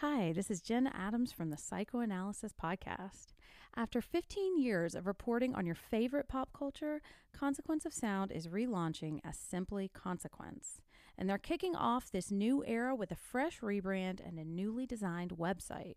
Hi, 0.00 0.32
this 0.32 0.48
is 0.48 0.60
Jen 0.60 0.86
Adams 0.86 1.32
from 1.32 1.50
the 1.50 1.56
Psychoanalysis 1.56 2.52
Podcast. 2.52 3.32
After 3.74 4.00
15 4.00 4.56
years 4.56 4.94
of 4.94 5.08
reporting 5.08 5.56
on 5.56 5.66
your 5.66 5.74
favorite 5.74 6.28
pop 6.28 6.50
culture, 6.56 7.02
Consequence 7.32 7.84
of 7.84 7.92
Sound 7.92 8.30
is 8.30 8.46
relaunching 8.46 9.18
as 9.24 9.36
simply 9.36 9.88
Consequence. 9.88 10.80
And 11.18 11.28
they're 11.28 11.36
kicking 11.36 11.74
off 11.74 12.12
this 12.12 12.30
new 12.30 12.62
era 12.64 12.94
with 12.94 13.10
a 13.10 13.16
fresh 13.16 13.58
rebrand 13.58 14.20
and 14.24 14.38
a 14.38 14.44
newly 14.44 14.86
designed 14.86 15.32
website. 15.32 15.96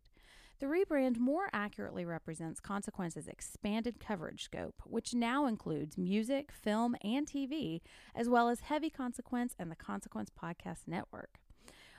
The 0.57 0.65
rebrand 0.65 1.19
more 1.19 1.51
accurately 1.53 2.03
represents 2.03 2.59
Consequence's 2.59 3.27
expanded 3.27 3.99
coverage 3.99 4.45
scope, 4.45 4.81
which 4.83 5.13
now 5.13 5.45
includes 5.45 5.95
music, 5.95 6.51
film, 6.51 6.95
and 7.03 7.27
TV, 7.27 7.81
as 8.15 8.27
well 8.27 8.49
as 8.49 8.61
Heavy 8.61 8.89
Consequence 8.89 9.53
and 9.59 9.69
the 9.69 9.75
Consequence 9.75 10.31
Podcast 10.31 10.87
Network. 10.87 11.40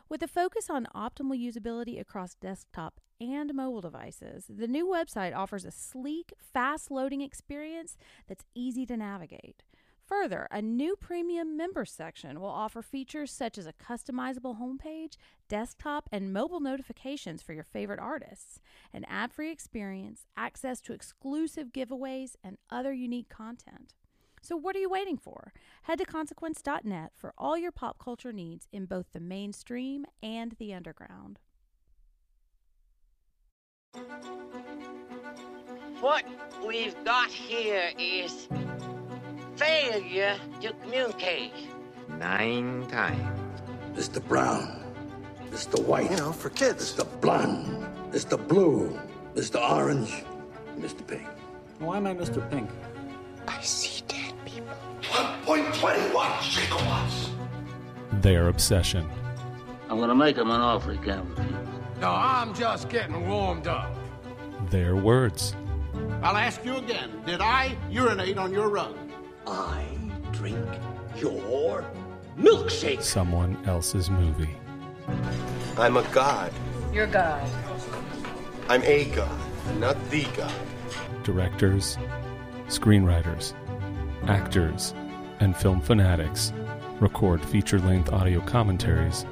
With 0.08 0.22
a 0.22 0.28
focus 0.28 0.68
on 0.68 0.88
optimal 0.94 1.38
usability 1.38 2.00
across 2.00 2.34
desktop 2.34 3.00
and 3.20 3.54
mobile 3.54 3.80
devices, 3.80 4.44
the 4.48 4.66
new 4.66 4.86
website 4.86 5.34
offers 5.34 5.64
a 5.64 5.70
sleek, 5.70 6.32
fast 6.38 6.90
loading 6.90 7.20
experience 7.20 7.96
that's 8.28 8.44
easy 8.54 8.84
to 8.86 8.96
navigate. 8.96 9.62
Further, 10.04 10.48
a 10.50 10.60
new 10.60 10.96
premium 10.96 11.56
member 11.56 11.84
section 11.84 12.40
will 12.40 12.48
offer 12.48 12.82
features 12.82 13.32
such 13.32 13.56
as 13.56 13.66
a 13.66 13.72
customizable 13.72 14.60
homepage, 14.60 15.16
desktop 15.48 16.08
and 16.12 16.32
mobile 16.32 16.60
notifications 16.60 17.40
for 17.40 17.54
your 17.54 17.64
favorite 17.64 18.00
artists, 18.00 18.60
an 18.92 19.04
ad 19.04 19.32
free 19.32 19.50
experience, 19.50 20.26
access 20.36 20.80
to 20.82 20.92
exclusive 20.92 21.68
giveaways, 21.68 22.34
and 22.44 22.58
other 22.68 22.92
unique 22.92 23.28
content. 23.28 23.94
So, 24.42 24.56
what 24.56 24.74
are 24.74 24.80
you 24.80 24.90
waiting 24.90 25.16
for? 25.16 25.52
Head 25.84 25.98
to 25.98 26.04
consequence.net 26.04 27.12
for 27.14 27.32
all 27.38 27.56
your 27.56 27.70
pop 27.70 27.98
culture 27.98 28.32
needs 28.32 28.66
in 28.72 28.86
both 28.86 29.06
the 29.12 29.20
mainstream 29.20 30.04
and 30.20 30.56
the 30.58 30.74
underground. 30.74 31.38
What 36.00 36.24
we've 36.66 36.96
got 37.04 37.30
here 37.30 37.92
is 37.96 38.48
failure 39.54 40.36
to 40.60 40.72
communicate. 40.82 41.52
Nine 42.18 42.84
times. 42.88 43.60
Mr. 43.94 44.26
Brown, 44.26 44.82
Mr. 45.50 45.80
White, 45.84 46.10
You 46.10 46.16
know, 46.16 46.32
for 46.32 46.50
kids. 46.50 46.94
Mr. 46.94 47.20
Blonde, 47.20 47.86
Mr. 48.10 48.48
Blue, 48.48 48.98
Mr. 49.36 49.60
Orange, 49.60 50.24
Mr. 50.78 51.06
Pink. 51.06 51.28
Why 51.78 51.98
am 51.98 52.06
I 52.06 52.14
Mr. 52.14 52.48
Pink? 52.50 52.68
I 53.46 53.60
see 53.60 53.90
dead 53.90 54.00
people. 54.00 54.01
1.21 55.82 56.12
gigawatts. 56.54 57.28
Their 58.22 58.46
obsession. 58.46 59.04
I'm 59.88 59.98
gonna 59.98 60.14
make 60.14 60.36
him 60.36 60.48
an 60.48 60.60
offer 60.60 60.92
he 60.92 60.98
can't 60.98 61.28
refuse. 61.30 61.50
No, 62.00 62.08
I'm 62.08 62.54
just 62.54 62.88
getting 62.88 63.28
warmed 63.28 63.66
up. 63.66 63.92
Their 64.70 64.94
words. 64.94 65.56
I'll 66.22 66.36
ask 66.36 66.64
you 66.64 66.76
again. 66.76 67.10
Did 67.26 67.40
I 67.40 67.76
urinate 67.90 68.38
on 68.38 68.52
your 68.52 68.68
rug? 68.68 68.96
I 69.44 69.84
drink 70.30 70.64
your 71.16 71.84
milkshake. 72.38 73.02
Someone 73.02 73.58
else's 73.66 74.08
movie. 74.08 74.54
I'm 75.76 75.96
a 75.96 76.04
god. 76.12 76.52
You're 76.92 77.08
God. 77.08 77.44
I'm 78.68 78.84
a 78.84 79.06
god, 79.06 79.40
not 79.80 79.96
the 80.10 80.22
god. 80.36 80.54
Directors, 81.24 81.98
screenwriters, 82.68 83.54
actors, 84.28 84.94
and 85.42 85.56
film 85.56 85.80
fanatics 85.80 86.52
record 87.00 87.44
feature 87.44 87.80
length 87.80 88.12
audio 88.12 88.40
commentaries 88.42 89.26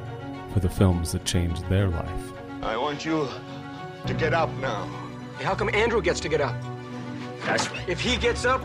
for 0.53 0.59
the 0.59 0.69
films 0.69 1.13
that 1.13 1.25
changed 1.25 1.65
their 1.69 1.87
life. 1.87 2.33
I 2.63 2.77
want 2.77 3.05
you 3.05 3.29
to 4.07 4.15
get 4.15 4.35
up 4.35 4.51
now. 4.55 4.87
How 5.39 5.55
come 5.55 5.73
Andrew 5.73 6.03
gets 6.03 6.19
to 6.21 6.29
get 6.29 6.41
up? 6.41 6.57
That's 7.45 7.71
right. 7.71 7.89
If 7.89 8.01
he 8.01 8.17
gets 8.17 8.45
up, 8.45 8.61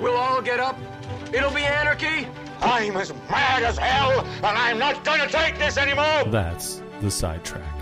we'll 0.00 0.16
all 0.16 0.42
get 0.42 0.58
up. 0.58 0.76
It'll 1.32 1.52
be 1.52 1.62
anarchy. 1.62 2.26
I'm 2.60 2.96
as 2.96 3.12
mad 3.30 3.62
as 3.62 3.78
hell, 3.78 4.20
and 4.20 4.44
I'm 4.44 4.78
not 4.78 5.04
gonna 5.04 5.28
take 5.28 5.58
this 5.58 5.76
anymore! 5.76 6.24
That's 6.32 6.82
the 7.00 7.10
sidetrack. 7.10 7.81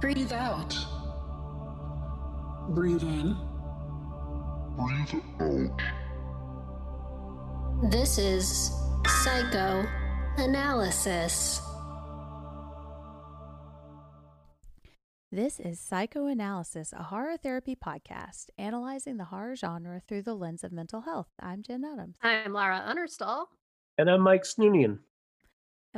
Breathe 0.00 0.32
out. 0.32 0.76
Breathe 2.70 3.02
in. 3.02 3.36
Breathe 4.76 5.22
out. 5.40 5.80
This 7.90 8.16
is 8.16 8.70
psychoanalysis. 9.24 11.60
This 15.32 15.58
is 15.58 15.80
Psychoanalysis, 15.80 16.92
a 16.92 17.02
horror 17.02 17.36
therapy 17.36 17.76
podcast 17.76 18.50
analyzing 18.56 19.16
the 19.16 19.24
horror 19.24 19.56
genre 19.56 20.00
through 20.06 20.22
the 20.22 20.34
lens 20.34 20.62
of 20.62 20.70
mental 20.70 21.00
health. 21.00 21.26
I'm 21.40 21.62
Jen 21.62 21.84
Adams. 21.84 22.18
I'm 22.22 22.52
Lara 22.52 22.84
Unnerstall. 22.86 23.46
And 23.98 24.08
I'm 24.08 24.20
Mike 24.20 24.44
Snoonian. 24.44 25.00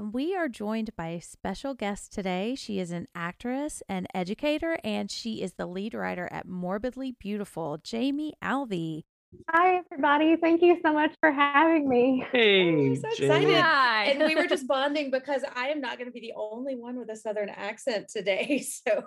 And 0.01 0.15
we 0.15 0.35
are 0.35 0.49
joined 0.49 0.97
by 0.97 1.09
a 1.09 1.21
special 1.21 1.75
guest 1.75 2.11
today. 2.11 2.55
She 2.55 2.79
is 2.79 2.91
an 2.91 3.07
actress 3.15 3.83
and 3.87 4.07
educator, 4.15 4.79
and 4.83 5.11
she 5.11 5.43
is 5.43 5.53
the 5.53 5.67
lead 5.67 5.93
writer 5.93 6.27
at 6.33 6.49
Morbidly 6.49 7.17
Beautiful, 7.19 7.77
Jamie 7.77 8.33
Alvey. 8.43 9.03
Hi, 9.51 9.77
everybody. 9.77 10.37
Thank 10.37 10.63
you 10.63 10.79
so 10.83 10.95
much 10.95 11.13
for 11.21 11.31
having 11.31 11.87
me. 11.87 12.25
Hey, 12.33 12.71
I'm 12.71 12.97
so 12.97 13.09
excited. 13.09 13.55
Hi. 13.55 14.05
And 14.05 14.25
we 14.25 14.35
were 14.37 14.47
just 14.47 14.67
bonding 14.67 15.11
because 15.11 15.43
I 15.55 15.69
am 15.69 15.83
not 15.83 15.99
going 15.99 16.09
to 16.09 16.13
be 16.13 16.21
the 16.21 16.33
only 16.35 16.77
one 16.77 16.99
with 16.99 17.11
a 17.11 17.17
Southern 17.17 17.51
accent 17.51 18.09
today. 18.09 18.65
So, 18.89 19.03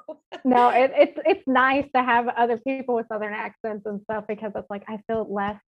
No, 0.46 0.70
it, 0.70 0.92
it's 0.96 1.20
it's 1.26 1.44
nice 1.48 1.88
to 1.96 2.04
have 2.04 2.28
other 2.28 2.60
people 2.60 2.94
with 2.94 3.08
southern 3.08 3.34
accents 3.34 3.88
and 3.88 4.00
stuff 4.04 4.26
because 4.28 4.52
it's 4.56 4.70
like 4.70 4.84
I 4.88 5.00
feel 5.08 5.26
less 5.34 5.60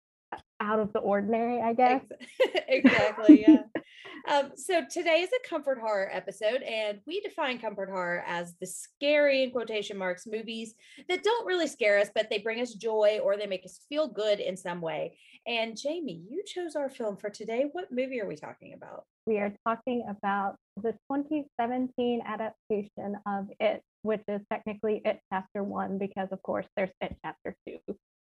out 0.65 0.81
of 0.81 0.93
the 0.93 0.99
ordinary, 1.01 1.61
I 1.61 1.75
guess. 1.75 2.03
exactly. 2.69 3.45
Yeah. 3.47 3.63
um, 4.33 4.53
so 4.57 4.83
today 4.91 5.21
is 5.21 5.31
a 5.31 5.49
comfort 5.49 5.79
horror 5.79 6.09
episode, 6.11 6.63
and 6.63 7.01
we 7.07 7.21
define 7.21 7.59
comfort 7.59 7.91
horror 7.91 8.25
as 8.27 8.55
the 8.61 8.67
scary, 8.67 9.45
in 9.45 9.51
quotation 9.51 9.99
marks, 9.99 10.27
movies 10.27 10.75
that 11.09 11.23
don't 11.23 11.47
really 11.47 11.67
scare 11.67 11.99
us, 11.99 12.09
but 12.15 12.31
they 12.31 12.39
bring 12.39 12.61
us 12.61 12.73
joy 12.73 13.21
or 13.23 13.37
they 13.37 13.47
make 13.47 13.65
us 13.65 13.81
feel 13.89 14.09
good 14.09 14.41
in 14.41 14.57
some 14.57 14.81
way. 14.81 15.19
And 15.47 15.77
Jamie, 15.77 16.23
you 16.31 16.43
chose 16.47 16.75
our 16.75 16.89
film 16.89 17.19
for 17.19 17.29
today. 17.29 17.67
What 17.73 17.93
movie 17.93 18.21
are 18.21 18.27
we 18.27 18.37
talking 18.37 18.73
about? 18.73 19.05
We 19.27 19.39
are 19.39 19.53
talking 19.67 20.05
about 20.09 20.57
the 20.77 20.93
2017 21.13 22.23
adaptation 22.27 23.17
of 23.27 23.49
It, 23.61 23.83
which 24.03 24.23
is 24.29 24.41
technically 24.51 25.03
It 25.05 25.21
Chapter 25.31 25.63
One 25.63 25.99
because, 25.99 26.29
of 26.33 26.43
course, 26.43 26.67
there's 26.77 26.91
It 27.03 27.17
Chapter 27.23 27.55
Two. 27.67 27.79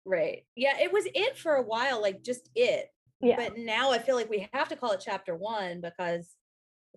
Right. 0.07 0.45
Yeah, 0.56 0.80
it 0.80 0.92
was 0.94 1.06
it 1.13 1.38
for 1.38 1.56
a 1.56 1.62
while, 1.62 2.01
like 2.01 2.24
just 2.24 2.50
it. 2.56 2.88
Yeah. 3.19 3.36
But 3.36 3.57
now 3.57 3.92
I 3.92 4.00
feel 4.00 4.15
like 4.15 4.30
we 4.30 4.48
have 4.54 4.69
to 4.69 4.75
call 4.77 4.92
it 4.94 5.01
chapter 5.04 5.36
one 5.36 5.81
because 5.81 6.30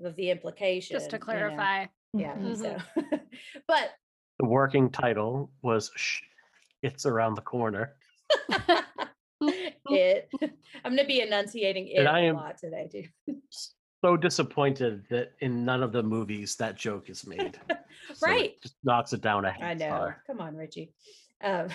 of 0.04 0.14
the 0.16 0.30
implication. 0.30 0.94
Just 0.94 1.10
to 1.10 1.16
you 1.16 1.20
know? 1.20 1.24
clarify. 1.24 1.86
Yeah. 2.14 2.36
Mhm. 2.36 2.56
So, 2.56 2.76
but 3.66 3.90
The 4.38 4.46
working 4.46 4.90
title 4.90 5.50
was 5.62 5.90
Shh, 5.96 6.20
It's 6.82 7.04
Around 7.04 7.34
the 7.34 7.42
Corner. 7.42 7.96
it, 9.40 10.28
I'm 10.84 10.94
going 10.94 10.98
to 10.98 11.04
be 11.06 11.20
enunciating 11.20 11.88
it 11.88 11.98
And 12.00 12.08
I 12.08 12.20
a 12.20 12.28
am- 12.28 12.36
lot 12.36 12.58
today 12.58 12.88
too. 12.92 13.34
So 14.04 14.16
disappointed 14.16 15.04
that 15.10 15.32
in 15.40 15.64
none 15.64 15.82
of 15.82 15.92
the 15.92 16.02
movies 16.02 16.56
that 16.56 16.76
joke 16.76 17.10
is 17.10 17.26
made. 17.26 17.58
So 17.68 18.26
it 18.26 18.30
Right. 18.30 18.52
Just 18.62 18.74
knocks 18.84 19.12
it 19.12 19.20
down 19.20 19.44
a 19.44 19.50
half 19.52 19.62
I 19.62 19.74
know. 19.74 19.86
star. 19.86 20.22
Come 20.26 20.40
on, 20.40 20.56
Richie. 20.56 20.92
Um, 21.42 21.68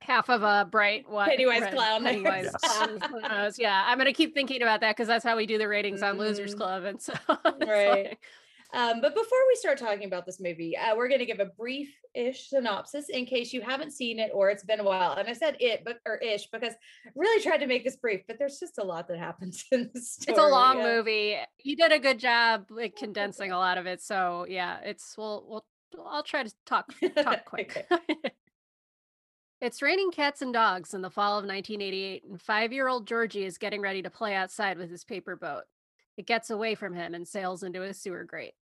Half 0.00 0.30
of 0.30 0.42
a 0.42 0.66
bright 0.70 1.08
what 1.08 1.28
Pennywise 1.28 1.60
red 1.62 1.74
clown. 1.74 2.02
Pennywise 2.04 2.44
Yes. 2.62 2.98
clown 2.98 3.00
nose. 3.28 3.58
Yeah, 3.58 3.84
I'm 3.86 3.98
gonna 3.98 4.12
keep 4.12 4.32
thinking 4.32 4.62
about 4.62 4.80
that 4.80 4.96
because 4.96 5.08
that's 5.08 5.24
how 5.24 5.36
we 5.36 5.44
do 5.46 5.58
the 5.58 5.68
ratings 5.68 6.02
on 6.02 6.16
Losers 6.18 6.54
Mhm. 6.54 6.58
Club, 6.58 6.84
and 6.84 7.02
so 7.02 7.12
it's 7.28 7.66
Right. 7.66 8.04
like- 8.10 8.18
Um, 8.74 9.00
but 9.00 9.14
before 9.14 9.38
we 9.48 9.54
start 9.54 9.78
talking 9.78 10.04
about 10.04 10.26
this 10.26 10.40
movie, 10.40 10.76
uh, 10.76 10.94
we're 10.94 11.08
going 11.08 11.20
to 11.20 11.24
give 11.26 11.40
a 11.40 11.46
brief-ish 11.46 12.50
synopsis 12.50 13.08
in 13.08 13.24
case 13.24 13.50
you 13.54 13.62
haven't 13.62 13.92
seen 13.92 14.18
it 14.18 14.30
or 14.34 14.50
it's 14.50 14.62
been 14.62 14.78
a 14.78 14.84
while. 14.84 15.12
And 15.14 15.26
I 15.26 15.32
said 15.32 15.56
it, 15.58 15.84
but 15.86 16.00
or 16.04 16.18
ish 16.18 16.48
because 16.48 16.74
I 17.06 17.10
really 17.14 17.42
tried 17.42 17.58
to 17.58 17.66
make 17.66 17.82
this 17.82 17.96
brief, 17.96 18.20
but 18.28 18.38
there's 18.38 18.60
just 18.60 18.76
a 18.76 18.84
lot 18.84 19.08
that 19.08 19.18
happens 19.18 19.64
in 19.72 19.90
the 19.94 20.00
story. 20.02 20.34
It's 20.34 20.38
a 20.38 20.46
long 20.48 20.78
yeah. 20.80 20.84
movie. 20.84 21.38
You 21.64 21.76
did 21.76 21.92
a 21.92 21.98
good 21.98 22.18
job 22.18 22.66
like 22.70 22.94
condensing 22.94 23.52
a 23.52 23.58
lot 23.58 23.78
of 23.78 23.86
it. 23.86 24.02
So 24.02 24.44
yeah, 24.46 24.80
it's 24.84 25.16
we'll 25.16 25.46
we'll 25.48 25.64
I'll 26.06 26.22
try 26.22 26.42
to 26.42 26.52
talk 26.66 26.92
talk 27.16 27.46
quick. 27.46 27.88
It's 29.60 29.82
raining 29.82 30.10
cats 30.10 30.42
and 30.42 30.52
dogs 30.52 30.94
in 30.94 31.02
the 31.02 31.10
fall 31.10 31.32
of 31.32 31.44
1988, 31.44 32.24
and 32.24 32.40
five-year-old 32.40 33.06
Georgie 33.06 33.44
is 33.44 33.58
getting 33.58 33.80
ready 33.80 34.02
to 34.02 34.10
play 34.10 34.34
outside 34.34 34.78
with 34.78 34.90
his 34.90 35.04
paper 35.04 35.34
boat. 35.34 35.64
It 36.16 36.26
gets 36.26 36.50
away 36.50 36.74
from 36.74 36.94
him 36.94 37.14
and 37.14 37.26
sails 37.26 37.62
into 37.62 37.82
a 37.82 37.92
sewer 37.92 38.24
grate. 38.24 38.54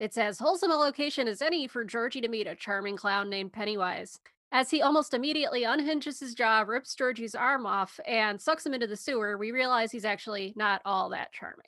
It's 0.00 0.18
as 0.18 0.38
wholesome 0.38 0.70
a 0.70 0.76
location 0.76 1.26
as 1.26 1.42
any 1.42 1.66
for 1.66 1.84
Georgie 1.84 2.20
to 2.20 2.28
meet 2.28 2.46
a 2.46 2.54
charming 2.54 2.96
clown 2.96 3.28
named 3.28 3.52
Pennywise. 3.52 4.20
As 4.50 4.70
he 4.70 4.80
almost 4.80 5.12
immediately 5.12 5.64
unhinges 5.64 6.20
his 6.20 6.34
jaw, 6.34 6.60
rips 6.60 6.94
Georgie's 6.94 7.34
arm 7.34 7.66
off, 7.66 8.00
and 8.06 8.40
sucks 8.40 8.64
him 8.64 8.74
into 8.74 8.86
the 8.86 8.96
sewer, 8.96 9.36
we 9.36 9.50
realize 9.50 9.92
he's 9.92 10.04
actually 10.04 10.52
not 10.56 10.80
all 10.84 11.10
that 11.10 11.32
charming. 11.32 11.66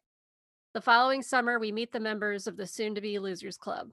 The 0.72 0.80
following 0.80 1.22
summer, 1.22 1.58
we 1.58 1.72
meet 1.72 1.92
the 1.92 2.00
members 2.00 2.46
of 2.46 2.56
the 2.56 2.66
soon 2.66 2.94
to 2.94 3.00
be 3.00 3.18
Losers 3.18 3.56
Club. 3.56 3.90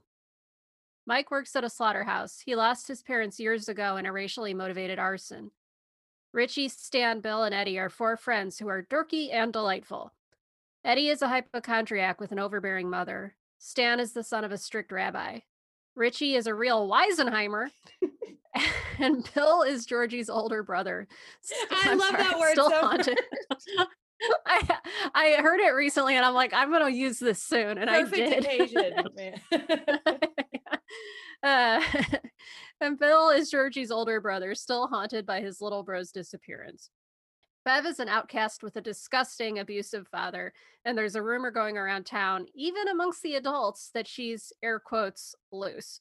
Mike 1.08 1.32
works 1.32 1.56
at 1.56 1.64
a 1.64 1.70
slaughterhouse. 1.70 2.42
He 2.46 2.56
lost 2.56 2.88
his 2.88 3.02
parents 3.02 3.40
years 3.40 3.70
ago 3.70 3.96
in 3.98 4.06
a 4.06 4.12
racially 4.12 4.54
motivated 4.54 5.00
arson. 5.00 5.52
Richie, 6.34 6.68
Stan, 6.68 7.22
Bill, 7.22 7.44
and 7.44 7.56
Eddie 7.56 7.80
are 7.80 7.90
four 7.90 8.18
friends 8.18 8.60
who 8.60 8.68
are 8.68 8.84
dorky 8.84 9.34
and 9.34 9.52
delightful. 9.54 10.14
Eddie 10.84 11.08
is 11.08 11.22
a 11.22 11.30
hypochondriac 11.30 12.20
with 12.20 12.32
an 12.34 12.40
overbearing 12.40 12.90
mother. 12.90 13.36
Stan 13.58 14.00
is 14.00 14.12
the 14.12 14.24
son 14.24 14.44
of 14.44 14.52
a 14.52 14.58
strict 14.58 14.92
rabbi. 14.92 15.40
Richie 15.96 16.36
is 16.36 16.46
a 16.46 16.54
real 16.54 16.88
Weisenheimer. 16.88 17.70
and 19.00 19.30
Bill 19.34 19.62
is 19.64 19.86
Georgie's 19.86 20.30
older 20.30 20.64
brother. 20.64 21.08
I 21.72 21.92
I'm 21.92 21.98
love 21.98 22.10
sorry, 22.10 22.24
that 22.24 22.40
word 22.40 22.52
Still 22.52 22.70
so 22.70 22.82
haunted. 22.82 23.20
I 24.48 24.78
I 25.14 25.36
heard 25.42 25.60
it 25.60 25.70
recently 25.76 26.16
and 26.16 26.26
I'm 26.26 26.34
like, 26.34 26.52
I'm 26.54 26.72
gonna 26.72 26.90
use 26.90 27.20
this 27.20 27.42
soon. 27.42 27.78
And 27.78 27.90
Perfect 27.90 28.14
I 28.16 28.40
did. 28.40 28.46
occasion. 28.46 30.34
Uh, 31.44 31.80
and 32.82 32.98
Bill 32.98 33.30
is 33.30 33.52
Georgie's 33.52 33.92
older 33.92 34.20
brother, 34.20 34.56
still 34.56 34.88
haunted 34.88 35.24
by 35.24 35.40
his 35.40 35.62
little 35.62 35.84
bro's 35.84 36.12
disappearance. 36.12 36.90
Bev 37.64 37.86
is 37.86 38.00
an 38.00 38.10
outcast 38.10 38.64
with 38.64 38.76
a 38.78 38.82
disgusting, 38.82 39.60
abusive 39.60 40.08
father, 40.08 40.52
and 40.84 40.98
there's 40.98 41.16
a 41.16 41.22
rumor 41.22 41.52
going 41.52 41.78
around 41.78 42.06
town, 42.06 42.48
even 42.56 42.88
amongst 42.88 43.22
the 43.22 43.36
adults, 43.36 43.92
that 43.94 44.08
she's 44.08 44.54
air 44.64 44.80
quotes 44.80 45.36
loose. 45.52 46.00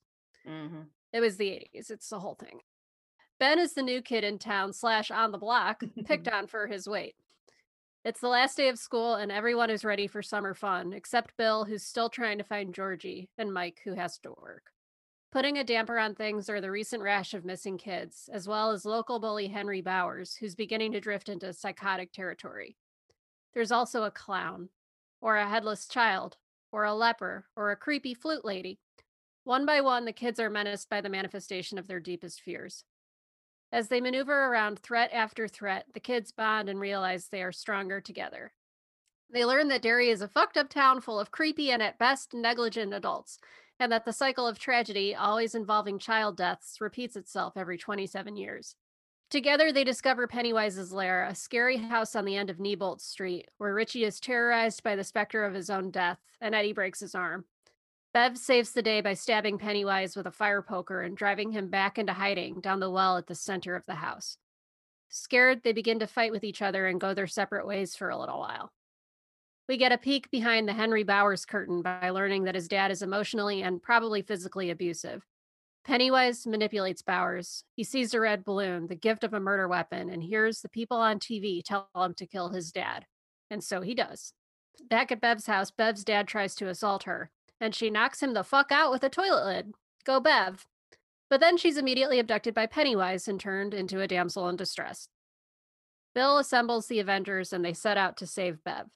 It 1.12 1.20
was 1.20 1.36
the 1.36 1.48
80s, 1.74 1.90
it's 1.90 2.08
the 2.08 2.20
whole 2.20 2.36
thing. 2.36 2.60
Ben 3.38 3.58
is 3.58 3.74
the 3.74 3.82
new 3.82 4.00
kid 4.00 4.24
in 4.24 4.38
town 4.38 4.72
slash 4.72 5.10
on 5.10 5.32
the 5.32 5.38
block, 5.38 5.82
picked 6.04 6.28
on 6.32 6.46
for 6.46 6.66
his 6.66 6.88
weight. 6.88 7.16
It's 8.04 8.20
the 8.20 8.28
last 8.28 8.56
day 8.56 8.68
of 8.68 8.78
school, 8.78 9.16
and 9.16 9.32
everyone 9.32 9.68
is 9.68 9.84
ready 9.84 10.06
for 10.06 10.22
summer 10.22 10.54
fun, 10.54 10.92
except 10.92 11.36
Bill, 11.36 11.64
who's 11.64 11.82
still 11.82 12.08
trying 12.08 12.38
to 12.38 12.44
find 12.44 12.72
Georgie, 12.72 13.28
and 13.36 13.52
Mike, 13.52 13.80
who 13.84 13.94
has 13.94 14.18
to 14.20 14.30
work. 14.40 14.70
Putting 15.36 15.58
a 15.58 15.64
damper 15.64 15.98
on 15.98 16.14
things 16.14 16.48
are 16.48 16.62
the 16.62 16.70
recent 16.70 17.02
rash 17.02 17.34
of 17.34 17.44
missing 17.44 17.76
kids, 17.76 18.30
as 18.32 18.48
well 18.48 18.70
as 18.70 18.86
local 18.86 19.20
bully 19.20 19.48
Henry 19.48 19.82
Bowers, 19.82 20.34
who's 20.34 20.54
beginning 20.54 20.92
to 20.92 21.00
drift 21.00 21.28
into 21.28 21.52
psychotic 21.52 22.10
territory. 22.10 22.78
There's 23.52 23.70
also 23.70 24.04
a 24.04 24.10
clown, 24.10 24.70
or 25.20 25.36
a 25.36 25.46
headless 25.46 25.88
child, 25.88 26.38
or 26.72 26.84
a 26.84 26.94
leper, 26.94 27.44
or 27.54 27.70
a 27.70 27.76
creepy 27.76 28.14
flute 28.14 28.46
lady. 28.46 28.78
One 29.44 29.66
by 29.66 29.82
one, 29.82 30.06
the 30.06 30.12
kids 30.14 30.40
are 30.40 30.48
menaced 30.48 30.88
by 30.88 31.02
the 31.02 31.10
manifestation 31.10 31.76
of 31.76 31.86
their 31.86 32.00
deepest 32.00 32.40
fears. 32.40 32.84
As 33.70 33.88
they 33.88 34.00
maneuver 34.00 34.46
around 34.46 34.78
threat 34.78 35.10
after 35.12 35.46
threat, 35.46 35.84
the 35.92 36.00
kids 36.00 36.32
bond 36.32 36.70
and 36.70 36.80
realize 36.80 37.28
they 37.28 37.42
are 37.42 37.52
stronger 37.52 38.00
together. 38.00 38.54
They 39.28 39.44
learn 39.44 39.68
that 39.68 39.82
Derry 39.82 40.08
is 40.08 40.22
a 40.22 40.28
fucked 40.28 40.56
up 40.56 40.70
town 40.70 41.02
full 41.02 41.20
of 41.20 41.30
creepy 41.30 41.70
and 41.72 41.82
at 41.82 41.98
best 41.98 42.32
negligent 42.32 42.94
adults, 42.94 43.38
and 43.78 43.92
that 43.92 44.04
the 44.04 44.12
cycle 44.12 44.46
of 44.46 44.58
tragedy, 44.58 45.14
always 45.14 45.54
involving 45.54 45.98
child 45.98 46.36
deaths, 46.36 46.80
repeats 46.80 47.16
itself 47.16 47.54
every 47.56 47.78
27 47.78 48.36
years. 48.36 48.76
Together, 49.28 49.72
they 49.72 49.82
discover 49.82 50.28
Pennywise's 50.28 50.92
lair, 50.92 51.24
a 51.24 51.34
scary 51.34 51.78
house 51.78 52.14
on 52.14 52.24
the 52.24 52.36
end 52.36 52.48
of 52.48 52.58
Neibolt 52.58 53.00
Street, 53.00 53.48
where 53.58 53.74
Richie 53.74 54.04
is 54.04 54.20
terrorized 54.20 54.82
by 54.82 54.94
the 54.94 55.02
specter 55.02 55.44
of 55.44 55.52
his 55.52 55.68
own 55.68 55.90
death, 55.90 56.18
and 56.40 56.54
Eddie 56.54 56.72
breaks 56.72 57.00
his 57.00 57.14
arm. 57.14 57.44
Bev 58.14 58.38
saves 58.38 58.72
the 58.72 58.82
day 58.82 59.00
by 59.00 59.14
stabbing 59.14 59.58
Pennywise 59.58 60.16
with 60.16 60.26
a 60.26 60.30
fire 60.30 60.62
poker 60.62 61.02
and 61.02 61.16
driving 61.16 61.50
him 61.50 61.68
back 61.68 61.98
into 61.98 62.12
hiding 62.12 62.60
down 62.60 62.80
the 62.80 62.90
well 62.90 63.18
at 63.18 63.26
the 63.26 63.34
center 63.34 63.74
of 63.74 63.84
the 63.86 63.96
house. 63.96 64.38
Scared, 65.08 65.62
they 65.62 65.72
begin 65.72 65.98
to 65.98 66.06
fight 66.06 66.32
with 66.32 66.44
each 66.44 66.62
other 66.62 66.86
and 66.86 67.00
go 67.00 67.12
their 67.12 67.26
separate 67.26 67.66
ways 67.66 67.94
for 67.94 68.08
a 68.08 68.18
little 68.18 68.38
while. 68.38 68.72
We 69.68 69.76
get 69.76 69.92
a 69.92 69.98
peek 69.98 70.30
behind 70.30 70.68
the 70.68 70.72
Henry 70.72 71.02
Bowers 71.02 71.44
curtain 71.44 71.82
by 71.82 72.10
learning 72.10 72.44
that 72.44 72.54
his 72.54 72.68
dad 72.68 72.90
is 72.92 73.02
emotionally 73.02 73.62
and 73.62 73.82
probably 73.82 74.22
physically 74.22 74.70
abusive. 74.70 75.26
Pennywise 75.84 76.46
manipulates 76.46 77.02
Bowers. 77.02 77.64
He 77.74 77.82
sees 77.82 78.14
a 78.14 78.20
red 78.20 78.44
balloon, 78.44 78.86
the 78.86 78.94
gift 78.94 79.24
of 79.24 79.34
a 79.34 79.40
murder 79.40 79.66
weapon, 79.66 80.08
and 80.10 80.22
hears 80.22 80.60
the 80.60 80.68
people 80.68 80.98
on 80.98 81.18
TV 81.18 81.62
tell 81.64 81.88
him 81.96 82.14
to 82.14 82.26
kill 82.26 82.50
his 82.50 82.70
dad. 82.70 83.06
And 83.50 83.62
so 83.62 83.80
he 83.80 83.94
does. 83.94 84.32
Back 84.88 85.10
at 85.10 85.20
Bev's 85.20 85.46
house, 85.46 85.70
Bev's 85.70 86.04
dad 86.04 86.28
tries 86.28 86.54
to 86.56 86.68
assault 86.68 87.04
her, 87.04 87.30
and 87.60 87.74
she 87.74 87.90
knocks 87.90 88.22
him 88.22 88.34
the 88.34 88.44
fuck 88.44 88.70
out 88.70 88.92
with 88.92 89.02
a 89.02 89.08
toilet 89.08 89.44
lid. 89.44 89.72
Go, 90.04 90.20
Bev. 90.20 90.66
But 91.28 91.40
then 91.40 91.56
she's 91.56 91.76
immediately 91.76 92.20
abducted 92.20 92.54
by 92.54 92.66
Pennywise 92.66 93.26
and 93.26 93.40
turned 93.40 93.74
into 93.74 94.00
a 94.00 94.08
damsel 94.08 94.48
in 94.48 94.56
distress. 94.56 95.08
Bill 96.14 96.38
assembles 96.38 96.86
the 96.86 97.00
Avengers 97.00 97.52
and 97.52 97.64
they 97.64 97.72
set 97.72 97.98
out 97.98 98.16
to 98.18 98.26
save 98.26 98.62
Bev. 98.64 98.86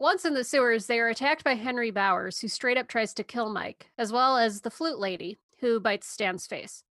Once 0.00 0.24
in 0.24 0.34
the 0.34 0.44
sewers, 0.44 0.86
they 0.86 1.00
are 1.00 1.08
attacked 1.08 1.42
by 1.42 1.54
Henry 1.54 1.90
Bowers, 1.90 2.40
who 2.40 2.48
straight 2.48 2.76
up 2.76 2.86
tries 2.86 3.12
to 3.14 3.24
kill 3.24 3.50
Mike, 3.52 3.90
as 3.98 4.12
well 4.12 4.36
as 4.36 4.60
the 4.60 4.70
flute 4.70 4.98
lady, 4.98 5.38
who 5.58 5.80
bites 5.80 6.06
Stan's 6.06 6.46
face. 6.46 6.84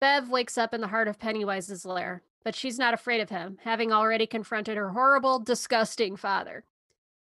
Bev 0.00 0.30
wakes 0.30 0.56
up 0.56 0.72
in 0.72 0.80
the 0.80 0.88
heart 0.88 1.08
of 1.08 1.18
Pennywise's 1.18 1.84
lair, 1.84 2.22
but 2.44 2.54
she's 2.54 2.78
not 2.78 2.94
afraid 2.94 3.20
of 3.20 3.30
him, 3.30 3.58
having 3.64 3.92
already 3.92 4.26
confronted 4.26 4.76
her 4.76 4.90
horrible, 4.90 5.40
disgusting 5.40 6.14
father. 6.14 6.64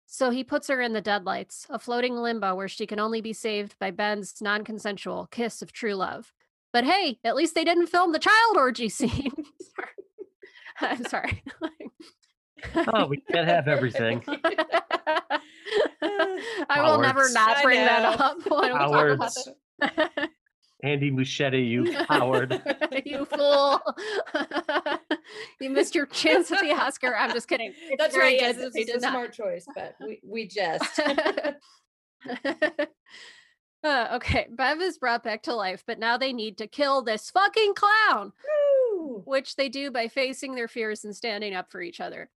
So 0.05 0.31
he 0.31 0.43
puts 0.43 0.67
her 0.67 0.81
in 0.81 0.91
the 0.91 1.01
deadlights, 1.01 1.65
a 1.69 1.79
floating 1.79 2.17
limbo 2.17 2.53
where 2.53 2.67
she 2.67 2.85
can 2.85 2.99
only 2.99 3.21
be 3.21 3.33
saved 3.33 3.79
by 3.79 3.91
Ben's 3.91 4.41
non 4.41 4.65
consensual 4.65 5.27
kiss 5.31 5.61
of 5.61 5.71
true 5.71 5.95
love. 5.95 6.33
But 6.73 6.83
hey, 6.83 7.19
at 7.23 7.35
least 7.37 7.55
they 7.55 7.63
didn't 7.63 7.87
film 7.87 8.11
the 8.11 8.19
child 8.19 8.57
orgy 8.57 8.89
scene. 8.89 9.31
I'm 10.81 11.05
sorry. 11.05 11.41
Oh, 12.93 13.07
we 13.07 13.17
can't 13.17 13.47
have 13.47 13.67
everything. 13.67 14.23
I 16.01 16.81
will 16.81 16.99
never 16.99 17.29
not 17.31 17.61
bring 17.63 17.79
that 17.79 18.19
up 18.19 18.37
when 18.49 18.71
we 18.73 18.77
talk 18.77 19.09
about 19.09 19.31
it. 19.81 20.29
Andy 20.83 21.09
Muschietti, 21.11 21.67
you 21.67 21.93
coward. 22.05 22.61
you 23.05 23.25
fool. 23.25 23.81
you 25.59 25.69
missed 25.69 25.95
your 25.95 26.05
chance 26.05 26.51
at 26.51 26.61
the 26.61 26.71
Oscar. 26.71 27.15
I'm 27.15 27.31
just 27.31 27.47
kidding. 27.47 27.73
It's 27.89 27.95
That's 27.97 28.15
right. 28.17 28.37
good 28.39 28.45
Yes, 28.45 28.55
that 28.57 28.61
this 28.61 28.73
they 28.73 28.79
is 28.81 28.85
did 28.87 28.95
a 28.97 28.99
not. 28.99 29.11
smart 29.11 29.33
choice, 29.33 29.65
but 29.73 29.95
we, 29.99 30.19
we 30.23 30.47
just. 30.47 30.99
Uh, 33.83 34.07
okay, 34.15 34.47
Bev 34.49 34.81
is 34.81 34.97
brought 34.97 35.23
back 35.23 35.43
to 35.43 35.53
life, 35.53 35.83
but 35.85 35.99
now 35.99 36.17
they 36.17 36.33
need 36.33 36.57
to 36.57 36.65
kill 36.67 37.03
this 37.03 37.29
fucking 37.29 37.75
clown, 37.75 38.31
which 39.25 39.55
they 39.57 39.69
do 39.69 39.91
by 39.91 40.07
facing 40.07 40.55
their 40.55 40.67
fears 40.67 41.05
and 41.05 41.15
standing 41.15 41.53
up 41.53 41.69
for 41.71 41.81
each 41.83 41.99
other. 42.01 42.31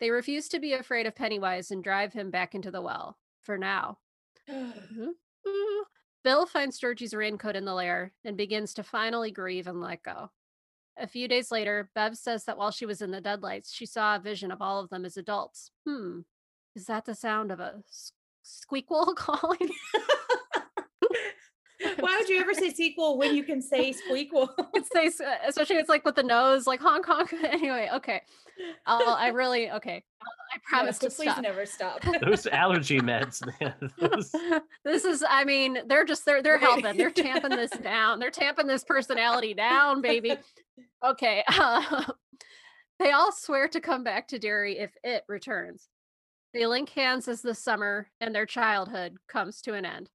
They 0.00 0.10
refuse 0.10 0.48
to 0.48 0.58
be 0.60 0.72
afraid 0.72 1.06
of 1.06 1.14
Pennywise 1.14 1.70
and 1.70 1.84
drive 1.84 2.12
him 2.12 2.30
back 2.30 2.54
into 2.54 2.70
the 2.70 2.80
well, 2.82 3.18
for 3.42 3.58
now. 3.58 3.98
Mhm. 4.48 5.10
Mhm. 5.46 5.82
Bill 6.24 6.44
finds 6.46 6.78
Georgie's 6.78 7.14
raincoat 7.14 7.56
in 7.56 7.64
the 7.64 7.74
lair 7.74 8.12
and 8.24 8.36
begins 8.36 8.74
to 8.74 8.82
finally 8.82 9.30
grieve 9.30 9.66
and 9.66 9.80
let 9.80 10.02
go. 10.02 10.30
A 10.98 11.06
few 11.06 11.28
days 11.28 11.50
later, 11.50 11.90
Bev 11.94 12.16
says 12.18 12.44
that 12.44 12.58
while 12.58 12.70
she 12.70 12.84
was 12.86 13.00
in 13.00 13.10
the 13.10 13.20
deadlights, 13.20 13.72
she 13.72 13.86
saw 13.86 14.16
a 14.16 14.20
vision 14.20 14.50
of 14.50 14.60
all 14.60 14.80
of 14.80 14.90
them 14.90 15.04
as 15.04 15.16
adults. 15.16 15.70
Hmm, 15.86 16.20
is 16.74 16.86
that 16.86 17.04
the 17.06 17.14
sound 17.14 17.50
of 17.52 17.60
a 17.60 17.82
s- 17.88 18.12
squeakquel 18.44 19.14
calling? 19.16 19.70
Why 22.02 22.16
would 22.18 22.28
you 22.28 22.40
ever 22.40 22.54
say 22.54 22.70
sequel 22.70 23.18
when 23.18 23.34
you 23.34 23.44
can 23.44 23.60
say 23.62 23.92
squeakquel? 23.92 24.48
It's 24.74 24.88
they, 24.94 25.10
especially 25.46 25.76
it's 25.76 25.88
like 25.88 26.04
with 26.04 26.14
the 26.14 26.22
nose, 26.22 26.66
like 26.66 26.80
honk 26.80 27.06
honk. 27.06 27.32
anyway, 27.44 27.88
okay. 27.94 28.22
I'll, 28.86 29.14
I 29.14 29.28
really 29.28 29.70
okay. 29.70 30.02
I 30.52 30.58
promise 30.68 30.98
to 30.98 31.10
please 31.10 31.30
stop. 31.30 31.42
never 31.42 31.66
stop. 31.66 32.04
Those 32.20 32.46
allergy 32.46 33.00
meds, 33.00 33.42
man. 33.60 33.74
Those- 33.98 34.32
this 34.84 35.04
is 35.04 35.24
i 35.28 35.44
mean 35.44 35.78
they're 35.86 36.04
just 36.04 36.24
they're 36.24 36.42
they're 36.42 36.58
helping 36.58 36.96
they're 36.96 37.10
tamping 37.10 37.50
this 37.50 37.70
down 37.70 38.18
they're 38.18 38.30
tamping 38.30 38.66
this 38.66 38.84
personality 38.84 39.54
down 39.54 40.00
baby 40.00 40.36
okay 41.04 41.42
uh, 41.48 42.04
they 42.98 43.12
all 43.12 43.32
swear 43.32 43.68
to 43.68 43.80
come 43.80 44.04
back 44.04 44.28
to 44.28 44.38
Derry 44.38 44.78
if 44.78 44.92
it 45.04 45.24
returns 45.28 45.88
they 46.52 46.66
link 46.66 46.88
hands 46.90 47.28
as 47.28 47.42
the 47.42 47.54
summer 47.54 48.08
and 48.20 48.34
their 48.34 48.46
childhood 48.46 49.16
comes 49.28 49.60
to 49.62 49.74
an 49.74 49.84
end 49.84 50.10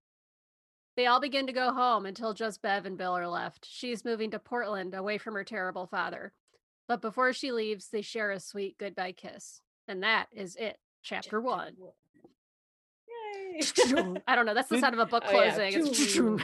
They 0.96 1.08
all 1.08 1.20
begin 1.20 1.48
to 1.48 1.54
go 1.54 1.74
home 1.74 2.06
until 2.06 2.34
just 2.34 2.62
Bev 2.62 2.86
and 2.86 2.98
Bill 2.98 3.18
are 3.18 3.28
left. 3.28 3.66
She's 3.70 4.06
moving 4.06 4.32
to 4.32 4.40
Portland 4.40 4.94
away 4.94 5.18
from 5.18 5.34
her 5.34 5.44
terrible 5.44 5.88
father. 5.88 6.32
But 6.88 7.02
before 7.02 7.34
she 7.34 7.52
leaves, 7.52 7.90
they 7.90 8.02
share 8.02 8.32
a 8.32 8.40
sweet 8.40 8.78
goodbye 8.78 9.12
kiss. 9.14 9.62
And 9.88 10.04
that 10.04 10.28
is 10.32 10.56
it. 10.56 10.78
Chapter 11.04 11.42
one. 11.42 11.76
I 14.28 14.36
don't 14.36 14.46
know. 14.46 14.54
That's 14.54 14.68
the 14.70 14.76
Did- 14.76 14.82
sound 14.82 14.94
of 14.96 15.00
a 15.00 15.06
book 15.06 15.24
Oh, 15.28 15.32
yeah. 15.42 15.54
closing. 15.56 16.38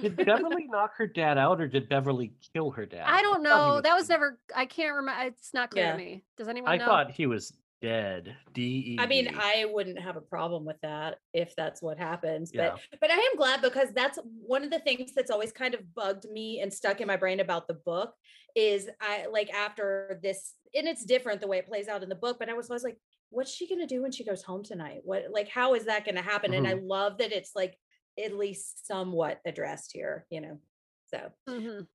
Did 0.00 0.16
Beverly 0.16 0.66
knock 0.68 0.92
her 0.96 1.06
dad 1.06 1.38
out, 1.38 1.60
or 1.60 1.66
did 1.68 1.88
Beverly 1.88 2.32
kill 2.54 2.70
her 2.72 2.86
dad? 2.86 3.04
I 3.06 3.22
don't 3.22 3.36
thought 3.36 3.38
he 3.38 3.44
know. 3.68 3.74
was- 3.74 3.82
That 3.82 3.94
was 3.94 4.08
never. 4.08 4.38
I 4.54 4.66
can't 4.66 4.94
remember. 4.96 5.22
It's 5.26 5.54
not 5.54 5.70
clear 5.70 5.86
Yeah. 5.86 5.92
to 5.92 5.98
me. 5.98 6.24
Does 6.36 6.48
anyone 6.48 6.70
I 6.70 6.76
know? 6.76 6.84
thought 6.86 7.10
he 7.12 7.26
was 7.26 7.52
dead. 7.84 8.36
D 8.52 8.62
E. 8.62 8.98
I 8.98 9.06
mean, 9.06 9.28
I 9.36 9.64
wouldn't 9.66 9.98
have 9.98 10.16
a 10.16 10.20
problem 10.20 10.64
with 10.64 10.80
that 10.82 11.18
if 11.32 11.54
that's 11.56 11.82
what 11.82 11.98
happens. 11.98 12.52
But 12.52 12.76
Yeah. 12.76 12.98
but 13.00 13.10
I 13.10 13.16
am 13.16 13.36
glad 13.36 13.60
because 13.60 13.92
that's 13.92 14.18
one 14.24 14.62
of 14.64 14.70
the 14.70 14.78
things 14.78 15.12
that's 15.14 15.30
always 15.30 15.52
kind 15.52 15.74
of 15.74 15.94
bugged 15.94 16.26
me 16.30 16.60
and 16.60 16.72
stuck 16.72 17.00
in 17.00 17.06
my 17.08 17.16
brain 17.16 17.40
about 17.40 17.66
the 17.66 17.74
book 17.74 18.14
is 18.54 18.88
I 19.00 19.26
like 19.26 19.50
after 19.52 20.20
this 20.22 20.54
and 20.74 20.86
it's 20.88 21.04
different 21.04 21.40
the 21.40 21.46
way 21.48 21.58
it 21.58 21.66
plays 21.68 21.88
out 21.88 22.02
in 22.02 22.08
the 22.08 22.14
book, 22.14 22.38
but 22.38 22.48
I 22.48 22.54
was 22.54 22.70
always 22.70 22.84
like, 22.84 22.98
what's 23.30 23.50
she 23.52 23.68
gonna 23.68 23.86
do 23.86 24.02
when 24.02 24.12
she 24.12 24.24
goes 24.24 24.42
home 24.42 24.62
tonight? 24.62 25.00
What 25.04 25.24
like 25.30 25.48
how 25.48 25.74
is 25.74 25.86
that 25.86 26.04
gonna 26.04 26.22
happen? 26.22 26.54
And 26.54 26.66
I 26.66 26.74
love 26.74 27.18
that 27.18 27.32
it's 27.32 27.52
like 27.56 27.76
at 28.22 28.32
least 28.32 28.86
somewhat 28.86 29.40
addressed 29.44 29.92
here, 29.92 30.26
you 30.30 30.40
know. 30.40 30.60
So 31.06 31.32
Mhm. 31.48 31.88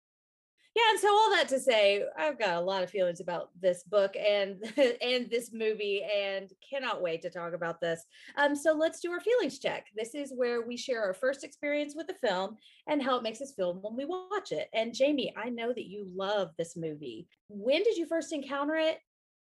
Yeah, 0.76 0.84
and 0.92 1.00
so 1.00 1.08
all 1.12 1.32
that 1.32 1.48
to 1.50 1.60
say, 1.60 2.04
I've 2.16 2.38
got 2.38 2.56
a 2.56 2.62
lot 2.62 2.84
of 2.84 2.92
feelings 2.92 3.20
about 3.20 3.50
this 3.60 3.84
book 3.84 4.16
and 4.16 4.64
and 5.02 5.30
this 5.30 5.52
movie, 5.52 6.04
and 6.04 6.52
cannot 6.68 7.02
wait 7.02 7.24
to 7.24 7.30
talk 7.30 7.54
about 7.54 7.82
this. 7.82 8.06
Um, 8.38 8.56
so 8.56 8.74
let's 8.74 9.00
do 9.00 9.12
our 9.12 9.20
feelings 9.20 9.58
check. 9.58 9.88
This 9.96 10.14
is 10.14 10.32
where 10.36 10.62
we 10.62 10.78
share 10.78 11.04
our 11.04 11.14
first 11.14 11.44
experience 11.44 11.96
with 11.96 12.08
the 12.08 12.14
film 12.14 12.58
and 12.88 13.02
how 13.02 13.18
it 13.18 13.24
makes 13.24 13.42
us 13.42 13.54
feel 13.54 13.74
when 13.74 13.96
we 13.96 14.06
watch 14.06 14.52
it. 14.52 14.70
And 14.74 14.94
Jamie, 14.94 15.34
I 15.36 15.50
know 15.50 15.70
that 15.70 15.88
you 15.88 16.08
love 16.16 16.52
this 16.58 16.78
movie. 16.78 17.28
When 17.48 17.84
did 17.84 17.98
you 17.98 18.06
first 18.06 18.32
encounter 18.32 18.76
it? 18.76 19.00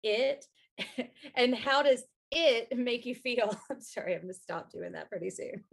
It 0.04 0.46
and 1.36 1.56
how 1.56 1.82
does 1.82 2.04
it 2.32 2.78
make 2.78 3.06
you 3.06 3.16
feel? 3.16 3.58
I'm 3.72 3.82
sorry, 3.82 4.16
I'm 4.16 4.22
gonna 4.22 4.34
stop 4.34 4.70
doing 4.70 4.92
that 4.92 5.10
pretty 5.10 5.30
soon, 5.30 5.64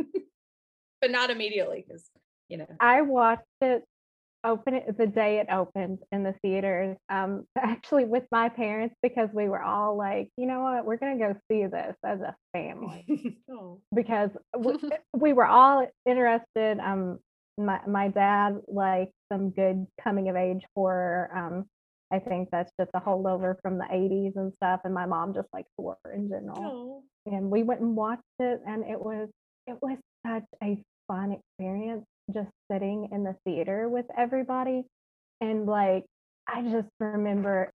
but 1.00 1.10
not 1.10 1.30
immediately 1.30 1.84
because 1.86 2.08
you 2.48 2.58
know. 2.58 2.68
I 2.80 3.00
watched 3.00 3.42
it 3.60 3.82
open 4.44 4.74
it 4.74 4.98
the 4.98 5.06
day 5.06 5.38
it 5.38 5.46
opened 5.50 5.98
in 6.10 6.22
the 6.22 6.34
theaters. 6.42 6.96
Um, 7.08 7.46
actually 7.58 8.04
with 8.04 8.24
my 8.30 8.48
parents 8.48 8.94
because 9.02 9.28
we 9.32 9.48
were 9.48 9.62
all 9.62 9.96
like, 9.96 10.28
you 10.36 10.46
know 10.46 10.62
what, 10.62 10.84
we're 10.84 10.96
gonna 10.96 11.18
go 11.18 11.36
see 11.50 11.66
this 11.66 11.96
as 12.04 12.20
a 12.20 12.34
family 12.52 13.38
oh. 13.50 13.80
because 13.94 14.30
we, 14.58 14.74
we 15.16 15.32
were 15.32 15.46
all 15.46 15.86
interested. 16.06 16.78
Um, 16.78 17.18
my 17.58 17.80
my 17.86 18.08
dad 18.08 18.60
liked 18.66 19.12
some 19.30 19.50
good 19.50 19.86
coming 20.02 20.28
of 20.28 20.36
age 20.36 20.64
horror. 20.74 21.30
Um, 21.34 21.66
I 22.10 22.18
think 22.18 22.48
that's 22.50 22.70
just 22.78 22.90
a 22.94 23.00
holdover 23.00 23.56
from 23.62 23.78
the 23.78 23.84
80s 23.84 24.36
and 24.36 24.52
stuff. 24.54 24.80
And 24.84 24.92
my 24.92 25.06
mom 25.06 25.32
just 25.32 25.48
likes 25.52 25.68
horror 25.78 25.96
in 26.14 26.28
general 26.28 26.58
Oh. 26.62 27.02
and 27.26 27.50
we 27.50 27.62
went 27.62 27.80
and 27.80 27.96
watched 27.96 28.22
it 28.38 28.60
and 28.66 28.84
it 28.84 29.00
was 29.00 29.28
it 29.66 29.76
was 29.80 29.96
such 30.26 30.44
a 30.62 30.82
fun 31.08 31.32
experience 31.32 32.04
just 32.32 32.50
sitting 32.70 33.08
in 33.12 33.24
the 33.24 33.36
theater 33.44 33.88
with 33.88 34.06
everybody 34.16 34.84
and 35.40 35.66
like 35.66 36.04
i 36.48 36.62
just 36.62 36.88
remember 37.00 37.70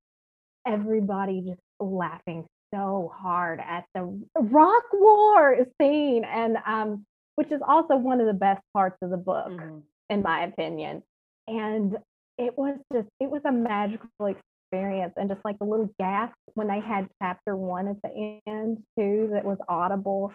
everybody 0.67 1.41
just 1.47 1.61
laughing 1.79 2.45
so 2.73 3.11
hard 3.15 3.59
at 3.59 3.85
the 3.95 4.01
rock 4.39 4.83
war 4.93 5.57
scene 5.81 6.23
and 6.25 6.57
um 6.65 7.05
which 7.35 7.51
is 7.51 7.61
also 7.67 7.95
one 7.95 8.19
of 8.19 8.27
the 8.27 8.33
best 8.33 8.61
parts 8.73 8.97
of 9.01 9.09
the 9.09 9.17
book 9.17 9.47
Mhm. 9.49 9.83
in 10.09 10.21
my 10.21 10.43
opinion 10.45 11.03
and 11.47 11.97
it 12.37 12.57
was 12.57 12.77
just 12.93 13.07
it 13.19 13.29
was 13.29 13.41
a 13.45 13.51
magical 13.51 14.27
experience 14.27 15.13
and 15.17 15.29
just 15.29 15.41
like 15.45 15.57
a 15.61 15.65
little 15.65 15.89
gasp 15.99 16.35
when 16.55 16.67
they 16.67 16.79
had 16.81 17.07
chapter 17.21 17.55
one 17.55 17.87
at 17.87 18.01
the 18.03 18.39
end 18.47 18.83
too 18.97 19.29
that 19.33 19.45
was 19.45 19.57
audible 19.69 20.33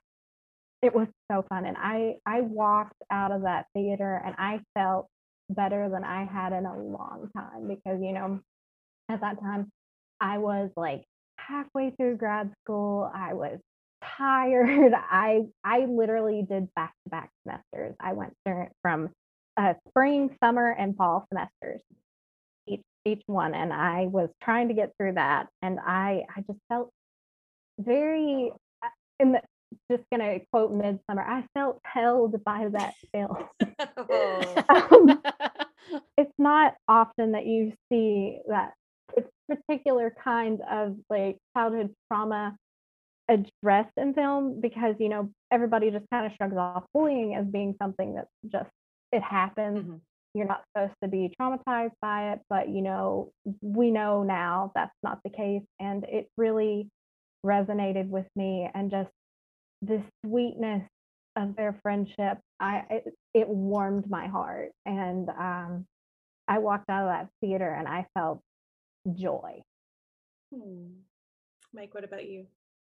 it 0.82 0.94
was 0.94 1.08
so 1.30 1.44
fun 1.48 1.64
and 1.64 1.76
i 1.78 2.14
i 2.26 2.40
walked 2.40 3.00
out 3.10 3.30
of 3.32 3.42
that 3.42 3.66
theater 3.74 4.20
and 4.24 4.34
i 4.38 4.60
felt 4.74 5.06
better 5.50 5.88
than 5.88 6.04
i 6.04 6.24
had 6.24 6.52
in 6.52 6.66
a 6.66 6.78
long 6.78 7.28
time 7.36 7.68
because 7.68 8.00
you 8.02 8.12
know 8.12 8.40
at 9.10 9.20
that 9.20 9.40
time 9.40 9.70
i 10.20 10.38
was 10.38 10.70
like 10.76 11.04
halfway 11.38 11.90
through 11.90 12.16
grad 12.16 12.52
school 12.64 13.10
i 13.14 13.34
was 13.34 13.58
tired 14.18 14.92
i 15.10 15.42
i 15.64 15.86
literally 15.86 16.44
did 16.48 16.68
back 16.74 16.92
to 17.04 17.10
back 17.10 17.30
semesters. 17.46 17.94
I 18.00 18.12
went 18.14 18.34
from 18.82 19.10
uh, 19.56 19.74
spring 19.88 20.36
summer 20.42 20.70
and 20.70 20.96
fall 20.96 21.26
semesters 21.30 21.82
each 22.66 22.82
each 23.04 23.22
one 23.26 23.54
and 23.54 23.72
i 23.72 24.06
was 24.06 24.30
trying 24.42 24.68
to 24.68 24.74
get 24.74 24.92
through 24.96 25.12
that 25.14 25.48
and 25.62 25.78
i 25.80 26.22
i 26.36 26.40
just 26.42 26.58
felt 26.68 26.90
very 27.78 28.52
uh, 28.82 28.88
in 29.20 29.32
the 29.32 29.40
just 29.90 30.02
gonna 30.10 30.38
quote 30.52 30.72
midsummer 30.72 31.22
i 31.22 31.44
felt 31.54 31.80
held 31.84 32.42
by 32.44 32.68
that 32.72 32.94
film. 33.12 33.36
Um, 34.68 35.20
it's 36.16 36.32
not 36.38 36.74
often 36.88 37.32
that 37.32 37.46
you 37.46 37.72
see 37.90 38.38
that 38.48 38.72
particular 39.48 40.14
kind 40.22 40.60
of 40.70 40.96
like 41.10 41.38
childhood 41.56 41.92
trauma 42.08 42.56
addressed 43.28 43.92
in 43.96 44.14
film 44.14 44.60
because 44.60 44.94
you 44.98 45.08
know 45.08 45.30
everybody 45.50 45.90
just 45.90 46.06
kind 46.12 46.26
of 46.26 46.32
shrugs 46.36 46.56
off 46.56 46.84
bullying 46.94 47.34
as 47.34 47.46
being 47.46 47.74
something 47.80 48.14
that's 48.14 48.28
just 48.50 48.70
it 49.10 49.22
happens. 49.22 50.00
You're 50.34 50.46
not 50.46 50.62
supposed 50.72 50.94
to 51.02 51.08
be 51.08 51.34
traumatized 51.40 51.92
by 52.00 52.32
it 52.32 52.40
but 52.48 52.68
you 52.68 52.82
know 52.82 53.32
we 53.60 53.90
know 53.90 54.22
now 54.22 54.72
that's 54.74 54.96
not 55.02 55.18
the 55.24 55.30
case 55.30 55.64
and 55.80 56.04
it 56.04 56.28
really 56.36 56.88
resonated 57.44 58.08
with 58.08 58.26
me 58.36 58.68
and 58.74 58.90
just 58.90 59.10
the 59.82 60.02
sweetness 60.24 60.82
of 61.36 61.56
their 61.56 61.78
friendship 61.82 62.38
i 62.60 62.82
it, 62.90 63.14
it 63.34 63.48
warmed 63.48 64.08
my 64.08 64.26
heart 64.26 64.70
and 64.86 65.28
um 65.30 65.84
i 66.48 66.58
walked 66.58 66.88
out 66.88 67.04
of 67.04 67.08
that 67.08 67.28
theater 67.40 67.72
and 67.72 67.88
i 67.88 68.06
felt 68.14 68.40
joy 69.14 69.60
Hmm. 70.54 70.88
Mike, 71.72 71.94
what 71.94 72.04
about 72.04 72.28
you? 72.28 72.46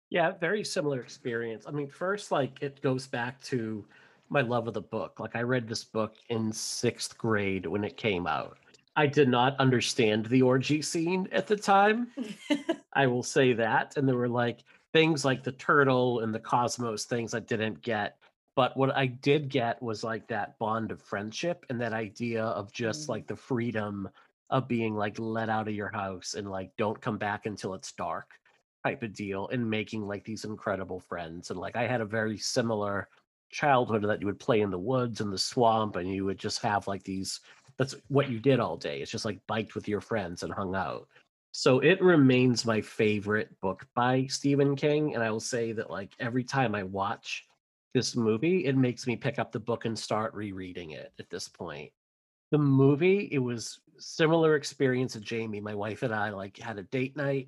Yeah, 0.10 0.32
very 0.39 0.63
similar 0.63 1.00
experience. 1.00 1.65
I 1.68 1.72
mean, 1.72 1.89
first, 1.89 2.32
like 2.32 2.62
it 2.62 2.82
goes 2.82 3.08
back 3.08 3.42
to 3.46 3.86
my 4.30 4.42
love 4.42 4.68
of 4.68 4.74
the 4.74 4.82
book. 4.82 5.20
Like 5.20 5.36
I 5.36 5.42
read 5.42 5.68
this 5.68 5.84
book 5.84 6.15
in 6.30 6.51
sixth 6.51 7.18
grade 7.18 7.65
when 7.65 7.84
it 7.84 7.98
came 7.98 8.27
out. 8.27 8.58
I 8.98 9.08
did 9.08 9.30
not 9.30 9.60
understand 9.60 10.25
the 10.27 10.42
orgy 10.42 10.82
scene 10.82 11.27
at 11.32 11.48
the 11.48 11.56
time. 11.56 12.08
I 12.94 13.08
will 13.08 13.24
say 13.24 13.54
that. 13.54 13.98
And 13.98 14.08
there 14.08 14.15
were 14.15 14.30
like 14.30 14.63
things 14.96 15.25
like 15.25 15.44
the 15.44 15.52
turtle 15.52 16.22
and 16.22 16.34
the 16.34 16.40
cosmos 16.40 17.04
things 17.04 17.34
I 17.34 17.42
didn't 17.42 17.82
get. 17.82 18.18
But 18.56 18.78
what 18.78 18.96
I 18.96 19.08
did 19.08 19.50
get 19.50 19.82
was 19.84 20.06
like 20.06 20.25
that 20.30 20.58
bond 20.58 20.90
of 20.90 21.02
friendship 21.02 21.66
and 21.70 21.82
that 21.82 21.92
idea 21.92 22.46
of 22.46 22.72
just 22.72 23.06
mm. 23.06 23.10
like 23.10 23.28
the 23.28 23.36
freedom 23.36 24.08
of 24.50 24.70
being 24.70 24.96
like 24.96 25.20
let 25.20 25.50
out 25.50 25.68
of 25.68 25.75
your 25.75 25.90
house 25.90 26.36
and 26.36 26.50
like 26.50 26.72
don't 26.78 27.02
come 27.02 27.18
back 27.18 27.46
until 27.46 27.74
it's 27.74 27.92
dark 27.92 28.40
type 28.86 29.04
of 29.04 29.12
deal 29.12 29.50
and 29.50 29.70
making 29.70 30.08
like 30.08 30.24
these 30.24 30.46
incredible 30.46 31.02
friends. 31.02 31.50
And 31.50 31.60
like 31.60 31.75
I 31.75 31.86
had 31.88 32.00
a 32.00 32.06
very 32.06 32.38
similar 32.38 33.10
childhood 33.52 34.04
that 34.04 34.22
you 34.22 34.28
would 34.28 34.40
play 34.40 34.62
in 34.62 34.72
the 34.72 34.80
woods 34.80 35.20
and 35.20 35.34
the 35.34 35.38
swamp 35.38 35.98
and 35.98 36.10
you 36.10 36.24
would 36.24 36.40
just 36.40 36.62
have 36.62 36.88
like 36.88 37.04
these 37.04 37.42
that's 37.78 37.96
what 38.08 38.30
you 38.30 38.40
did 38.40 38.62
all 38.62 38.78
day. 38.78 39.02
It's 39.02 39.12
just 39.12 39.25
like 39.25 39.46
biked 39.46 39.75
with 39.75 39.90
your 39.90 40.00
friends 40.00 40.44
and 40.44 40.54
hung 40.54 40.74
out. 40.74 41.10
So 41.58 41.80
it 41.80 42.02
remains 42.02 42.66
my 42.66 42.82
favorite 42.82 43.50
book 43.62 43.88
by 43.96 44.26
Stephen 44.26 44.76
King. 44.76 45.16
And 45.16 45.24
I 45.24 45.32
will 45.32 45.40
say 45.40 45.72
that 45.72 45.90
like 45.90 46.14
every 46.20 46.44
time 46.44 46.76
I 46.76 46.84
watch 46.84 47.46
this 47.94 48.14
movie, 48.14 48.66
it 48.66 48.76
makes 48.76 49.08
me 49.08 49.16
pick 49.16 49.40
up 49.40 49.54
the 49.54 49.60
book 49.62 49.86
and 49.86 49.98
start 49.98 50.34
rereading 50.34 50.92
it 50.92 51.14
at 51.18 51.30
this 51.30 51.48
point. 51.48 51.94
The 52.52 52.58
movie, 52.58 53.30
it 53.32 53.40
was 53.40 53.80
similar 53.98 54.58
experience 54.58 55.14
to 55.14 55.22
Jamie. 55.22 55.62
My 55.62 55.74
wife 55.74 56.04
and 56.04 56.14
I 56.14 56.30
like 56.32 56.58
had 56.58 56.78
a 56.78 56.84
date 56.84 57.16
night. 57.16 57.48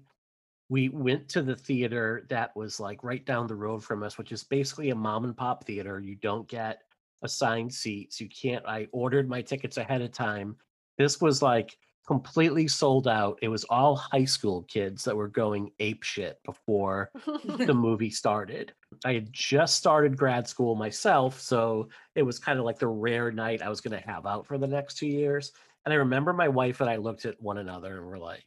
We 0.70 0.88
went 0.88 1.28
to 1.30 1.42
the 1.42 1.58
theater 1.58 2.26
that 2.30 2.56
was 2.56 2.80
like 2.80 3.04
right 3.04 3.26
down 3.26 3.48
the 3.48 3.56
road 3.56 3.84
from 3.84 4.04
us, 4.04 4.18
which 4.18 4.32
is 4.32 4.42
basically 4.42 4.90
a 4.92 4.96
mom 4.96 5.26
and 5.26 5.36
pop 5.36 5.66
theater. 5.66 6.00
You 6.00 6.16
don't 6.16 6.48
get 6.48 6.84
assigned 7.24 7.74
seats. 7.74 8.22
You 8.22 8.30
can't. 8.30 8.66
I 8.66 8.88
ordered 8.94 9.28
my 9.28 9.42
tickets 9.42 9.76
ahead 9.76 10.02
of 10.02 10.14
time. 10.14 10.56
This 10.98 11.20
was 11.20 11.42
like 11.42 11.78
completely 12.08 12.70
sold 12.70 13.08
out. 13.08 13.38
It 13.42 13.50
was 13.50 13.66
all 13.66 13.98
high 13.98 14.26
school 14.26 14.64
kids 14.64 15.04
that 15.04 15.16
were 15.16 15.28
going 15.28 15.72
ape 15.80 16.04
shit 16.04 16.40
before 16.46 17.12
the 17.26 17.74
movie 17.76 18.10
started. 18.10 18.72
I 19.04 19.14
had 19.14 19.32
just 19.34 19.76
started 19.76 20.18
grad 20.18 20.48
school 20.48 20.76
myself, 20.76 21.40
so 21.40 21.90
it 22.16 22.24
was 22.24 22.40
kind 22.40 22.60
of 22.60 22.66
like 22.66 22.80
the 22.80 22.88
rare 22.88 23.30
night 23.30 23.62
I 23.62 23.68
was 23.68 23.82
going 23.82 24.00
to 24.00 24.08
have 24.08 24.26
out 24.26 24.48
for 24.48 24.58
the 24.58 24.68
next 24.68 24.98
two 24.98 25.08
years. 25.08 25.52
And 25.86 25.94
I 25.94 25.98
remember 25.98 26.32
my 26.32 26.48
wife 26.48 26.80
and 26.80 26.90
I 26.90 26.96
looked 26.96 27.26
at 27.26 27.42
one 27.42 27.58
another 27.58 27.98
and 27.98 28.08
were 28.08 28.18
like, 28.18 28.46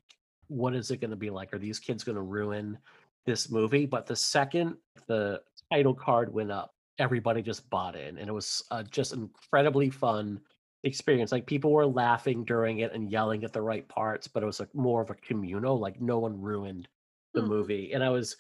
what 0.49 0.75
is 0.75 0.91
it 0.91 1.01
going 1.01 1.11
to 1.11 1.17
be 1.17 1.31
like? 1.31 1.53
Are 1.53 1.59
these 1.59 1.79
kids 1.79 2.03
going 2.03 2.17
to 2.17 2.23
ruin 2.23 2.79
this 3.27 3.51
movie? 3.51 3.85
But 3.85 4.07
the 4.07 4.17
second 4.17 4.77
the 5.07 5.43
title 5.71 5.95
card 5.95 6.33
went 6.33 6.51
up, 6.51 6.75
everybody 6.99 7.43
just 7.43 7.69
bought 7.69 7.95
in, 7.95 8.17
and 8.17 8.29
it 8.29 8.33
was 8.33 8.65
uh, 8.71 8.83
just 8.85 9.13
incredibly 9.13 9.91
fun 9.91 10.41
experience. 10.85 11.33
Like 11.33 11.47
people 11.47 11.73
were 11.73 11.87
laughing 11.87 12.45
during 12.45 12.79
it 12.81 12.93
and 12.93 13.11
yelling 13.11 13.45
at 13.45 13.53
the 13.53 13.63
right 13.63 13.87
parts, 13.89 14.29
but 14.29 14.43
it 14.43 14.47
was 14.47 14.61
like 14.61 14.75
more 14.75 15.03
of 15.03 15.11
a 15.11 15.15
communal. 15.15 15.79
Like 15.79 16.01
no 16.01 16.19
one 16.19 16.41
ruined 16.41 16.89
the 17.35 17.43
Mhm. 17.43 17.49
movie, 17.49 17.93
and 17.93 18.03
I 18.03 18.11
was 18.11 18.37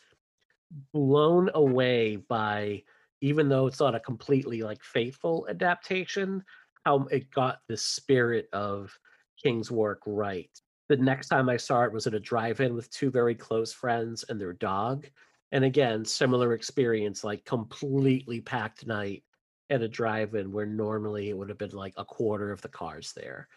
blown 0.92 1.50
away 1.54 2.16
by 2.16 2.82
even 3.20 3.48
though 3.48 3.66
it's 3.66 3.80
not 3.80 3.94
a 3.94 4.00
completely 4.00 4.62
like 4.62 4.82
faithful 4.82 5.46
adaptation 5.50 6.44
how 6.86 7.04
it 7.06 7.30
got 7.30 7.60
the 7.68 7.76
spirit 7.76 8.48
of 8.52 8.96
king's 9.42 9.70
work 9.70 10.00
right 10.06 10.50
the 10.88 10.96
next 10.96 11.28
time 11.28 11.48
i 11.48 11.56
saw 11.56 11.82
it 11.82 11.92
was 11.92 12.06
at 12.06 12.14
a 12.14 12.20
drive-in 12.20 12.74
with 12.74 12.88
two 12.90 13.10
very 13.10 13.34
close 13.34 13.72
friends 13.72 14.24
and 14.28 14.40
their 14.40 14.52
dog 14.52 15.08
and 15.50 15.64
again 15.64 16.04
similar 16.04 16.52
experience 16.52 17.24
like 17.24 17.44
completely 17.44 18.40
packed 18.40 18.86
night 18.86 19.24
at 19.70 19.82
a 19.82 19.88
drive-in 19.88 20.52
where 20.52 20.66
normally 20.66 21.30
it 21.30 21.38
would 21.38 21.48
have 21.48 21.58
been 21.58 21.70
like 21.70 21.94
a 21.96 22.04
quarter 22.04 22.52
of 22.52 22.60
the 22.60 22.68
cars 22.68 23.12
there. 23.12 23.48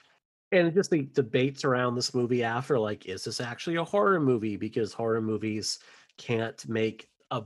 And 0.51 0.73
just 0.73 0.91
the 0.91 1.09
debates 1.13 1.63
around 1.63 1.95
this 1.95 2.13
movie 2.13 2.43
after 2.43 2.77
like 2.77 3.07
is 3.07 3.23
this 3.23 3.41
actually 3.41 3.77
a 3.77 3.83
horror 3.83 4.19
movie? 4.19 4.55
Because 4.55 4.93
horror 4.93 5.21
movies 5.21 5.79
can't 6.17 6.67
make 6.69 7.09
a 7.31 7.43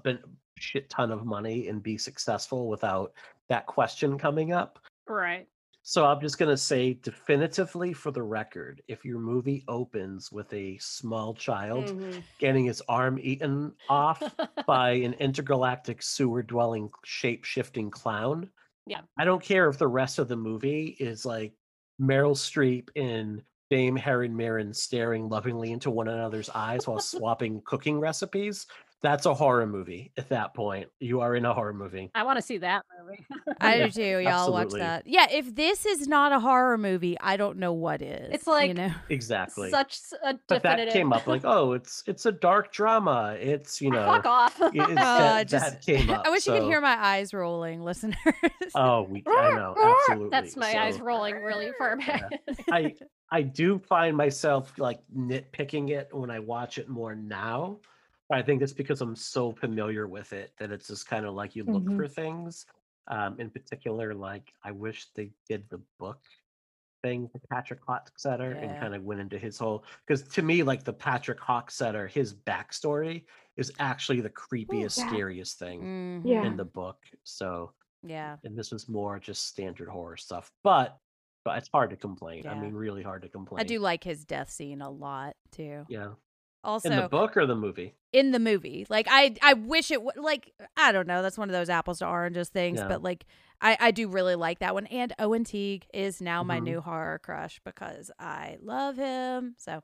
shit 0.57 0.89
ton 0.89 1.11
of 1.11 1.25
money 1.25 1.69
and 1.69 1.81
be 1.81 1.97
successful 1.97 2.67
without 2.67 3.13
that 3.47 3.65
question 3.65 4.17
coming 4.17 4.51
up. 4.51 4.79
Right. 5.07 5.47
So 5.89 6.05
i'm 6.05 6.19
just 6.19 6.37
going 6.37 6.49
to 6.49 6.57
say 6.57 6.95
definitively 6.95 7.93
for 7.93 8.11
the 8.11 8.21
record 8.21 8.81
if 8.89 9.05
your 9.05 9.19
movie 9.19 9.63
opens 9.69 10.29
with 10.33 10.51
a 10.53 10.77
small 10.79 11.33
child 11.33 11.85
Mhm. 11.85 12.21
getting 12.39 12.65
his 12.65 12.81
arm 12.89 13.17
eaten 13.21 13.71
off 13.87 14.21
by 14.67 14.89
an 14.91 15.13
intergalactic 15.13 16.03
sewer 16.03 16.43
dwelling 16.43 16.89
shape 17.05 17.45
shifting 17.45 17.89
clown 17.89 18.49
Yeah. 18.85 19.01
I 19.17 19.23
don't 19.23 19.41
care 19.43 19.69
if 19.69 19.77
the 19.77 19.87
rest 19.87 20.19
of 20.19 20.27
the 20.27 20.35
movie 20.35 20.97
is 20.99 21.25
like 21.25 21.53
Meryl 22.01 22.35
Streep 22.35 22.89
and 22.97 23.41
Dame 23.69 23.95
Helen 23.97 24.35
Mirren 24.35 24.73
staring 24.73 25.29
lovingly 25.29 25.71
into 25.71 25.89
one 25.89 26.07
another's 26.09 26.49
eyes 26.49 26.85
while 26.87 26.99
swapping 27.01 27.61
cooking 27.65 27.99
recipes. 27.99 28.65
That's 29.03 29.27
a 29.27 29.33
horror 29.35 29.67
movie 29.67 30.11
at 30.17 30.29
that 30.29 30.55
point. 30.55 30.89
You 30.99 31.21
are 31.21 31.35
in 31.35 31.45
a 31.45 31.53
horror 31.53 31.73
movie. 31.73 32.09
I 32.15 32.23
want 32.23 32.37
to 32.37 32.41
see 32.41 32.57
that 32.57 32.83
movie. 32.99 33.23
I 33.61 33.77
do 33.83 33.91
too. 33.91 34.19
Y'all 34.19 34.51
watch 34.51 34.71
that. 34.71 35.03
Yeah, 35.05 35.27
if 35.31 35.53
this 35.53 35.85
is 35.85 36.07
not 36.07 36.31
a 36.31 36.39
horror 36.39 36.79
movie, 36.79 37.15
I 37.19 37.37
don't 37.37 37.57
know 37.59 37.73
what 37.73 38.01
is. 38.01 38.33
It's 38.33 38.47
like 38.47 38.69
you 38.69 38.73
know, 38.73 38.91
Exactly. 39.09 39.69
Such 39.69 39.93
s- 39.93 40.13
a 40.23 40.39
but 40.47 40.63
that 40.63 40.89
came 40.89 41.13
up 41.13 41.27
like, 41.27 41.41
oh, 41.45 41.73
it's 41.73 42.03
it's 42.07 42.25
a 42.25 42.31
dark 42.31 42.71
drama. 42.71 43.37
It's 43.39 43.79
you 43.81 43.91
know, 43.91 44.05
Fuck 44.07 44.25
off. 44.25 44.59
it- 44.61 44.71
it's 44.73 44.89
Uh, 44.89 44.93
that, 44.95 45.47
just- 45.47 45.65
that 45.73 45.85
came 45.85 46.09
up. 46.09 46.25
I 46.25 46.31
wish 46.31 46.47
you 46.47 46.53
could 46.53 46.63
hear 46.63 46.81
my 46.81 46.97
eyes 46.99 47.35
rolling, 47.35 47.83
listeners. 47.83 48.17
Oh, 48.73 49.03
we 49.03 49.23
I 49.27 49.51
know 49.51 49.75
absolutely. 50.09 50.29
That's 50.31 50.57
my 50.57 50.73
eyes 50.75 50.99
rolling 50.99 51.35
really 51.43 51.71
far 51.77 51.97
back. 51.97 52.31
I 52.71 52.95
I 53.31 53.43
do 53.43 53.77
find 53.77 54.17
myself 54.17 54.73
like 54.79 54.99
nitpicking 55.15 55.91
it 55.91 56.09
when 56.11 56.31
I 56.31 56.39
watch 56.39 56.79
it 56.79 56.89
more 56.89 57.13
now. 57.13 57.77
I 58.31 58.41
think 58.41 58.61
it's 58.61 58.73
because 58.73 59.01
I'm 59.01 59.15
so 59.15 59.53
familiar 59.53 60.07
with 60.07 60.33
it 60.33 60.51
that 60.57 60.71
it's 60.71 60.87
just 60.87 61.07
kind 61.07 61.25
of 61.25 61.33
like 61.33 61.55
you 61.55 61.63
look 61.63 61.83
Mhm. 61.83 61.95
for 61.95 62.07
things. 62.07 62.65
Um, 63.07 63.39
in 63.39 63.49
particular, 63.49 64.13
like 64.13 64.53
I 64.63 64.71
wish 64.71 65.09
they 65.13 65.31
did 65.47 65.69
the 65.69 65.81
book 65.97 66.21
thing 67.03 67.29
to 67.29 67.39
Patrick 67.49 67.81
Hockstetter 67.85 68.53
and 68.61 68.71
Yeah. 68.71 68.79
kind 68.81 68.95
of 68.95 69.03
went 69.03 69.21
into 69.21 69.37
his 69.37 69.57
whole 69.57 69.85
because 70.05 70.23
to 70.29 70.41
me, 70.41 70.63
like 70.63 70.83
the 70.83 70.91
Patrick 70.93 71.39
Hockstetter, 71.39 72.09
his 72.09 72.33
backstory 72.33 73.25
is 73.55 73.71
actually 73.79 74.19
the 74.19 74.29
creepiest, 74.31 74.97
yeah. 74.97 75.07
scariest 75.07 75.57
thing 75.59 75.81
in 76.25 76.57
the 76.57 76.65
book. 76.65 77.05
So 77.23 77.73
Yeah. 78.03 78.37
and 78.43 78.57
this 78.57 78.71
was 78.71 78.89
more 78.89 79.19
just 79.19 79.45
standard 79.47 79.87
horror 79.87 80.17
stuff. 80.17 80.51
But 80.63 80.99
but 81.45 81.59
it's 81.59 81.69
hard 81.69 81.91
to 81.91 81.95
complain. 81.95 82.45
I 82.45 82.55
Yeah. 82.55 82.59
mean, 82.61 82.73
really 82.73 83.03
hard 83.03 83.21
to 83.21 83.29
complain. 83.29 83.61
I 83.61 83.63
do 83.63 83.79
like 83.79 84.03
his 84.03 84.25
death 84.25 84.49
scene 84.49 84.81
a 84.81 84.89
lot 84.89 85.37
too. 85.51 85.85
Yeah. 85.87 86.15
Also, 86.63 86.89
in 86.89 86.95
the 86.97 87.07
book 87.09 87.37
or 87.37 87.45
the 87.45 87.55
movie? 87.55 87.93
in 88.13 88.31
the 88.31 88.39
movie. 88.39 88.85
Like 88.89 89.07
I 89.09 89.35
I 89.41 89.53
wish 89.53 89.91
it 89.91 90.01
would 90.01 90.17
like 90.17 90.53
I 90.75 90.91
don't 90.91 91.07
know, 91.07 91.21
that's 91.21 91.37
one 91.37 91.49
of 91.49 91.53
those 91.53 91.69
apples 91.69 91.99
to 91.99 92.07
oranges 92.07 92.49
things, 92.49 92.79
Yeah. 92.79 92.87
but 92.87 93.01
like 93.03 93.25
I 93.61 93.77
I 93.79 93.91
do 93.91 94.07
really 94.07 94.35
like 94.35 94.59
that 94.59 94.73
one 94.73 94.87
and 94.87 95.13
Owen 95.19 95.43
Teague 95.43 95.85
is 95.93 96.21
now 96.21 96.43
my 96.43 96.59
Mhm. 96.59 96.63
new 96.63 96.81
horror 96.81 97.19
crush 97.19 97.59
because 97.63 98.11
I 98.19 98.57
love 98.61 98.95
him. 98.97 99.55
So, 99.57 99.81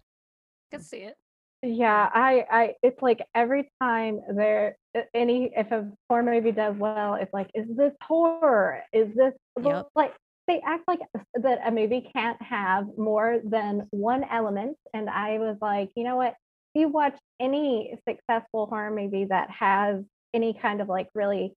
Can 0.71 0.81
see 0.81 0.97
it. 0.99 1.17
Yeah, 1.65 2.09
I, 2.13 2.45
I, 2.51 2.73
it's 2.83 3.01
like 3.01 3.21
every 3.33 3.69
time 3.81 4.19
there, 4.35 4.75
any, 5.13 5.53
if 5.55 5.71
a 5.71 5.89
horror 6.09 6.23
movie 6.23 6.51
does 6.51 6.75
well, 6.75 7.13
it's 7.15 7.31
like, 7.33 7.49
is 7.53 7.65
this 7.77 7.93
horror? 8.03 8.81
Is 8.91 9.07
this 9.15 9.31
Yep. 9.63 9.87
like, 9.95 10.13
they 10.45 10.59
act 10.67 10.83
like 10.89 10.99
that 11.35 11.59
a 11.65 11.71
movie 11.71 12.09
can't 12.13 12.41
have 12.41 12.87
more 12.97 13.39
than 13.45 13.87
one 13.91 14.25
element. 14.29 14.75
And 14.93 15.09
I 15.09 15.37
was 15.37 15.55
like, 15.61 15.89
you 15.95 16.03
know 16.03 16.17
what? 16.17 16.35
If 16.73 16.79
you 16.81 16.87
watch 16.87 17.15
any 17.39 17.95
successful 18.07 18.65
horror 18.65 18.89
movie 18.89 19.25
that 19.25 19.49
has 19.51 20.03
any 20.33 20.57
kind 20.59 20.81
of 20.81 20.89
like 20.89 21.07
really 21.13 21.53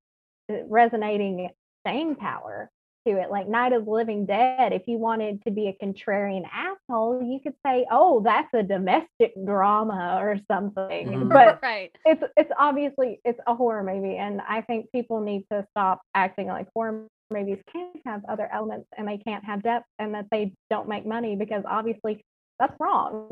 uh, 0.51 0.65
resonating 0.67 1.49
staying 1.87 2.15
power 2.15 2.69
to 3.07 3.17
it, 3.21 3.29
like 3.31 3.47
Night 3.47 3.71
of 3.71 3.85
the 3.85 3.91
Living 3.91 4.25
Dead, 4.25 4.73
if 4.73 4.81
you 4.87 4.97
wanted 4.97 5.41
to 5.43 5.51
be 5.51 5.69
a 5.69 5.85
contrarian 5.85 6.43
asshole, 6.51 7.23
you 7.23 7.39
could 7.41 7.53
say, 7.65 7.85
"Oh, 7.89 8.21
that's 8.25 8.53
a 8.53 8.61
domestic 8.63 9.33
drama 9.45 10.17
or 10.21 10.37
something." 10.51 11.07
Mhm. 11.07 11.29
But 11.29 11.61
right. 11.61 11.95
it's 12.05 12.23
it's 12.35 12.51
obviously 12.57 13.21
it's 13.23 13.39
a 13.47 13.55
horror 13.55 13.83
movie, 13.83 14.17
and 14.17 14.41
I 14.41 14.61
think 14.63 14.91
people 14.91 15.21
need 15.21 15.45
to 15.49 15.65
stop 15.71 16.01
acting 16.13 16.47
like 16.47 16.67
horror 16.75 17.07
movies 17.31 17.59
can't 17.71 18.01
have 18.05 18.21
other 18.27 18.49
elements 18.51 18.87
and 18.97 19.07
they 19.07 19.17
can't 19.17 19.45
have 19.45 19.63
depth, 19.63 19.85
and 19.97 20.13
that 20.13 20.25
they 20.29 20.51
don't 20.69 20.89
make 20.89 21.05
money 21.05 21.37
because 21.37 21.63
obviously 21.65 22.21
that's 22.59 22.75
wrong. 22.81 23.29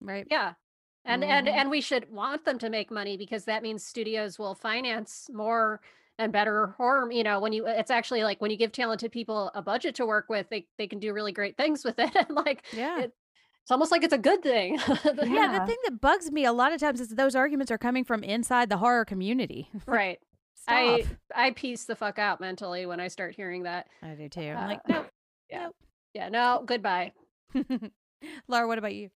right. 0.00 0.26
Yeah. 0.30 0.52
And 1.04 1.22
and 1.24 1.46
Mhm. 1.46 1.52
and 1.52 1.70
we 1.70 1.80
should 1.80 2.10
want 2.10 2.44
them 2.44 2.58
to 2.60 2.70
make 2.70 2.90
money 2.90 3.16
because 3.16 3.44
that 3.44 3.62
means 3.62 3.84
studios 3.84 4.38
will 4.38 4.54
finance 4.54 5.28
more 5.32 5.80
and 6.18 6.32
better 6.32 6.68
horror. 6.78 7.10
You 7.12 7.22
know, 7.24 7.40
when 7.40 7.52
you 7.52 7.66
it's 7.66 7.90
actually 7.90 8.22
like 8.24 8.40
when 8.40 8.50
you 8.50 8.56
give 8.56 8.72
talented 8.72 9.12
people 9.12 9.50
a 9.54 9.60
budget 9.62 9.94
to 9.96 10.06
work 10.06 10.26
with, 10.28 10.48
they 10.48 10.66
they 10.78 10.86
can 10.86 10.98
do 11.00 11.12
really 11.12 11.32
great 11.32 11.56
things 11.56 11.84
with 11.84 11.98
it. 11.98 12.10
And 12.16 12.30
like 12.30 12.64
Yeah. 12.72 13.00
it, 13.00 13.12
it's 13.62 13.70
almost 13.70 13.90
like 13.92 14.02
it's 14.02 14.14
a 14.14 14.18
good 14.18 14.42
thing. 14.42 14.76
The- 15.04 15.28
Yeah, 15.28 15.58
the 15.58 15.66
thing 15.66 15.76
that 15.84 16.00
bugs 16.00 16.30
me 16.30 16.44
a 16.46 16.52
lot 16.52 16.72
of 16.72 16.80
times 16.80 17.00
is 17.00 17.08
those 17.10 17.34
arguments 17.34 17.70
are 17.70 17.78
coming 17.78 18.04
from 18.04 18.22
inside 18.24 18.68
the 18.70 18.78
horror 18.78 19.04
community. 19.04 19.68
Right. 19.86 20.20
Stop. 20.54 20.74
I 20.76 21.04
I 21.34 21.50
piece 21.50 21.84
the 21.84 21.96
fuck 21.96 22.18
out 22.18 22.40
mentally 22.40 22.86
when 22.86 22.98
I 23.00 23.08
start 23.08 23.34
hearing 23.34 23.64
that. 23.64 23.88
I 24.02 24.14
do 24.14 24.28
too. 24.30 24.40
I'm 24.56 24.68
like, 24.68 24.80
Uh, 24.88 24.92
no. 24.92 25.04
Yeah. 25.50 25.68
Yeah, 26.14 26.28
no, 26.30 26.62
goodbye. 26.64 27.12
Laura, 28.48 28.66
what 28.66 28.78
about 28.78 28.94
you? 28.94 29.10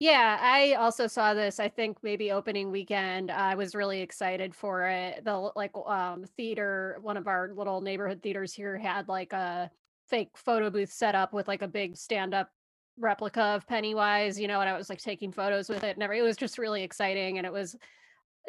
Yeah, 0.00 0.38
I 0.40 0.72
also 0.74 1.06
saw 1.06 1.34
this. 1.34 1.60
I 1.60 1.68
think 1.68 1.98
maybe 2.02 2.32
opening 2.32 2.70
weekend. 2.70 3.30
I 3.30 3.54
was 3.54 3.74
really 3.74 4.00
excited 4.00 4.54
for 4.54 4.86
it. 4.86 5.24
The 5.24 5.50
like 5.56 5.70
um 5.86 6.24
theater, 6.36 6.98
one 7.00 7.16
of 7.16 7.26
our 7.28 7.52
little 7.54 7.80
neighborhood 7.80 8.20
theaters 8.22 8.52
here 8.52 8.76
had 8.76 9.08
like 9.08 9.32
a 9.32 9.70
fake 10.08 10.36
photo 10.36 10.68
booth 10.70 10.92
set 10.92 11.14
up 11.14 11.32
with 11.32 11.48
like 11.48 11.62
a 11.62 11.68
big 11.68 11.96
stand-up 11.96 12.50
replica 12.98 13.40
of 13.42 13.66
Pennywise, 13.66 14.38
you 14.38 14.46
know, 14.48 14.60
and 14.60 14.68
I 14.68 14.76
was 14.76 14.90
like 14.90 15.00
taking 15.00 15.32
photos 15.32 15.68
with 15.68 15.84
it 15.84 15.96
and 15.96 16.12
it 16.12 16.22
was 16.22 16.36
just 16.36 16.58
really 16.58 16.82
exciting 16.82 17.38
and 17.38 17.46
it 17.46 17.52
was 17.52 17.76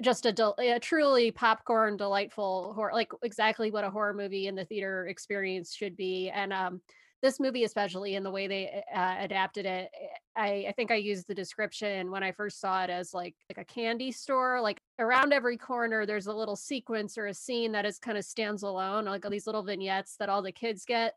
just 0.02 0.26
a, 0.26 0.32
del- 0.34 0.56
a 0.60 0.80
truly 0.80 1.32
popcorn 1.32 1.98
delightful 1.98 2.74
horror 2.74 2.92
like 2.94 3.12
exactly 3.24 3.72
what 3.72 3.86
a 3.86 3.90
horror 3.90 4.14
movie 4.14 4.48
in 4.48 4.56
the 4.56 4.66
theater 4.66 5.08
experience 5.08 5.74
should 5.74 5.96
be 5.96 6.30
and 6.30 6.52
um 6.52 6.82
this 7.26 7.40
movie 7.40 7.64
especially 7.64 8.14
in 8.16 8.22
the 8.22 8.30
way 8.30 8.48
they 8.48 8.84
uh, 8.96 9.16
adapted 9.20 9.66
it 9.66 9.90
eh, 10.00 10.08
I, 10.36 10.66
I 10.70 10.74
think 10.76 10.92
i 10.92 10.96
used 10.96 11.28
the 11.28 11.34
description 11.34 12.12
when 12.12 12.22
i 12.22 12.32
first 12.32 12.62
saw 12.62 12.84
it 12.84 12.92
as 12.92 13.14
like 13.14 13.36
like 13.50 13.58
a 13.58 13.66
candy 13.66 14.12
store 14.12 14.62
like 14.62 14.80
around 15.00 15.34
every 15.34 15.58
corner 15.58 16.06
there's 16.06 16.28
a 16.28 16.34
little 16.34 16.56
sequence 16.56 17.18
or 17.18 17.26
a 17.26 17.34
scene 17.34 17.72
that 17.72 17.86
is 17.86 17.98
kind 17.98 18.18
of 18.18 18.26
stands 18.26 18.62
alone 18.62 19.06
like 19.06 19.26
all 19.26 19.32
these 19.32 19.48
little 19.48 19.64
vignettes 19.64 20.16
that 20.18 20.30
all 20.30 20.42
the 20.42 20.52
kids 20.52 20.86
get. 20.86 21.16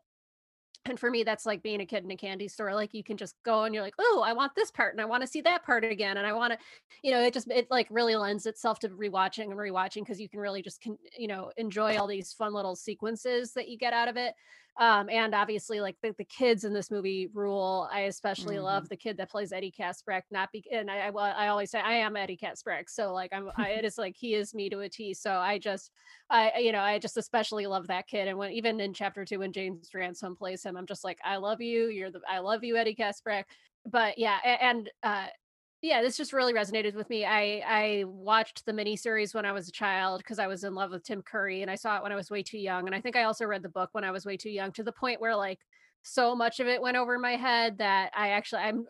And 0.85 0.99
for 0.99 1.11
me 1.11 1.23
that's 1.23 1.45
like 1.45 1.61
being 1.61 1.81
a 1.81 1.85
kid 1.85 2.05
in 2.05 2.11
a 2.11 2.15
candy 2.15 2.47
store 2.47 2.73
like 2.73 2.93
you 2.93 3.03
can 3.03 3.17
just 3.17 3.35
go 3.43 3.65
and 3.65 3.75
you're 3.75 3.83
like 3.83 3.95
oh 3.99 4.23
i 4.25 4.31
want 4.31 4.55
this 4.55 4.71
part 4.71 4.93
and 4.93 5.01
i 5.01 5.05
want 5.05 5.21
to 5.21 5.27
see 5.27 5.41
that 5.41 5.63
part 5.63 5.83
again 5.83 6.17
and 6.17 6.25
i 6.25 6.31
want 6.31 6.53
to 6.53 6.59
you 7.03 7.11
know 7.11 7.21
it 7.21 7.33
just 7.33 7.51
it 7.51 7.67
like 7.69 7.85
really 7.91 8.15
lends 8.15 8.45
itself 8.45 8.79
to 8.79 8.89
rewatching 8.89 9.51
and 9.51 9.55
rewatching 9.55 10.01
because 10.03 10.21
you 10.21 10.29
can 10.29 10.39
really 10.39 10.61
just 10.61 10.79
can 10.79 10.97
you 11.17 11.27
know 11.27 11.51
enjoy 11.57 11.97
all 11.97 12.07
these 12.07 12.31
fun 12.31 12.53
little 12.53 12.77
sequences 12.77 13.51
that 13.51 13.67
you 13.67 13.77
get 13.77 13.91
out 13.91 14.07
of 14.07 14.15
it 14.15 14.33
um 14.77 15.09
and 15.09 15.33
obviously 15.33 15.79
like 15.81 15.95
the, 16.01 16.13
the 16.17 16.25
kids 16.25 16.63
in 16.63 16.73
this 16.73 16.91
movie 16.91 17.29
rule 17.33 17.87
i 17.91 18.01
especially 18.01 18.59
love 18.59 18.87
the 18.89 18.95
kid 18.97 19.17
that 19.17 19.29
plays 19.29 19.51
eddie 19.51 19.73
Kaspbrak, 19.77 20.23
not 20.31 20.51
be 20.51 20.63
and 20.71 20.89
I, 20.89 21.07
I 21.07 21.09
i 21.09 21.47
always 21.47 21.71
say 21.71 21.79
i 21.79 21.93
am 21.93 22.15
eddie 22.15 22.37
Kaspbrak, 22.37 22.89
so 22.89 23.13
like 23.13 23.31
i'm 23.33 23.49
I, 23.57 23.69
it 23.71 23.85
is 23.89 23.97
like 23.97 24.15
he 24.17 24.33
is 24.35 24.53
me 24.53 24.69
to 24.69 24.79
a 24.81 24.89
t 24.89 25.13
so 25.13 25.31
i 25.33 25.57
just 25.57 25.91
I 26.29 26.51
I- 26.55 26.59
you 26.59 26.71
know 26.71 26.81
I 26.81 26.99
just 26.99 27.17
especially 27.17 27.65
love 27.67 27.87
that 27.87 28.07
kid 28.07 28.27
and 28.27 28.37
when 28.37 28.51
even 28.51 28.79
in 28.79 28.93
chapter 28.93 29.25
two 29.25 29.39
when 29.39 29.51
James 29.51 29.89
Ransone 29.93 30.35
plays 30.35 30.63
him 30.63 30.77
I'm 30.77 30.85
just 30.85 31.03
like 31.03 31.17
I 31.23 31.37
love 31.37 31.61
you 31.61 31.87
you're 31.87 32.11
the 32.11 32.21
I 32.29 32.39
love 32.39 32.63
you 32.63 32.77
Eddie 32.77 32.95
Kaspbrak 32.95 33.45
but 33.85 34.17
yeah 34.17 34.37
and 34.61 34.89
uh 35.03 35.27
yeah, 35.81 36.01
this 36.01 36.17
just 36.17 36.33
really 36.33 36.53
resonated 36.53 36.93
with 36.93 37.09
me. 37.09 37.25
I 37.25 37.63
I 37.65 38.03
watched 38.05 38.65
the 38.65 38.73
miniseries 38.73 39.33
when 39.33 39.45
I 39.45 39.53
was 39.53 39.69
a 39.69 39.71
child 39.71 40.19
because 40.19 40.39
I 40.39 40.47
was 40.47 40.63
in 40.63 40.75
love 40.75 40.91
with 40.91 41.03
Tim 41.03 41.21
Curry, 41.21 41.61
and 41.61 41.71
I 41.71 41.75
saw 41.75 41.95
it 41.97 42.03
when 42.03 42.11
I 42.11 42.15
was 42.15 42.29
way 42.29 42.43
too 42.43 42.57
young. 42.57 42.85
And 42.85 42.95
I 42.95 43.01
think 43.01 43.15
I 43.15 43.23
also 43.23 43.45
read 43.45 43.63
the 43.63 43.69
book 43.69 43.89
when 43.93 44.03
I 44.03 44.11
was 44.11 44.25
way 44.25 44.35
too 44.37 44.49
young, 44.49 44.71
to 44.73 44.83
the 44.83 44.91
point 44.91 45.21
where 45.21 45.35
like 45.35 45.59
so 46.01 46.33
much 46.35 46.59
of 46.61 46.67
it 46.67 46.81
went 46.81 46.95
over 46.97 47.19
my 47.19 47.35
head 47.35 47.77
that 47.77 48.11
I 48.15 48.29
actually 48.29 48.61
I'm 48.61 48.85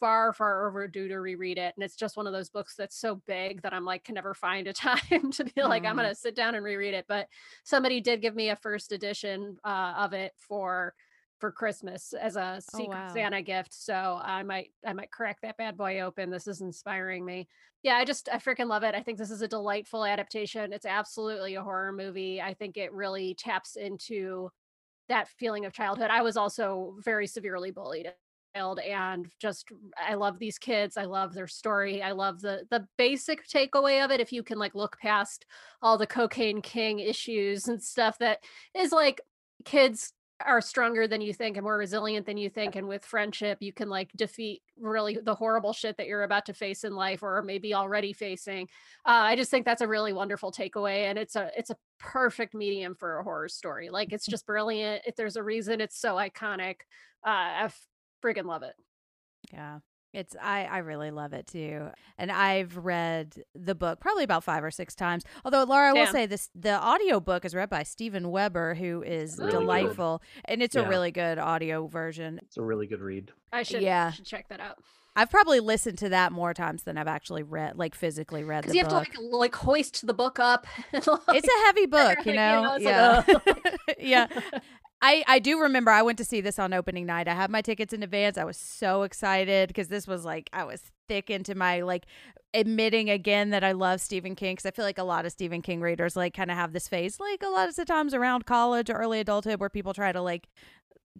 far 0.00 0.32
far 0.32 0.68
overdue 0.68 1.08
to 1.08 1.16
reread 1.20 1.58
it. 1.58 1.74
And 1.76 1.84
it's 1.84 1.96
just 1.96 2.16
one 2.16 2.26
of 2.26 2.32
those 2.32 2.50
books 2.50 2.74
that's 2.76 2.96
so 2.98 3.16
big 3.26 3.62
that 3.62 3.72
I'm 3.72 3.84
like 3.84 4.04
can 4.04 4.14
never 4.14 4.34
find 4.34 4.66
a 4.68 4.72
time 4.72 5.30
to 5.32 5.44
be 5.44 5.62
like 5.62 5.84
I'm 5.84 5.96
Mm. 5.96 5.98
gonna 5.98 6.14
sit 6.14 6.34
down 6.36 6.54
and 6.54 6.64
reread 6.64 6.94
it. 6.94 7.06
But 7.08 7.28
somebody 7.64 8.00
did 8.00 8.22
give 8.22 8.34
me 8.34 8.50
a 8.50 8.56
first 8.56 8.92
edition 8.92 9.56
uh, 9.64 9.94
of 9.98 10.12
it 10.12 10.32
for 10.38 10.94
for 11.42 11.50
Christmas 11.50 12.12
as 12.12 12.36
a 12.36 12.62
Oh, 12.72 12.84
wow. 12.84 13.12
Santa 13.12 13.42
gift. 13.42 13.74
So 13.74 14.20
I 14.22 14.44
might 14.44 14.70
I 14.86 14.92
might 14.92 15.10
crack 15.10 15.40
that 15.40 15.56
bad 15.56 15.76
boy 15.76 15.98
open. 15.98 16.30
This 16.30 16.46
is 16.46 16.60
inspiring 16.60 17.24
me. 17.24 17.48
Yeah, 17.82 17.96
I 17.96 18.04
just 18.04 18.28
I 18.28 18.36
freaking 18.36 18.68
love 18.68 18.84
it. 18.84 18.94
I 18.94 19.02
think 19.02 19.18
this 19.18 19.32
is 19.32 19.42
a 19.42 19.48
delightful 19.48 20.04
adaptation. 20.04 20.72
It's 20.72 20.86
absolutely 20.86 21.56
a 21.56 21.62
horror 21.64 21.90
movie. 21.90 22.40
I 22.40 22.54
think 22.54 22.76
it 22.76 22.92
really 22.92 23.34
taps 23.34 23.74
into 23.74 24.50
that 25.08 25.28
feeling 25.28 25.66
of 25.66 25.72
childhood. 25.72 26.10
I 26.10 26.22
was 26.22 26.36
also 26.36 26.96
very 27.00 27.26
severely 27.26 27.72
bullied 27.72 28.06
as 28.06 28.12
a 28.12 28.58
child 28.58 28.78
and 28.78 29.32
just 29.40 29.68
I 29.96 30.14
love 30.14 30.38
these 30.38 30.58
kids. 30.58 30.96
I 30.96 31.06
love 31.06 31.34
their 31.34 31.48
story. 31.48 32.02
I 32.02 32.12
love 32.12 32.40
the 32.40 32.68
the 32.70 32.86
basic 32.98 33.48
takeaway 33.48 34.04
of 34.04 34.12
it 34.12 34.20
if 34.20 34.32
you 34.32 34.44
can 34.44 34.58
like 34.60 34.76
look 34.76 34.98
past 35.00 35.44
all 35.82 35.98
the 35.98 36.06
cocaine 36.06 36.62
king 36.62 37.00
issues 37.00 37.66
and 37.66 37.82
stuff 37.82 38.18
that 38.18 38.44
is 38.74 38.92
like 38.92 39.20
kids 39.64 40.12
are 40.40 40.60
stronger 40.60 41.06
than 41.06 41.20
you 41.20 41.32
think 41.32 41.56
and 41.56 41.64
more 41.64 41.76
resilient 41.76 42.26
than 42.26 42.36
you 42.36 42.50
think 42.50 42.74
and 42.74 42.88
with 42.88 43.04
friendship 43.04 43.58
you 43.60 43.72
can 43.72 43.88
like 43.88 44.10
defeat 44.16 44.62
really 44.78 45.18
the 45.22 45.34
horrible 45.34 45.72
shit 45.72 45.96
that 45.96 46.06
you're 46.06 46.24
about 46.24 46.46
to 46.46 46.54
face 46.54 46.84
in 46.84 46.94
life 46.94 47.22
or 47.22 47.42
maybe 47.42 47.74
already 47.74 48.12
facing. 48.12 48.66
Uh, 49.06 49.22
i 49.22 49.36
just 49.36 49.50
think 49.50 49.64
that's 49.64 49.82
a 49.82 49.88
really 49.88 50.12
wonderful 50.12 50.50
takeaway 50.50 51.04
and 51.04 51.18
it's 51.18 51.36
a 51.36 51.50
it's 51.56 51.70
a 51.70 51.76
perfect 51.98 52.54
medium 52.54 52.94
for 52.94 53.18
a 53.18 53.22
horror 53.22 53.48
story. 53.48 53.88
Like 53.90 54.12
it's 54.12 54.26
just 54.30 54.46
brilliant 54.46 55.02
if 55.06 55.16
there's 55.16 55.36
a 55.36 55.42
reason 55.42 55.80
it's 55.80 55.98
so 55.98 56.14
iconic. 56.16 56.76
Uh, 57.24 57.66
i 57.66 57.70
friggin 58.22 58.44
love 58.44 58.62
it. 58.62 58.74
Yeah. 59.52 59.78
It's 60.12 60.36
I 60.40 60.64
I 60.64 60.78
really 60.78 61.10
love 61.10 61.32
it 61.32 61.46
too. 61.46 61.88
And 62.18 62.30
I've 62.30 62.76
read 62.76 63.42
the 63.54 63.74
book 63.74 63.98
probably 64.00 64.24
about 64.24 64.44
5 64.44 64.62
or 64.64 64.70
6 64.70 64.94
times. 64.94 65.24
Although 65.44 65.64
Laura 65.64 65.90
I 65.90 65.92
will 65.94 66.06
say 66.06 66.26
this 66.26 66.50
the 66.54 66.72
audio 66.74 67.18
book 67.20 67.44
is 67.44 67.54
read 67.54 67.70
by 67.70 67.82
Steven 67.82 68.30
Weber 68.30 68.74
who 68.74 69.02
is 69.02 69.38
Really 69.38 69.52
good. 69.52 69.58
delightful 69.60 70.22
and 70.44 70.62
it's 70.62 70.74
a 70.76 70.86
really 70.86 71.10
good 71.12 71.38
audio 71.38 71.86
version. 71.86 72.40
It's 72.42 72.56
a 72.58 72.62
really 72.62 72.86
good 72.86 73.00
read. 73.00 73.32
i 73.52 73.62
should 73.62 73.82
Yeah. 73.82 74.10
should 74.10 74.26
check 74.26 74.48
that 74.48 74.60
out 74.60 74.78
I've 75.14 75.28
probably 75.30 75.60
listened 75.60 75.98
to 75.98 76.08
that 76.08 76.32
more 76.32 76.54
times 76.54 76.84
than 76.84 76.96
I've 76.96 77.06
actually 77.06 77.42
read 77.42 77.76
like 77.76 77.94
physically 77.94 78.44
read 78.44 78.62
because 78.62 78.72
the 78.72 78.78
you 78.78 78.84
have 78.84 78.90
to 78.92 78.96
like 78.96 79.14
like 79.20 79.54
hoist 79.54 80.06
the 80.06 80.14
book 80.14 80.38
up 80.38 80.66
and, 80.92 81.06
like, 81.06 81.20
it's 81.28 81.48
a 81.48 81.66
heavy 81.66 81.84
book, 81.98 82.24
you 82.24 82.32
you 82.32 82.36
know. 82.36 82.62
know, 82.62 82.76
yeah. 82.78 83.22
like, 83.26 83.96
yeah. 83.98 84.26
I, 85.04 85.24
I 85.26 85.40
do 85.40 85.60
remember 85.60 85.90
I 85.90 86.02
went 86.02 86.16
to 86.18 86.24
see 86.24 86.40
this 86.40 86.60
on 86.60 86.72
opening 86.72 87.06
night. 87.06 87.26
I 87.26 87.34
had 87.34 87.50
my 87.50 87.60
tickets 87.60 87.92
in 87.92 88.04
advance. 88.04 88.38
I 88.38 88.44
was 88.44 88.56
so 88.56 89.02
excited 89.02 89.68
because 89.68 89.88
this 89.88 90.06
was 90.06 90.24
like 90.24 90.48
I 90.52 90.62
was 90.62 90.80
thick 91.08 91.28
into 91.28 91.56
my 91.56 91.80
like 91.80 92.06
admitting 92.54 93.10
again 93.10 93.50
that 93.50 93.64
I 93.64 93.72
love 93.72 94.00
Stephen 94.00 94.36
King 94.36 94.54
because 94.54 94.66
I 94.66 94.70
feel 94.70 94.84
like 94.84 94.98
a 94.98 95.02
lot 95.04 95.26
of 95.26 95.32
Stephen 95.32 95.60
King 95.60 95.80
readers 95.80 96.14
like 96.14 96.34
kind 96.34 96.52
of 96.52 96.56
have 96.56 96.72
this 96.72 96.86
phase 96.86 97.18
like 97.18 97.42
a 97.42 97.48
lot 97.48 97.68
of 97.68 97.74
the 97.74 97.84
times 97.84 98.14
around 98.14 98.46
college 98.46 98.90
or 98.90 98.94
early 98.94 99.18
adulthood 99.18 99.58
where 99.58 99.68
people 99.68 99.92
try 99.92 100.12
to 100.12 100.22
like 100.22 100.48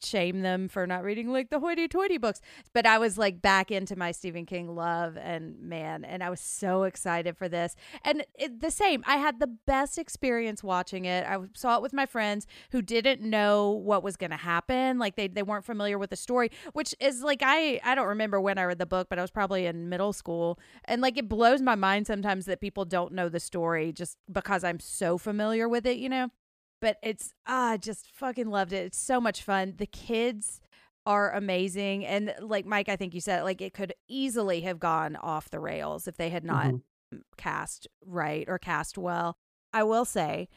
shame 0.02 0.40
them 0.42 0.68
for 0.68 0.86
not 0.86 1.02
reading 1.02 1.32
like 1.32 1.50
the 1.50 1.60
hoity-toity 1.60 2.18
books. 2.18 2.40
But 2.72 2.86
i 2.86 2.98
was 2.98 3.18
like 3.18 3.42
back 3.42 3.70
into 3.70 3.96
my 3.96 4.12
stephen 4.12 4.46
king 4.46 4.74
love 4.74 5.16
and 5.16 5.60
man 5.60 6.04
and 6.04 6.22
i 6.22 6.30
was 6.30 6.40
so 6.40 6.84
excited 6.84 7.36
for 7.36 7.48
this. 7.48 7.76
And 8.04 8.24
it, 8.34 8.60
the 8.60 8.70
same 8.70 9.02
i 9.06 9.16
had 9.16 9.40
the 9.40 9.46
best 9.46 9.98
experience 9.98 10.62
watching 10.62 11.04
it. 11.04 11.26
I 11.26 11.38
saw 11.54 11.76
it 11.76 11.82
with 11.82 11.92
my 11.92 12.06
friends 12.06 12.46
who 12.70 12.82
didn't 12.82 13.20
know 13.22 13.70
what 13.70 14.02
was 14.02 14.16
going 14.16 14.30
to 14.30 14.36
happen. 14.36 14.98
Like 14.98 15.16
they, 15.16 15.28
they 15.28 15.42
weren't 15.42 15.64
familiar 15.64 15.98
with 15.98 16.10
the 16.10 16.16
story 16.16 16.50
which 16.72 16.94
is 17.00 17.22
like 17.22 17.42
i 17.42 17.80
i 17.84 17.94
don't 17.94 18.08
remember 18.08 18.40
when 18.40 18.58
i 18.58 18.64
read 18.64 18.78
the 18.78 18.86
book 18.86 19.08
but 19.08 19.18
i 19.18 19.22
was 19.22 19.30
probably 19.30 19.66
in 19.66 19.88
middle 19.88 20.12
school. 20.12 20.58
And 20.84 21.02
like 21.02 21.18
it 21.18 21.28
blows 21.28 21.60
my 21.60 21.74
mind 21.74 22.06
sometimes 22.06 22.46
that 22.46 22.60
people 22.60 22.84
don't 22.84 23.12
know 23.12 23.28
the 23.28 23.40
story 23.40 23.92
just 23.92 24.16
because 24.30 24.64
i'm 24.64 24.80
so 24.80 25.18
familiar 25.18 25.68
with 25.68 25.86
it 25.86 25.98
you 25.98 26.08
know 26.08 26.30
but 26.82 26.98
it's 27.02 27.32
ah, 27.46 27.70
I 27.70 27.76
just 27.78 28.10
fucking 28.12 28.50
loved 28.50 28.74
it. 28.74 28.84
It's 28.84 28.98
so 28.98 29.18
much 29.22 29.42
fun. 29.42 29.74
The 29.78 29.86
kids 29.86 30.60
are 31.06 31.32
amazing, 31.32 32.04
and 32.04 32.34
like 32.40 32.66
Mike, 32.66 32.90
I 32.90 32.96
think 32.96 33.14
you 33.14 33.20
said 33.22 33.42
like 33.44 33.62
it 33.62 33.72
could 33.72 33.94
easily 34.08 34.60
have 34.62 34.78
gone 34.78 35.16
off 35.16 35.48
the 35.48 35.58
rails 35.60 36.06
if 36.06 36.16
they 36.18 36.28
had 36.28 36.44
not 36.44 36.66
Mhm. 36.74 36.82
cast 37.38 37.88
right 38.04 38.44
or 38.48 38.58
cast 38.58 38.98
well. 38.98 39.36
I 39.72 39.82
will 39.84 40.04
say, 40.04 40.48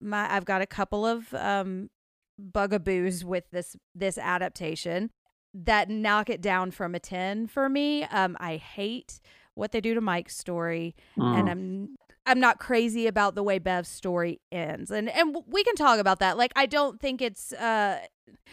my 0.00 0.34
I've 0.34 0.44
got 0.44 0.60
a 0.62 0.66
couple 0.66 1.06
of 1.06 1.32
um 1.34 1.90
bugaboos 2.38 3.24
with 3.24 3.44
this 3.50 3.76
this 3.94 4.18
adaptation 4.18 5.10
that 5.54 5.88
knock 5.88 6.28
it 6.28 6.40
down 6.40 6.70
from 6.72 6.94
a 6.94 6.98
10 7.00 7.46
for 7.46 7.68
me. 7.68 8.02
Um 8.04 8.36
I 8.40 8.56
hate 8.56 9.20
what 9.54 9.70
they 9.70 9.80
do 9.80 9.94
to 9.94 10.00
Mike's 10.00 10.36
story 10.36 10.96
and 11.16 11.46
Mm. 11.46 11.50
I'm 11.50 11.96
I'm 12.26 12.40
not 12.40 12.58
crazy 12.58 13.06
about 13.06 13.34
the 13.34 13.42
way 13.42 13.58
Bev's 13.58 13.88
story 13.88 14.40
ends. 14.50 14.90
And 14.90 15.10
and 15.10 15.36
we 15.46 15.62
can 15.64 15.74
talk 15.74 15.98
about 15.98 16.20
that. 16.20 16.38
Like 16.38 16.52
I 16.56 16.66
don't 16.66 17.00
think 17.00 17.20
it's 17.20 17.52
uh 17.52 18.00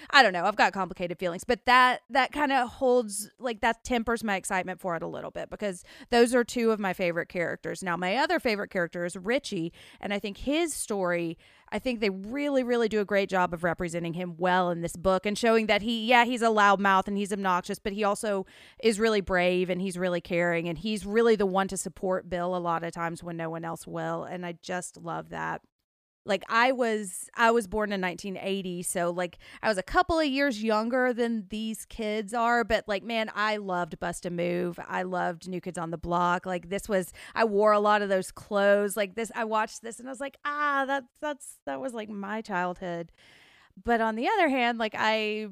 I 0.09 0.23
don't 0.23 0.33
know. 0.33 0.45
I've 0.45 0.55
got 0.55 0.73
complicated 0.73 1.19
feelings, 1.19 1.43
but 1.43 1.65
that 1.65 2.01
that 2.09 2.31
kind 2.31 2.51
of 2.51 2.67
holds 2.67 3.29
like 3.39 3.61
that 3.61 3.83
tempers 3.83 4.23
my 4.23 4.35
excitement 4.35 4.81
for 4.81 4.95
it 4.95 5.03
a 5.03 5.07
little 5.07 5.31
bit 5.31 5.49
because 5.49 5.83
those 6.09 6.33
are 6.35 6.43
two 6.43 6.71
of 6.71 6.79
my 6.79 6.93
favorite 6.93 7.29
characters. 7.29 7.83
Now, 7.83 7.95
my 7.97 8.17
other 8.17 8.39
favorite 8.39 8.69
character 8.69 9.05
is 9.05 9.15
Richie, 9.15 9.71
and 9.99 10.13
I 10.13 10.19
think 10.19 10.37
his 10.37 10.73
story, 10.73 11.37
I 11.71 11.79
think 11.79 11.99
they 11.99 12.09
really 12.09 12.63
really 12.63 12.89
do 12.89 12.99
a 12.99 13.05
great 13.05 13.29
job 13.29 13.53
of 13.53 13.63
representing 13.63 14.13
him 14.13 14.35
well 14.37 14.69
in 14.69 14.81
this 14.81 14.95
book 14.95 15.25
and 15.25 15.37
showing 15.37 15.67
that 15.67 15.81
he 15.81 16.05
yeah, 16.05 16.25
he's 16.25 16.41
a 16.41 16.47
loudmouth 16.47 17.07
and 17.07 17.17
he's 17.17 17.31
obnoxious, 17.31 17.79
but 17.79 17.93
he 17.93 18.03
also 18.03 18.45
is 18.83 18.99
really 18.99 19.21
brave 19.21 19.69
and 19.69 19.81
he's 19.81 19.97
really 19.97 20.21
caring 20.21 20.67
and 20.67 20.79
he's 20.79 21.05
really 21.05 21.35
the 21.35 21.45
one 21.45 21.67
to 21.67 21.77
support 21.77 22.29
Bill 22.29 22.55
a 22.55 22.59
lot 22.59 22.83
of 22.83 22.91
times 22.91 23.23
when 23.23 23.37
no 23.37 23.49
one 23.49 23.63
else 23.63 23.87
will, 23.87 24.23
and 24.23 24.45
I 24.45 24.55
just 24.61 24.97
love 24.97 25.29
that 25.29 25.61
like 26.25 26.43
i 26.49 26.71
was 26.71 27.29
i 27.35 27.49
was 27.51 27.67
born 27.67 27.91
in 27.91 28.01
1980 28.01 28.83
so 28.83 29.09
like 29.09 29.37
i 29.63 29.67
was 29.67 29.77
a 29.77 29.83
couple 29.83 30.19
of 30.19 30.25
years 30.25 30.63
younger 30.63 31.13
than 31.13 31.45
these 31.49 31.85
kids 31.85 32.33
are 32.33 32.63
but 32.63 32.87
like 32.87 33.03
man 33.03 33.29
i 33.35 33.57
loved 33.57 33.99
bust 33.99 34.25
a 34.25 34.29
move. 34.29 34.79
I 34.87 35.03
loved 35.03 35.47
new 35.47 35.61
kids 35.61 35.77
on 35.77 35.91
the 35.91 35.97
block. 35.97 36.45
Like 36.45 36.69
this 36.69 36.87
was 36.89 37.13
i 37.35 37.43
wore 37.43 37.71
a 37.71 37.79
lot 37.79 38.01
of 38.01 38.09
those 38.09 38.31
clothes. 38.31 38.97
Like 38.97 39.15
this 39.15 39.31
i 39.35 39.43
watched 39.43 39.81
this 39.81 39.99
and 39.99 40.07
i 40.07 40.11
was 40.11 40.19
like 40.19 40.37
ah 40.45 40.85
that's 40.87 41.07
that's 41.21 41.57
that 41.65 41.79
was 41.79 41.93
like 41.93 42.09
my 42.09 42.41
childhood. 42.41 43.11
But 43.81 44.01
on 44.01 44.15
the 44.15 44.27
other 44.27 44.49
hand 44.49 44.77
like 44.77 44.95
i 44.97 45.47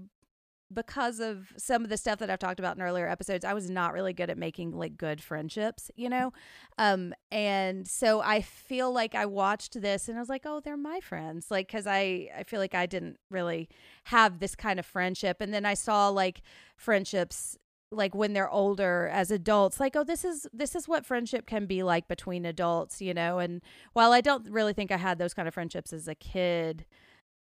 because 0.72 1.20
of 1.20 1.52
some 1.58 1.84
of 1.84 1.90
the 1.90 1.98
stuff 1.98 2.20
that 2.20 2.30
I've 2.30 2.40
talked 2.40 2.60
about 2.60 2.76
in 2.76 2.82
earlier 2.82 3.08
episodes, 3.08 3.44
I 3.44 3.54
was 3.54 3.70
not 3.70 3.94
really 3.94 4.14
good 4.14 4.30
at 4.30 4.38
making 4.38 4.72
like 4.72 4.98
good 4.98 5.22
friendships, 5.22 5.90
you 5.96 6.10
know? 6.10 6.32
Um, 6.78 7.14
and 7.32 7.88
so 7.88 8.22
I 8.22 8.42
feel 8.42 8.92
like 8.92 9.16
I 9.16 9.26
watched 9.26 9.82
this 9.82 10.08
and 10.08 10.18
I 10.18 10.22
was 10.22 10.30
like, 10.30 10.44
oh, 10.46 10.60
they're 10.60 10.78
my 10.78 11.00
friends. 11.00 11.50
Like, 11.50 11.72
cause 11.72 11.88
I, 11.88 12.30
I 12.38 12.44
feel 12.44 12.60
like 12.60 12.76
I 12.76 12.86
didn't 12.86 13.18
really 13.32 13.68
have 14.06 14.40
this 14.40 14.56
kind 14.56 14.80
of 14.80 14.86
friendship. 14.86 15.38
And 15.42 15.54
then 15.54 15.66
I 15.66 15.74
saw 15.74 16.10
like 16.10 16.42
friendships 16.78 17.58
like 17.92 18.14
when 18.14 18.34
they're 18.34 18.50
older 18.50 19.10
as 19.12 19.32
adults 19.32 19.80
like 19.80 19.96
oh 19.96 20.04
this 20.04 20.24
is 20.24 20.46
this 20.54 20.76
is 20.76 20.88
what 20.88 21.08
friendship 21.08 21.48
can 21.48 21.66
be 21.66 21.82
like 21.82 22.08
between 22.08 22.46
adults 22.46 23.02
you 23.02 23.16
know 23.16 23.40
and 23.40 23.62
while 23.94 24.12
i 24.12 24.22
don't 24.22 24.48
really 24.48 24.74
think 24.74 24.92
i 24.92 24.98
had 24.98 25.18
those 25.18 25.34
kind 25.34 25.48
of 25.48 25.56
friendships 25.56 25.92
as 25.92 26.08
a 26.08 26.14
kid 26.14 26.86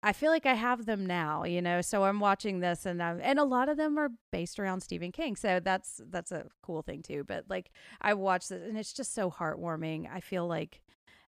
I 0.01 0.13
feel 0.13 0.31
like 0.31 0.45
I 0.45 0.53
have 0.53 0.85
them 0.85 1.05
now, 1.05 1.43
you 1.43 1.61
know. 1.61 1.81
So 1.81 2.05
I'm 2.05 2.19
watching 2.19 2.59
this, 2.59 2.85
and 2.85 3.03
I'm, 3.03 3.19
and 3.21 3.37
a 3.37 3.43
lot 3.43 3.67
of 3.69 3.77
them 3.77 3.97
are 3.97 4.09
based 4.31 4.59
around 4.59 4.81
Stephen 4.81 5.11
King, 5.11 5.35
so 5.35 5.59
that's 5.59 6.01
that's 6.09 6.31
a 6.31 6.47
cool 6.63 6.81
thing 6.81 7.01
too. 7.01 7.23
But 7.27 7.45
like 7.49 7.71
I 8.01 8.13
watched 8.13 8.51
it, 8.51 8.61
and 8.61 8.77
it's 8.77 8.93
just 8.93 9.13
so 9.13 9.29
heartwarming. 9.29 10.09
I 10.11 10.21
feel 10.21 10.47
like, 10.47 10.81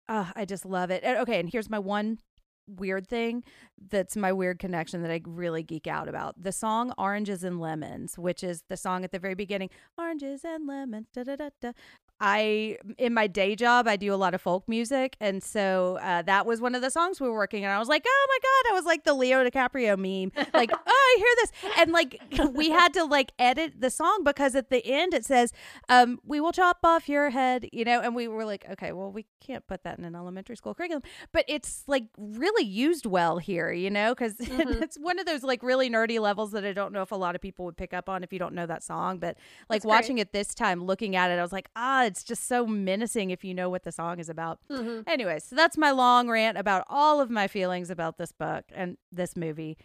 uh, 0.08 0.32
I 0.36 0.46
just 0.46 0.66
love 0.66 0.92
it. 0.92 1.04
And, 1.04 1.18
okay, 1.20 1.40
and 1.40 1.50
here's 1.50 1.70
my 1.70 1.80
one 1.80 2.20
weird 2.66 3.08
thing 3.08 3.44
that's 3.90 4.16
my 4.16 4.32
weird 4.32 4.58
connection 4.58 5.02
that 5.02 5.12
I 5.12 5.20
really 5.26 5.64
geek 5.64 5.88
out 5.88 6.08
about. 6.08 6.42
The 6.42 6.54
song 6.54 6.94
Oranges 6.98 7.44
and 7.44 7.60
Lemons, 7.60 8.18
which 8.18 8.44
is 8.44 8.64
the 8.70 8.78
song 8.78 9.04
at 9.04 9.12
the 9.12 9.20
very 9.20 9.36
beginning, 9.36 9.70
Oranges 9.98 10.46
and 10.46 10.66
Lemons, 10.68 11.08
da 11.14 11.24
da 11.24 11.36
da 11.36 11.50
da. 11.62 11.72
I 12.20 12.78
in 12.98 13.14
my 13.14 13.28
day 13.28 13.56
job 13.56 13.88
I 13.88 13.96
do 13.96 14.14
a 14.14 14.16
lot 14.16 14.34
of 14.34 14.42
folk 14.42 14.68
music, 14.68 15.18
and 15.20 15.44
so 15.44 15.98
uh, 16.02 16.22
that 16.22 16.46
was 16.46 16.62
one 16.62 16.76
of 16.76 16.82
the 16.82 16.90
songs 16.90 17.20
we 17.20 17.28
were 17.28 17.34
working. 17.34 17.64
On. 17.64 17.70
And 17.70 17.76
I 17.76 17.80
was 17.80 17.90
like, 17.90 18.04
oh 18.08 18.28
my 18.30 18.38
god, 18.42 18.74
I 18.74 18.76
was 18.76 18.86
like 18.86 19.04
the 19.04 19.14
Leo 19.14 19.44
DiCaprio 19.44 19.98
meme, 19.98 20.32
like 20.54 20.72
oh 20.74 20.80
I 20.88 21.16
hear 21.18 21.28
this, 21.38 21.74
and 21.80 21.92
like 21.92 22.22
we 22.54 22.70
had 22.70 22.94
to 22.94 23.04
like 23.04 23.32
edit 23.40 23.74
the 23.80 23.90
song 23.90 24.22
because 24.24 24.56
at 24.56 24.70
the 24.70 24.86
end 24.86 25.14
it 25.14 25.26
says, 25.26 25.52
um, 25.90 26.20
"We 26.24 26.40
will 26.40 26.52
chop 26.52 26.80
off 26.84 27.10
your 27.10 27.30
head," 27.30 27.68
you 27.74 27.84
know, 27.84 28.00
and 28.00 28.16
we 28.16 28.28
were 28.28 28.46
like, 28.46 28.66
okay, 28.72 28.92
well 28.94 29.12
we 29.12 29.26
can't 29.42 29.66
put 29.68 29.84
that 29.84 29.98
in 29.98 30.06
an 30.06 30.16
elementary 30.16 30.56
school 30.56 30.74
curriculum, 30.74 31.04
but 31.32 31.46
it's 31.48 31.84
like 31.88 32.06
really 32.18 32.66
used 32.66 33.06
well 33.06 33.38
here, 33.38 33.72
you 33.72 33.90
know, 33.90 34.14
because 34.14 34.36
mm-hmm. 34.38 34.84
it's 34.84 34.98
one 34.98 35.20
of 35.20 35.26
those 35.26 35.44
like 35.44 35.62
really 35.62 35.90
nerdy 35.90 36.20
levels 36.20 36.52
that 36.52 36.64
I 36.64 36.74
don't 36.74 36.94
know 36.94 37.02
if 37.02 37.12
a 37.12 37.16
lot 37.16 37.36
of 37.36 37.42
people 37.42 37.66
would 37.66 37.78
pick 37.78 37.94
up 37.94 38.08
on 38.08 38.24
if 38.24 38.32
you 38.32 38.40
don't 38.40 38.54
know 38.54 38.66
that 38.66 38.84
song, 38.84 39.20
but 39.20 39.38
like 39.70 39.82
That's 39.82 39.86
watching 39.86 40.16
great. 40.16 40.28
it 40.28 40.34
this 40.34 40.54
time, 40.56 40.84
looking 40.84 41.16
at 41.16 41.32
it, 41.32 41.40
I 41.40 41.42
was 41.42 41.52
like, 41.52 41.70
ah 41.76 42.13
it's 42.14 42.24
just 42.24 42.48
so 42.48 42.68
menacing 42.68 43.32
if 43.32 43.44
you 43.44 43.56
know 43.56 43.72
what 43.72 43.82
the 43.84 43.92
song 43.92 44.20
is 44.20 44.30
about. 44.30 44.60
Mm-hmm. 44.70 45.02
Anyway, 45.08 45.40
so 45.40 45.56
that's 45.56 45.80
my 45.80 45.90
long 45.90 46.30
rant 46.30 46.60
about 46.60 46.86
all 46.88 47.20
of 47.20 47.32
my 47.32 47.48
feelings 47.48 47.90
about 47.90 48.20
this 48.20 48.32
book 48.32 48.66
and 48.72 48.98
this 49.12 49.36
movie 49.36 49.80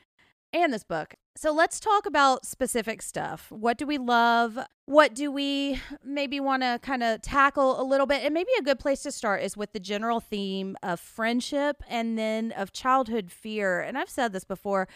and 0.53 0.71
this 0.71 0.85
book. 0.85 1.15
So 1.37 1.53
let's 1.53 1.81
talk 1.81 2.05
about 2.05 2.45
specific 2.45 3.01
stuff. 3.01 3.51
What 3.51 3.79
do 3.79 3.87
we 3.87 3.97
love? 3.97 4.59
What 4.85 5.15
do 5.15 5.33
we 5.33 5.81
maybe 6.05 6.39
want 6.39 6.65
to 6.65 6.79
kind 6.83 7.03
of 7.03 7.23
tackle 7.23 7.81
a 7.81 7.85
little 7.85 8.07
bit? 8.07 8.23
And 8.23 8.35
maybe 8.35 8.51
a 8.59 8.63
good 8.63 8.79
place 8.79 9.03
to 9.05 9.13
start 9.13 9.43
is 9.43 9.57
with 9.57 9.73
the 9.73 9.81
general 9.81 10.21
theme 10.21 10.77
of 10.83 11.01
friendship 11.01 11.83
and 11.89 12.19
then 12.19 12.53
of 12.53 12.75
childhood 12.75 13.31
fear. 13.31 13.81
And 13.81 13.97
I've 13.97 14.11
said 14.11 14.35
this 14.35 14.45
before. 14.45 14.87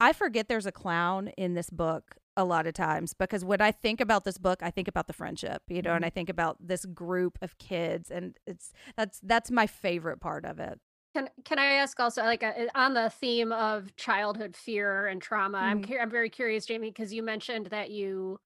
I 0.00 0.12
forget 0.12 0.48
there's 0.48 0.66
a 0.66 0.72
clown 0.72 1.28
in 1.36 1.54
this 1.54 1.70
book 1.70 2.16
a 2.36 2.44
lot 2.44 2.66
of 2.66 2.74
times 2.74 3.14
because 3.14 3.44
when 3.44 3.60
I 3.60 3.72
think 3.72 4.00
about 4.00 4.24
this 4.24 4.38
book, 4.38 4.62
I 4.62 4.70
think 4.70 4.88
about 4.88 5.06
the 5.06 5.12
friendship, 5.12 5.62
you 5.68 5.82
know, 5.82 5.90
mm-hmm. 5.90 5.96
and 5.96 6.04
I 6.04 6.10
think 6.10 6.28
about 6.28 6.56
this 6.60 6.84
group 6.86 7.38
of 7.42 7.58
kids, 7.58 8.10
and 8.10 8.36
it's 8.46 8.72
that's 8.96 9.20
that's 9.22 9.50
my 9.50 9.66
favorite 9.66 10.20
part 10.20 10.44
of 10.44 10.58
it. 10.58 10.78
Can 11.14 11.28
can 11.44 11.58
I 11.58 11.74
ask 11.74 11.98
also 11.98 12.22
like 12.22 12.42
uh, 12.42 12.52
on 12.74 12.94
the 12.94 13.10
theme 13.10 13.52
of 13.52 13.94
childhood 13.96 14.56
fear 14.56 15.06
and 15.06 15.20
trauma? 15.20 15.58
Mm-hmm. 15.58 15.92
I'm 15.92 16.00
I'm 16.02 16.10
very 16.10 16.30
curious, 16.30 16.66
Jamie, 16.66 16.90
because 16.90 17.12
you 17.12 17.22
mentioned 17.22 17.66
that 17.66 17.90
you 17.90 18.38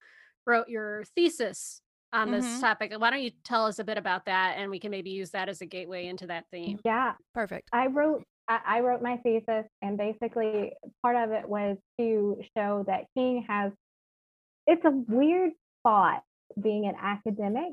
wrote 0.47 0.69
your 0.69 1.05
thesis 1.15 1.83
on 2.13 2.31
this 2.31 2.45
mm-hmm. 2.45 2.61
topic. 2.61 2.93
Why 2.97 3.11
don't 3.11 3.23
you 3.23 3.33
tell 3.45 3.67
us 3.67 3.79
a 3.79 3.85
bit 3.85 3.99
about 3.99 4.25
that, 4.27 4.57
and 4.57 4.71
we 4.71 4.79
can 4.79 4.91
maybe 4.91 5.11
use 5.11 5.31
that 5.31 5.49
as 5.49 5.61
a 5.61 5.67
gateway 5.67 6.07
into 6.07 6.27
that 6.29 6.45
theme? 6.51 6.79
Yeah, 6.85 7.15
perfect. 7.35 7.69
I 7.73 7.89
wrote 7.89 8.25
I, 8.49 8.81
wrote 8.81 9.03
my 9.03 9.17
thesis, 9.19 9.65
and 9.81 9.97
basically 9.97 10.73
part 11.03 11.17
of 11.17 11.33
it 11.33 11.49
was 11.49 11.77
to 11.99 12.39
show 12.57 12.85
that 12.87 13.05
King 13.17 13.45
has. 13.49 13.73
It's 14.67 14.85
a 14.85 14.91
weird 14.91 15.53
spot 15.81 16.23
being 16.61 16.87
an 16.87 16.95
academic 17.01 17.73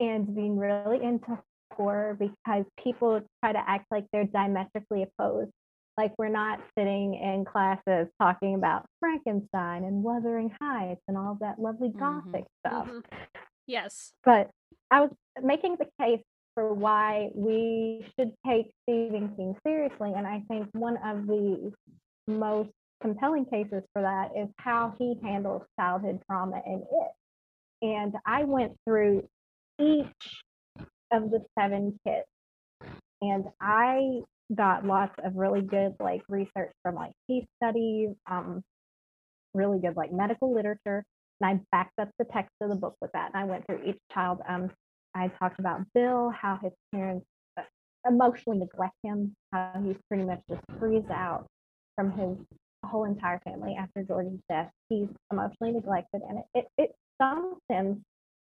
and 0.00 0.34
being 0.34 0.58
really 0.58 1.02
into 1.02 1.38
horror 1.72 2.16
because 2.18 2.64
people 2.82 3.20
try 3.42 3.52
to 3.52 3.62
act 3.66 3.86
like 3.90 4.06
they're 4.12 4.24
diametrically 4.24 5.04
opposed. 5.04 5.50
Like 5.96 6.12
we're 6.16 6.28
not 6.28 6.60
sitting 6.78 7.14
in 7.14 7.44
classes 7.44 8.08
talking 8.20 8.54
about 8.54 8.86
Frankenstein 9.00 9.84
and 9.84 10.02
Wuthering 10.02 10.54
Heights 10.60 11.00
and 11.08 11.16
all 11.16 11.36
that 11.40 11.58
lovely 11.58 11.88
mm-hmm. 11.88 11.98
gothic 11.98 12.44
mm-hmm. 12.44 12.68
stuff. 12.68 12.86
Mm-hmm. 12.86 13.16
Yes. 13.66 14.12
But 14.24 14.50
I 14.90 15.00
was 15.00 15.10
making 15.42 15.76
the 15.78 15.86
case 16.00 16.22
for 16.58 16.74
why 16.74 17.28
we 17.36 18.04
should 18.18 18.32
take 18.44 18.72
Stephen 18.82 19.32
King 19.36 19.54
seriously. 19.64 20.12
And 20.16 20.26
I 20.26 20.42
think 20.48 20.66
one 20.72 20.96
of 21.06 21.24
the 21.28 21.72
most 22.26 22.70
compelling 23.00 23.44
cases 23.44 23.84
for 23.92 24.02
that 24.02 24.30
is 24.36 24.48
how 24.56 24.92
he 24.98 25.14
handles 25.22 25.62
childhood 25.78 26.20
trauma 26.26 26.60
in 26.66 26.82
it. 26.82 27.12
And 27.80 28.14
I 28.26 28.42
went 28.42 28.72
through 28.84 29.28
each 29.80 30.42
of 31.12 31.30
the 31.30 31.44
seven 31.56 31.96
kids 32.04 32.26
and 33.22 33.44
I 33.60 34.22
got 34.52 34.84
lots 34.84 35.14
of 35.24 35.36
really 35.36 35.60
good 35.60 35.94
like 36.00 36.22
research 36.28 36.72
from 36.82 36.96
like 36.96 37.12
case 37.30 37.46
studies, 37.62 38.10
um, 38.28 38.64
really 39.54 39.78
good 39.78 39.96
like 39.96 40.12
medical 40.12 40.52
literature. 40.52 41.04
And 41.40 41.50
I 41.50 41.60
backed 41.70 42.00
up 42.00 42.08
the 42.18 42.24
text 42.32 42.50
of 42.60 42.70
the 42.70 42.74
book 42.74 42.96
with 43.00 43.12
that. 43.12 43.30
And 43.32 43.40
I 43.40 43.44
went 43.44 43.64
through 43.64 43.84
each 43.86 44.00
child 44.12 44.40
um, 44.48 44.72
I 45.18 45.28
talked 45.28 45.58
about 45.58 45.80
Bill, 45.94 46.30
how 46.30 46.58
his 46.62 46.72
parents 46.94 47.26
uh, 47.58 47.62
emotionally 48.06 48.58
neglect 48.58 48.94
him, 49.02 49.34
how 49.52 49.72
he's 49.84 49.96
pretty 50.08 50.24
much 50.24 50.40
just 50.48 50.62
frees 50.78 51.04
out 51.10 51.46
from 51.96 52.12
his 52.12 52.36
whole 52.84 53.04
entire 53.04 53.40
family 53.40 53.76
after 53.78 54.02
George's 54.02 54.38
death. 54.48 54.70
He's 54.88 55.08
emotionally 55.32 55.72
neglected, 55.72 56.22
and 56.28 56.38
it, 56.38 56.44
it, 56.54 56.66
it 56.78 56.90
stunts 57.16 57.60
him, 57.68 58.02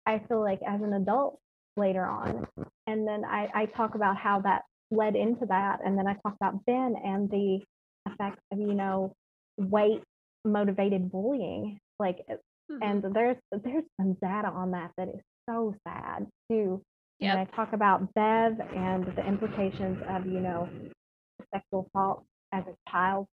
I 0.07 0.21
feel 0.29 0.41
like, 0.41 0.61
as 0.67 0.81
an 0.83 0.93
adult 0.93 1.39
later 1.77 2.07
on. 2.07 2.47
And 2.87 3.07
then 3.07 3.25
I, 3.25 3.49
I 3.55 3.67
talk 3.67 3.95
about 3.95 4.17
how 4.17 4.41
that 4.43 4.63
led 4.91 5.17
into 5.17 5.47
that. 5.47 5.81
And 5.85 5.99
then 5.99 6.07
I 6.07 6.15
talk 6.15 6.37
about 6.41 6.65
Ben 6.67 6.95
and 7.03 7.31
the 7.31 7.61
effects 8.07 8.43
of, 8.53 8.59
you 8.59 8.75
know, 8.75 9.13
weight 9.59 10.03
motivated 10.45 11.11
bullying. 11.11 11.79
Like, 11.99 12.19
mm-hmm. 12.73 12.83
and 12.83 13.15
there's 13.15 13.37
there's 13.51 13.85
some 14.01 14.17
data 14.23 14.49
on 14.49 14.71
that 14.73 14.93
that 14.97 15.09
is 15.09 15.21
so 15.49 15.75
sad 15.87 16.27
too. 16.51 16.83
Yep. 17.21 17.31
And 17.31 17.41
I 17.41 17.57
talk 17.57 17.73
about 17.73 18.13
Bev 18.15 18.59
and 18.75 19.07
the 19.17 19.25
implications 19.25 20.03
of, 20.09 20.27
you 20.27 20.41
know, 20.41 20.69
sexual 21.55 21.87
assault 21.89 22.25
as 22.53 22.65
a 22.67 22.91
child. 22.91 23.27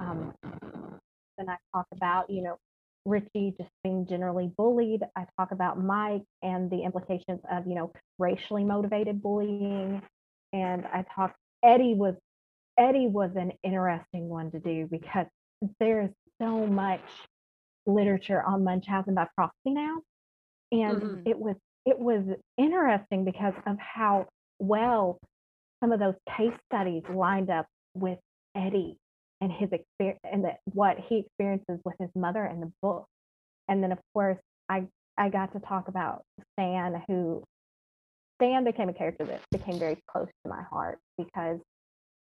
Um, 0.00 0.34
then 0.42 1.48
I 1.48 1.56
talk 1.72 1.86
about, 1.92 2.28
you 2.28 2.42
know, 2.42 2.56
Richie 3.04 3.54
just 3.56 3.70
being 3.84 4.06
generally 4.08 4.50
bullied. 4.56 5.02
I 5.16 5.26
talk 5.38 5.52
about 5.52 5.80
Mike 5.80 6.24
and 6.42 6.68
the 6.70 6.82
implications 6.82 7.40
of, 7.50 7.68
you 7.68 7.76
know, 7.76 7.92
racially 8.18 8.64
motivated 8.64 9.22
bullying. 9.22 10.02
And 10.52 10.84
I 10.86 11.04
talk 11.14 11.34
Eddie 11.64 11.94
was 11.94 12.16
Eddie 12.78 13.06
was 13.06 13.30
an 13.36 13.52
interesting 13.62 14.28
one 14.28 14.50
to 14.50 14.58
do 14.58 14.88
because 14.90 15.26
there's 15.78 16.10
so 16.40 16.66
much 16.66 17.00
literature 17.86 18.42
on 18.42 18.64
Munchausen 18.64 19.14
by 19.14 19.26
proxy 19.36 19.70
now 19.70 19.98
and 20.72 21.02
mm-hmm. 21.02 21.28
it 21.28 21.38
was 21.38 21.56
it 21.84 21.98
was 21.98 22.24
interesting 22.58 23.24
because 23.24 23.54
of 23.66 23.76
how 23.78 24.26
well 24.58 25.18
some 25.80 25.92
of 25.92 26.00
those 26.00 26.14
case 26.36 26.52
studies 26.72 27.02
lined 27.12 27.50
up 27.50 27.66
with 27.94 28.18
Eddie 28.56 28.96
and 29.40 29.52
his 29.52 29.68
experience 29.70 30.20
and 30.24 30.44
the, 30.44 30.52
what 30.72 30.96
he 31.08 31.18
experiences 31.18 31.78
with 31.84 31.94
his 32.00 32.08
mother 32.16 32.44
in 32.44 32.60
the 32.60 32.72
book. 32.82 33.06
And 33.68 33.82
then 33.82 33.92
of 33.92 33.98
course 34.12 34.38
I 34.68 34.86
I 35.16 35.28
got 35.28 35.52
to 35.52 35.60
talk 35.60 35.88
about 35.88 36.22
Stan 36.52 37.02
who 37.06 37.44
Stan 38.40 38.64
became 38.64 38.88
a 38.88 38.92
character 38.92 39.24
that 39.24 39.40
became 39.50 39.78
very 39.78 39.98
close 40.10 40.28
to 40.44 40.50
my 40.50 40.62
heart 40.62 40.98
because 41.16 41.58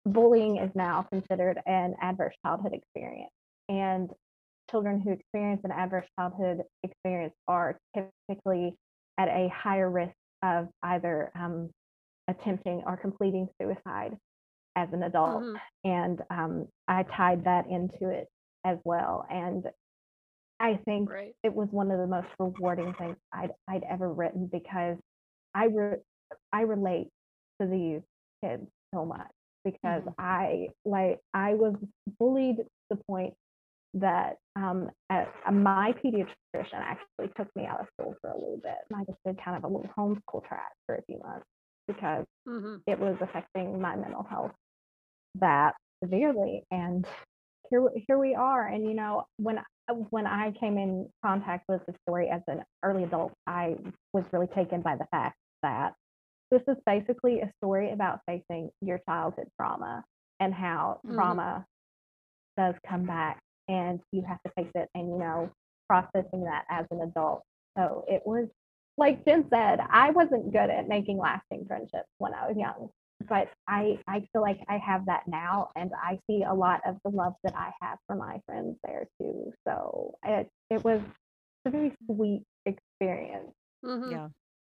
bullying 0.05 0.57
is 0.57 0.71
now 0.73 1.05
considered 1.11 1.59
an 1.65 1.95
adverse 2.01 2.33
childhood 2.43 2.73
experience. 2.73 3.31
And 3.69 4.09
children 4.71 5.01
who 5.01 5.11
experience 5.11 5.61
an 5.63 5.71
adverse 5.71 6.05
childhood 6.17 6.63
experience 6.83 7.33
are 7.47 7.77
typically 7.95 8.73
at 9.19 9.27
a 9.27 9.49
higher 9.53 9.89
risk 9.89 10.15
of 10.43 10.67
either 10.83 11.31
um, 11.35 11.69
attempting 12.27 12.81
or 12.85 12.97
completing 12.97 13.47
suicide 13.61 14.17
as 14.75 14.87
an 14.93 15.03
adult. 15.03 15.43
Mm-hmm. 15.43 15.89
And 15.89 16.21
um, 16.29 16.67
I 16.87 17.03
tied 17.03 17.43
that 17.43 17.65
into 17.67 18.09
it 18.09 18.27
as 18.65 18.77
well. 18.83 19.25
And 19.29 19.65
I 20.59 20.79
think 20.85 21.09
right. 21.09 21.33
it 21.43 21.53
was 21.53 21.67
one 21.71 21.91
of 21.91 21.99
the 21.99 22.07
most 22.07 22.27
rewarding 22.39 22.93
things 22.93 23.17
I'd, 23.33 23.51
I'd 23.67 23.83
ever 23.89 24.11
written 24.11 24.49
because 24.51 24.97
I, 25.53 25.65
re- 25.65 25.97
I 26.53 26.61
relate 26.61 27.09
to 27.61 27.67
these 27.67 28.01
kids 28.43 28.63
so 28.93 29.05
much 29.05 29.31
because 29.63 30.01
mm-hmm. 30.01 30.09
I 30.17 30.67
like 30.85 31.19
I 31.33 31.53
was 31.53 31.75
bullied 32.19 32.57
to 32.57 32.65
the 32.89 32.95
point 33.07 33.33
that 33.93 34.37
um, 34.55 34.89
at, 35.09 35.31
uh, 35.45 35.51
my 35.51 35.93
pediatrician 36.03 36.75
actually 36.75 37.29
took 37.35 37.47
me 37.55 37.65
out 37.65 37.81
of 37.81 37.87
school 37.93 38.15
for 38.21 38.29
a 38.29 38.35
little 38.35 38.59
bit. 38.63 38.75
And 38.89 39.01
I 39.01 39.03
just 39.03 39.19
did 39.25 39.43
kind 39.43 39.57
of 39.57 39.63
a 39.63 39.67
little 39.67 39.89
homeschool 39.97 40.47
track 40.47 40.71
for 40.85 40.95
a 40.95 41.01
few 41.03 41.19
months 41.19 41.45
because 41.87 42.25
mm-hmm. 42.47 42.75
it 42.87 42.99
was 42.99 43.17
affecting 43.21 43.81
my 43.81 43.95
mental 43.95 44.23
health 44.23 44.51
that 45.39 45.75
severely. 46.03 46.63
And 46.71 47.05
here, 47.69 47.87
here 48.07 48.17
we 48.17 48.33
are. 48.35 48.67
And 48.67 48.85
you 48.85 48.93
know, 48.93 49.25
when 49.37 49.59
when 50.09 50.25
I 50.25 50.53
came 50.57 50.77
in 50.77 51.09
contact 51.23 51.65
with 51.67 51.81
the 51.85 51.93
story 52.03 52.29
as 52.29 52.41
an 52.47 52.63
early 52.83 53.03
adult, 53.03 53.33
I 53.45 53.75
was 54.13 54.23
really 54.31 54.47
taken 54.55 54.81
by 54.81 54.95
the 54.95 55.05
fact 55.11 55.35
that 55.63 55.93
this 56.49 56.61
is 56.67 56.77
basically 56.85 57.41
a 57.41 57.51
story 57.57 57.91
about 57.91 58.19
facing 58.25 58.69
your 58.81 58.99
childhood 59.07 59.47
trauma 59.57 60.03
and 60.39 60.53
how 60.53 60.99
mm-hmm. 61.05 61.15
trauma 61.15 61.65
does 62.57 62.75
come 62.87 63.05
back 63.05 63.39
and 63.71 63.99
you 64.11 64.21
have 64.27 64.37
to 64.45 64.51
face 64.55 64.71
it 64.75 64.89
and 64.93 65.07
you 65.07 65.17
know 65.17 65.49
processing 65.87 66.43
that 66.43 66.65
as 66.69 66.85
an 66.91 67.01
adult 67.01 67.41
so 67.77 68.03
it 68.07 68.21
was 68.25 68.47
like 68.97 69.23
jen 69.25 69.45
said 69.49 69.79
i 69.89 70.11
wasn't 70.11 70.51
good 70.51 70.69
at 70.69 70.87
making 70.87 71.17
lasting 71.17 71.65
friendships 71.65 72.09
when 72.17 72.33
i 72.33 72.47
was 72.47 72.57
young 72.57 72.89
but 73.29 73.49
i 73.67 73.97
i 74.07 74.19
feel 74.33 74.41
like 74.41 74.59
i 74.67 74.77
have 74.77 75.05
that 75.05 75.23
now 75.27 75.69
and 75.75 75.91
i 76.03 76.19
see 76.27 76.43
a 76.43 76.53
lot 76.53 76.81
of 76.85 76.97
the 77.05 77.11
love 77.11 77.33
that 77.43 77.55
i 77.55 77.71
have 77.81 77.97
for 78.05 78.15
my 78.15 78.39
friends 78.45 78.75
there 78.83 79.07
too 79.19 79.51
so 79.67 80.13
it 80.25 80.47
it 80.69 80.83
was 80.83 80.99
a 81.65 81.69
very 81.69 81.93
sweet 82.05 82.43
experience 82.65 83.53
mm-hmm. 83.85 84.11
yeah 84.11 84.27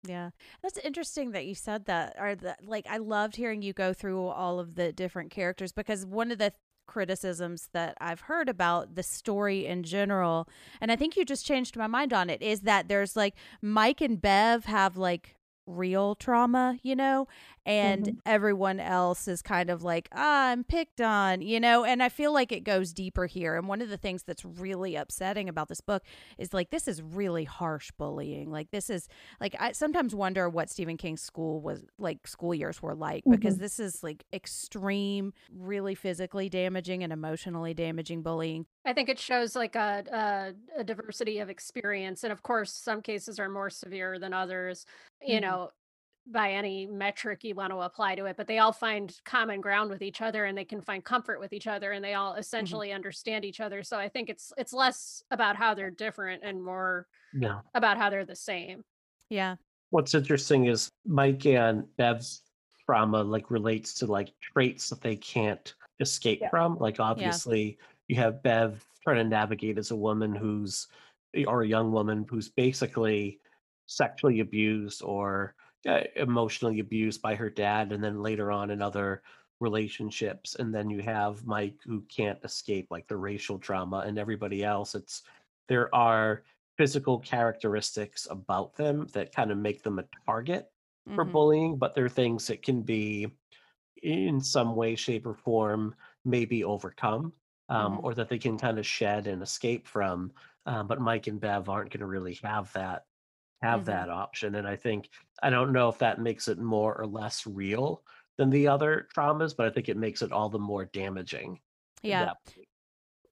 Yeah. 0.05 0.31
That's 0.61 0.77
interesting 0.77 1.31
that 1.31 1.45
you 1.45 1.55
said 1.55 1.85
that 1.85 2.17
or 2.19 2.35
that 2.35 2.65
like 2.65 2.85
I 2.89 2.97
loved 2.97 3.37
hearing 3.37 3.61
you 3.61 3.71
go 3.71 3.93
through 3.93 4.27
all 4.27 4.59
of 4.59 4.75
the 4.75 4.91
different 4.91 5.31
characters 5.31 5.71
because 5.71 6.05
one 6.05 6.31
of 6.31 6.39
the 6.39 6.51
criticisms 6.85 7.69
that 7.73 7.97
I've 7.99 8.21
heard 8.21 8.49
about 8.49 8.95
the 8.95 9.03
story 9.03 9.65
in 9.65 9.83
general 9.83 10.47
and 10.81 10.91
I 10.91 10.95
think 10.95 11.15
you 11.15 11.25
just 11.25 11.45
changed 11.45 11.77
my 11.77 11.87
mind 11.87 12.13
on 12.13 12.29
it 12.29 12.41
is 12.41 12.61
that 12.61 12.87
there's 12.87 13.15
like 13.15 13.35
Mike 13.61 14.01
and 14.01 14.21
Bev 14.21 14.65
have 14.65 14.97
like 14.97 15.35
real 15.65 16.15
trauma, 16.15 16.77
you 16.83 16.95
know, 16.95 17.27
and 17.65 18.09
Mhm. 18.09 18.21
everyone 18.25 18.79
else 18.79 19.27
is 19.27 19.41
kind 19.41 19.69
of 19.69 19.83
like, 19.83 20.09
ah, 20.11 20.47
I'm 20.49 20.63
picked 20.63 20.99
on, 21.01 21.41
you 21.41 21.59
know, 21.59 21.83
and 21.85 22.03
I 22.03 22.09
feel 22.09 22.33
like 22.33 22.51
it 22.51 22.63
goes 22.63 22.93
deeper 22.93 23.25
here. 23.25 23.55
And 23.55 23.67
one 23.67 23.81
of 23.81 23.89
the 23.89 23.97
things 23.97 24.23
that's 24.23 24.43
really 24.43 24.95
upsetting 24.95 25.47
about 25.47 25.69
this 25.69 25.81
book 25.81 26.03
is 26.37 26.53
like, 26.53 26.69
this 26.69 26.87
is 26.87 27.01
really 27.01 27.45
harsh 27.45 27.91
bullying. 27.97 28.51
Like, 28.51 28.71
this 28.71 28.89
is 28.89 29.07
like, 29.39 29.55
I 29.59 29.71
sometimes 29.71 30.13
wonder 30.13 30.49
what 30.49 30.69
Stephen 30.69 30.97
King's 30.97 31.21
school 31.21 31.61
was 31.61 31.85
like, 31.97 32.27
school 32.27 32.53
years 32.53 32.81
were 32.81 32.95
like, 32.95 33.25
because 33.29 33.55
Mhm. 33.55 33.59
this 33.59 33.79
is 33.79 34.03
like 34.03 34.25
extreme, 34.33 35.33
really 35.51 35.95
physically 35.95 36.49
damaging 36.49 37.03
and 37.03 37.13
emotionally 37.13 37.73
damaging 37.73 38.21
bullying. 38.21 38.65
I 38.85 38.91
think 38.93 39.07
it 39.07 39.17
shows 39.17 39.55
like 39.55 39.75
a, 39.77 40.03
a 40.75 40.81
a 40.81 40.83
diversity 40.83 41.39
of 41.39 41.49
experience, 41.49 42.23
and 42.23 42.33
of 42.33 42.43
course, 42.43 42.73
some 42.73 43.01
cases 43.01 43.39
are 43.39 43.47
more 43.47 43.69
severe 43.69 44.19
than 44.19 44.33
others. 44.33 44.85
You 45.25 45.37
Mhm. 45.39 45.41
know, 45.41 45.71
by 46.25 46.53
any 46.53 46.85
metric 46.87 47.43
you 47.43 47.53
want 47.55 47.71
to 47.71 47.79
apply 47.79 48.15
to 48.15 48.25
it, 48.25 48.37
but 48.37 48.47
they 48.47 48.59
all 48.59 48.71
find 48.71 49.19
common 49.25 49.59
ground 49.61 49.89
with 49.89 50.01
each 50.01 50.21
other, 50.21 50.45
and 50.45 50.57
they 50.57 50.65
can 50.65 50.81
find 50.81 51.03
comfort 51.03 51.39
with 51.39 51.51
each 51.53 51.67
other, 51.67 51.91
and 51.91 52.03
they 52.03 52.13
all 52.13 52.35
essentially 52.35 52.93
understand 52.93 53.43
each 53.45 53.59
other. 53.59 53.83
So 53.83 53.99
I 53.99 54.07
think 54.09 54.29
it's 54.29 54.53
it's 54.57 54.73
less 54.73 55.23
about 55.31 55.55
how 55.57 55.73
they're 55.73 55.91
different 55.91 56.43
and 56.43 56.63
more 56.63 57.07
Yeah. 57.33 57.61
about 57.73 57.97
how 57.97 58.09
they're 58.09 58.25
the 58.25 58.35
same. 58.35 58.85
Yeah. 59.29 59.57
What's 59.89 60.13
interesting 60.13 60.65
is 60.65 60.89
Mike 61.05 61.45
and 61.45 61.93
Bev's 61.97 62.43
trauma 62.85 63.23
like 63.23 63.51
relates 63.51 63.93
to 63.95 64.05
like 64.07 64.33
traits 64.41 64.89
that 64.89 65.01
they 65.01 65.15
can't 65.17 65.73
escape 65.99 66.39
Yeah. 66.41 66.49
from. 66.49 66.77
Like 66.79 66.99
obviously 66.99 67.77
you 68.07 68.15
have 68.17 68.41
Bev 68.43 68.85
trying 69.03 69.17
to 69.17 69.23
navigate 69.23 69.77
as 69.77 69.91
a 69.91 69.95
woman 69.95 70.33
who's 70.35 70.87
or 71.47 71.63
a 71.63 71.67
young 71.67 71.91
woman 71.91 72.25
who's 72.29 72.49
basically 72.49 73.39
sexually 73.85 74.39
abused 74.39 75.01
or 75.03 75.55
uh, 75.87 76.01
emotionally 76.15 76.79
abused 76.79 77.21
by 77.21 77.35
her 77.35 77.49
dad 77.49 77.91
and 77.91 78.03
then 78.03 78.21
later 78.21 78.51
on 78.51 78.69
in 78.71 78.81
other 78.81 79.21
relationships 79.59 80.55
and 80.55 80.73
then 80.73 80.89
you 80.89 81.01
have 81.01 81.45
Mike 81.45 81.79
who 81.83 82.01
can't 82.03 82.43
escape 82.43 82.87
like 82.91 83.07
the 83.07 83.17
racial 83.17 83.59
trauma 83.59 83.99
and 83.99 84.17
everybody 84.17 84.63
else 84.63 84.95
it's 84.95 85.23
there 85.67 85.93
are 85.95 86.43
physical 86.77 87.19
characteristics 87.19 88.27
about 88.29 88.75
them 88.75 89.07
that 89.13 89.33
kind 89.33 89.51
of 89.51 89.57
make 89.57 89.83
them 89.83 89.99
a 89.99 90.07
target 90.25 90.71
for 91.15 91.23
Mhm. 91.23 91.25
bullying 91.25 91.77
but 91.77 91.93
they're 91.95 92.09
things 92.09 92.47
that 92.47 92.61
can 92.61 92.81
be 92.81 93.27
in 94.01 94.41
some 94.41 94.75
way 94.75 94.95
shape 94.95 95.25
or 95.25 95.35
form 95.35 95.95
maybe 96.25 96.63
overcome 96.63 97.33
um, 97.69 97.99
Mhm. 97.99 98.03
or 98.03 98.13
that 98.13 98.29
they 98.29 98.37
can 98.37 98.57
kind 98.57 98.79
of 98.79 98.85
shed 98.85 99.27
and 99.27 99.41
escape 99.41 99.87
from 99.87 100.31
um, 100.65 100.87
but 100.87 101.01
mike 101.01 101.27
and 101.27 101.39
bev 101.39 101.69
aren't 101.69 101.91
going 101.91 101.99
to 102.01 102.05
really 102.07 102.33
have 102.43 102.71
that 102.73 103.05
have 103.63 103.81
Mhm. 103.81 103.85
that 103.85 104.09
option 104.09 104.55
and 104.55 104.67
i 104.67 104.75
think 104.75 105.09
i 105.41 105.49
don't 105.49 105.71
know 105.71 105.89
if 105.89 105.97
that 105.99 106.19
makes 106.19 106.47
it 106.47 106.59
more 106.59 106.95
or 106.99 107.07
less 107.07 107.47
real 107.47 108.03
than 108.37 108.49
the 108.49 108.67
other 108.67 109.07
traumas 109.15 109.55
but 109.55 109.65
i 109.65 109.69
think 109.69 109.89
it 109.89 109.97
makes 109.97 110.21
it 110.21 110.31
all 110.31 110.49
the 110.49 110.59
more 110.59 110.85
damaging 110.85 111.59
Yeah. 112.03 112.33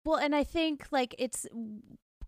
Well, 0.05 0.17
and 0.17 0.33
I 0.35 0.43
think 0.43 0.91
like 0.91 1.13
it's 1.19 1.45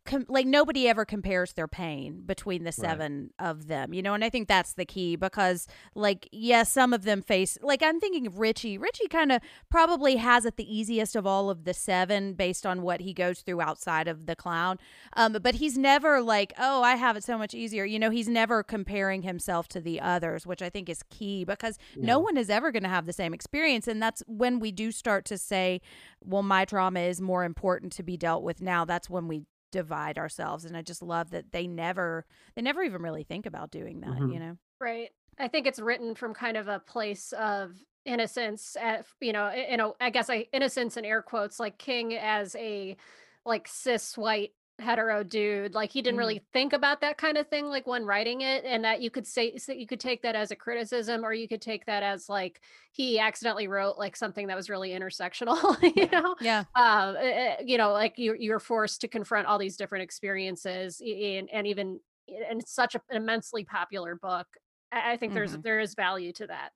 com- 0.06 0.26
like 0.28 0.46
nobody 0.46 0.88
ever 0.88 1.06
compares 1.06 1.54
their 1.54 1.68
pain 1.68 2.22
between 2.26 2.64
the 2.64 2.72
seven 2.72 3.32
of 3.40 3.68
them, 3.68 3.94
you 3.94 4.02
know, 4.02 4.14
and 4.14 4.24
I 4.24 4.30
think 4.30 4.48
that's 4.48 4.74
the 4.74 4.86
key 4.86 5.16
because 5.16 5.68
like 5.96 6.28
yes, 6.32 6.72
some 6.72 6.94
of 6.94 7.04
them 7.04 7.22
face 7.22 7.58
like 7.62 7.82
I'm 7.82 8.00
thinking 8.00 8.28
of 8.28 8.40
Richie. 8.40 8.78
Richie 8.78 9.08
kind 9.08 9.32
of 9.32 9.42
probably 9.70 10.18
has 10.18 10.46
it 10.46 10.58
the 10.58 10.76
easiest 10.76 11.16
of 11.16 11.26
all 11.26 11.50
of 11.50 11.64
the 11.64 11.74
seven 11.74 12.34
based 12.34 12.66
on 12.66 12.82
what 12.82 13.02
he 13.02 13.14
goes 13.14 13.42
through 13.42 13.62
outside 13.62 14.08
of 14.08 14.26
the 14.26 14.36
clown. 14.36 14.78
Um, 15.16 15.34
but 15.42 15.56
he's 15.56 15.78
never 15.78 16.22
like, 16.22 16.54
oh, 16.58 16.84
I 16.84 16.96
have 16.96 17.18
it 17.18 17.24
so 17.24 17.38
much 17.38 17.54
easier. 17.54 17.86
You 17.86 18.00
know, 18.00 18.10
he's 18.10 18.30
never 18.30 18.64
comparing 18.64 19.22
himself 19.22 19.68
to 19.70 19.82
the 19.82 20.02
others, 20.02 20.46
which 20.46 20.62
I 20.62 20.70
think 20.70 20.90
is 20.90 21.04
key 21.10 21.44
because 21.46 21.78
no 21.96 22.20
one 22.20 22.38
is 22.38 22.50
ever 22.50 22.72
going 22.72 22.84
to 22.84 22.90
have 22.90 23.06
the 23.06 23.14
same 23.14 23.34
experience, 23.34 23.88
and 23.88 24.02
that's 24.02 24.24
when 24.28 24.60
we 24.60 24.72
do 24.72 24.92
start 24.92 25.26
to 25.26 25.38
say, 25.38 25.82
well, 26.24 26.44
my 26.44 26.66
trauma 26.66 27.02
is 27.02 27.22
more 27.22 27.44
important 27.44 27.92
to 27.94 28.04
be 28.04 28.18
dealt 28.18 28.44
with 28.44 28.62
now. 28.62 28.86
That's 28.86 29.10
when 29.10 29.28
we 29.28 29.44
divide 29.74 30.18
ourselves 30.18 30.64
and 30.64 30.78
i 30.78 30.82
just 30.82 31.02
love 31.02 31.32
that 31.32 31.52
they 31.52 31.68
never 31.68 32.26
they 32.56 32.62
never 32.62 32.82
even 32.84 33.02
really 33.02 33.24
think 33.24 33.46
about 33.46 33.72
doing 33.72 34.00
that 34.02 34.18
Mhm. 34.20 34.34
you 34.34 34.40
know 34.40 34.58
Right. 34.80 35.12
I 35.40 35.48
think 35.48 35.66
it's 35.66 35.80
written 35.80 36.14
from 36.14 36.34
kind 36.34 36.58
of 36.58 36.68
a 36.68 36.80
place 36.80 37.34
of 37.34 37.76
innocence 38.06 38.76
at, 38.80 39.06
you 39.22 39.32
know, 39.34 39.50
you 39.52 39.78
know, 39.78 39.96
I 40.00 40.10
guess 40.10 40.30
I 40.30 40.48
innocence 40.52 40.98
in 40.98 41.06
air 41.06 41.22
quotes, 41.22 41.60
like 41.60 41.78
King 41.78 42.14
as 42.14 42.56
a 42.56 42.98
like 43.46 43.68
cis 43.68 44.18
white 44.18 44.52
hetero 44.80 45.24
dude. 45.24 45.74
Like 45.74 45.92
he 45.92 46.02
didn't 46.02 46.18
Mhm. 46.18 46.18
really 46.18 46.42
think 46.52 46.74
about 46.74 47.02
that 47.02 47.18
kind 47.18 47.38
of 47.38 47.48
thing 47.48 47.66
like 47.68 47.86
when 47.88 48.06
writing 48.06 48.42
it. 48.42 48.66
And 48.66 48.84
that 48.84 49.02
you 49.02 49.10
could 49.12 49.28
say 49.28 49.58
so 49.58 49.72
you 49.72 49.88
could 49.88 50.00
take 50.00 50.22
that 50.24 50.36
as 50.36 50.52
a 50.52 50.56
criticism 50.56 51.24
or 51.24 51.34
you 51.34 51.48
could 51.48 51.62
take 51.62 51.86
that 51.86 52.04
as 52.04 52.28
like 52.30 52.62
he 52.92 53.20
accidentally 53.20 53.68
wrote 53.68 53.98
like 53.98 54.16
something 54.16 54.48
that 54.48 54.56
was 54.56 54.70
really 54.70 54.90
intersectional, 54.92 55.58
you 55.96 56.10
know? 56.12 56.36
yeah 56.40 56.66
uh, 56.76 56.80
uh, 56.80 57.56
you 57.64 57.78
know, 57.78 57.92
like 57.92 58.18
you 58.18 58.36
you're 58.40 58.60
forced 58.60 59.02
to 59.02 59.08
confront 59.08 59.48
all 59.48 59.58
these 59.60 59.78
different 59.78 60.04
experiences 60.04 61.02
in, 61.02 61.48
and 61.50 61.68
even 61.68 62.00
and 62.28 62.62
it's 62.62 62.74
such 62.74 62.96
an 62.96 63.02
immensely 63.12 63.66
popular 63.66 64.16
book. 64.16 64.48
I, 64.92 65.14
I 65.14 65.18
think 65.18 65.34
there's 65.34 65.52
Mhm. 65.52 65.62
there 65.64 65.80
is 65.80 65.94
value 65.96 66.34
to 66.34 66.48
that. 66.48 66.72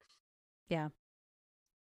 yeah 0.70 0.90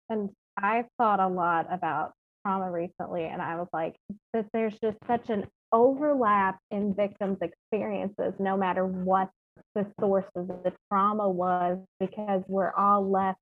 And 0.08 0.30
I've 0.56 0.86
thought 0.98 1.20
a 1.20 1.28
lot 1.28 1.66
about 1.72 2.12
trauma 2.42 2.70
recently, 2.70 3.24
and 3.24 3.40
I 3.40 3.56
was 3.56 3.68
like, 3.72 3.96
that 4.32 4.46
there's 4.52 4.78
just 4.80 4.98
such 5.06 5.30
an 5.30 5.46
overlap 5.72 6.58
in 6.70 6.94
victims' 6.94 7.38
experiences, 7.40 8.34
no 8.38 8.56
matter 8.56 8.86
what 8.86 9.30
the 9.74 9.86
source 10.00 10.26
of 10.34 10.48
the 10.48 10.72
trauma 10.90 11.28
was, 11.28 11.78
because 12.00 12.42
we're 12.48 12.72
all 12.72 13.08
left 13.08 13.40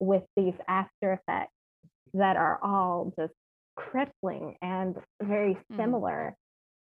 with 0.00 0.22
these 0.36 0.54
after 0.68 1.14
effects 1.14 1.52
that 2.14 2.36
are 2.36 2.58
all 2.62 3.12
just 3.18 3.34
crippling 3.76 4.56
and 4.62 4.96
very 5.22 5.54
Mhm. 5.54 5.76
similar. 5.76 6.36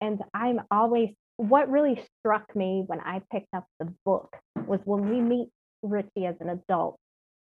And 0.00 0.22
I'm 0.34 0.60
always, 0.70 1.14
what 1.36 1.68
really 1.70 1.96
struck 2.18 2.54
me 2.54 2.84
when 2.86 3.00
I 3.00 3.20
picked 3.30 3.52
up 3.54 3.66
the 3.80 3.92
book 4.04 4.36
was 4.66 4.80
when 4.84 5.08
we 5.08 5.20
meet 5.20 5.50
Richie 5.82 6.26
as 6.26 6.40
an 6.40 6.50
adult 6.50 6.98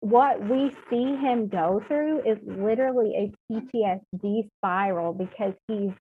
what 0.05 0.39
we 0.39 0.71
see 0.91 1.17
him 1.17 1.49
go 1.49 1.81
through 1.89 2.21
is 2.27 2.39
literally 2.43 3.15
a 3.17 3.33
PTSD 3.51 4.51
spiral 4.59 5.15
because 5.15 5.55
he's 5.67 5.93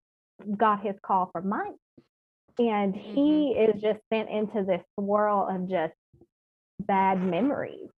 got 0.58 0.84
his 0.84 0.96
call 1.06 1.30
from 1.32 1.50
Mike. 1.50 1.74
And 2.60 2.96
he 2.96 3.50
is 3.58 3.82
just 3.82 4.00
sent 4.12 4.30
into 4.30 4.64
this 4.64 4.82
swirl 5.00 5.48
of 5.50 5.70
just 5.70 5.94
bad 6.80 7.22
memories. 7.22 7.90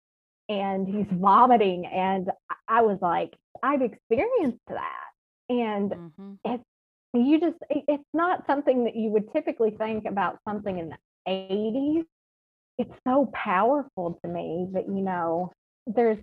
And 0.48 0.86
he's 0.86 1.06
vomiting. 1.12 1.86
And 1.86 2.30
I- 2.50 2.78
I 2.78 2.82
was 2.82 2.98
like, 3.00 3.34
I've 3.62 3.82
experienced 3.82 4.58
that. 4.68 5.04
And 5.48 5.90
Mhm. 5.92 6.38
it's 6.44 6.64
you 7.14 7.40
just 7.40 7.56
it- 7.70 7.84
it's 7.88 8.08
not 8.12 8.44
something 8.46 8.84
that 8.84 8.94
you 8.96 9.08
would 9.10 9.32
typically 9.32 9.70
think 9.70 10.04
about 10.04 10.38
something 10.46 10.78
in 10.78 10.88
the 10.90 10.98
80s 11.26 12.04
it's 12.78 12.92
so 13.08 13.30
powerful 13.32 14.18
to 14.22 14.28
me 14.28 14.68
that 14.72 14.86
you 14.86 15.00
know 15.00 15.50
there's 15.86 16.18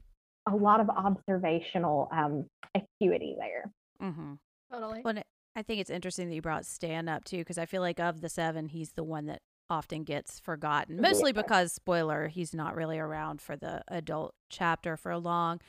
a 0.47 0.55
lot 0.55 0.79
of 0.79 0.89
observational 0.89 2.07
um 2.11 2.45
acuity 2.75 3.35
there 3.39 3.71
mm-hmm. 4.01 4.33
Totally. 4.71 5.01
Well, 5.01 5.09
and 5.09 5.19
it- 5.19 5.25
I 5.55 5.61
think 5.61 5.79
it's 5.79 5.89
interesting 5.89 6.29
that 6.29 6.35
you 6.35 6.41
brought 6.41 6.65
Stan 6.65 7.07
up 7.07 7.23
too, 7.23 7.37
because 7.39 7.57
I 7.57 7.65
feel 7.65 7.81
like 7.81 7.99
of 7.99 8.21
the 8.21 8.29
seven, 8.29 8.67
he's 8.69 8.93
the 8.93 9.03
one 9.03 9.25
that 9.27 9.41
often 9.69 10.03
gets 10.03 10.39
forgotten. 10.39 10.99
Mostly 10.99 11.31
Yeah. 11.35 11.41
because, 11.41 11.73
spoiler, 11.73 12.27
he's 12.27 12.53
not 12.53 12.75
really 12.75 12.99
around 12.99 13.41
for 13.41 13.55
the 13.55 13.83
adult 13.87 14.33
chapter 14.49 14.97
for 14.97 15.17
long. 15.17 15.61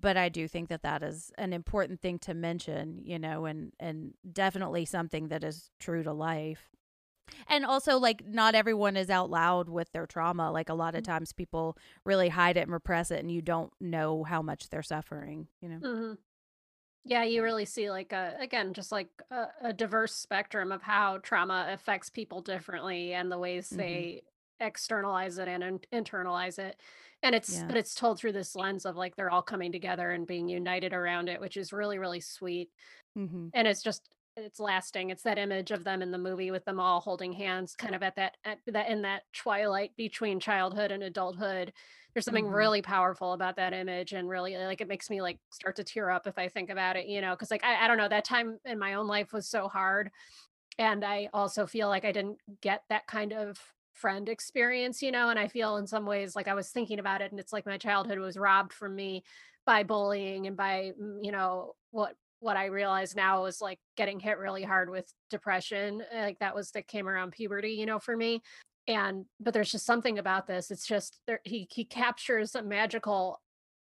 But 0.00 0.16
I 0.16 0.28
do 0.28 0.46
think 0.46 0.68
that 0.68 0.82
that 0.82 1.02
is 1.02 1.32
an 1.38 1.52
important 1.52 2.00
thing 2.00 2.20
to 2.20 2.34
mention, 2.34 3.00
you 3.04 3.18
know, 3.18 3.46
and 3.46 3.72
and 3.80 4.14
definitely 4.30 4.84
something 4.84 5.26
that 5.28 5.42
is 5.42 5.70
true 5.80 6.04
to 6.04 6.12
life. 6.12 6.70
And 7.48 7.66
also, 7.66 7.98
like, 7.98 8.24
not 8.24 8.54
everyone 8.54 8.96
is 8.96 9.10
out 9.10 9.28
loud 9.28 9.68
with 9.68 9.90
their 9.92 10.06
trauma. 10.06 10.50
Like, 10.52 10.68
a 10.68 10.74
lot 10.74 10.94
of 10.94 11.02
times 11.02 11.32
people 11.32 11.76
really 12.04 12.28
hide 12.28 12.56
it 12.56 12.60
and 12.62 12.72
repress 12.72 13.10
it, 13.10 13.18
and 13.20 13.30
you 13.30 13.42
don't 13.42 13.72
know 13.80 14.22
how 14.24 14.40
much 14.40 14.70
they're 14.70 14.82
suffering, 14.82 15.48
you 15.60 15.68
know? 15.68 15.78
hmm 15.78 16.12
Yeah, 17.04 17.24
you 17.24 17.42
really 17.42 17.64
see 17.64 17.90
like 17.90 18.12
a 18.12 18.36
again 18.38 18.74
just 18.74 18.92
like 18.92 19.08
a, 19.30 19.46
a 19.62 19.72
diverse 19.72 20.14
spectrum 20.14 20.72
of 20.72 20.82
how 20.82 21.18
trauma 21.18 21.68
affects 21.70 22.10
people 22.10 22.42
differently 22.42 23.14
and 23.14 23.30
the 23.30 23.38
ways 23.38 23.72
Mhm. 23.72 23.76
they 23.76 24.22
externalize 24.60 25.38
it 25.38 25.48
and 25.48 25.62
in- 25.62 25.78
internalize 26.04 26.58
it. 26.58 26.80
And 27.22 27.34
it's 27.34 27.48
Yeah. 27.54 27.66
but 27.66 27.76
it's 27.76 27.94
told 27.94 28.18
through 28.18 28.32
this 28.32 28.54
lens 28.56 28.84
of 28.84 28.96
like 28.96 29.16
they're 29.16 29.30
all 29.30 29.42
coming 29.42 29.72
together 29.72 30.10
and 30.10 30.26
being 30.26 30.48
united 30.48 30.92
around 30.92 31.28
it, 31.28 31.40
which 31.40 31.56
is 31.56 31.72
really 31.72 31.98
really 31.98 32.20
sweet. 32.20 32.70
Mm-hmm. 33.16 33.48
And 33.54 33.68
it's 33.68 33.82
just 33.82 34.02
it's 34.44 34.60
lasting. 34.60 35.10
It's 35.10 35.22
that 35.22 35.38
image 35.38 35.70
of 35.70 35.84
them 35.84 36.02
in 36.02 36.10
the 36.10 36.18
movie 36.18 36.50
with 36.50 36.64
them 36.64 36.80
all 36.80 37.00
holding 37.00 37.32
hands, 37.32 37.74
kind 37.76 37.94
of 37.94 38.02
at 38.02 38.16
that 38.16 38.36
at 38.44 38.58
that 38.66 38.88
in 38.88 39.02
that 39.02 39.22
twilight 39.32 39.96
between 39.96 40.40
childhood 40.40 40.90
and 40.92 41.02
adulthood. 41.02 41.72
There's 42.14 42.24
something 42.24 42.46
Mhm. 42.46 42.52
really 42.52 42.82
powerful 42.82 43.32
about 43.32 43.56
that 43.56 43.72
image, 43.74 44.12
and 44.12 44.28
really 44.28 44.56
like 44.56 44.80
it 44.80 44.88
makes 44.88 45.10
me 45.10 45.20
like 45.22 45.38
start 45.50 45.76
to 45.76 45.84
tear 45.84 46.10
up 46.10 46.26
if 46.26 46.38
I 46.38 46.48
think 46.48 46.70
about 46.70 46.96
it. 46.96 47.06
You 47.06 47.20
know, 47.20 47.32
because 47.32 47.50
like 47.50 47.64
I, 47.64 47.84
I 47.84 47.88
don't 47.88 47.98
know, 47.98 48.08
that 48.08 48.24
time 48.24 48.58
in 48.64 48.78
my 48.78 48.94
own 48.94 49.06
life 49.06 49.32
was 49.32 49.48
so 49.48 49.68
hard, 49.68 50.10
and 50.78 51.04
I 51.04 51.28
also 51.32 51.66
feel 51.66 51.88
like 51.88 52.04
I 52.04 52.12
didn't 52.12 52.38
get 52.60 52.82
that 52.88 53.06
kind 53.06 53.32
of 53.32 53.58
friend 53.92 54.28
experience. 54.28 55.02
You 55.02 55.12
know, 55.12 55.28
and 55.30 55.38
I 55.38 55.48
feel 55.48 55.76
in 55.76 55.86
some 55.86 56.06
ways 56.06 56.36
like 56.36 56.48
I 56.48 56.54
was 56.54 56.70
thinking 56.70 56.98
about 56.98 57.22
it, 57.22 57.30
and 57.32 57.40
it's 57.40 57.52
like 57.52 57.66
my 57.66 57.78
childhood 57.78 58.18
was 58.18 58.36
robbed 58.36 58.72
from 58.72 58.94
me 58.94 59.24
by 59.66 59.82
bullying 59.82 60.46
and 60.46 60.56
by 60.56 60.92
mm, 61.00 61.18
you 61.22 61.32
know 61.32 61.74
what 61.90 62.16
what 62.40 62.56
I 62.56 62.66
realize 62.66 63.14
now 63.16 63.46
is 63.46 63.60
like 63.60 63.80
getting 63.96 64.20
hit 64.20 64.38
really 64.38 64.62
hard 64.62 64.90
with 64.90 65.12
depression. 65.30 66.02
uh, 66.14 66.18
Like 66.20 66.38
that 66.40 66.54
was 66.54 66.70
that 66.72 66.88
came 66.88 67.08
around 67.08 67.32
puberty, 67.32 67.72
you 67.72 67.86
know, 67.86 67.98
for 67.98 68.16
me. 68.16 68.42
And 68.86 69.26
but 69.40 69.54
there's 69.54 69.72
just 69.72 69.86
something 69.86 70.18
about 70.18 70.46
this. 70.46 70.70
It's 70.70 70.86
just 70.86 71.20
there 71.26 71.40
he 71.44 71.68
he 71.70 71.84
captures 71.84 72.54
a 72.54 72.62
magical 72.62 73.40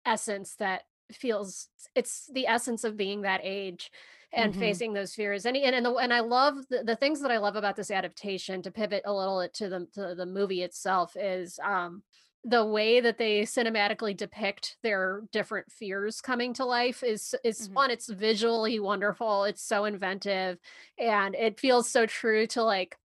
essence 0.07 0.57
that 0.57 0.83
feels 1.13 1.69
it's 1.95 2.31
the 2.33 2.47
essence 2.47 2.85
of 2.85 2.97
being 2.97 3.23
that 3.23 3.41
age 3.43 3.91
and 4.33 4.55
Mhm. 4.55 4.61
facing 4.61 4.93
those 4.93 5.15
fears 5.15 5.45
and 5.45 5.57
and 5.57 5.75
and, 5.75 5.85
the, 5.87 5.93
and 5.95 6.13
I 6.15 6.21
love 6.21 6.57
the, 6.71 6.85
the 6.85 6.95
things 6.97 7.21
that 7.21 7.33
I 7.33 7.39
love 7.39 7.57
about 7.57 7.75
this 7.77 7.91
adaptation 7.91 8.63
to 8.63 8.71
pivot 8.71 9.03
a 9.05 9.13
little 9.13 9.47
to 9.49 9.69
the 9.69 9.87
to 9.95 10.15
the 10.15 10.27
movie 10.27 10.63
itself 10.63 11.17
is 11.17 11.59
um 11.65 12.03
the 12.43 12.65
way 12.65 13.01
that 13.01 13.19
they 13.19 13.43
cinematically 13.43 14.17
depict 14.17 14.79
their 14.83 15.23
different 15.31 15.71
fears 15.71 16.21
coming 16.23 16.55
to 16.55 16.65
life 16.65 17.03
is 17.03 17.35
is 17.45 17.69
Mhm. 17.69 17.75
fun 17.75 17.91
it's 17.91 18.09
visually 18.09 18.81
wonderful 18.81 19.45
it's 19.45 19.63
so 19.63 19.85
inventive 19.85 20.59
and 20.99 21.35
it 21.35 21.61
feels 21.61 21.91
so 21.91 22.07
true 22.07 22.47
to 22.47 22.63
like 22.63 22.97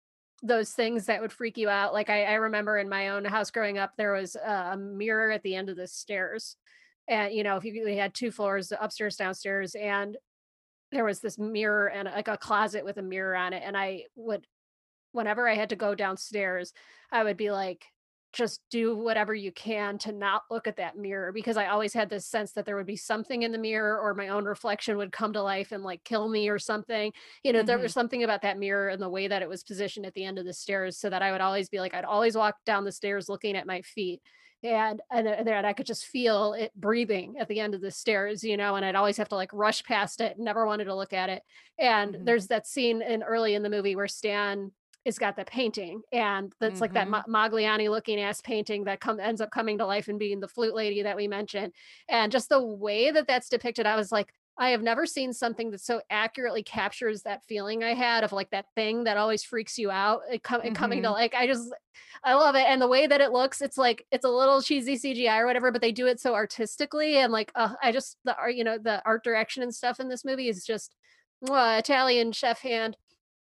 those 0.43 0.73
things 0.73 1.07
that 1.07 1.21
would 1.21 1.33
freak 1.33 1.57
you 1.59 1.69
out 1.69 1.93
like 1.93 2.11
I, 2.11 2.25
I 2.25 2.35
remember 2.35 2.79
in 2.79 2.89
my 2.89 3.09
own 3.09 3.25
house 3.25 3.51
growing 3.51 3.79
up 3.79 3.93
there 3.97 4.13
was 4.13 4.37
a 4.37 4.71
a 4.73 4.77
mirror 4.77 5.31
at 5.33 5.43
the 5.43 5.57
end 5.57 5.69
of 5.69 5.77
the 5.77 5.89
stairs 5.89 6.57
and 7.09 7.35
you 7.35 7.43
know 7.43 7.57
if 7.57 7.65
you 7.65 7.85
we 7.85 7.97
had 7.97 8.15
two 8.15 8.31
floors 8.31 8.73
upstairs 8.79 9.17
downstairs 9.17 9.75
and 9.75 10.17
there 10.93 11.05
was 11.05 11.21
this 11.21 11.39
mirror 11.39 11.89
and 11.91 12.09
like 12.09 12.29
a 12.29 12.37
closet 12.39 12.85
with 12.85 12.99
a 12.99 13.03
mirror 13.03 13.37
on 13.37 13.53
it 13.53 13.63
and 13.65 13.77
i 13.77 14.05
would 14.15 14.47
whenever 15.13 15.49
i 15.49 15.55
had 15.55 15.71
to 15.71 15.77
go 15.77 15.95
downstairs 15.95 16.73
i 17.11 17.23
would 17.25 17.37
be 17.37 17.51
like 17.51 17.87
just 18.35 18.61
do 18.71 18.97
whatever 18.97 19.35
you 19.35 19.53
can 19.53 19.97
to 19.99 20.13
not 20.13 20.43
look 20.51 20.67
at 20.67 20.77
that 20.77 20.97
mirror 20.97 21.33
because 21.33 21.57
i 21.57 21.67
always 21.67 21.95
had 21.95 22.11
this 22.11 22.27
sense 22.27 22.53
that 22.53 22.67
there 22.67 22.77
would 22.77 22.87
be 22.87 22.97
something 22.97 23.43
in 23.43 23.53
the 23.53 23.59
mirror 23.59 23.99
or 23.99 24.15
my 24.15 24.29
own 24.29 24.45
reflection 24.45 24.97
would 24.97 25.13
come 25.13 25.33
to 25.33 25.43
life 25.43 25.73
and 25.73 25.83
like 25.85 26.05
kill 26.05 26.29
me 26.29 26.49
or 26.49 26.59
something 26.59 27.13
you 27.43 27.53
know 27.53 27.63
there 27.63 27.79
Mhm. 27.79 27.81
was 27.81 27.93
something 27.93 28.23
about 28.25 28.43
that 28.43 28.59
mirror 28.59 28.89
and 28.89 29.01
the 29.01 29.09
way 29.09 29.29
that 29.29 29.43
it 29.43 29.49
was 29.49 29.63
positioned 29.65 30.05
at 30.07 30.15
the 30.15 30.25
end 30.25 30.39
of 30.39 30.45
the 30.45 30.53
stairs 30.53 30.99
so 30.99 31.09
that 31.09 31.23
i 31.23 31.33
would 31.33 31.41
always 31.41 31.69
be 31.69 31.79
like 31.81 31.95
i'd 31.95 32.05
always 32.05 32.37
walk 32.37 32.57
down 32.67 32.85
the 32.85 32.93
stairs 32.93 33.29
looking 33.29 33.57
at 33.57 33.67
my 33.67 33.81
feet 33.83 34.21
and 34.63 35.03
and 35.11 35.27
then 35.27 35.47
and 35.49 35.67
I 35.67 35.73
could 35.75 35.87
just 35.87 36.07
feel 36.07 36.55
it 36.55 36.73
breathing 36.75 37.37
at 37.39 37.49
the 37.49 37.61
end 37.61 37.75
of 37.75 37.83
the 37.83 37.91
stairs, 37.91 38.43
you 38.43 38.57
know, 38.57 38.77
and 38.77 38.85
I'd 38.85 38.95
always 38.95 39.19
have 39.19 39.29
to 39.29 39.35
like 39.35 39.53
rush 39.53 39.83
past 39.85 40.21
it, 40.21 40.39
never 40.39 40.67
wanted 40.67 40.85
to 40.85 40.95
look 40.95 41.13
at 41.13 41.29
it. 41.29 41.43
And 41.79 42.17
Mhm. 42.17 42.25
there's 42.25 42.47
that 42.47 42.67
scene 42.67 43.03
in 43.03 43.23
early 43.23 43.55
in 43.55 43.63
the 43.63 43.69
movie 43.71 43.95
where 43.95 44.09
Stan 44.09 44.73
is 45.05 45.19
got 45.19 45.37
the 45.37 45.45
painting 45.45 46.03
and 46.13 46.53
that's 46.61 46.81
like 46.81 46.95
that 46.95 47.07
Mhm. 47.09 47.25
Ma- 47.29 47.49
Modigliani 47.49 47.91
looking 47.91 48.21
ass 48.21 48.41
painting 48.41 48.85
that 48.85 49.01
come 49.01 49.21
ends 49.21 49.41
up 49.41 49.51
coming 49.51 49.79
to 49.79 49.87
life 49.87 50.09
and 50.09 50.19
being 50.19 50.41
the 50.41 50.49
flute 50.49 50.75
lady 50.75 51.03
that 51.03 51.17
we 51.17 51.29
mentioned. 51.29 51.73
And 52.09 52.33
just 52.33 52.49
the 52.49 52.63
way 52.63 53.11
that 53.11 53.27
that's 53.27 53.49
depicted, 53.51 53.87
I 53.87 53.97
was 53.97 54.11
like, 54.11 54.33
I 54.57 54.69
have 54.71 54.83
never 54.83 55.05
seen 55.05 55.33
something 55.33 55.73
that 55.73 55.81
so 55.81 56.01
accurately 56.11 56.63
captures 56.63 57.23
that 57.23 57.45
feeling 57.45 57.83
I 57.83 57.93
had 57.95 58.23
of 58.23 58.33
like 58.33 58.51
that 58.51 58.67
thing 58.77 59.05
that 59.05 59.17
always 59.17 59.43
freaks 59.43 59.79
you 59.79 59.91
out. 59.91 60.21
It, 60.31 60.43
com- 60.45 60.63
it 60.63 60.77
coming 60.77 61.03
to 61.03 61.09
Mhm. 61.09 61.13
like, 61.13 61.35
I 61.35 61.47
just, 61.49 61.75
I 62.23 62.35
love 62.35 62.55
it. 62.55 62.65
And 62.67 62.81
the 62.81 62.87
way 62.89 63.07
that 63.09 63.21
it 63.21 63.33
looks, 63.33 63.61
it's 63.61 63.77
like, 63.77 64.07
it's 64.13 64.25
a 64.25 64.29
little 64.31 64.63
cheesy 64.63 64.97
CGI 64.97 65.39
or 65.41 65.47
whatever, 65.47 65.73
but 65.73 65.81
they 65.83 65.91
do 65.93 66.07
it 66.07 66.21
so 66.21 66.35
artistically. 66.35 67.17
And 67.19 67.33
like, 67.33 67.51
uh, 67.57 67.75
I 67.83 67.91
just, 67.93 68.17
the 68.25 68.37
art, 68.39 68.55
you 68.55 68.63
know, 68.65 68.79
the 68.79 69.03
art 69.05 69.25
direction 69.25 69.63
and 69.65 69.75
stuff 69.75 69.99
in 69.99 70.09
this 70.09 70.25
movie 70.25 70.49
is 70.49 70.65
just 70.65 70.95
mwah, 71.45 71.79
Italian 71.81 72.31
chef 72.33 72.61
hand. 72.61 72.97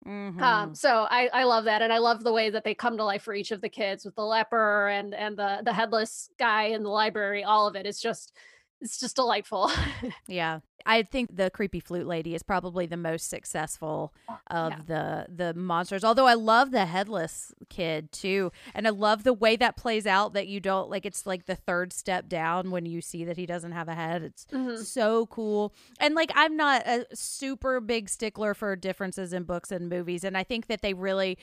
Um, 0.07 0.72
Mhm. 0.72 0.76
so 0.76 1.07
I, 1.11 1.28
I 1.32 1.44
love 1.44 1.64
that. 1.64 1.82
And 1.82 1.92
I 1.92 1.99
love 1.99 2.22
the 2.22 2.32
way 2.32 2.51
that 2.51 2.64
they 2.64 2.74
come 2.74 2.96
to 2.96 3.05
life 3.05 3.22
for 3.22 3.34
each 3.34 3.51
of 3.51 3.61
the 3.61 3.68
kids 3.68 4.05
with 4.05 4.14
the 4.14 4.24
leper 4.24 4.88
and, 4.88 5.14
and 5.14 5.36
the, 5.36 5.61
the 5.64 5.72
headless 5.72 6.30
guy 6.38 6.64
in 6.64 6.82
the 6.82 6.90
library, 6.90 7.44
all 7.44 7.66
of. 7.66 7.76
It's 7.76 8.01
just, 8.01 8.36
it's 8.80 8.99
just 8.99 9.16
delightful. 9.16 9.70
Yeah. 10.28 10.61
I 10.87 11.03
think 11.03 11.37
the 11.37 11.51
creepy 11.51 11.81
flute 11.81 12.07
lady 12.07 12.35
is 12.35 12.43
probably 12.43 12.87
the 12.87 12.97
most 12.97 13.29
successful 13.29 14.12
of 14.47 14.72
yeah. 14.72 14.79
the 14.87 15.26
the 15.29 15.55
monsters. 15.55 16.05
Although 16.05 16.26
I 16.26 16.35
love 16.35 16.70
the 16.70 16.87
headless 16.87 17.53
kid 17.68 18.11
too, 18.12 18.53
and 18.74 18.87
I 18.87 18.91
love 18.91 19.24
the 19.24 19.33
way 19.33 19.57
that 19.57 19.76
plays 19.76 20.07
out. 20.07 20.33
That 20.33 20.47
you 20.49 20.61
don't 20.61 20.89
like. 20.89 21.05
It's 21.05 21.26
like 21.26 21.47
the 21.47 21.55
third 21.57 21.93
step 21.93 22.29
down 22.29 22.70
when 22.70 22.87
you 22.87 23.01
see 23.01 23.24
that 23.24 23.37
he 23.37 23.45
doesn't 23.47 23.72
have 23.72 23.89
a 23.89 23.95
head. 23.95 24.22
It's 24.22 24.47
Mhm. 24.47 24.85
so 24.85 25.26
cool. 25.26 25.74
And 26.01 26.14
like 26.14 26.31
I'm 26.35 26.57
not 26.57 26.87
a 26.87 27.07
super 27.14 27.81
big 27.81 28.09
stickler 28.09 28.55
for 28.55 28.74
differences 28.76 29.33
in 29.33 29.43
books 29.45 29.70
and 29.70 29.89
movies, 29.89 30.24
and 30.24 30.37
I 30.37 30.45
think 30.45 30.66
that 30.68 30.81
they 30.83 30.95
really 30.95 31.39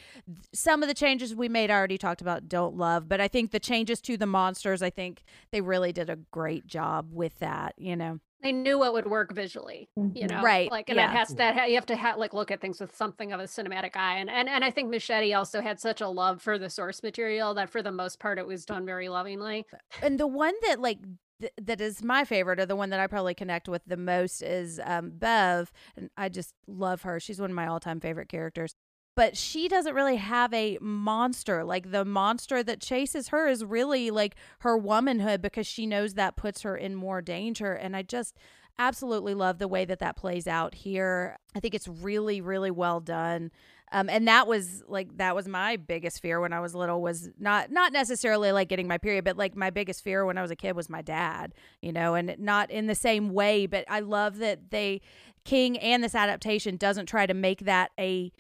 some 0.54 0.82
of 0.82 0.88
the 0.90 0.96
changes 0.96 1.36
we 1.36 1.50
made 1.50 1.70
I 1.70 1.76
already 1.76 1.98
talked 1.98 2.22
about 2.22 2.48
don't 2.50 2.76
love, 2.76 3.08
but 3.08 3.22
I 3.22 3.28
think 3.28 3.52
the 3.52 3.60
changes 3.60 4.02
to 4.02 4.18
the 4.18 4.26
monsters, 4.26 4.82
I 4.82 4.90
think 4.90 5.24
they 5.52 5.62
really 5.62 5.92
did 5.92 6.10
a 6.10 6.16
great 6.16 6.66
job 6.68 7.10
with 7.14 7.38
that. 7.40 7.76
You 7.78 7.96
know. 7.96 8.20
They 8.46 8.52
knew 8.52 8.78
what 8.78 8.94
would 8.94 9.08
work 9.08 9.34
visually 9.34 9.90
you 10.14 10.28
know 10.28 10.42
Right, 10.42 10.70
like 10.72 10.88
and 10.90 10.98
yeah. 10.98 11.08
that 11.08 11.18
has 11.18 11.30
that 11.36 11.70
you 11.70 11.76
have 11.76 11.86
to 11.88 11.98
ha- 11.98 12.14
like 12.16 12.34
look 12.34 12.52
at 12.52 12.62
things 12.62 12.80
with 12.80 12.96
something 12.96 13.34
of 13.34 13.40
a 13.40 13.46
cinematic 13.46 13.96
eye 13.96 14.18
and, 14.18 14.30
and 14.30 14.48
and 14.48 14.64
i 14.64 14.70
think 14.70 14.94
Muschietti 14.94 15.36
also 15.36 15.62
had 15.62 15.80
such 15.80 16.00
a 16.00 16.08
love 16.08 16.42
for 16.42 16.60
the 16.60 16.70
source 16.70 17.02
material 17.02 17.54
that 17.56 17.70
for 17.72 17.82
the 17.82 17.92
most 17.92 18.20
part 18.20 18.38
it 18.38 18.46
was 18.46 18.64
done 18.66 18.86
very 18.86 19.10
lovingly. 19.10 19.66
And 20.02 20.20
the 20.20 20.28
one 20.28 20.54
that 20.68 20.80
like 20.80 21.00
th- 21.42 21.54
that 21.62 21.82
is 21.82 22.04
my 22.04 22.24
favorite 22.24 22.60
or 22.60 22.66
the 22.66 22.76
one 22.76 22.92
that 22.92 23.00
i 23.00 23.08
probably 23.08 23.34
connect 23.34 23.68
with 23.68 23.82
the 23.88 23.98
most 23.98 24.42
is 24.44 24.80
um 24.86 25.12
bev 25.16 25.72
and 25.98 26.10
i 26.16 26.30
just 26.30 26.54
love 26.68 27.02
her. 27.02 27.20
She's 27.20 27.40
one 27.42 27.50
of 27.50 27.56
my 27.56 27.68
all-time 27.68 28.00
favorite 28.00 28.30
characters 28.30 28.76
but 29.16 29.38
she 29.38 29.68
doesn't 29.68 29.96
really 29.96 30.18
have 30.18 30.54
a 30.54 30.78
monster. 30.82 31.64
Like 31.64 31.92
the 31.92 32.06
monster 32.06 32.62
that 32.64 32.82
chases 32.82 33.30
her 33.30 33.48
is 33.48 33.64
really 33.64 34.12
like 34.12 34.36
her 34.60 34.78
womanhood 34.78 35.42
because 35.42 35.66
she 35.66 35.86
knows 35.86 36.14
that 36.14 36.36
puts 36.36 36.62
her 36.62 36.76
in 36.76 36.96
more 36.96 37.22
danger. 37.22 37.74
And 37.74 37.96
i 37.96 38.02
just 38.02 38.38
absolutely 38.78 39.34
love 39.34 39.58
the 39.58 39.70
way 39.70 39.86
that 39.86 40.00
that 40.00 40.18
plays 40.18 40.48
out 40.48 40.76
here. 40.76 41.38
I 41.56 41.60
think 41.62 41.74
it's 41.74 41.88
really 41.88 42.42
really 42.42 42.72
well 42.72 43.00
done. 43.00 43.52
Um, 43.92 44.10
and 44.10 44.28
that 44.28 44.48
was 44.48 44.84
like 44.88 45.16
that 45.18 45.36
was 45.36 45.48
my 45.48 45.78
biggest 45.78 46.22
fear 46.22 46.42
when 46.42 46.52
I 46.52 46.60
was 46.60 46.76
little 46.76 47.02
was 47.02 47.30
not 47.40 47.72
not 47.72 47.94
necessarily 47.94 48.52
like 48.52 48.68
getting 48.68 48.88
my 48.88 48.98
period, 48.98 49.24
but 49.24 49.38
like 49.38 49.56
my 49.56 49.70
biggest 49.70 50.04
fear 50.04 50.26
when 50.26 50.38
I 50.38 50.42
was 50.42 50.52
a 50.52 50.56
kid 50.56 50.76
was 50.76 50.90
my 50.90 51.02
dad, 51.02 51.54
you 51.82 51.94
know, 51.94 52.16
and 52.16 52.36
not 52.38 52.72
in 52.72 52.88
the 52.88 52.96
same 52.96 53.30
way. 53.30 53.66
But 53.66 53.86
I 53.88 54.02
love 54.02 54.40
that 54.40 54.72
they 54.72 55.02
King 55.46 55.78
and 55.78 56.04
this 56.04 56.16
adaptation 56.16 56.76
doesn't 56.76 57.06
try 57.06 57.26
to 57.28 57.34
make 57.34 57.62
that 57.62 57.92
a 58.00 58.34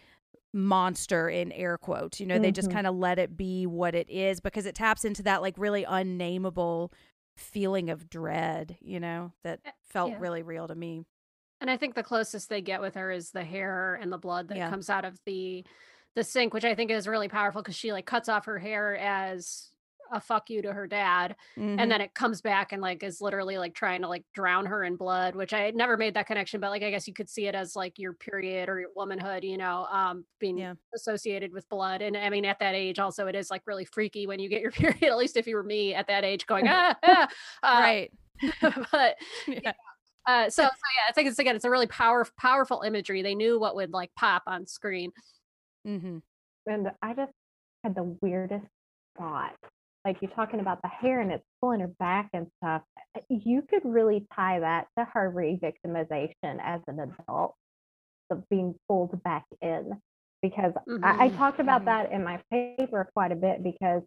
monster 0.55 1.29
in 1.29 1.51
air 1.51 1.77
quotes. 1.77 2.19
You 2.19 2.25
know, 2.25 2.39
they 2.39 2.51
just 2.51 2.69
Mhm. 2.69 2.73
kind 2.73 2.87
of 2.87 2.95
let 2.95 3.19
it 3.19 3.35
be 3.37 3.67
what 3.67 3.93
it 3.93 4.09
is 4.09 4.39
because 4.39 4.65
it 4.65 4.73
taps 4.73 5.05
into 5.05 5.21
that 5.23 5.41
like 5.41 5.55
really 5.57 5.83
unnameable 5.83 6.91
feeling 7.37 7.89
of 7.89 8.09
dread, 8.09 8.77
you 8.81 8.99
know, 8.99 9.33
that 9.43 9.59
felt 9.83 10.11
yeah. 10.11 10.17
really 10.19 10.41
real 10.41 10.67
to 10.67 10.75
me. 10.75 11.03
and 11.61 11.69
i 11.71 11.77
think 11.77 11.95
the 11.95 12.03
closest 12.03 12.49
they 12.49 12.61
get 12.61 12.81
with 12.81 12.95
her 12.95 13.09
is 13.11 13.31
the 13.31 13.43
hair 13.45 13.95
and 13.95 14.11
the 14.11 14.17
blood 14.17 14.49
that 14.49 14.57
Yeah. 14.57 14.69
comes 14.69 14.89
out 14.89 15.05
of 15.05 15.17
the 15.25 15.65
the 16.13 16.23
sink 16.23 16.53
which 16.53 16.65
i 16.65 16.75
think 16.75 16.91
is 16.91 17.07
really 17.07 17.29
powerful 17.29 17.61
because 17.61 17.75
she 17.77 17.93
like 17.93 18.05
cuts 18.05 18.27
off 18.27 18.45
her 18.45 18.59
hair 18.59 18.95
as 18.97 19.71
a 20.11 20.19
fuck 20.21 20.49
you 20.49 20.61
to 20.61 20.71
her 20.73 20.87
dad 20.87 21.35
Mhm. 21.57 21.79
and 21.79 21.91
then 21.91 22.01
it 22.01 22.13
comes 22.13 22.41
back 22.41 22.71
and 22.71 22.81
like 22.81 23.03
is 23.03 23.21
literally 23.21 23.57
like 23.57 23.73
trying 23.73 24.01
to 24.01 24.07
like 24.07 24.23
drown 24.33 24.65
her 24.65 24.83
in 24.83 24.95
blood 24.95 25.35
which 25.35 25.53
i 25.53 25.71
never 25.71 25.97
made 25.97 26.13
that 26.13 26.27
connection 26.27 26.59
but 26.59 26.69
like 26.69 26.83
i 26.83 26.89
guess 26.89 27.07
you 27.07 27.13
could 27.13 27.29
see 27.29 27.47
it 27.47 27.55
as 27.55 27.75
like 27.75 27.97
your 27.97 28.13
period 28.13 28.69
or 28.69 28.79
your 28.79 28.89
womanhood 28.95 29.43
you 29.43 29.57
know 29.57 29.85
um 29.91 30.25
being 30.39 30.57
Yeah. 30.57 30.73
associated 30.95 31.51
with 31.53 31.67
blood 31.69 32.01
and 32.01 32.15
i 32.15 32.29
mean 32.29 32.45
at 32.45 32.59
that 32.59 32.75
age 32.75 32.99
also 32.99 33.27
it 33.27 33.35
is 33.35 33.49
like 33.49 33.63
really 33.65 33.85
freaky 33.85 34.27
when 34.27 34.39
you 34.39 34.49
get 34.49 34.61
your 34.61 34.71
period 34.71 35.03
at 35.03 35.17
least 35.17 35.37
if 35.37 35.47
you 35.47 35.55
were 35.55 35.63
me 35.63 35.93
at 35.93 36.07
that 36.07 36.23
age 36.23 36.45
going 36.45 36.67
ah, 36.69 36.95
ah 37.03 37.27
uh, 37.63 37.79
right. 37.79 38.11
but 38.91 39.15
Yeah. 39.47 39.73
uh 40.27 40.49
so, 40.49 40.63
so 40.63 40.67
yeah 40.69 41.09
i 41.09 41.11
think 41.13 41.27
it's 41.27 41.39
again 41.39 41.55
it's 41.55 41.65
a 41.65 41.69
really 41.69 41.87
power 41.87 42.25
powerful 42.37 42.81
imagery 42.81 43.21
they 43.21 43.35
knew 43.35 43.59
what 43.59 43.75
would 43.75 43.91
like 43.91 44.11
pop 44.15 44.43
on 44.47 44.65
screen 44.65 45.11
Mm-hmm. 45.87 46.17
And 46.65 46.87
I 47.03 47.13
just 47.13 47.31
had 47.83 47.93
the 47.93 48.17
weirdest 48.21 48.65
thought. 49.19 49.55
Like 50.05 50.17
you're 50.21 50.31
talking 50.31 50.59
about 50.59 50.81
the 50.83 50.87
hair 50.87 51.19
and 51.19 51.31
it's 51.31 51.43
pulling 51.59 51.79
her 51.79 51.91
back 51.99 52.29
and 52.33 52.47
stuff. 52.57 52.83
uh, 53.17 53.21
You 53.29 53.63
could 53.63 53.81
really 53.83 54.27
tie 54.35 54.59
that 54.59 54.87
to 54.97 55.05
her 55.13 55.29
re-victimization 55.31 56.59
as 56.63 56.81
an 56.87 56.99
adult, 56.99 57.55
of 58.29 58.47
being 58.49 58.75
pulled 58.87 59.21
back 59.23 59.45
in. 59.61 59.99
Because 60.41 60.73
I, 61.03 61.25
I 61.25 61.29
Mhm, 61.29 61.37
talked 61.37 61.59
about 61.59 61.85
that 61.85 62.11
in 62.11 62.23
my 62.23 62.39
paper 62.51 63.09
quite 63.15 63.31
a 63.31 63.35
bit 63.35 63.63
because 63.63 64.03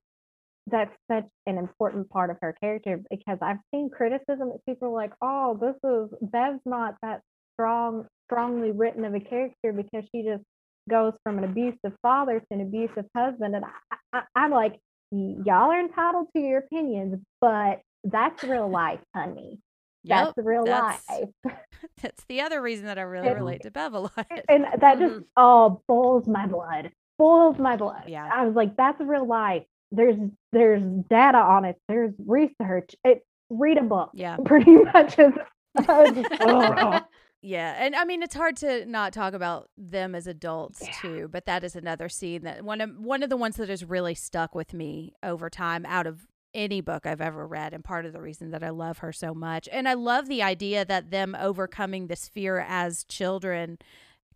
that's 0.69 0.95
such 1.11 1.27
an 1.47 1.59
important 1.59 2.09
part 2.11 2.31
of 2.31 2.37
her 2.43 2.55
character. 2.61 3.01
Because 3.11 3.39
I've 3.43 3.59
seen 3.75 3.91
criticism 3.91 4.51
that 4.51 4.65
people 4.67 4.89
are 4.89 4.93
like, 4.93 5.13
"Oh, 5.21 5.57
this 5.61 5.77
is 5.83 6.19
Bev's 6.31 6.61
not 6.65 6.97
that 7.03 7.23
strong, 7.55 8.07
strongly 8.27 8.71
written 8.71 9.05
of 9.05 9.15
a 9.15 9.21
character 9.21 9.73
because 9.73 10.05
she 10.15 10.23
just 10.23 10.45
goes 10.89 11.15
from 11.25 11.39
an 11.39 11.45
abusive 11.45 11.93
father 12.03 12.39
to 12.41 12.47
an 12.51 12.61
abusive 12.61 13.07
husband, 13.17 13.57
and 13.57 13.65
I, 13.65 13.97
I, 14.13 14.23
I'm 14.37 14.51
like, 14.53 14.79
y'all 15.11 15.71
are 15.71 15.81
entitled 15.81 16.29
to 16.35 16.41
your 16.41 16.59
opinions, 16.59 17.23
but 17.41 17.81
that's 18.05 18.43
real 18.45 18.69
life, 18.83 19.01
honey. 19.15 19.59
That's 20.05 20.33
Yep, 20.37 20.47
real 20.47 20.65
that's- 20.65 21.03
life. 21.11 21.55
That's 22.03 22.25
the 22.29 22.41
other 22.41 22.61
reason 22.63 22.87
that 22.87 22.99
I 22.99 23.03
really 23.03 23.29
And- 23.29 23.37
relate 23.37 23.63
to 23.63 23.71
Bev 23.71 23.93
a 23.95 23.99
lot. 24.01 24.27
and 24.49 24.65
that 24.81 24.99
just 24.99 25.21
oh 25.37 25.81
boils 25.89 26.27
my 26.29 26.47
blood 26.47 26.91
boils 27.19 27.59
my 27.59 27.77
blood 27.77 28.05
Yeah. 28.07 28.29
i 28.33 28.45
was 28.47 28.55
like 28.55 28.77
that's 28.77 29.01
real 29.01 29.27
life 29.27 29.65
there's 29.93 30.17
there's 30.53 30.83
data 31.11 31.39
on 31.39 31.65
it 31.65 31.77
there's 31.89 32.15
research 32.27 32.95
it 33.05 33.23
read 33.51 33.77
a 33.79 33.83
book 33.83 34.11
Yeah. 34.15 34.37
pretty 34.45 34.77
much 34.77 35.19
is 35.19 35.33
just- 35.77 36.29
oh. 36.41 37.01
Yeah, 37.49 37.77
and 37.79 37.97
I 37.97 38.05
mean 38.05 38.23
it's 38.23 38.35
hard 38.35 38.59
to 38.59 38.85
not 38.85 39.15
talk 39.15 39.33
about 39.33 39.71
them 39.79 40.15
as 40.15 40.27
adults 40.27 40.87
too, 41.01 41.29
but 41.33 41.47
that 41.47 41.65
is 41.65 41.75
another 41.75 42.11
scene 42.11 42.43
that 42.43 42.63
one 42.63 42.83
of 42.83 42.99
one 42.99 43.23
of 43.23 43.31
the 43.31 43.39
ones 43.39 43.57
that 43.57 43.71
has 43.71 43.83
really 43.83 44.15
stuck 44.15 44.55
with 44.55 44.75
me 44.75 45.15
over 45.23 45.49
time 45.49 45.87
out 45.87 46.07
of 46.07 46.27
any 46.53 46.83
book 46.83 47.07
I've 47.07 47.23
ever 47.23 47.47
read 47.47 47.73
and 47.73 47.83
part 47.83 48.05
of 48.05 48.13
the 48.13 48.21
reason 48.21 48.51
that 48.51 48.63
I 48.63 48.69
love 48.69 48.99
her 48.99 49.15
so 49.15 49.33
much. 49.33 49.67
And 49.73 49.89
I 49.89 49.95
love 49.95 50.29
the 50.29 50.43
idea 50.43 50.85
that 50.85 51.11
them 51.11 51.35
overcoming 51.41 52.09
this 52.09 52.29
fear 52.29 52.59
as 52.69 53.05
children 53.05 53.79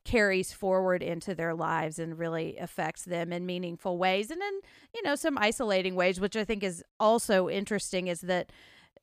carries 0.07 0.55
forward 0.55 1.03
into 1.03 1.35
their 1.35 1.55
lives 1.55 1.99
and 1.99 2.19
really 2.19 2.57
affects 2.57 3.05
them 3.05 3.31
in 3.31 3.45
meaningful 3.45 3.99
ways 3.99 4.31
and 4.31 4.41
in, 4.41 4.61
you 4.95 5.03
know, 5.03 5.17
some 5.17 5.37
isolating 5.37 5.95
ways, 5.95 6.19
which 6.19 6.35
I 6.35 6.45
think 6.45 6.63
is 6.63 6.83
also 6.99 7.51
interesting 7.51 8.07
is 8.07 8.23
that 8.23 8.53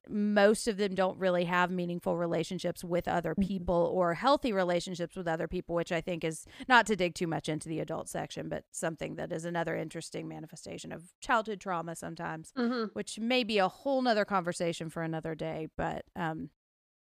most 0.10 0.68
of 0.68 0.78
them 0.78 0.96
don't 0.96 1.18
really 1.20 1.46
have 1.46 1.70
meaningful 1.72 2.18
relationships 2.18 2.84
with 2.84 3.08
other 3.08 3.36
people 3.36 3.90
or 3.94 4.16
healthy 4.16 4.52
relationships 4.52 5.16
with 5.16 5.28
other 5.28 5.48
people, 5.48 5.76
which 5.76 5.92
I 5.92 6.02
think 6.02 6.24
is 6.24 6.46
not 6.68 6.86
to 6.88 6.96
dig 6.96 7.14
too 7.16 7.28
much 7.28 7.48
into 7.48 7.70
the 7.70 7.80
adult 7.80 8.10
section, 8.10 8.50
but 8.50 8.64
something 8.72 9.16
that 9.16 9.32
is 9.32 9.46
another 9.46 9.76
interesting 9.76 10.28
manifestation 10.28 10.92
of 10.92 11.04
childhood 11.22 11.60
trauma 11.62 11.96
sometimes, 11.96 12.52
Mhm. 12.58 12.90
which 12.94 13.20
may 13.20 13.44
be 13.44 13.60
a 13.60 13.68
whole 13.68 14.02
nother 14.02 14.26
conversation 14.26 14.90
for 14.90 15.04
another 15.04 15.36
day. 15.36 15.68
But 15.78 16.06
um, 16.16 16.50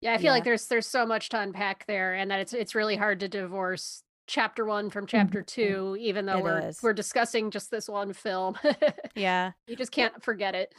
Yeah, 0.01 0.13
I 0.13 0.17
feel 0.17 0.31
like 0.31 0.43
there's 0.43 0.67
there's 0.67 0.87
so 0.87 1.05
much 1.05 1.29
to 1.29 1.39
unpack 1.39 1.85
there, 1.85 2.13
and 2.13 2.29
that 2.31 2.39
it's 2.39 2.53
it's 2.53 2.75
really 2.75 2.95
hard 2.95 3.19
to 3.21 3.27
divorce 3.27 4.03
chapter 4.27 4.65
one 4.65 4.89
from 4.89 5.05
chapter 5.05 5.41
two, 5.41 5.97
even 5.99 6.25
though 6.25 6.37
It 6.37 6.43
we're 6.43 6.59
is. 6.69 6.81
we're 6.83 6.93
discussing 6.93 7.51
just 7.51 7.69
this 7.71 7.89
one 7.89 8.13
film. 8.13 8.57
yeah. 9.15 9.51
you 9.67 9.75
just 9.75 9.91
can't 9.91 10.23
forget 10.23 10.55
it. 10.55 10.73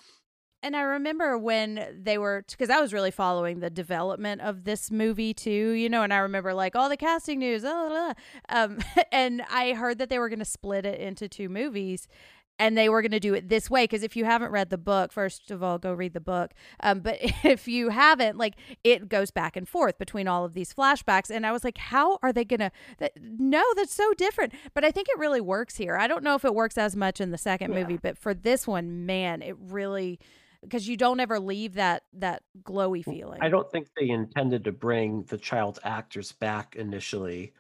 And 0.65 0.75
I 0.75 0.81
remember 0.81 1.37
when 1.37 1.87
they 2.03 2.17
were, 2.17 2.43
because 2.51 2.71
I 2.71 2.81
was 2.81 2.95
really 2.95 3.11
following 3.11 3.61
the 3.61 3.69
development 3.69 4.41
of 4.41 4.65
this 4.65 4.91
movie 4.91 5.35
too, 5.35 5.51
you 5.73 5.91
know, 5.91 6.03
and 6.03 6.13
I 6.13 6.17
remember 6.17 6.55
like 6.55 6.75
all 6.75 6.89
the 6.89 6.97
casting 6.97 7.39
news, 7.39 7.61
blah, 7.63 7.87
blah, 7.87 7.89
blah. 7.89 8.13
Um, 8.49 8.79
and 9.13 9.43
I 9.51 9.75
heard 9.75 9.99
that 9.99 10.09
they 10.09 10.19
were 10.19 10.31
going 10.31 10.39
to 10.39 10.45
split 10.47 10.87
it 10.87 10.99
into 10.99 11.29
two 11.29 11.51
movies 11.51 12.09
and 12.59 12.79
they 12.79 12.89
were 12.89 13.03
going 13.03 13.11
to 13.11 13.21
do 13.21 13.35
it 13.35 13.51
this 13.51 13.69
way. 13.69 13.85
Because 13.85 14.03
if 14.03 14.17
you 14.17 14.25
haven't 14.25 14.53
read 14.53 14.71
the 14.71 14.79
book, 14.79 15.13
first 15.13 15.51
of 15.51 15.63
all, 15.63 15.77
go 15.77 15.93
read 15.93 16.15
the 16.15 16.21
book. 16.21 16.53
Um, 16.81 17.01
but 17.01 17.19
if 17.45 17.69
you 17.69 17.91
haven't, 17.91 18.39
like 18.39 18.55
it 18.85 19.11
goes 19.11 19.31
back 19.31 19.57
and 19.57 19.69
forth 19.69 19.99
between 19.99 20.27
all 20.27 20.47
of 20.47 20.55
these 20.55 20.73
flashbacks. 20.73 21.29
And 21.31 21.45
I 21.47 21.53
was 21.53 21.63
like, 21.63 21.77
how 21.77 22.19
are 22.23 22.33
they 22.33 22.45
going 22.47 22.61
to, 22.61 22.71
that, 23.01 23.13
no, 23.21 23.63
that's 23.77 23.93
so 23.93 24.15
different. 24.15 24.55
But 24.73 24.83
I 24.83 24.91
think 24.93 25.09
it 25.11 25.19
really 25.19 25.43
works 25.43 25.77
here. 25.77 25.97
I 25.97 26.07
don't 26.07 26.25
know 26.25 26.37
if 26.37 26.45
it 26.47 26.55
works 26.55 26.79
as 26.79 26.97
much 26.97 27.21
in 27.21 27.33
the 27.33 27.39
second 27.39 27.73
Yeah. 27.73 27.81
movie, 27.81 27.99
but 27.99 28.17
for 28.17 28.33
this 28.33 28.67
one, 28.67 29.05
man, 29.05 29.43
it 29.43 29.57
really 29.59 30.19
because 30.65 30.89
you 30.89 30.97
don't 30.97 31.21
ever 31.21 31.41
leave 31.41 31.75
that 31.75 32.05
that 32.15 32.43
glowy 32.63 33.05
feeling. 33.05 33.41
I 33.41 33.49
don't 33.49 33.71
think 33.71 33.89
they 33.97 34.09
intended 34.11 34.65
to 34.65 34.73
bring 34.73 35.25
the 35.25 35.39
child 35.39 35.79
actors 35.83 36.33
back 36.33 36.77
initially 36.77 37.53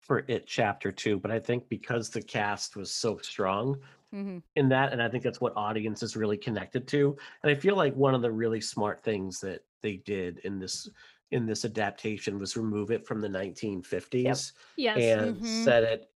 for 0.00 0.24
it 0.28 0.46
chapter 0.46 0.90
two, 0.92 1.18
but 1.18 1.30
I 1.30 1.38
think 1.38 1.68
because 1.68 2.10
the 2.10 2.22
cast 2.22 2.76
was 2.76 2.90
so 2.92 3.18
strong 3.18 3.80
Mhm. 4.12 4.42
in 4.56 4.68
that, 4.70 4.92
and 4.92 5.02
I 5.02 5.08
think 5.10 5.24
that's 5.24 5.40
what 5.40 5.56
audiences 5.56 6.16
really 6.16 6.38
connected 6.38 6.88
to. 6.88 7.16
And 7.42 7.50
I 7.52 7.56
feel 7.56 7.76
like 7.76 7.94
one 7.96 8.14
of 8.14 8.22
the 8.22 8.32
really 8.32 8.60
smart 8.60 9.02
things 9.02 9.40
that 9.40 9.64
they 9.82 9.98
did 9.98 10.38
in 10.40 10.58
this 10.60 10.88
in 11.32 11.46
this 11.46 11.64
adaptation 11.64 12.38
was 12.38 12.56
remove 12.56 12.90
it 12.90 13.06
from 13.06 13.20
the 13.20 13.28
1950s 13.28 14.52
Yes. 14.76 15.16
and 15.16 15.44
Mhm. 15.44 15.44
set 15.44 15.84
it 15.84 16.12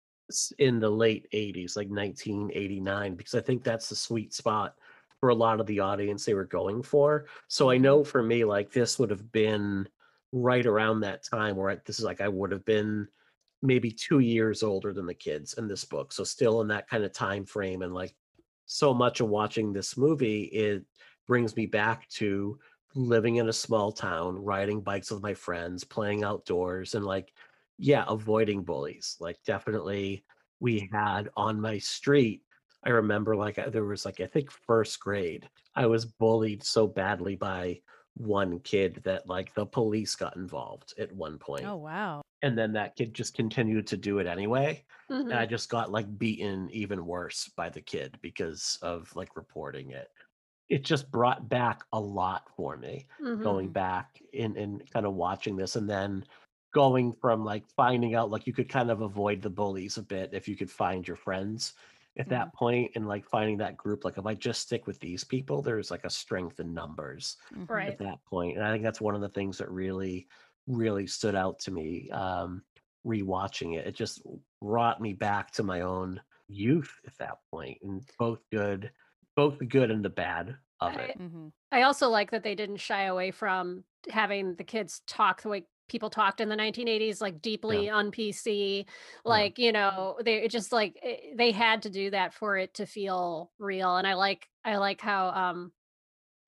in 0.58 0.80
the 0.80 0.90
late 0.90 1.28
80s, 1.32 1.76
like 1.76 1.90
1989, 1.90 3.16
because 3.16 3.34
I 3.34 3.40
think 3.40 3.64
that's 3.64 3.88
the 3.88 3.96
sweet 3.96 4.34
spot 4.34 4.78
for 5.22 5.28
a 5.28 5.34
lot 5.36 5.60
of 5.60 5.66
the 5.68 5.78
audience 5.78 6.24
they 6.24 6.34
were 6.34 6.44
going 6.44 6.82
for. 6.82 7.26
So 7.46 7.70
I 7.70 7.78
know 7.78 8.02
for 8.02 8.24
me, 8.24 8.44
like 8.44 8.72
this 8.72 8.98
would 8.98 9.10
have 9.10 9.30
been 9.30 9.88
right 10.32 10.66
around 10.66 10.98
that 11.00 11.22
time 11.22 11.54
where 11.54 11.70
I, 11.70 11.78
this 11.86 12.00
is 12.00 12.04
like 12.04 12.20
I 12.20 12.26
would 12.26 12.50
have 12.50 12.64
been 12.64 13.06
maybe 13.62 13.92
two 13.92 14.18
years 14.18 14.64
older 14.64 14.92
than 14.92 15.06
the 15.06 15.14
kids 15.14 15.54
in 15.54 15.68
this 15.68 15.84
book. 15.84 16.12
So 16.12 16.24
still 16.24 16.60
in 16.60 16.66
that 16.68 16.88
kind 16.88 17.04
of 17.04 17.12
time 17.12 17.44
frame. 17.44 17.82
And 17.82 17.94
like 17.94 18.16
so 18.66 18.92
much 18.92 19.20
of 19.20 19.28
watching 19.28 19.72
this 19.72 19.96
movie, 19.96 20.42
it 20.46 20.84
brings 21.28 21.54
me 21.54 21.66
back 21.66 22.08
to 22.08 22.58
living 22.96 23.36
in 23.36 23.48
a 23.48 23.52
small 23.52 23.92
town, 23.92 24.34
riding 24.42 24.80
bikes 24.80 25.12
with 25.12 25.22
my 25.22 25.34
friends, 25.34 25.84
playing 25.84 26.24
outdoors, 26.24 26.96
and 26.96 27.04
like, 27.04 27.32
yeah, 27.78 28.04
avoiding 28.08 28.64
bullies. 28.64 29.16
Like, 29.20 29.38
definitely, 29.46 30.24
we 30.58 30.88
had 30.92 31.28
on 31.36 31.60
my 31.60 31.78
street. 31.78 32.42
I 32.84 32.90
remember 32.90 33.36
like 33.36 33.56
there 33.56 33.84
was 33.84 34.04
like 34.04 34.20
I 34.20 34.26
think 34.26 34.50
first 34.50 35.00
grade, 35.00 35.48
I 35.74 35.86
was 35.86 36.04
bullied 36.06 36.62
so 36.64 36.86
badly 36.86 37.36
by 37.36 37.80
one 38.14 38.60
kid 38.60 39.02
that 39.04 39.26
like 39.28 39.54
the 39.54 39.66
police 39.66 40.16
got 40.16 40.36
involved 40.36 40.94
at 40.98 41.12
one 41.12 41.38
point 41.38 41.64
Oh 41.66 41.76
wow. 41.76 42.22
and 42.42 42.58
then 42.58 42.72
that 42.72 42.96
kid 42.96 43.14
just 43.14 43.34
continued 43.34 43.86
to 43.88 43.96
do 43.96 44.18
it 44.18 44.26
anyway 44.26 44.84
and 45.30 45.38
i 45.38 45.46
Mhm. 45.46 45.46
just 45.46 45.70
got 45.70 45.90
like 45.90 46.18
beaten 46.18 46.68
even 46.70 47.06
worse 47.06 47.48
by 47.48 47.68
the 47.70 47.80
kid 47.80 48.18
because 48.22 48.78
of 48.82 49.14
like 49.16 49.36
reporting 49.36 49.90
it 49.92 50.10
it 50.68 50.84
just 50.84 51.10
brought 51.10 51.48
back 51.48 51.84
a 51.92 52.00
lot 52.00 52.48
for 52.56 52.76
me 52.76 53.06
going 53.40 53.68
Mhm. 53.68 53.72
back 53.72 54.20
in 54.32 54.56
and 54.56 54.90
kind 54.90 55.06
of 55.06 55.14
watching 55.14 55.56
this 55.56 55.76
and 55.76 55.88
then 55.88 56.24
going 56.74 57.12
from 57.12 57.44
like 57.44 57.66
finding 57.76 58.14
out 58.14 58.30
like 58.30 58.46
you 58.46 58.52
could 58.52 58.68
kind 58.68 58.90
of 58.90 59.02
avoid 59.02 59.42
the 59.42 59.50
bullies 59.50 59.98
a 59.98 60.02
bit 60.02 60.32
if 60.32 60.48
you 60.48 60.56
could 60.56 60.70
find 60.70 61.06
your 61.06 61.16
friends 61.16 61.74
at 62.18 62.28
that 62.28 62.52
point 62.54 62.90
and 62.94 63.08
like 63.08 63.24
finding 63.24 63.56
that 63.56 63.76
group 63.76 64.04
like 64.04 64.18
if 64.18 64.26
i 64.26 64.34
just 64.34 64.60
stick 64.60 64.86
with 64.86 65.00
these 65.00 65.24
people 65.24 65.62
there's 65.62 65.90
like 65.90 66.04
a 66.04 66.10
strength 66.10 66.60
in 66.60 66.74
numbers 66.74 67.36
Right. 67.68 67.88
at 67.88 67.98
that 67.98 68.22
point 68.26 68.56
and 68.56 68.66
i 68.66 68.70
think 68.70 68.82
that's 68.84 69.00
one 69.00 69.14
of 69.14 69.20
the 69.22 69.30
things 69.30 69.58
that 69.58 69.70
really 69.70 70.28
really 70.66 71.06
stood 71.06 71.34
out 71.34 71.58
to 71.60 71.70
me 71.70 72.10
um 72.10 72.62
rewatching 73.06 73.76
it 73.78 73.86
it 73.86 73.94
just 73.94 74.22
brought 74.60 75.00
me 75.00 75.12
back 75.14 75.50
to 75.52 75.62
my 75.62 75.80
own 75.80 76.20
youth 76.48 77.00
at 77.06 77.16
that 77.18 77.38
point 77.50 77.78
and 77.82 78.04
both 78.18 78.40
good 78.52 78.90
both 79.34 79.58
the 79.58 79.64
good 79.66 79.90
and 79.90 80.04
the 80.04 80.10
bad 80.10 80.54
of 80.80 80.96
it 80.96 81.18
Mm-hmm. 81.18 81.48
I 81.70 81.82
also 81.82 82.08
like 82.10 82.32
that 82.32 82.42
they 82.42 82.54
didn't 82.54 82.76
shy 82.76 83.04
away 83.04 83.30
from 83.30 83.84
having 84.10 84.56
the 84.56 84.64
kids 84.64 85.00
talk 85.06 85.40
the 85.40 85.48
way 85.48 85.64
people 85.92 86.10
talked 86.10 86.40
in 86.40 86.48
the 86.48 86.56
1980s, 86.56 87.20
like 87.20 87.42
deeply 87.42 87.88
on 87.90 88.10
PC. 88.10 88.86
Like, 89.24 89.58
you 89.58 89.72
know, 89.72 90.18
they 90.24 90.42
it 90.44 90.50
just 90.50 90.72
like 90.72 90.98
eh, 91.02 91.34
they 91.36 91.52
had 91.52 91.82
to 91.82 91.90
do 91.90 92.10
that 92.10 92.34
for 92.34 92.56
it 92.58 92.74
to 92.74 92.86
feel 92.86 93.52
real. 93.58 93.96
And 93.96 94.06
I 94.08 94.14
like 94.14 94.48
I 94.64 94.76
like 94.78 95.00
how 95.00 95.28
um 95.30 95.72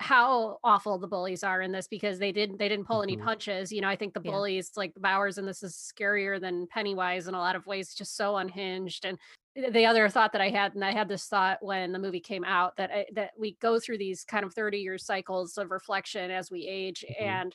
how 0.00 0.58
awful 0.64 0.98
the 0.98 1.06
bullies 1.08 1.44
are 1.44 1.62
in 1.62 1.72
this 1.72 1.86
because 1.88 2.18
they 2.18 2.32
didn't 2.32 2.58
they 2.58 2.68
didn't 2.68 2.86
pull 2.86 3.02
any 3.02 3.16
Mhm. 3.16 3.18
punches. 3.18 3.72
You 3.72 3.80
know, 3.80 3.88
I 3.88 3.96
think 3.96 4.14
the 4.14 4.20
Yeah. 4.22 4.40
bullies 4.42 4.72
like 4.76 4.94
Bowers 4.96 5.38
and 5.38 5.46
this 5.48 5.62
is 5.62 5.74
scarier 5.76 6.40
than 6.40 6.66
Pennywise 6.66 7.28
in 7.28 7.34
a 7.34 7.38
lot 7.38 7.56
of 7.56 7.66
ways, 7.66 7.94
just 7.94 8.16
so 8.16 8.36
unhinged. 8.36 9.04
And 9.06 9.18
the 9.54 9.86
other 9.86 10.08
thought 10.08 10.32
that 10.32 10.40
I 10.40 10.50
had, 10.50 10.74
and 10.74 10.84
I 10.84 10.90
had 10.90 11.08
this 11.08 11.26
thought 11.28 11.58
when 11.62 11.92
the 11.92 11.98
movie 12.00 12.18
came 12.20 12.44
out, 12.44 12.76
that 12.76 12.90
I, 12.90 13.06
that 13.14 13.32
we 13.38 13.54
go 13.56 13.78
through 13.78 13.98
these 13.98 14.24
kind 14.24 14.44
of 14.44 14.52
30 14.52 14.78
year 14.78 14.98
cycles 14.98 15.56
of 15.56 15.70
reflection 15.70 16.30
as 16.32 16.50
we 16.50 16.66
age, 16.66 17.04
Mhm. 17.08 17.44
and 17.44 17.54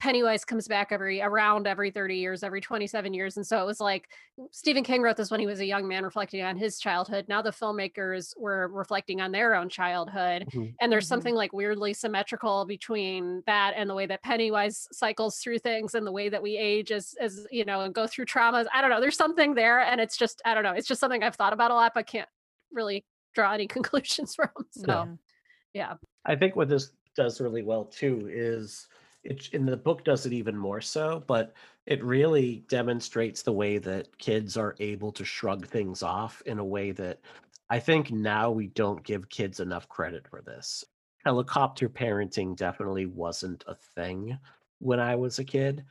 Pennywise 0.00 0.44
comes 0.44 0.68
back 0.68 0.88
every 0.90 1.22
around 1.22 1.66
every 1.66 1.90
30 1.90 2.16
years, 2.16 2.42
every 2.42 2.60
27 2.60 3.14
years. 3.14 3.36
And 3.36 3.46
so 3.46 3.62
it 3.62 3.64
was 3.64 3.80
like 3.80 4.10
Stephen 4.50 4.82
King 4.84 5.00
wrote 5.00 5.16
this 5.16 5.30
when 5.30 5.40
he 5.40 5.46
was 5.46 5.60
a 5.60 5.64
young 5.64 5.88
man 5.88 6.04
reflecting 6.04 6.42
on 6.42 6.56
his 6.56 6.78
childhood. 6.78 7.26
Now 7.28 7.40
the 7.40 7.50
filmmakers 7.50 8.36
were 8.36 8.68
reflecting 8.68 9.20
on 9.20 9.32
their 9.32 9.54
own 9.54 9.68
childhood. 9.70 10.46
Mhm. 10.52 10.74
And 10.80 10.92
there's 10.92 11.06
Mhm. 11.06 11.08
something 11.08 11.34
like 11.34 11.52
weirdly 11.52 11.94
symmetrical 11.94 12.66
between 12.66 13.42
that 13.46 13.72
and 13.76 13.88
the 13.88 13.94
way 13.94 14.04
that 14.06 14.22
Pennywise 14.22 14.88
cycles 14.92 15.38
through 15.38 15.60
things 15.60 15.94
and 15.94 16.06
the 16.06 16.12
way 16.12 16.28
that 16.28 16.42
we 16.42 16.56
age 16.58 16.92
as 16.92 17.14
as 17.20 17.46
you 17.50 17.64
know 17.64 17.80
and 17.80 17.94
go 17.94 18.06
through 18.06 18.26
traumas. 18.26 18.66
I 18.74 18.80
don't 18.82 18.90
know. 18.90 19.00
There's 19.00 19.16
something 19.16 19.54
there. 19.54 19.80
And 19.80 20.00
it's 20.00 20.16
just, 20.18 20.42
I 20.44 20.54
don't 20.54 20.64
know. 20.64 20.72
It's 20.72 20.88
just 20.88 21.00
something 21.00 21.22
I've 21.22 21.36
thought 21.36 21.52
about 21.54 21.70
a 21.70 21.74
lot, 21.74 21.92
but 21.94 22.06
can't 22.06 22.28
really 22.72 23.06
draw 23.34 23.52
any 23.54 23.66
conclusions 23.68 24.34
from. 24.34 24.50
So 24.72 24.82
No. 24.86 25.18
yeah. 25.72 25.94
I 26.26 26.36
think 26.36 26.56
what 26.56 26.68
this 26.68 26.92
does 27.16 27.40
really 27.40 27.62
well 27.62 27.84
too 27.86 28.28
is 28.30 28.88
it 29.24 29.48
in 29.52 29.66
the 29.66 29.76
book 29.76 30.04
does 30.04 30.26
it 30.26 30.32
even 30.32 30.56
more 30.56 30.80
so, 30.80 31.22
but 31.26 31.54
it 31.86 32.02
really 32.04 32.64
demonstrates 32.68 33.42
the 33.42 33.52
way 33.52 33.78
that 33.78 34.16
kids 34.18 34.56
are 34.56 34.76
able 34.80 35.12
to 35.12 35.24
shrug 35.24 35.66
things 35.66 36.02
off 36.02 36.42
in 36.46 36.58
a 36.58 36.64
way 36.64 36.92
that 36.92 37.20
I 37.70 37.78
think 37.80 38.10
now 38.10 38.50
we 38.50 38.68
don't 38.68 39.02
give 39.02 39.28
kids 39.28 39.60
enough 39.60 39.88
credit 39.88 40.26
for 40.28 40.42
this. 40.42 40.84
Helicopter 41.24 41.88
parenting 41.88 42.54
definitely 42.56 43.06
wasn't 43.06 43.64
a 43.66 43.74
thing 43.74 44.38
when 44.78 45.00
I 45.00 45.16
was 45.16 45.38
a 45.38 45.44
kid. 45.44 45.84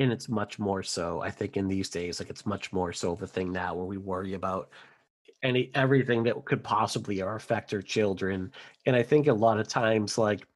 and 0.00 0.12
it's 0.12 0.28
much 0.28 0.58
more 0.58 0.82
so 0.82 1.20
i 1.22 1.30
think 1.30 1.56
in 1.56 1.68
these 1.68 1.90
days 1.90 2.18
like 2.18 2.30
it's 2.30 2.46
much 2.46 2.72
more 2.72 2.92
so 2.92 3.12
of 3.12 3.22
a 3.22 3.26
thing 3.26 3.52
now 3.52 3.74
where 3.74 3.84
we 3.84 3.98
worry 3.98 4.34
about 4.34 4.70
any 5.42 5.70
everything 5.74 6.22
that 6.24 6.44
could 6.44 6.62
possibly 6.62 7.20
affect 7.20 7.72
our 7.72 7.82
children 7.82 8.52
and 8.86 8.96
i 8.96 9.02
think 9.02 9.26
a 9.26 9.32
lot 9.32 9.58
of 9.58 9.68
times 9.68 10.18
like 10.18 10.46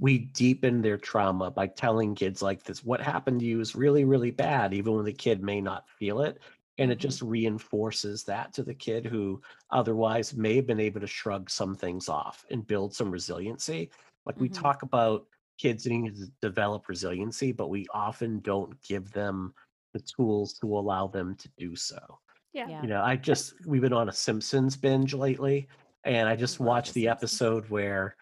we 0.00 0.18
deepen 0.18 0.82
their 0.82 0.98
trauma 0.98 1.50
by 1.50 1.66
telling 1.66 2.14
kids 2.14 2.42
like 2.42 2.62
this 2.64 2.84
what 2.84 3.00
happened 3.00 3.40
to 3.40 3.46
you 3.46 3.60
is 3.60 3.74
really 3.74 4.04
really 4.04 4.30
bad 4.30 4.74
even 4.74 4.94
when 4.94 5.04
the 5.04 5.12
kid 5.12 5.42
may 5.42 5.60
not 5.60 5.88
feel 5.88 6.20
it 6.20 6.40
and 6.78 6.90
it 6.90 6.96
just 6.98 7.22
reinforces 7.22 8.24
that 8.24 8.52
to 8.52 8.62
the 8.64 8.74
kid 8.74 9.06
who 9.06 9.40
otherwise 9.70 10.34
may 10.34 10.56
have 10.56 10.66
been 10.66 10.80
able 10.80 11.00
to 11.00 11.06
shrug 11.06 11.48
some 11.48 11.74
things 11.74 12.08
off 12.08 12.44
and 12.50 12.66
build 12.66 12.94
some 12.94 13.10
resiliency 13.10 13.90
like 14.26 14.40
we 14.40 14.48
Mhm. 14.48 14.54
talk 14.54 14.82
about 14.82 15.26
kids 15.58 15.86
needing 15.86 16.12
to 16.14 16.26
develop 16.42 16.88
resiliency 16.88 17.52
but 17.52 17.68
we 17.68 17.86
often 17.94 18.40
don't 18.40 18.80
give 18.82 19.10
them 19.12 19.54
the 19.92 20.00
tools 20.00 20.52
to 20.54 20.66
allow 20.76 21.06
them 21.06 21.36
to 21.36 21.48
do 21.56 21.76
so 21.76 22.18
Yeah. 22.54 22.68
you 22.80 22.88
know, 22.88 23.02
I 23.02 23.16
just 23.16 23.54
we've 23.66 23.82
been 23.82 23.92
on 23.92 24.08
a 24.08 24.12
Simpsons 24.12 24.76
binge 24.76 25.14
lately, 25.14 25.68
and 26.04 26.28
I 26.28 26.36
just 26.36 26.60
watched 26.60 26.94
the 26.94 27.08
episode 27.08 27.68
where 27.68 28.16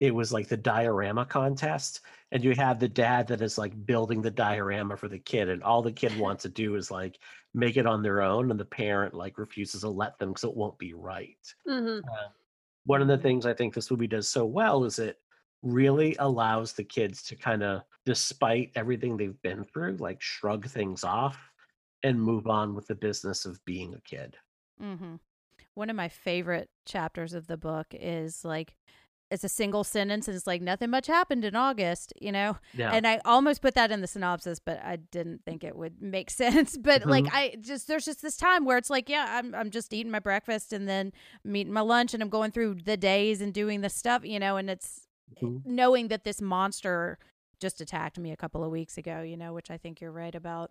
it 0.00 0.14
was 0.14 0.32
like 0.32 0.48
the 0.48 0.56
diorama 0.56 1.24
contest, 1.24 2.00
and 2.32 2.44
you 2.44 2.54
have 2.54 2.78
the 2.80 2.88
dad 2.88 3.28
that 3.28 3.40
is 3.42 3.58
like 3.58 3.86
building 3.86 4.22
the 4.22 4.30
diorama 4.30 4.96
for 4.96 5.08
the 5.08 5.18
kid, 5.18 5.48
and 5.48 5.62
all 5.62 5.82
the 5.82 5.92
kid 5.92 6.16
wants 6.16 6.42
to 6.42 6.48
do 6.48 6.74
is 6.76 6.90
like 6.90 7.18
make 7.54 7.76
it 7.76 7.86
on 7.86 8.02
their 8.02 8.22
own, 8.22 8.50
and 8.50 8.60
the 8.60 8.64
parent 8.64 9.14
like 9.14 9.38
refuses 9.38 9.82
to 9.82 9.88
let 9.88 10.18
them 10.18 10.30
because 10.30 10.44
it 10.44 10.56
won't 10.56 10.78
be 10.78 10.94
right. 10.94 11.54
hmm 11.66 12.00
Uh, 12.02 12.28
one 12.84 13.02
of 13.02 13.08
the 13.08 13.18
things 13.18 13.46
I 13.46 13.54
think 13.54 13.74
this 13.74 13.90
movie 13.90 14.06
does 14.06 14.28
so 14.28 14.44
well 14.46 14.84
is 14.84 14.98
it 14.98 15.18
really 15.62 16.16
allows 16.18 16.72
the 16.74 16.84
kids 16.84 17.22
to 17.24 17.36
kind 17.36 17.62
of, 17.62 17.82
despite 18.04 18.72
everything 18.76 19.16
they've 19.16 19.40
been 19.42 19.64
through, 19.64 19.96
like 19.96 20.22
shrug 20.22 20.66
things 20.66 21.04
off 21.04 21.38
and 22.02 22.20
move 22.20 22.46
on 22.46 22.74
with 22.74 22.86
the 22.86 22.94
business 22.94 23.44
of 23.44 23.64
being 23.64 23.94
a 23.94 24.00
kid. 24.00 24.36
Mm-hmm. 24.82 25.16
One 25.74 25.90
of 25.90 25.96
my 25.96 26.08
favorite 26.08 26.68
chapters 26.86 27.34
of 27.34 27.46
the 27.46 27.56
book 27.56 27.88
is 27.92 28.44
like 28.44 28.74
it's 29.28 29.42
a 29.42 29.48
single 29.48 29.82
sentence 29.82 30.28
and 30.28 30.36
it's 30.36 30.46
like 30.46 30.62
nothing 30.62 30.88
much 30.88 31.08
happened 31.08 31.44
in 31.44 31.56
August, 31.56 32.12
you 32.20 32.30
know. 32.30 32.56
Yeah. 32.74 32.92
And 32.92 33.08
I 33.08 33.20
almost 33.24 33.60
put 33.60 33.74
that 33.74 33.90
in 33.90 34.00
the 34.00 34.06
synopsis, 34.06 34.60
but 34.60 34.78
I 34.84 34.96
didn't 34.96 35.44
think 35.44 35.64
it 35.64 35.74
would 35.74 36.00
make 36.00 36.30
sense. 36.42 36.76
But 36.76 37.06
like 37.06 37.24
Mhm. 37.24 37.30
I 37.32 37.56
just 37.60 37.88
there's 37.88 38.04
just 38.04 38.22
this 38.22 38.36
time 38.36 38.64
where 38.64 38.78
it's 38.78 38.88
like, 38.90 39.08
yeah, 39.08 39.26
I'm 39.30 39.54
I'm 39.54 39.70
just 39.70 39.92
eating 39.92 40.12
my 40.12 40.20
breakfast 40.20 40.72
and 40.72 40.88
then 40.88 41.12
I'm 41.44 41.56
eating 41.56 41.72
my 41.72 41.80
lunch 41.80 42.14
and 42.14 42.22
I'm 42.22 42.28
going 42.28 42.52
through 42.52 42.76
the 42.84 42.96
days 42.96 43.40
and 43.40 43.52
doing 43.52 43.80
the 43.80 43.90
stuff, 43.90 44.24
you 44.24 44.38
know, 44.38 44.56
and 44.56 44.70
it's 44.70 45.08
Mhm. 45.42 45.62
knowing 45.66 46.06
that 46.08 46.22
this 46.22 46.40
monster 46.40 47.18
just 47.58 47.80
attacked 47.80 48.16
me 48.18 48.30
a 48.30 48.36
couple 48.36 48.62
of 48.62 48.70
weeks 48.70 48.96
ago, 48.96 49.22
you 49.22 49.36
know, 49.36 49.52
which 49.52 49.72
I 49.72 49.76
think 49.76 50.00
you're 50.00 50.12
right 50.12 50.34
about. 50.36 50.70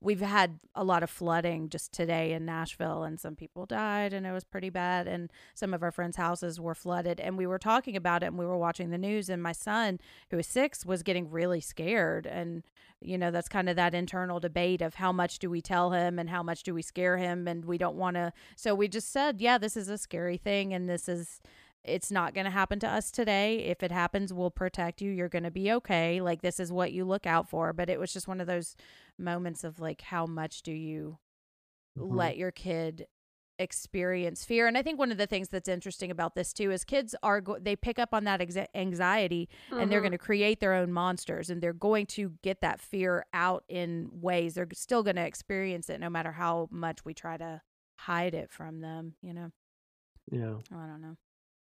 We've 0.00 0.20
had 0.20 0.58
a 0.74 0.84
lot 0.84 1.02
of 1.02 1.10
flooding 1.10 1.68
just 1.68 1.92
today 1.92 2.32
in 2.32 2.44
Nashville, 2.44 3.02
and 3.02 3.18
some 3.18 3.34
people 3.34 3.66
died, 3.66 4.12
and 4.12 4.26
it 4.26 4.32
was 4.32 4.44
pretty 4.44 4.70
bad. 4.70 5.08
And 5.08 5.30
some 5.54 5.72
of 5.72 5.82
our 5.82 5.90
friends' 5.90 6.16
houses 6.16 6.60
were 6.60 6.74
flooded. 6.74 7.20
And 7.20 7.36
we 7.36 7.46
were 7.46 7.58
talking 7.58 7.96
about 7.96 8.22
it, 8.22 8.26
and 8.26 8.38
we 8.38 8.46
were 8.46 8.58
watching 8.58 8.90
the 8.90 8.98
news. 8.98 9.28
And 9.28 9.42
my 9.42 9.52
son, 9.52 9.98
who 10.30 10.38
is 10.38 10.46
six, 10.46 10.84
was 10.84 11.02
getting 11.02 11.30
really 11.30 11.60
scared. 11.60 12.26
And, 12.26 12.62
you 13.00 13.16
know, 13.16 13.30
that's 13.30 13.48
kind 13.48 13.68
of 13.68 13.76
that 13.76 13.94
internal 13.94 14.40
debate 14.40 14.82
of 14.82 14.94
how 14.94 15.12
much 15.12 15.38
do 15.38 15.48
we 15.48 15.60
tell 15.60 15.92
him 15.92 16.18
and 16.18 16.30
how 16.30 16.42
much 16.42 16.62
do 16.62 16.74
we 16.74 16.82
scare 16.82 17.16
him. 17.16 17.48
And 17.48 17.64
we 17.64 17.78
don't 17.78 17.96
want 17.96 18.16
to. 18.16 18.32
So 18.56 18.74
we 18.74 18.88
just 18.88 19.12
said, 19.12 19.40
yeah, 19.40 19.58
this 19.58 19.76
is 19.76 19.88
a 19.88 19.98
scary 19.98 20.36
thing, 20.36 20.74
and 20.74 20.88
this 20.88 21.08
is 21.08 21.40
it's 21.86 22.10
not 22.10 22.34
going 22.34 22.44
to 22.44 22.50
happen 22.50 22.78
to 22.80 22.88
us 22.88 23.10
today. 23.10 23.58
If 23.64 23.82
it 23.82 23.90
happens, 23.92 24.32
we'll 24.32 24.50
protect 24.50 25.00
you. 25.00 25.10
You're 25.10 25.28
going 25.28 25.44
to 25.44 25.50
be 25.50 25.72
okay. 25.72 26.20
Like 26.20 26.42
this 26.42 26.58
is 26.60 26.70
what 26.72 26.92
you 26.92 27.04
look 27.04 27.26
out 27.26 27.48
for. 27.48 27.72
But 27.72 27.88
it 27.90 27.98
was 28.00 28.12
just 28.12 28.28
one 28.28 28.40
of 28.40 28.46
those 28.46 28.76
moments 29.18 29.64
of 29.64 29.80
like 29.80 30.00
how 30.02 30.26
much 30.26 30.62
do 30.62 30.72
you 30.72 31.18
Mhm. 31.98 32.14
let 32.14 32.36
your 32.36 32.50
kid 32.50 33.06
experience 33.58 34.44
fear 34.44 34.66
and 34.66 34.76
i 34.76 34.82
think 34.82 34.98
one 34.98 35.10
of 35.10 35.16
the 35.16 35.26
things 35.26 35.48
that's 35.48 35.66
interesting 35.66 36.10
about 36.10 36.34
this 36.34 36.52
too 36.52 36.70
is 36.70 36.84
kids 36.84 37.14
are 37.22 37.40
go- 37.40 37.58
they 37.58 37.74
pick 37.74 37.98
up 37.98 38.12
on 38.12 38.24
that 38.24 38.38
exa- 38.40 38.66
anxiety 38.74 39.48
and 39.70 39.90
they're 39.90 40.00
Mhm. 40.00 40.02
going 40.02 40.12
to 40.12 40.18
create 40.18 40.60
their 40.60 40.74
own 40.74 40.92
monsters 40.92 41.48
and 41.48 41.62
they're 41.62 41.72
going 41.72 42.04
to 42.08 42.34
get 42.42 42.60
that 42.60 42.82
fear 42.82 43.24
out 43.32 43.64
in 43.66 44.10
ways 44.12 44.54
they're 44.56 44.68
still 44.74 45.02
going 45.02 45.16
to 45.16 45.24
experience 45.26 45.88
it 45.88 45.98
no 46.00 46.10
matter 46.10 46.32
how 46.32 46.68
much 46.70 47.06
we 47.06 47.14
try 47.14 47.38
to 47.38 47.62
hide 48.00 48.34
it 48.34 48.50
from 48.50 48.80
them 48.80 49.14
you 49.22 49.32
know 49.32 49.50
Yeah. 50.30 50.58
Oh, 50.70 50.78
i 50.78 50.86
don't 50.86 51.00
know 51.00 51.16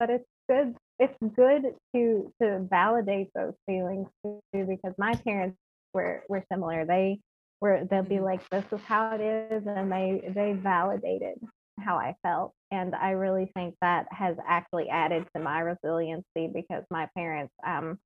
but 0.01 0.09
it's 0.09 0.25
good 0.49 0.75
it's 0.97 1.15
good 1.35 1.61
to 1.95 2.33
to 2.41 2.67
validate 2.71 3.27
those 3.35 3.53
feelings 3.67 4.07
too 4.25 4.65
because 4.67 4.95
my 4.97 5.13
parents 5.13 5.55
were 5.93 6.23
were 6.27 6.43
similar. 6.51 6.85
They 6.85 7.19
were 7.61 7.87
they'll 7.89 8.01
be 8.01 8.19
like 8.19 8.41
this 8.49 8.65
is 8.71 8.81
how 8.81 9.15
it 9.15 9.21
is 9.21 9.63
and 9.67 9.91
they 9.91 10.23
they 10.33 10.53
validated 10.53 11.35
how 11.79 11.97
i 11.97 12.15
felt. 12.23 12.53
And 12.71 12.95
i 12.95 13.11
really 13.11 13.51
think 13.55 13.75
that 13.81 14.07
has 14.11 14.35
actually 14.47 14.89
added 14.89 15.27
to 15.35 15.41
my 15.41 15.59
resiliency 15.59 16.49
because 16.51 16.83
my 16.89 17.07
parents 17.15 17.53
um 17.65 17.99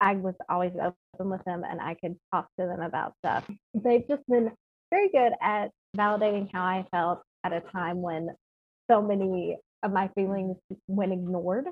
i 0.00 0.14
was 0.16 0.34
always 0.48 0.72
open 0.74 1.30
with 1.30 1.44
them 1.44 1.62
and 1.68 1.80
i 1.80 1.94
could 1.94 2.16
talk 2.34 2.48
to 2.58 2.66
them 2.66 2.80
about 2.80 3.14
stuff. 3.24 3.48
They've 3.72 4.06
just 4.08 4.26
been 4.28 4.50
very 4.90 5.10
good 5.10 5.32
at 5.40 5.70
validating 5.96 6.50
how 6.52 6.64
i 6.64 6.84
felt 6.90 7.22
at 7.44 7.52
a 7.52 7.60
time 7.72 8.02
when 8.02 8.30
so 8.90 9.00
many 9.00 9.56
of 9.86 9.92
my 9.92 10.08
feelings 10.14 10.56
when 10.86 11.12
ignored 11.12 11.66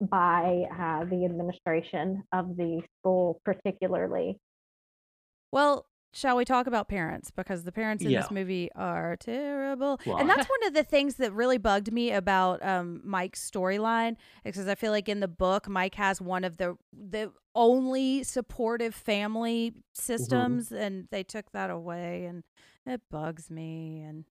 by 0.00 0.64
uh, 0.72 1.04
the 1.04 1.24
administration 1.24 2.24
of 2.32 2.56
the 2.56 2.82
school, 2.98 3.40
particularly. 3.44 4.40
Well, 5.52 5.86
shall 6.12 6.36
we 6.36 6.44
talk 6.44 6.66
about 6.66 6.88
parents? 6.88 7.30
Because 7.30 7.62
the 7.64 7.72
parents 7.72 8.04
in 8.04 8.10
Yeah. 8.10 8.22
this 8.22 8.30
movie 8.30 8.70
are 8.74 9.16
terrible. 9.16 10.00
Well, 10.04 10.16
and 10.16 10.28
that's 10.28 10.48
one 10.48 10.66
of 10.66 10.74
the 10.74 10.82
things 10.82 11.16
that 11.16 11.32
really 11.32 11.58
bugged 11.58 11.92
me 11.92 12.10
about 12.10 12.64
um, 12.64 13.00
Mike's 13.04 13.48
storyline, 13.48 14.16
because 14.44 14.66
I 14.66 14.74
feel 14.74 14.90
like 14.92 15.08
in 15.08 15.20
the 15.20 15.28
book, 15.28 15.68
Mike 15.68 15.94
has 15.96 16.20
one 16.20 16.42
of 16.42 16.56
the 16.56 16.76
the 16.92 17.30
only 17.54 18.24
supportive 18.24 18.94
family 18.94 19.74
systems, 19.92 20.72
and 20.72 21.06
they 21.10 21.22
took 21.22 21.52
that 21.52 21.70
away, 21.70 22.24
and 22.24 22.42
it 22.86 23.02
bugs 23.10 23.50
me. 23.50 24.00
And 24.00 24.24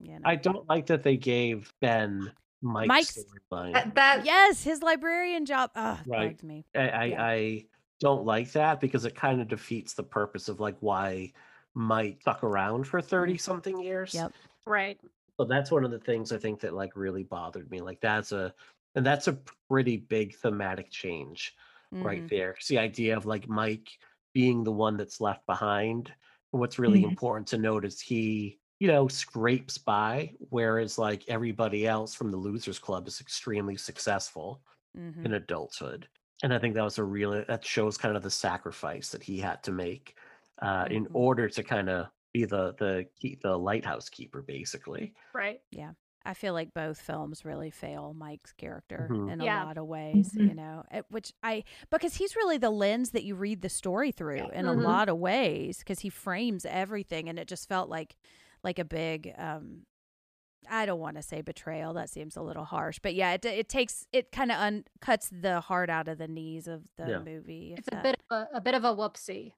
you 0.00 0.18
know, 0.18 0.22
I 0.24 0.34
don't 0.34 0.68
like 0.68 0.86
that 0.86 1.02
they 1.04 1.16
gave 1.16 1.72
Ben 1.80 2.32
Mike's, 2.64 2.88
Mike's- 2.88 3.18
storyline. 3.52 3.94
that 3.94 4.24
yes, 4.24 4.62
his 4.64 4.82
librarian 4.82 5.44
job 5.46 5.70
uh, 5.74 5.98
Right. 6.06 6.42
me. 6.42 6.64
I, 6.74 6.80
I, 6.88 7.04
Yeah. 7.04 7.24
I 7.24 7.66
don't 8.00 8.24
like 8.24 8.50
that 8.52 8.80
because 8.80 9.04
it 9.04 9.14
kind 9.14 9.40
of 9.40 9.48
defeats 9.48 9.94
the 9.94 10.02
purpose 10.02 10.48
of 10.48 10.58
like 10.60 10.76
why 10.80 11.32
Mike 11.74 12.18
stuck 12.22 12.42
around 12.42 12.84
for 12.86 13.00
30 13.00 13.36
something 13.38 13.80
years. 13.80 14.12
Mm. 14.12 14.14
Yep. 14.14 14.32
Right. 14.66 15.00
So 15.38 15.44
that's 15.44 15.70
one 15.70 15.84
of 15.84 15.90
the 15.90 15.98
things 15.98 16.32
I 16.32 16.38
think 16.38 16.60
that 16.60 16.74
like 16.74 16.96
really 16.96 17.24
bothered 17.24 17.70
me. 17.70 17.80
Like 17.80 18.00
that's 18.00 18.32
a 18.32 18.54
and 18.96 19.04
that's 19.04 19.26
a 19.28 19.38
pretty 19.68 19.96
big 19.96 20.36
thematic 20.36 20.90
change 20.90 21.54
right 21.90 22.22
Mhm. 22.24 22.30
there. 22.30 22.50
It's 22.52 22.68
the 22.68 22.78
idea 22.78 23.16
of 23.16 23.26
like 23.26 23.48
Mike 23.48 23.88
being 24.32 24.64
the 24.64 24.72
one 24.72 24.96
that's 24.96 25.20
left 25.20 25.44
behind. 25.46 26.12
And 26.52 26.60
what's 26.60 26.78
really 26.78 27.02
Mhm. 27.02 27.10
important 27.10 27.48
to 27.48 27.58
note 27.58 27.84
is 27.84 28.00
he, 28.00 28.58
you 28.80 28.88
know, 28.88 29.08
scrapes 29.08 29.78
by, 29.78 30.34
whereas 30.50 30.98
like 30.98 31.24
everybody 31.28 31.86
else 31.86 32.14
from 32.14 32.30
the 32.30 32.36
Losers 32.36 32.78
Club 32.78 33.06
is 33.08 33.20
extremely 33.20 33.76
successful 33.76 34.62
Mhm. 34.94 35.24
in 35.24 35.34
adulthood. 35.34 36.08
And 36.42 36.54
I 36.54 36.58
think 36.58 36.74
that 36.74 36.84
was 36.84 36.98
a 36.98 37.04
real 37.04 37.32
that 37.46 37.64
shows 37.64 37.98
kind 37.98 38.16
of 38.16 38.22
the 38.24 38.30
sacrifice 38.30 39.10
that 39.10 39.22
he 39.24 39.38
had 39.38 39.62
to 39.64 39.72
make 39.72 40.18
uh, 40.62 40.86
in 40.90 41.08
Mhm. 41.08 41.14
order 41.14 41.48
to 41.50 41.62
kind 41.64 41.90
of 41.90 42.08
be 42.32 42.44
the 42.46 42.74
the 42.74 43.06
keep 43.16 43.42
the 43.42 43.58
lighthouse 43.58 44.08
keeper, 44.10 44.42
basically. 44.42 45.14
Right. 45.32 45.60
Yeah. 45.70 45.92
I 46.26 46.32
feel 46.32 46.54
like 46.54 46.72
both 46.72 46.98
films 47.00 47.44
really 47.44 47.70
fail 47.70 48.14
Mike's 48.14 48.52
character 48.52 49.10
Mhm. 49.10 49.26
in 49.26 49.42
a 49.42 49.46
Yeah. 49.46 49.66
lot 49.66 49.76
of 49.76 49.86
ways, 49.86 50.38
Mhm. 50.38 50.40
you 50.40 50.54
know, 50.54 50.84
it- 50.90 51.04
which 51.10 51.34
I, 51.42 51.64
because 51.90 52.14
he's 52.16 52.34
really 52.34 52.56
the 52.56 52.70
lens 52.70 53.10
that 53.10 53.24
you 53.24 53.34
read 53.34 53.60
the 53.60 53.68
story 53.68 54.10
through 54.10 54.48
in 54.50 54.64
Mhm. 54.64 54.66
a 54.66 54.72
lot 54.72 55.10
of 55.10 55.18
ways, 55.18 55.78
because 55.80 56.00
he 56.00 56.08
frames 56.08 56.64
everything. 56.64 57.28
And 57.28 57.38
it 57.38 57.46
just 57.46 57.68
felt 57.68 57.90
like, 57.90 58.16
like 58.64 58.78
a 58.78 58.84
big, 58.84 59.32
um, 59.38 59.82
I 60.68 60.86
don't 60.86 60.98
want 60.98 61.16
to 61.16 61.22
say 61.22 61.42
betrayal. 61.42 61.92
That 61.94 62.08
seems 62.08 62.36
a 62.36 62.42
little 62.42 62.64
harsh, 62.64 62.98
but 63.02 63.14
yeah, 63.14 63.32
it, 63.34 63.44
it 63.44 63.68
takes, 63.68 64.06
it 64.12 64.32
kind 64.32 64.50
of 64.50 64.58
un- 64.58 64.84
cuts 65.00 65.28
the 65.30 65.60
heart 65.60 65.90
out 65.90 66.08
of 66.08 66.18
the 66.18 66.26
knees 66.26 66.66
of 66.66 66.82
the 66.96 67.06
Yeah. 67.06 67.18
movie. 67.18 67.74
if 67.74 67.80
It's 67.80 67.88
a 67.92 68.00
bit 68.02 68.16
of 68.30 68.36
a, 68.52 68.56
a 68.56 68.60
bit 68.60 68.74
of 68.74 68.84
a 68.84 68.94
whoopsie. 68.94 69.52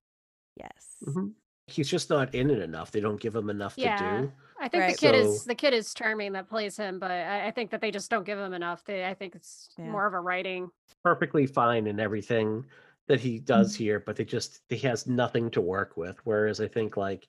yes. 0.56 0.96
Mhm. 1.04 1.32
He's 1.68 1.88
just 1.88 2.10
not 2.10 2.32
in 2.34 2.48
it 2.50 2.60
enough. 2.60 2.92
They 2.92 3.00
don't 3.00 3.20
give 3.20 3.34
him 3.34 3.50
enough 3.50 3.74
Yeah. 3.76 3.96
to 3.96 4.26
do. 4.26 4.32
I 4.60 4.68
think 4.68 4.82
Right. 4.82 4.92
the 4.94 4.98
kid 4.98 5.14
So- 5.24 5.30
is 5.30 5.44
the 5.44 5.54
kid 5.54 5.74
is 5.74 5.94
charming 5.94 6.32
that 6.32 6.48
plays 6.48 6.76
him, 6.76 6.98
but 6.98 7.10
I, 7.10 7.46
I 7.48 7.50
think 7.50 7.70
that 7.70 7.80
they 7.80 7.90
just 7.90 8.10
don't 8.10 8.24
give 8.24 8.38
him 8.38 8.52
enough. 8.52 8.84
They, 8.84 9.04
I 9.06 9.14
think 9.14 9.34
it's 9.34 9.68
Yeah. 9.78 9.90
more 9.90 10.06
of 10.06 10.14
a 10.14 10.20
writing. 10.20 10.70
Perfectly 11.04 11.46
fine 11.46 11.86
in 11.86 12.00
everything 12.00 12.64
that 13.08 13.20
he 13.20 13.38
does 13.38 13.74
here, 13.76 14.00
but 14.00 14.16
they 14.16 14.24
just 14.24 14.62
he 14.68 14.78
has 14.78 15.06
nothing 15.06 15.50
to 15.52 15.60
work 15.60 15.96
with. 15.96 16.18
Whereas 16.24 16.60
I 16.60 16.66
think 16.68 16.96
like 16.96 17.28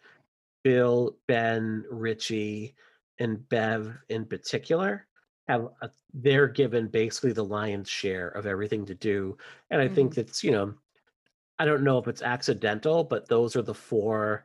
Bill, 0.68 1.18
Ben, 1.28 1.86
Richie, 1.90 2.76
and 3.20 3.48
Bev 3.48 3.98
in 4.10 4.26
particular 4.26 5.08
have 5.48 5.70
a, 5.82 5.90
they're 6.14 6.50
given 6.50 6.90
basically 6.90 7.32
the 7.32 7.46
lion's 7.46 7.90
share 7.90 8.28
of 8.28 8.46
everything 8.46 8.86
to 8.88 8.94
do, 8.94 9.38
and 9.70 9.82
I 9.82 9.88
think 9.88 10.14
that's 10.14 10.44
you 10.44 10.52
know 10.52 10.74
I 11.58 11.64
don't 11.64 11.86
know 11.86 11.98
if 12.00 12.10
it's 12.10 12.22
accidental, 12.22 13.06
but 13.06 13.30
those 13.30 13.56
are 13.56 13.62
the 13.62 13.74
four 13.74 14.44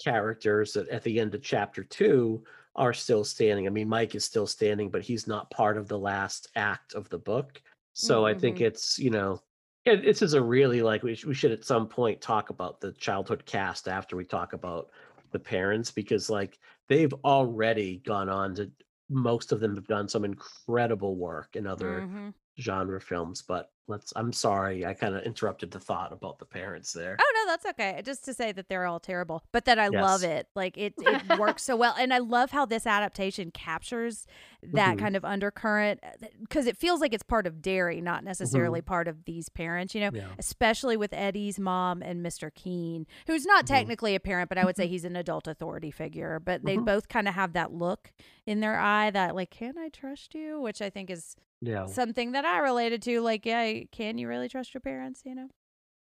characters 0.00 0.74
that 0.74 0.88
at 0.90 1.02
the 1.02 1.18
end 1.18 1.34
of 1.34 1.42
chapter 1.42 1.82
two 1.82 2.44
are 2.76 2.92
still 2.92 3.24
standing. 3.24 3.66
I 3.66 3.70
mean, 3.70 3.88
Mike 3.88 4.14
is 4.14 4.24
still 4.24 4.46
standing, 4.46 4.90
but 4.90 5.02
he's 5.02 5.26
not 5.26 5.50
part 5.50 5.76
of 5.76 5.88
the 5.88 5.98
last 5.98 6.50
act 6.54 6.94
of 6.94 7.08
the 7.08 7.18
book. 7.18 7.60
So 7.94 8.24
I 8.24 8.32
think 8.32 8.58
Mhm. 8.58 8.66
it's, 8.66 8.96
you 8.96 9.10
know, 9.10 9.42
yeah, 9.84 9.96
this 9.96 10.22
is 10.22 10.34
a 10.34 10.40
really 10.40 10.82
like 10.82 11.02
we, 11.02 11.16
sh- 11.16 11.24
we 11.24 11.34
should 11.34 11.50
at 11.50 11.64
some 11.64 11.88
point 11.88 12.20
talk 12.20 12.50
about 12.50 12.80
the 12.80 12.92
childhood 12.92 13.44
cast 13.44 13.88
after 13.88 14.14
we 14.16 14.24
talk 14.24 14.52
about 14.52 14.90
the 15.34 15.40
parents 15.40 15.92
because 15.92 16.30
like 16.30 16.60
they've 16.88 17.14
already 17.26 17.98
gone 17.98 18.30
on 18.30 18.56
to 18.56 18.72
most 19.10 19.52
of 19.52 19.60
them 19.60 19.76
have 19.76 19.88
done 19.88 20.08
some 20.08 20.24
incredible 20.24 21.16
work 21.18 21.56
in 21.56 21.66
other 21.68 22.06
Mhm. 22.06 22.34
genre 22.60 23.00
films 23.02 23.42
but 23.42 23.73
let's 23.86 24.12
i'm 24.16 24.32
sorry 24.32 24.86
i 24.86 24.94
kind 24.94 25.14
of 25.14 25.22
interrupted 25.24 25.70
the 25.70 25.78
thought 25.78 26.12
about 26.12 26.38
the 26.38 26.44
parents 26.46 26.92
there 26.92 27.16
Oh 27.20 27.32
no, 27.46 27.52
that's 27.52 27.66
okay. 27.66 28.00
Just 28.04 28.24
to 28.24 28.32
say 28.34 28.52
that 28.52 28.68
they're 28.68 28.86
all 28.86 28.98
terrible, 29.00 29.42
but 29.52 29.64
that 29.66 29.78
I 29.78 29.88
love 29.88 30.22
it. 30.22 30.48
Like 30.54 30.78
it, 30.78 30.94
it 30.98 31.22
works 31.38 31.62
so 31.64 31.76
well, 31.76 31.94
and 31.98 32.12
I 32.14 32.18
love 32.18 32.50
how 32.52 32.64
this 32.64 32.86
adaptation 32.86 33.50
captures 33.50 34.26
that 34.62 34.96
Mhm. 34.96 35.00
kind 35.00 35.16
of 35.16 35.24
undercurrent 35.24 36.00
because 36.40 36.66
it 36.66 36.76
feels 36.78 37.00
like 37.00 37.12
it's 37.12 37.22
part 37.22 37.46
of 37.46 37.60
Derry, 37.60 38.00
not 38.00 38.24
necessarily 38.24 38.80
part 38.80 39.08
of 39.08 39.24
these 39.26 39.48
parents. 39.50 39.94
You 39.94 40.02
know, 40.02 40.10
Yeah. 40.14 40.28
especially 40.38 40.96
with 40.96 41.12
Eddie's 41.12 41.58
mom 41.58 42.02
and 42.02 42.24
Mr. 42.24 42.52
Keene, 42.54 43.06
who's 43.26 43.44
not 43.44 43.64
Mhm. 43.64 43.68
technically 43.68 44.14
a 44.14 44.20
parent, 44.20 44.48
but 44.48 44.56
I 44.58 44.64
would 44.64 44.76
say 44.76 44.86
he's 44.86 45.04
an 45.04 45.16
adult 45.16 45.46
authority 45.46 45.90
figure. 45.90 46.40
But 46.40 46.64
they 46.64 46.76
Mhm. 46.76 46.84
both 46.86 47.08
kind 47.08 47.28
of 47.28 47.34
have 47.34 47.52
that 47.52 47.72
look 47.72 48.12
in 48.46 48.60
their 48.60 48.78
eye 48.78 49.10
that 49.10 49.34
like, 49.34 49.50
can 49.50 49.76
I 49.76 49.88
trust 49.90 50.34
you? 50.34 50.60
Which 50.60 50.80
I 50.80 50.88
think 50.90 51.10
is 51.10 51.36
yeah 51.60 51.86
something 51.86 52.32
that 52.32 52.44
I 52.44 52.58
related 52.58 53.00
to. 53.02 53.20
Like, 53.20 53.46
yeah, 53.46 53.62
can 53.92 54.18
you 54.18 54.28
really 54.28 54.48
trust 54.48 54.72
your 54.74 54.80
parents? 54.80 55.22
You 55.24 55.34
know. 55.34 55.48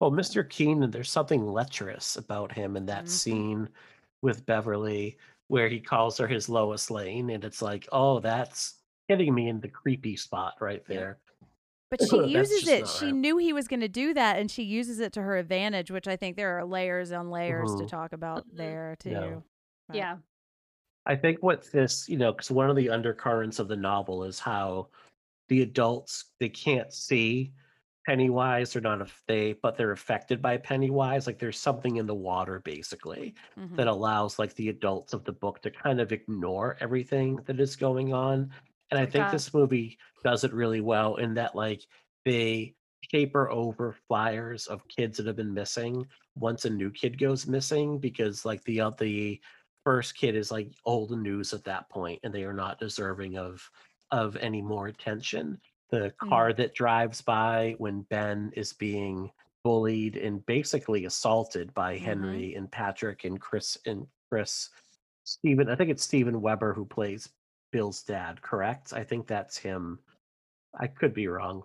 well 0.00 0.10
mr 0.12 0.48
keenan 0.48 0.90
there's 0.90 1.10
something 1.10 1.44
lecherous 1.46 2.16
about 2.16 2.52
him 2.52 2.76
in 2.76 2.86
that 2.86 3.04
Mhm. 3.04 3.08
scene 3.08 3.68
with 4.22 4.46
beverly 4.46 5.16
where 5.48 5.68
he 5.68 5.80
calls 5.80 6.18
her 6.18 6.26
his 6.26 6.48
lois 6.48 6.90
lane 6.90 7.30
and 7.30 7.44
it's 7.44 7.62
like 7.62 7.88
oh 7.92 8.20
that's 8.20 8.76
hitting 9.08 9.34
me 9.34 9.48
in 9.48 9.60
the 9.60 9.68
creepy 9.68 10.14
spot 10.16 10.54
right 10.60 10.84
there 10.86 11.18
But 11.90 12.00
she 12.10 12.26
uses 12.26 12.68
it. 12.68 12.86
She 12.86 13.06
right. 13.06 13.14
knew 13.14 13.38
he 13.38 13.54
was 13.54 13.66
going 13.66 13.80
to 13.80 13.88
do 13.88 14.12
that, 14.12 14.38
and 14.38 14.50
she 14.50 14.62
uses 14.62 15.00
it 15.00 15.14
to 15.14 15.22
her 15.22 15.38
advantage, 15.38 15.90
which 15.90 16.06
I 16.06 16.16
think 16.16 16.36
there 16.36 16.58
are 16.58 16.64
layers 16.66 17.12
on 17.12 17.30
layers 17.30 17.74
to 17.76 17.84
Mhm. 17.84 17.88
talk 17.88 18.12
about 18.12 18.44
there 18.52 18.94
too. 19.00 19.10
Yeah. 19.10 19.40
But- 19.88 19.96
Yeah. 19.96 20.16
I 21.06 21.16
think 21.16 21.42
what 21.42 21.64
this, 21.72 22.06
you 22.06 22.18
know, 22.18 22.32
because 22.32 22.50
one 22.50 22.68
of 22.68 22.76
the 22.76 22.90
undercurrents 22.90 23.58
of 23.58 23.68
the 23.68 23.76
novel 23.76 24.24
is 24.24 24.38
how 24.38 24.88
the 25.48 25.62
adults 25.62 26.32
they 26.40 26.48
can't 26.48 26.92
see 26.92 27.54
Pennywise. 28.06 28.72
They're 28.72 28.82
not 28.82 29.00
if 29.02 29.22
they, 29.26 29.52
but 29.54 29.76
they're 29.76 29.92
affected 29.92 30.40
by 30.40 30.56
Pennywise. 30.56 31.26
Like 31.26 31.38
there's 31.38 31.60
something 31.60 31.96
in 31.96 32.06
the 32.06 32.14
water, 32.14 32.60
basically, 32.60 33.34
Mhm. 33.56 33.78
that 33.78 33.86
allows 33.86 34.38
like 34.38 34.54
the 34.54 34.68
adults 34.70 35.12
of 35.12 35.24
the 35.24 35.32
book 35.32 35.60
to 35.62 35.70
kind 35.70 36.00
of 36.00 36.12
ignore 36.12 36.76
everything 36.80 37.36
that 37.46 37.60
is 37.60 37.76
going 37.76 38.12
on. 38.12 38.50
And 38.90 38.98
I 38.98 39.06
think 39.06 39.28
Okay. 39.28 39.30
this 39.30 39.52
movie 39.52 39.98
does 40.24 40.44
it 40.44 40.52
really 40.52 40.80
well 40.80 41.16
in 41.16 41.34
that 41.34 41.54
like 41.54 41.86
they 42.24 42.74
paper 43.10 43.50
over 43.50 43.92
flyers 43.92 44.66
of 44.66 44.86
kids 44.88 45.16
that 45.18 45.26
have 45.26 45.36
been 45.36 45.54
missing 45.54 46.06
once 46.34 46.64
a 46.64 46.70
new 46.70 46.90
kid 46.90 47.18
goes 47.18 47.46
missing 47.46 47.98
because 47.98 48.44
like 48.44 48.62
the 48.64 48.80
uh, 48.80 48.90
the 48.90 49.40
first 49.84 50.16
kid 50.16 50.34
is 50.34 50.50
like 50.50 50.72
old 50.84 51.10
news 51.18 51.52
at 51.54 51.64
that 51.64 51.88
point 51.88 52.20
and 52.24 52.34
they 52.34 52.44
are 52.44 52.52
not 52.52 52.78
deserving 52.78 53.38
of 53.38 53.70
of 54.10 54.36
any 54.36 54.62
more 54.62 54.86
attention 54.88 55.60
the 55.90 56.12
Mm. 56.22 56.28
car 56.28 56.52
that 56.52 56.74
drives 56.74 57.20
by 57.22 57.74
when 57.78 58.02
ben 58.02 58.52
is 58.56 58.72
being 58.74 59.30
bullied 59.64 60.16
and 60.16 60.44
basically 60.46 61.04
assaulted 61.06 61.72
by 61.74 61.96
Mhm. 61.96 62.00
henry 62.00 62.54
and 62.54 62.70
patrick 62.70 63.24
and 63.24 63.40
chris 63.40 63.76
and 63.86 64.06
chris 64.30 64.70
stephen 65.24 65.68
i 65.68 65.74
think 65.74 65.90
it's 65.90 66.02
Steven 66.02 66.40
Weber 66.40 66.72
who 66.74 66.84
plays 66.84 67.28
bill's 67.70 68.02
dad 68.02 68.40
correct 68.42 68.92
i 68.92 69.02
think 69.04 69.26
that's 69.26 69.56
him 69.58 69.98
i 70.78 70.86
could 70.86 71.12
be 71.14 71.28
wrong 71.28 71.62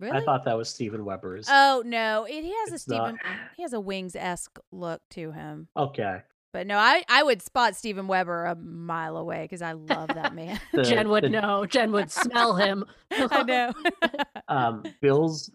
Really? 0.00 0.16
i 0.18 0.24
thought 0.24 0.44
that 0.44 0.56
was 0.56 0.68
Steven 0.68 1.04
Weber's 1.04 1.46
Oh 1.48 1.82
no, 1.86 2.24
it, 2.24 2.42
he 2.42 2.52
has 2.52 2.72
a 2.72 2.74
It's 2.74 2.88
not- 2.88 3.14
Steven. 3.14 3.36
He 3.56 3.62
has 3.62 3.72
a 3.72 3.80
Wings 3.80 4.16
esque 4.16 4.58
look 4.72 5.00
to 5.10 5.30
him. 5.32 5.68
okay 5.76 6.22
But 6.52 6.66
no, 6.66 6.76
I 6.78 7.02
I 7.08 7.22
would 7.22 7.42
spot 7.42 7.76
Steven 7.76 8.06
Weber 8.06 8.44
a 8.46 8.54
mile 8.54 9.16
away 9.16 9.42
because 9.42 9.62
I 9.62 9.72
love 9.72 10.08
that 10.08 10.34
man. 10.34 10.60
The- 10.72 10.82
Jen 10.82 11.08
would 11.08 11.24
the- 11.24 11.30
know. 11.30 11.64
Jen 11.66 11.92
would 11.92 12.10
smell 12.10 12.56
him. 12.56 12.84
I 13.10 13.42
know. 13.42 13.72
um, 14.48 14.82
Bill's 15.00 15.50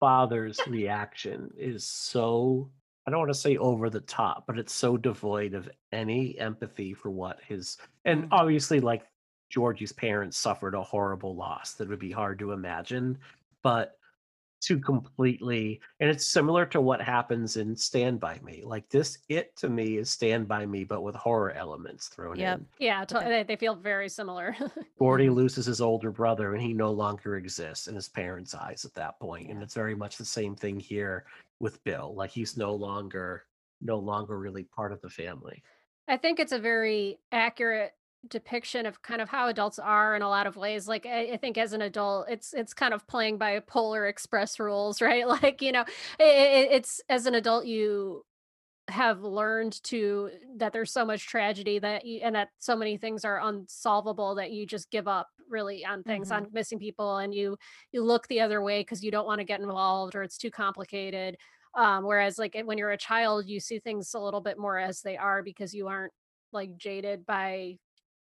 father's 0.00 0.58
reaction 0.66 1.50
is 1.56 1.84
so 1.86 2.70
I 3.06 3.10
don't 3.10 3.18
want 3.20 3.30
to 3.32 3.38
say 3.38 3.56
over 3.56 3.90
the 3.90 4.00
top, 4.00 4.44
but 4.46 4.58
it's 4.58 4.72
so 4.72 4.96
devoid 4.96 5.54
of 5.54 5.68
any 5.92 6.38
empathy 6.38 6.94
for 6.94 7.10
what 7.10 7.38
his 7.46 7.76
and 8.04 8.24
Mhm. 8.24 8.28
obviously 8.32 8.80
like 8.80 9.02
Georgie's 9.50 9.92
parents 9.92 10.38
suffered 10.38 10.74
a 10.74 10.82
horrible 10.82 11.36
loss 11.36 11.74
that 11.74 11.88
would 11.88 11.98
be 11.98 12.10
hard 12.10 12.38
to 12.38 12.52
imagine, 12.52 13.18
but 13.62 13.98
to 14.62 14.78
completely 14.78 15.80
and 16.00 16.08
it's 16.08 16.24
similar 16.24 16.64
to 16.66 16.80
what 16.80 17.00
happens 17.02 17.56
in 17.56 17.76
Stand 17.76 18.20
by 18.20 18.38
Me. 18.44 18.62
Like 18.64 18.88
this 18.88 19.18
it 19.28 19.54
to 19.56 19.68
me 19.68 19.96
is 19.98 20.08
Stand 20.10 20.46
by 20.46 20.66
Me 20.66 20.84
but 20.84 21.02
with 21.02 21.14
horror 21.16 21.50
elements 21.52 22.08
thrown 22.08 22.36
Yep. 22.38 22.58
in. 22.58 22.66
Yeah, 22.78 23.04
to- 23.04 23.20
they, 23.24 23.42
they 23.42 23.56
feel 23.56 23.74
very 23.74 24.08
similar. 24.08 24.56
Gordy 24.98 25.28
loses 25.30 25.66
his 25.66 25.80
older 25.80 26.10
brother 26.12 26.54
and 26.54 26.62
he 26.62 26.72
no 26.72 26.92
longer 26.92 27.36
exists 27.36 27.88
in 27.88 27.94
his 27.96 28.08
parents' 28.08 28.54
eyes 28.54 28.84
at 28.84 28.94
that 28.94 29.18
point. 29.18 29.50
And 29.50 29.62
it's 29.62 29.74
very 29.74 29.96
much 29.96 30.16
the 30.16 30.24
same 30.24 30.54
thing 30.54 30.78
here 30.78 31.24
with 31.58 31.82
Bill. 31.84 32.14
Like 32.14 32.30
he's 32.30 32.56
no 32.56 32.72
longer 32.74 33.44
no 33.80 33.98
longer 33.98 34.38
really 34.38 34.62
part 34.62 34.92
of 34.92 35.00
the 35.00 35.10
family. 35.10 35.60
I 36.06 36.16
think 36.16 36.38
it's 36.38 36.52
a 36.52 36.58
very 36.58 37.18
accurate 37.32 37.94
depiction 38.28 38.86
of 38.86 39.02
kind 39.02 39.20
of 39.20 39.28
how 39.28 39.48
adults 39.48 39.78
are 39.78 40.14
in 40.16 40.22
a 40.22 40.28
lot 40.28 40.46
of 40.46 40.56
ways. 40.56 40.86
Like 40.88 41.06
I, 41.06 41.32
I 41.32 41.36
think 41.36 41.58
as 41.58 41.72
an 41.72 41.82
adult, 41.82 42.28
it's 42.30 42.54
it's 42.54 42.74
kind 42.74 42.94
of 42.94 43.06
playing 43.06 43.38
by 43.38 43.58
polar 43.60 44.06
express 44.06 44.58
rules, 44.60 45.00
right? 45.02 45.26
Like 45.26 45.62
you 45.62 45.72
know, 45.72 45.84
i 46.20 46.22
i- 46.24 46.68
it's 46.72 47.00
as 47.08 47.26
an 47.26 47.34
adult 47.34 47.66
you 47.66 48.24
have 48.88 49.22
learned 49.22 49.82
to 49.84 50.30
that 50.56 50.72
there's 50.72 50.92
so 50.92 51.04
much 51.04 51.26
tragedy 51.26 51.78
that 51.78 52.04
you 52.04 52.20
and 52.22 52.34
that 52.34 52.48
so 52.58 52.76
many 52.76 52.96
things 52.96 53.24
are 53.24 53.40
unsolvable 53.40 54.34
that 54.34 54.50
you 54.50 54.66
just 54.66 54.90
give 54.90 55.06
up 55.08 55.28
really 55.48 55.84
on 55.84 56.02
things 56.04 56.30
Mhm. 56.30 56.32
on 56.32 56.48
missing 56.52 56.78
people 56.80 57.18
and 57.18 57.32
you 57.34 57.56
you 57.92 58.02
look 58.02 58.26
the 58.28 58.40
other 58.40 58.60
way 58.62 58.80
because 58.80 59.02
you 59.04 59.10
don't 59.10 59.26
want 59.26 59.38
to 59.38 59.44
get 59.44 59.60
involved 59.60 60.14
or 60.16 60.22
it's 60.24 60.36
too 60.38 60.50
complicated 60.50 61.36
um 61.74 62.04
whereas 62.04 62.38
like 62.38 62.56
when 62.64 62.76
you're 62.78 62.90
a 62.90 62.98
child 62.98 63.46
you 63.46 63.60
see 63.60 63.78
things 63.78 64.12
a 64.14 64.20
little 64.20 64.40
bit 64.40 64.58
more 64.58 64.78
as 64.78 65.00
they 65.02 65.16
are 65.16 65.42
because 65.42 65.72
you 65.74 65.86
aren't 65.88 66.12
like 66.52 66.76
jaded 66.76 67.24
by 67.24 67.76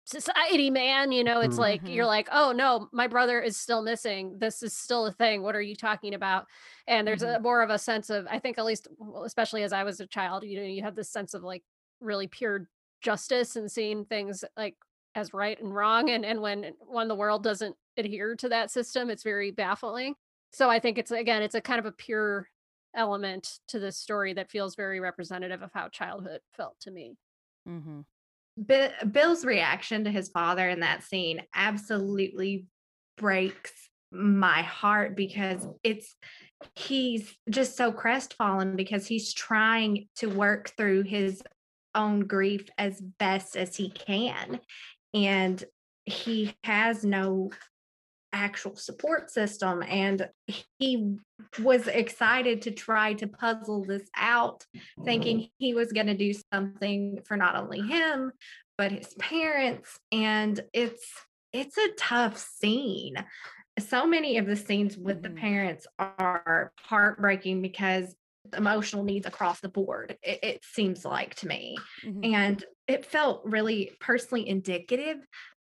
society 0.05 0.69
man 0.69 1.11
you 1.11 1.23
know 1.23 1.41
it's 1.41 1.57
Mhm. 1.57 1.57
like 1.57 1.89
you're 1.89 2.05
Mhm. 2.05 2.07
like 2.07 2.27
oh 2.31 2.51
no 2.51 2.87
my 2.93 3.07
brother 3.07 3.41
is 3.41 3.57
still 3.57 3.81
missing 3.81 4.37
this 4.37 4.61
is 4.61 4.75
still 4.75 5.07
a 5.07 5.11
thing 5.11 5.41
what 5.41 5.55
are 5.55 5.61
you 5.61 5.75
talking 5.75 6.13
about 6.13 6.45
and 6.87 7.07
there's 7.07 7.21
Mhm. 7.21 7.23
a 7.23 7.39
more 7.39 7.63
of 7.63 7.71
a 7.71 7.79
sense 7.79 8.11
of 8.11 8.27
i 8.29 8.37
think 8.37 8.59
at 8.59 8.65
least 8.65 8.87
especially 9.23 9.63
as 9.63 9.73
i 9.73 9.83
was 9.83 9.99
a 9.99 10.05
child 10.05 10.43
you 10.43 10.57
know 10.59 10.65
you 10.65 10.83
have 10.83 10.95
this 10.95 11.09
sense 11.09 11.33
of 11.33 11.41
like 11.43 11.63
really 12.01 12.27
pure 12.27 12.69
justice 13.01 13.55
and 13.55 13.71
seeing 13.71 14.05
things 14.05 14.43
like 14.55 14.77
as 15.15 15.33
right 15.33 15.59
and 15.59 15.73
wrong 15.73 16.09
and 16.09 16.23
and 16.25 16.39
when 16.41 16.73
when 16.87 17.07
the 17.07 17.15
world 17.15 17.43
doesn't 17.43 17.75
adhere 17.97 18.35
to 18.35 18.49
that 18.49 18.69
system 18.69 19.09
it's 19.09 19.23
very 19.23 19.49
baffling 19.49 20.15
so 20.51 20.69
i 20.69 20.79
think 20.79 20.97
it's 20.99 21.11
again 21.11 21.41
it's 21.41 21.55
a 21.55 21.61
kind 21.61 21.79
of 21.79 21.85
a 21.85 21.91
pure 21.91 22.47
element 22.93 23.59
to 23.67 23.79
this 23.79 23.97
story 23.97 24.33
that 24.33 24.51
feels 24.51 24.75
very 24.75 24.99
representative 24.99 25.61
of 25.61 25.71
how 25.73 25.89
childhood 25.89 26.41
felt 26.53 26.79
to 26.79 26.91
me 26.91 27.17
hmm 27.65 28.01
Bi- 28.57 28.93
Bill's 29.11 29.45
reaction 29.45 30.05
to 30.05 30.11
his 30.11 30.29
father 30.29 30.67
in 30.69 30.79
that 30.81 31.03
scene 31.03 31.41
absolutely 31.53 32.65
breaks 33.17 33.71
my 34.11 34.61
heart 34.61 35.15
because 35.15 35.67
it's 35.83 36.15
he's 36.75 37.35
just 37.49 37.75
so 37.75 37.91
crestfallen 37.91 38.75
because 38.75 39.05
he's 39.05 39.33
trying 39.33 40.07
to 40.15 40.27
work 40.27 40.71
through 40.77 41.03
his 41.03 41.41
own 41.93 42.21
grief 42.21 42.67
as 42.77 43.01
best 43.01 43.57
as 43.57 43.75
he 43.75 43.89
can 43.89 44.59
and 45.13 45.63
he 46.05 46.53
has 46.63 47.03
no 47.03 47.49
actual 48.35 48.75
support 48.75 49.31
system 49.31 49.81
and 49.87 50.29
he 50.77 51.17
was 51.63 51.87
excited 51.87 52.61
to 52.61 52.71
try 52.71 53.13
to 53.13 53.27
puzzle 53.27 53.83
this 53.83 54.09
out 54.15 54.65
thinking 55.05 55.49
he 55.57 55.73
was 55.73 55.93
going 55.93 56.07
to 56.07 56.17
do 56.17 56.33
something 56.53 57.19
for 57.25 57.37
not 57.37 57.55
only 57.55 57.81
him 57.81 58.31
but 58.77 58.91
his 58.91 59.13
parents 59.15 59.97
and 60.11 60.59
it's 60.73 61.05
it's 61.53 61.77
a 61.77 61.91
tough 61.97 62.37
scene 62.37 63.15
so 63.79 64.05
many 64.05 64.37
of 64.37 64.45
the 64.45 64.55
scenes 64.55 64.97
with 64.97 65.21
the 65.23 65.29
Mhm. 65.29 65.37
parents 65.37 65.87
are 65.97 66.71
heartbreaking 66.79 67.61
because 67.61 68.15
emotional 68.55 69.03
needs 69.03 69.25
across 69.25 69.59
the 69.61 69.69
board 69.69 70.17
it, 70.21 70.39
it 70.43 70.63
seems 70.65 71.05
like 71.05 71.35
to 71.35 71.47
me 71.47 71.77
Mhm. 72.03 72.33
and 72.35 72.63
it 72.87 73.05
felt 73.05 73.41
really 73.45 73.91
personally 73.99 74.47
indicative 74.47 75.17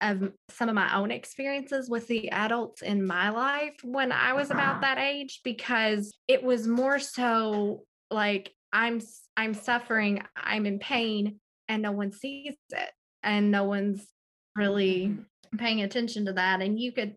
of 0.02 0.32
some 0.50 0.70
of 0.70 0.76
my 0.76 0.96
own 0.96 1.12
experiences 1.12 1.90
with 1.90 2.08
the 2.08 2.30
adults 2.30 2.82
in 2.82 3.06
my 3.06 3.30
life 3.30 3.76
when 3.84 4.12
I 4.12 4.34
was 4.34 4.50
about 4.50 4.82
that 4.82 4.98
age 4.98 5.42
because 5.44 6.14
it 6.28 6.42
was 6.42 6.68
more 6.68 7.00
so 7.00 7.84
like 8.10 8.54
I'm 8.72 9.02
I'm 9.36 9.54
suffering, 9.54 10.24
I'm 10.36 10.66
in 10.66 10.80
pain, 10.80 11.40
and 11.68 11.82
no 11.82 11.92
one 11.92 12.12
sees 12.12 12.56
it, 12.72 12.92
and 13.24 13.52
no 13.52 13.64
one's 13.64 14.08
really 14.56 15.18
paying 15.58 15.82
attention 15.82 16.26
to 16.26 16.34
that. 16.34 16.62
And 16.62 16.80
you 16.80 16.92
could, 16.92 17.16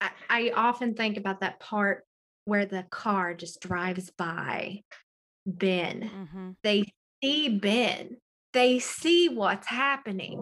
I, 0.00 0.10
I 0.28 0.52
often 0.54 0.94
think 0.94 1.16
about 1.16 1.40
that 1.40 1.60
part 1.60 2.04
where 2.44 2.66
the 2.66 2.84
car 2.90 3.34
just 3.34 3.60
drives 3.60 4.10
by 4.10 4.82
Ben. 5.46 6.10
Mm-hmm. 6.14 6.50
They 6.62 6.84
see 7.22 7.58
Ben, 7.58 8.16
they 8.52 8.78
see 8.78 9.28
what's 9.28 9.66
happening, 9.66 10.38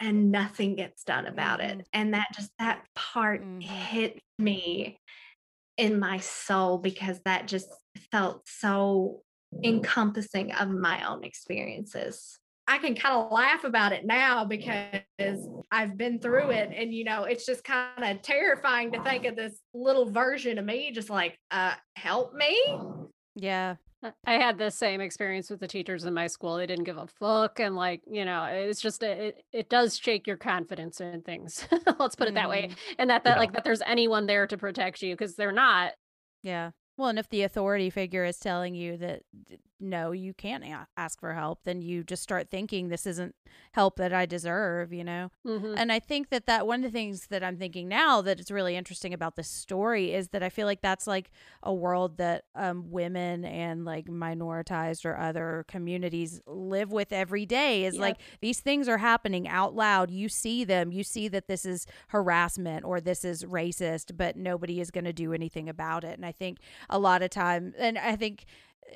and 0.00 0.32
nothing 0.32 0.76
gets 0.76 1.04
done 1.04 1.26
about 1.26 1.60
Mm-hmm. 1.60 1.80
it. 1.80 1.86
And 1.92 2.14
that 2.14 2.28
just, 2.34 2.50
that 2.58 2.84
part 2.94 3.44
hit 3.60 4.20
me 4.38 4.98
in 5.76 5.98
my 5.98 6.18
soul 6.18 6.78
because 6.78 7.20
that 7.24 7.46
just 7.46 7.68
felt 8.10 8.46
so 8.46 9.22
encompassing 9.64 10.52
of 10.52 10.70
my 10.70 11.06
own 11.08 11.24
experiences. 11.24 12.38
I 12.66 12.78
can 12.78 12.94
kind 12.94 13.14
of 13.16 13.32
laugh 13.32 13.64
about 13.64 13.92
it 13.92 14.06
now 14.06 14.44
because 14.44 15.02
I've 15.72 15.96
been 15.96 16.20
through 16.20 16.50
it 16.50 16.70
and 16.74 16.94
you 16.94 17.04
know 17.04 17.24
it's 17.24 17.44
just 17.44 17.64
kind 17.64 18.04
of 18.04 18.22
terrifying 18.22 18.92
to 18.92 19.00
think 19.02 19.24
of 19.24 19.36
this 19.36 19.58
little 19.74 20.08
version 20.10 20.58
of 20.58 20.64
me 20.64 20.92
just 20.92 21.10
like 21.10 21.36
uh 21.50 21.74
help 21.96 22.32
me 22.34 22.56
Yeah. 23.34 23.76
I 24.24 24.34
had 24.34 24.56
the 24.56 24.70
same 24.70 25.00
experience 25.00 25.50
with 25.50 25.60
the 25.60 25.68
teachers 25.68 26.04
in 26.04 26.14
my 26.14 26.26
school. 26.26 26.56
They 26.56 26.66
didn't 26.66 26.84
give 26.84 26.96
a 26.96 27.06
fuck, 27.06 27.60
and 27.60 27.76
like 27.76 28.02
you 28.10 28.24
know, 28.24 28.44
it's 28.44 28.80
just 28.80 29.02
it 29.02 29.44
it 29.52 29.68
does 29.68 29.98
shake 29.98 30.26
your 30.26 30.36
confidence 30.36 31.00
in 31.00 31.22
things. 31.22 31.66
Let's 31.98 32.16
put 32.16 32.28
it 32.28 32.34
that 32.34 32.48
way, 32.48 32.64
mm-hmm. 32.64 32.94
and 32.98 33.10
that 33.10 33.24
that 33.24 33.38
like 33.38 33.52
that 33.52 33.64
there's 33.64 33.82
anyone 33.82 34.26
there 34.26 34.46
to 34.46 34.56
protect 34.56 35.02
you 35.02 35.14
because 35.14 35.36
they're 35.36 35.52
not. 35.52 35.92
Yeah. 36.42 36.70
Well, 36.96 37.08
and 37.08 37.18
if 37.18 37.28
the 37.28 37.42
authority 37.42 37.90
figure 37.90 38.24
is 38.24 38.38
telling 38.38 38.74
you 38.74 38.96
that 38.98 39.22
no, 39.80 40.12
you 40.12 40.34
can't 40.34 40.62
a- 40.64 40.86
ask 40.96 41.18
for 41.20 41.34
help, 41.34 41.64
then 41.64 41.80
you 41.82 42.04
just 42.04 42.22
start 42.22 42.50
thinking 42.50 42.88
this 42.88 43.06
isn't 43.06 43.34
help 43.72 43.96
that 43.96 44.12
I 44.12 44.26
deserve, 44.26 44.92
you 44.92 45.02
know? 45.04 45.30
Mhm. 45.46 45.74
And 45.76 45.90
I 45.90 45.98
think 45.98 46.28
that 46.28 46.46
that 46.46 46.66
one 46.66 46.84
of 46.84 46.92
the 46.92 46.96
things 46.96 47.26
that 47.28 47.42
I'm 47.42 47.56
thinking 47.56 47.88
now 47.88 48.20
that 48.22 48.38
is 48.40 48.50
really 48.50 48.76
interesting 48.76 49.12
about 49.14 49.36
this 49.36 49.48
story 49.48 50.12
is 50.12 50.28
that 50.28 50.42
I 50.42 50.48
feel 50.50 50.66
like 50.66 50.82
that's 50.82 51.06
like 51.06 51.30
a 51.62 51.72
world 51.74 52.16
that 52.18 52.44
um, 52.54 52.90
women 52.90 53.44
and 53.44 53.84
like 53.84 54.06
minoritized 54.06 55.04
or 55.04 55.16
other 55.18 55.64
communities 55.68 56.40
live 56.46 56.92
with 56.92 57.12
every 57.12 57.46
day 57.46 57.84
is 57.84 57.94
Yep. 57.94 58.00
like 58.00 58.16
these 58.40 58.60
things 58.60 58.88
are 58.88 58.98
happening 58.98 59.48
out 59.48 59.74
loud. 59.74 60.10
You 60.10 60.28
see 60.28 60.64
them, 60.64 60.92
you 60.92 61.02
see 61.02 61.28
that 61.28 61.46
this 61.48 61.64
is 61.64 61.86
harassment 62.08 62.84
or 62.84 63.00
this 63.00 63.24
is 63.24 63.44
racist, 63.44 64.16
but 64.16 64.36
nobody 64.36 64.80
is 64.80 64.90
going 64.90 65.04
to 65.04 65.12
do 65.12 65.32
anything 65.32 65.68
about 65.68 66.04
it. 66.04 66.16
And 66.16 66.26
I 66.26 66.32
think 66.32 66.58
a 66.88 66.98
lot 66.98 67.22
of 67.22 67.30
time, 67.30 67.74
and 67.78 67.96
I 67.98 68.16
think 68.16 68.44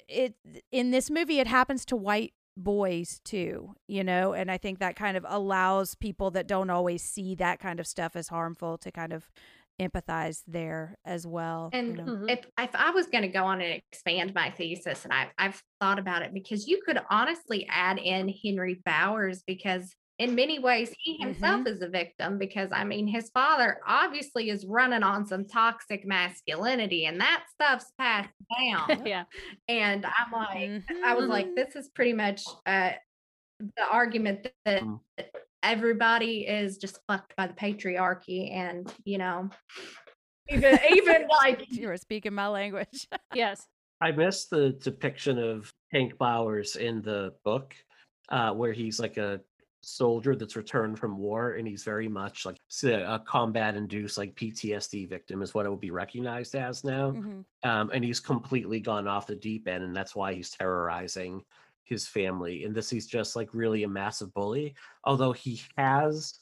it 0.09 0.35
in 0.73 0.91
this 0.91 1.11
movie, 1.11 1.41
it 1.41 1.47
happens 1.47 1.85
to 1.87 1.97
white 1.97 2.33
boys 2.57 3.21
too, 3.25 3.75
you 3.89 4.05
know, 4.05 4.33
and 4.33 4.51
I 4.51 4.59
think 4.59 4.79
that 4.79 4.97
kind 4.97 5.17
of 5.17 5.27
allows 5.29 5.95
people 5.95 6.31
that 6.33 6.47
don't 6.47 6.71
always 6.71 7.03
see 7.03 7.35
that 7.37 7.59
kind 7.59 7.81
of 7.81 7.87
stuff 7.87 8.15
as 8.17 8.29
harmful 8.29 8.79
to 8.79 8.93
kind 8.93 9.13
of 9.13 9.29
empathize 9.81 10.43
there 10.47 10.97
as 11.05 11.27
well. 11.27 11.71
you 11.73 11.79
And 11.79 11.97
know? 11.97 12.05
Mm-hmm. 12.05 12.29
if 12.29 12.47
if 12.59 12.75
I 12.75 12.91
was 12.91 13.07
going 13.07 13.23
to 13.23 13.29
go 13.29 13.45
on 13.45 13.61
and 13.61 13.81
expand 13.91 14.33
my 14.35 14.51
thesis, 14.51 15.05
and 15.05 15.13
I've 15.13 15.31
I've 15.39 15.63
thought 15.81 15.99
about 15.99 16.23
it 16.23 16.33
because 16.33 16.69
you 16.69 16.81
could 16.87 16.99
honestly 17.11 17.67
add 17.69 17.99
in 17.99 18.33
Henry 18.45 18.81
Bowers 18.85 19.43
because 19.47 19.95
in 20.19 20.35
many 20.35 20.59
ways 20.59 20.95
he 20.99 21.17
himself 21.17 21.67
is 21.67 21.83
a 21.83 21.89
victim 21.89 22.39
because 22.39 22.69
I 22.73 22.85
mean 22.85 23.07
his 23.07 23.31
father 23.31 23.81
obviously 23.87 24.51
is 24.51 24.65
running 24.65 25.03
on 25.03 25.27
some 25.27 25.45
toxic 25.45 26.07
masculinity 26.07 27.07
and 27.07 27.21
that 27.21 27.45
stuff's 27.53 27.93
passed 27.99 28.31
down. 28.61 29.05
yeah. 29.05 29.25
And 29.69 30.07
I'm 30.07 30.33
like, 30.33 30.83
I 31.05 31.15
was 31.15 31.27
like, 31.27 31.55
this 31.57 31.75
is 31.75 31.89
pretty 31.89 32.13
much 32.13 32.45
uh, 32.65 32.93
the 33.61 33.87
argument 33.91 34.49
that 34.65 34.83
everybody 35.65 36.41
is 36.47 36.77
just 36.77 37.01
fucked 37.09 37.35
by 37.37 37.47
the 37.47 37.55
patriarchy, 37.55 38.53
and 38.53 38.93
you 39.05 39.19
know, 39.19 39.49
even 40.49 40.79
even 40.95 41.27
like 41.29 41.67
you 41.71 41.89
were 41.89 41.97
speaking 41.97 42.35
my 42.35 42.47
language. 42.47 43.09
yes. 43.35 43.67
I 44.01 44.13
miss 44.13 44.47
the 44.47 44.71
depiction 44.83 45.39
of 45.39 45.73
Hank 45.93 46.19
Bowers 46.19 46.77
in 46.77 47.01
the 47.01 47.33
book, 47.45 47.75
uh, 48.29 48.53
where 48.53 48.73
he's 48.73 49.01
like 49.01 49.17
a 49.17 49.41
soldier 49.85 50.35
that's 50.37 50.57
returned 50.57 50.99
from 50.99 51.19
war, 51.19 51.53
and 51.53 51.67
he's 51.69 51.85
very 51.85 52.09
much 52.09 52.47
like 52.47 52.57
a 52.85 53.21
combat-induced 53.27 54.19
like 54.19 54.35
PTSD 54.35 55.09
victim 55.09 55.43
is 55.43 55.55
what 55.55 55.67
it 55.67 55.71
would 55.71 55.81
be 55.81 55.91
recognized 55.91 56.55
as 56.55 56.85
now. 56.85 57.13
Mhm. 57.13 57.45
Um, 57.63 57.91
and 57.95 58.05
he's 58.05 58.21
completely 58.21 58.81
gone 58.81 59.07
off 59.09 59.27
the 59.27 59.37
deep 59.37 59.69
end, 59.69 59.85
and 59.85 59.95
that's 59.97 60.15
why 60.17 60.35
he's 60.35 60.51
terrorizing 60.51 61.45
his 61.85 62.07
family. 62.09 62.65
And 62.65 62.75
this 62.75 62.91
he's 62.91 63.07
just 63.07 63.37
like 63.37 63.53
really 63.55 63.83
a 63.85 63.89
massive 63.89 64.33
bully. 64.35 64.75
Although 65.05 65.33
he 65.33 65.61
has 65.77 66.41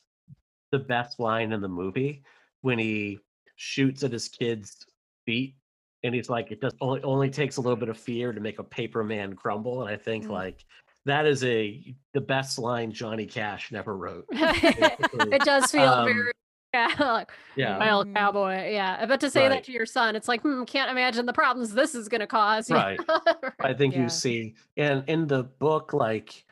the 0.70 0.78
best 0.78 1.20
line 1.20 1.52
in 1.52 1.60
the 1.60 1.68
movie 1.68 2.22
when 2.62 2.78
he 2.78 3.18
shoots 3.56 4.02
at 4.02 4.12
his 4.12 4.28
kid's 4.28 4.86
feet 5.26 5.56
and 6.02 6.14
he's 6.14 6.30
like 6.30 6.50
it 6.50 6.60
does 6.60 6.74
only 6.80 7.02
only 7.02 7.30
takes 7.30 7.58
a 7.58 7.60
little 7.60 7.76
bit 7.76 7.88
of 7.88 7.96
fear 7.98 8.32
to 8.32 8.40
make 8.40 8.58
a 8.58 8.64
paper 8.64 9.04
man 9.04 9.34
crumble 9.34 9.82
and 9.82 9.90
i 9.90 9.96
think 9.96 10.24
Mm. 10.24 10.30
like 10.30 10.64
that 11.04 11.26
is 11.26 11.42
a 11.44 11.94
the 12.14 12.20
best 12.20 12.58
line 12.58 12.92
johnny 12.92 13.26
cash 13.26 13.72
never 13.72 13.96
wrote 13.96 14.24
it 14.30 15.42
does 15.42 15.70
feel 15.70 15.82
Um, 15.82 16.06
very 16.06 16.32
yeah, 16.74 16.88
like 17.00 17.30
yeah. 17.54 17.76
wild 17.78 18.14
cowboy. 18.14 18.70
Yeah, 18.72 19.04
but 19.04 19.20
to 19.20 19.28
say 19.28 19.42
Right. 19.42 19.48
that 19.50 19.64
to 19.64 19.72
your 19.72 19.84
son, 19.84 20.16
it's 20.16 20.26
like, 20.26 20.40
hmm, 20.40 20.64
can't 20.64 20.90
imagine 20.90 21.26
the 21.26 21.32
problems 21.34 21.74
this 21.74 21.94
is 21.94 22.08
going 22.08 22.22
to 22.22 22.26
cause. 22.26 22.70
you 22.70 22.76
right 22.76 22.98
i 23.60 23.74
think 23.74 23.94
Yeah. 23.94 24.04
you 24.04 24.08
see 24.08 24.54
and 24.78 25.04
in 25.06 25.26
the 25.26 25.42
book 25.42 25.92
like 25.92 26.44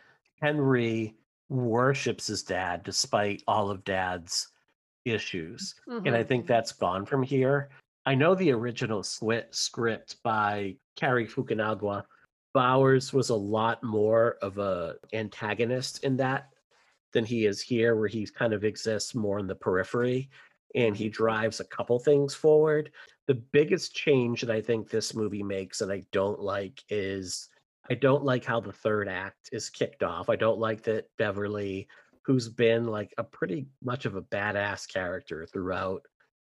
henry 0.43 1.15
worships 1.49 2.27
his 2.27 2.43
dad 2.43 2.83
despite 2.83 3.43
all 3.49 3.71
of 3.71 3.83
dad's 3.85 4.49
issues 5.07 5.75
and 5.87 6.15
i 6.15 6.23
think 6.23 6.47
that's 6.47 6.73
gone 6.73 7.07
from 7.07 7.23
here 7.23 7.71
i 8.05 8.15
know 8.15 8.35
the 8.35 8.53
original 8.53 9.03
script 9.03 10.17
by 10.23 10.77
Cary 10.97 11.27
Fukunaga 11.27 12.05
bowers 12.53 13.13
was 13.13 13.31
a 13.31 13.35
lot 13.35 13.83
more 13.83 14.37
of 14.43 14.59
a 14.59 14.97
antagonist 15.13 16.05
in 16.05 16.17
that 16.19 16.49
than 17.13 17.25
he 17.25 17.47
is 17.47 17.61
here 17.61 17.97
where 17.97 18.09
he 18.09 18.27
kind 18.27 18.53
of 18.53 18.65
exists 18.65 19.15
more 19.15 19.39
in 19.39 19.47
the 19.47 19.55
periphery 19.55 20.31
and 20.75 20.97
he 20.97 21.09
drives 21.09 21.59
a 21.61 21.65
couple 21.65 21.99
things 21.99 22.35
forward. 22.35 22.93
The 23.27 23.35
biggest 23.35 23.95
change 23.95 24.41
that 24.43 24.51
i 24.51 24.61
think 24.61 24.89
this 24.91 25.15
movie 25.15 25.43
makes 25.43 25.79
that 25.79 25.91
i 25.91 26.03
don't 26.13 26.41
like 26.41 26.83
is 26.89 27.49
i 27.91 27.95
don't 27.95 28.25
like 28.25 28.45
how 28.45 28.61
the 28.61 28.73
third 28.73 29.09
act 29.09 29.51
is 29.53 29.71
kicked 29.71 30.03
off. 30.03 30.29
I 30.29 30.37
don't 30.37 30.59
like 30.59 30.83
that 30.85 31.07
beverly 31.19 31.87
who's 32.25 32.49
been 32.49 32.87
like 32.87 33.13
a 33.19 33.25
pretty 33.25 33.67
much 33.83 34.05
of 34.05 34.15
a 34.17 34.23
badass 34.23 34.87
character 34.89 35.47
throughout 35.47 36.03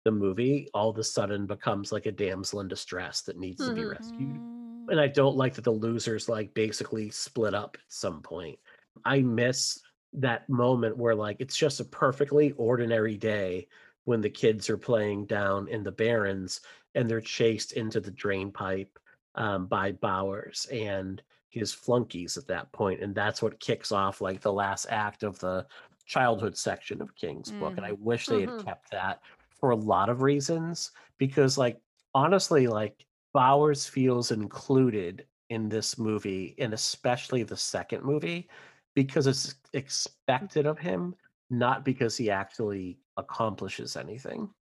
the 0.06 0.12
movie 0.12 0.70
all 0.74 0.90
of 0.90 0.98
a 0.98 1.04
sudden 1.04 1.46
becomes 1.48 1.92
like 1.92 2.06
a 2.06 2.12
damsel 2.12 2.62
in 2.62 2.68
distress 2.68 3.22
that 3.24 3.38
needs 3.38 3.66
to 3.66 3.74
be 3.74 3.82
Mhm. 3.82 3.92
rescued 3.92 4.57
and 4.90 5.00
I 5.00 5.08
don't 5.08 5.38
like 5.38 5.54
that 5.56 5.64
the 5.64 5.72
losers 5.72 6.30
like 6.30 6.54
basically 6.54 7.10
split 7.10 7.54
up 7.54 7.78
at 7.80 7.92
some 7.92 8.22
point. 8.22 8.60
I 9.06 9.22
miss 9.22 9.82
that 10.14 10.48
moment 10.50 10.98
where 10.98 11.16
like 11.16 11.38
it's 11.40 11.58
just 11.58 11.80
a 11.80 11.86
perfectly 11.86 12.54
ordinary 12.54 13.18
day 13.18 13.68
when 14.06 14.22
the 14.22 14.30
kids 14.30 14.70
are 14.70 14.78
playing 14.78 15.26
down 15.26 15.68
in 15.68 15.84
the 15.84 15.92
Barrens 15.92 16.62
and 16.96 17.10
they're 17.10 17.22
chased 17.22 17.74
into 17.74 18.00
the 18.00 18.12
drain 18.12 18.52
pipe 18.52 18.98
um, 19.36 19.68
by 19.68 19.92
Bowers 19.92 20.66
and 20.72 21.22
his 21.50 21.74
flunkies 21.74 22.38
at 22.38 22.48
that 22.48 22.72
point, 22.72 23.02
and 23.02 23.16
that's 23.16 23.42
what 23.42 23.60
kicks 23.60 23.92
off 23.92 24.22
like 24.22 24.42
the 24.42 24.52
last 24.54 24.86
act 24.90 25.24
of 25.24 25.40
the 25.40 25.66
childhood 26.06 26.58
section 26.58 27.02
of 27.02 27.16
King's 27.16 27.52
book. 27.52 27.78
And 27.78 27.86
I 27.86 27.94
wish 27.94 28.28
they 28.28 28.42
had 28.42 28.58
Mhm. 28.58 28.58
kept 28.58 28.92
that 28.92 29.22
for 29.60 29.72
a 29.72 29.76
lot 29.76 30.10
of 30.10 30.22
reasons 30.22 30.92
because 31.18 31.58
like 31.58 31.82
honestly 32.14 32.68
like 32.68 33.06
Bowers 33.38 33.88
feels 33.88 34.32
included 34.32 35.28
in 35.50 35.70
this 35.70 35.98
movie, 36.00 36.56
and 36.60 36.74
especially 36.74 37.44
the 37.44 37.58
second 37.58 38.04
movie, 38.04 38.50
because 38.96 39.28
it's 39.28 39.56
expected 39.74 40.66
of 40.66 40.80
him, 40.80 41.16
not 41.52 41.86
because 41.86 42.18
he 42.18 42.32
actually 42.32 43.00
accomplishes 43.18 43.96
anything. 43.96 44.54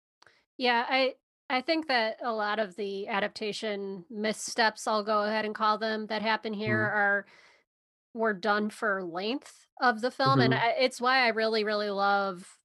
Yeah, 0.59 0.87
I 0.89 1.17
I 1.51 1.61
think 1.61 1.89
that 1.89 2.19
a 2.23 2.33
lot 2.33 2.59
of 2.59 2.75
the 2.77 3.07
adaptation 3.09 4.07
missteps, 4.11 4.87
I'll 4.87 5.05
go 5.05 5.23
ahead 5.25 5.45
and 5.45 5.55
call 5.55 5.79
them, 5.79 6.07
that 6.07 6.23
happen 6.23 6.53
here 6.55 6.81
Mhm. 6.81 6.91
are 6.91 7.27
were 8.15 8.35
done 8.35 8.71
for 8.71 9.05
length 9.05 9.69
of 9.81 10.01
the 10.03 10.11
film, 10.13 10.41
and 10.41 10.55
Mhm. 10.55 10.55
I, 10.55 10.71
it's 10.73 11.01
why 11.01 11.21
I 11.27 11.29
really 11.31 11.65
really 11.65 11.91
love 11.91 12.59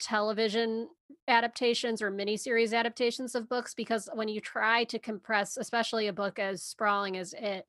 television 0.00 0.88
adaptations 1.26 2.00
or 2.02 2.10
miniseries 2.10 2.76
adaptations 2.76 3.34
of 3.34 3.48
books 3.48 3.74
because 3.74 4.08
when 4.14 4.28
you 4.28 4.40
try 4.40 4.84
to 4.84 4.98
compress, 4.98 5.56
especially 5.56 6.06
a 6.06 6.12
book 6.12 6.38
as 6.38 6.62
sprawling 6.62 7.16
as 7.16 7.34
it 7.38 7.66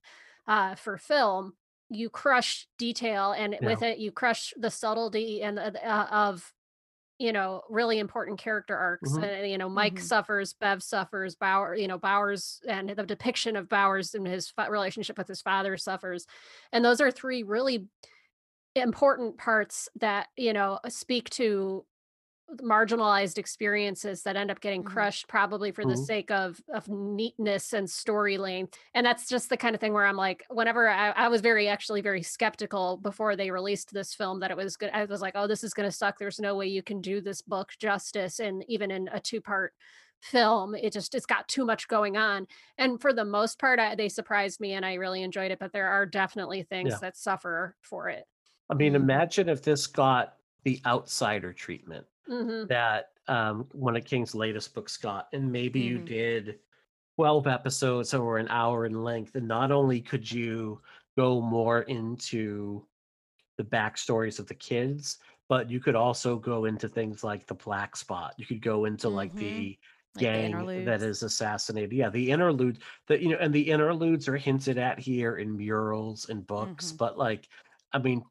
uh, 0.48 0.76
for 0.76 0.98
film, 0.98 1.54
you 1.90 2.10
crush 2.10 2.68
detail, 2.78 3.32
and 3.32 3.58
with 3.62 3.82
it 3.82 3.98
you 4.00 4.12
crush 4.12 4.54
the 4.58 4.70
subtlety 4.70 5.42
and 5.42 5.58
uh, 5.60 6.08
of 6.12 6.54
you 7.18 7.34
know 7.34 7.64
really 7.70 8.00
important 8.00 8.40
character 8.40 8.78
arcs 8.78 9.18
Mhm. 9.18 9.24
and 9.24 9.52
you 9.52 9.58
know 9.58 9.68
mike 9.70 9.96
Mhm. 9.96 10.04
suffers 10.04 10.54
bev 10.54 10.82
suffers 10.82 11.36
bauer 11.36 11.76
you 11.76 11.88
know 11.88 11.98
bowers 11.98 12.62
and 12.68 12.90
the 12.90 13.04
depiction 13.04 13.56
of 13.58 13.68
bowers 13.68 14.16
and 14.16 14.26
his 14.26 14.50
fa- 14.50 14.68
relationship 14.70 15.18
with 15.18 15.28
his 15.28 15.42
father 15.42 15.76
suffers 15.76 16.26
and 16.72 16.86
those 16.86 17.02
are 17.02 17.12
three 17.12 17.44
really 17.44 17.90
important 18.76 19.38
parts 19.38 19.90
that 19.96 20.28
you 20.38 20.54
know 20.54 20.80
speak 20.88 21.30
to 21.32 21.86
marginalized 22.58 23.38
experiences 23.38 24.24
that 24.24 24.36
end 24.36 24.50
up 24.50 24.60
getting 24.60 24.84
Mhm. 24.84 24.84
crushed 24.84 25.28
probably 25.28 25.72
for 25.72 25.86
the 25.86 25.96
Mhm. 25.96 25.98
sake 25.98 26.32
of 26.32 26.62
of 26.74 26.88
neatness 26.90 27.74
and 27.74 27.90
story 27.90 28.38
length 28.40 28.78
and 28.96 29.06
that's 29.06 29.28
just 29.28 29.50
the 29.50 29.58
kind 29.58 29.76
of 29.76 29.82
thing 29.82 29.94
where 29.94 30.06
i'm 30.06 30.16
like 30.16 30.44
whenever 30.50 30.90
I, 30.90 31.10
I 31.12 31.28
was 31.28 31.42
very 31.42 31.68
actually 31.68 32.02
very 32.02 32.24
skeptical 32.24 32.98
before 32.98 33.36
they 33.36 33.52
released 33.52 33.94
this 33.94 34.16
film 34.16 34.40
that 34.40 34.52
it 34.52 34.58
was 34.58 34.78
good 34.78 34.90
i 34.94 35.06
was 35.06 35.22
like 35.22 35.34
oh 35.36 35.46
this 35.48 35.64
is 35.64 35.74
going 35.76 35.88
to 35.88 35.96
suck 35.96 36.18
there's 36.18 36.40
no 36.40 36.56
way 36.56 36.68
you 36.68 36.82
can 36.82 37.02
do 37.02 37.22
this 37.22 37.42
book 37.42 37.74
justice 37.80 38.40
and 38.40 38.66
even 38.68 38.90
in 38.90 39.10
a 39.14 39.20
two 39.20 39.42
part 39.42 39.74
film 40.22 40.76
it 40.76 40.92
just 40.92 41.16
it's 41.16 41.26
got 41.26 41.48
too 41.48 41.66
much 41.66 41.88
going 41.88 42.18
on 42.18 42.46
and 42.78 43.00
for 43.00 43.14
the 43.14 43.24
most 43.24 43.58
part 43.60 43.80
I, 43.80 43.96
they 43.96 44.10
surprised 44.10 44.60
me 44.60 44.74
and 44.74 44.86
i 44.86 44.96
really 44.96 45.22
enjoyed 45.24 45.52
it 45.52 45.60
but 45.60 45.72
there 45.72 45.88
are 45.88 46.06
definitely 46.06 46.64
things 46.64 46.98
Yeah. 46.98 47.00
that 47.00 47.16
suffer 47.16 47.78
for 47.82 48.10
it 48.10 48.26
I 48.70 48.74
mean, 48.76 48.96
Mm. 48.96 48.96
imagine 48.96 49.50
if 49.50 49.62
this 49.64 49.88
got 49.88 50.38
the 50.64 50.82
outsider 50.86 51.54
treatment 51.54 52.08
hmm 52.30 52.70
that 52.70 53.14
um, 53.28 53.68
one 53.74 53.96
of 53.96 54.06
King's 54.06 54.36
latest 54.36 54.74
books 54.74 54.98
got, 54.98 55.30
and 55.34 55.52
maybe 55.52 55.80
you 55.82 56.00
Mhm. 56.00 56.00
did 56.00 56.60
12 57.18 57.48
episodes 57.48 58.12
that 58.12 58.22
were 58.22 58.38
an 58.38 58.50
hour 58.50 58.86
in 58.86 59.04
length, 59.04 59.36
and 59.36 59.48
not 59.48 59.72
only 59.72 60.02
could 60.02 60.32
you 60.32 60.82
go 61.18 61.42
more 61.42 61.84
into 61.84 62.88
the 63.58 63.64
backstories 63.64 64.40
of 64.40 64.48
the 64.48 64.56
kids, 64.56 65.20
but 65.50 65.70
you 65.70 65.80
could 65.80 65.96
also 65.96 66.38
go 66.38 66.66
into 66.66 66.88
things 66.88 67.24
like 67.24 67.48
the 67.48 67.56
black 67.56 67.96
spot. 67.96 68.34
You 68.38 68.46
could 68.46 68.62
go 68.62 68.86
into 68.86 69.10
like 69.10 69.36
Mhm. 69.36 69.36
the 69.38 69.78
Like 70.16 70.30
gang 70.30 70.70
that 70.76 71.02
is 71.02 71.24
assassinated. 71.24 71.92
Yeah, 71.94 72.10
the 72.10 72.32
interlude 72.32 72.82
that 73.08 73.22
you 73.22 73.30
know, 73.30 73.38
and 73.38 73.54
the 73.54 73.70
interludes 73.72 74.28
are 74.28 74.38
hinted 74.38 74.78
at 74.78 75.00
here 75.00 75.38
in 75.38 75.58
murals 75.58 76.30
and 76.30 76.46
books, 76.48 76.92
Mhm. 76.92 77.00
but 77.00 77.18
like, 77.18 77.50
I 77.94 78.00
mean, 78.00 78.24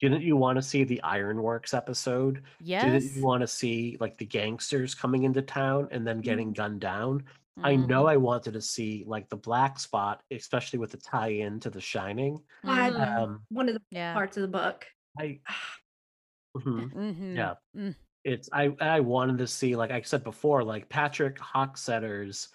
didn't 0.00 0.22
you 0.22 0.36
want 0.36 0.56
to 0.56 0.62
see 0.62 0.84
the 0.84 1.02
Ironworks 1.02 1.74
episode? 1.74 2.34
Didn't 2.62 2.66
Yes. 2.68 3.16
you 3.16 3.24
want 3.24 3.40
to 3.40 3.46
see 3.48 3.96
like 4.00 4.16
the 4.18 4.24
gangsters 4.26 4.94
coming 4.94 5.24
into 5.24 5.42
town 5.42 5.88
and 5.90 6.06
then 6.06 6.20
getting 6.20 6.52
gunned 6.52 6.80
down? 6.80 7.24
I 7.60 7.74
know 7.74 8.06
I 8.06 8.16
wanted 8.16 8.52
to 8.52 8.60
see 8.60 9.02
like 9.06 9.28
the 9.28 9.36
black 9.36 9.80
spot, 9.80 10.22
especially 10.30 10.78
with 10.78 10.92
the 10.92 10.96
tie-in 10.98 11.58
to 11.60 11.70
The 11.70 11.80
Shining. 11.80 12.40
I 12.62 12.90
Mhm. 12.90 13.16
Um, 13.18 13.42
one 13.48 13.68
of 13.68 13.74
the 13.74 13.82
Yeah. 13.90 14.14
parts 14.14 14.36
of 14.36 14.42
the 14.42 14.48
book. 14.48 14.86
I, 15.18 15.40
Mhm. 16.56 16.92
Mhm. 16.92 17.36
yeah, 17.36 17.54
Mm. 17.76 17.94
it's 18.24 18.48
I 18.52 18.74
I 18.80 19.00
wanted 19.00 19.38
to 19.38 19.46
see 19.48 19.74
like 19.76 19.90
I 19.90 20.00
said 20.02 20.22
before, 20.24 20.62
like 20.64 20.88
Patrick 20.88 21.36
Hockstetter's. 21.38 22.48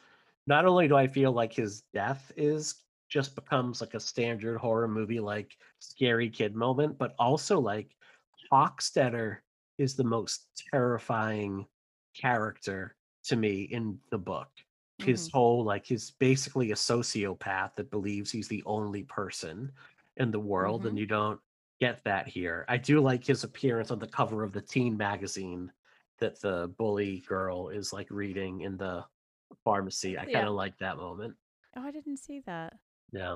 Not 0.48 0.66
only 0.66 0.88
do 0.88 0.96
I 0.96 1.08
feel 1.08 1.32
like 1.32 1.54
his 1.54 1.82
death 1.94 2.32
is 2.38 2.83
just 3.14 3.36
becomes 3.36 3.82
like 3.82 3.94
a 3.94 4.00
standard 4.00 4.58
horror 4.58 4.88
movie, 4.88 5.20
like 5.20 5.58
scary 5.80 6.30
kid 6.30 6.56
moment, 6.56 6.98
but 6.98 7.16
also 7.20 7.60
like 7.60 7.96
Hockstetter 8.52 9.40
is 9.78 9.96
the 9.96 10.04
most 10.04 10.48
terrifying 10.72 11.68
character 12.16 12.96
to 13.26 13.36
me 13.36 13.64
in 13.64 14.00
the 14.12 14.18
book. 14.18 14.50
His 15.00 15.28
Mm-hmm. 15.28 15.34
whole 15.34 15.64
like 15.64 15.86
he's 15.86 16.12
basically 16.12 16.72
a 16.72 16.76
sociopath 16.76 17.76
that 17.76 17.92
believes 17.92 18.32
he's 18.32 18.48
the 18.48 18.64
only 18.66 19.04
person 19.04 19.72
in 20.18 20.32
the 20.32 20.40
world, 20.40 20.86
Mhm. 20.86 20.88
and 20.88 20.98
you 20.98 21.06
don't 21.08 21.40
get 21.80 22.04
that 22.06 22.28
here. 22.28 22.66
I 22.70 22.78
do 22.78 23.02
like 23.02 23.26
his 23.26 23.44
appearance 23.44 23.92
on 23.92 24.00
the 24.00 24.08
cover 24.08 24.44
of 24.44 24.54
the 24.54 24.62
teen 24.62 24.96
magazine 24.98 25.72
that 26.20 26.40
the 26.42 26.74
bully 26.78 27.22
girl 27.28 27.70
is 27.70 27.92
like 27.94 28.08
reading 28.12 28.62
in 28.62 28.78
the 28.78 29.06
pharmacy. 29.64 30.18
I 30.18 30.26
Yeah. 30.26 30.28
kind 30.28 30.48
of 30.48 30.54
like 30.56 30.78
that 30.80 30.98
moment. 30.98 31.36
Oh, 31.76 31.82
I 31.84 31.92
didn't 31.92 32.18
see 32.18 32.40
that. 32.42 32.80
Yeah. 33.14 33.36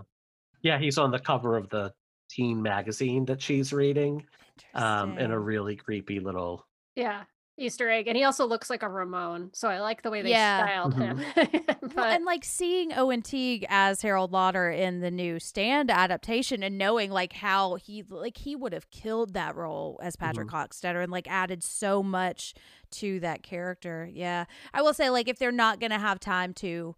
Yeah, 0.64 0.78
he's 0.80 0.98
on 0.98 1.12
the 1.12 1.20
cover 1.20 1.56
of 1.56 1.70
the 1.70 1.94
teen 2.30 2.62
magazine 2.62 3.24
that 3.26 3.42
she's 3.42 3.72
reading. 3.72 4.26
Um, 4.74 5.18
in 5.20 5.30
a 5.32 5.40
really 5.40 5.76
creepy 5.76 6.20
little 6.20 6.66
Yeah, 6.96 7.24
Easter 7.60 7.90
egg, 7.92 8.08
and 8.08 8.18
he 8.18 8.24
also 8.24 8.46
looks 8.46 8.70
like 8.72 8.82
a 8.82 8.90
Ramone, 8.90 9.52
so 9.54 9.68
I 9.70 9.80
like 9.80 10.02
the 10.02 10.10
way 10.10 10.24
they 10.24 10.32
Yeah. 10.32 10.66
styled 10.66 10.96
him. 10.96 11.22
Well, 11.96 12.06
and 12.06 12.26
like 12.26 12.44
seeing 12.44 12.92
Owen 12.94 13.22
Teague 13.22 13.66
as 13.70 14.02
Harold 14.02 14.32
Lauder 14.32 14.70
in 14.70 15.00
the 15.00 15.10
new 15.10 15.40
Stand 15.40 15.90
adaptation, 15.90 16.62
and 16.62 16.78
knowing 16.78 17.10
like 17.12 17.34
how 17.34 17.76
he 17.76 18.04
like 18.04 18.38
he 18.38 18.56
would 18.56 18.74
have 18.74 18.90
killed 18.92 19.34
that 19.34 19.56
role 19.56 20.00
as 20.04 20.16
Patrick 20.16 20.50
Hockstetter, 20.50 21.02
and 21.02 21.12
like 21.12 21.28
added 21.30 21.64
so 21.64 22.04
much 22.04 22.54
to 22.92 23.20
that 23.22 23.42
character. 23.42 24.08
Yeah, 24.12 24.46
I 24.74 24.82
will 24.82 24.94
say 24.94 25.10
like 25.10 25.28
if 25.28 25.40
they're 25.40 25.52
not 25.52 25.80
gonna 25.80 25.98
have 26.00 26.20
time 26.20 26.54
to 26.56 26.96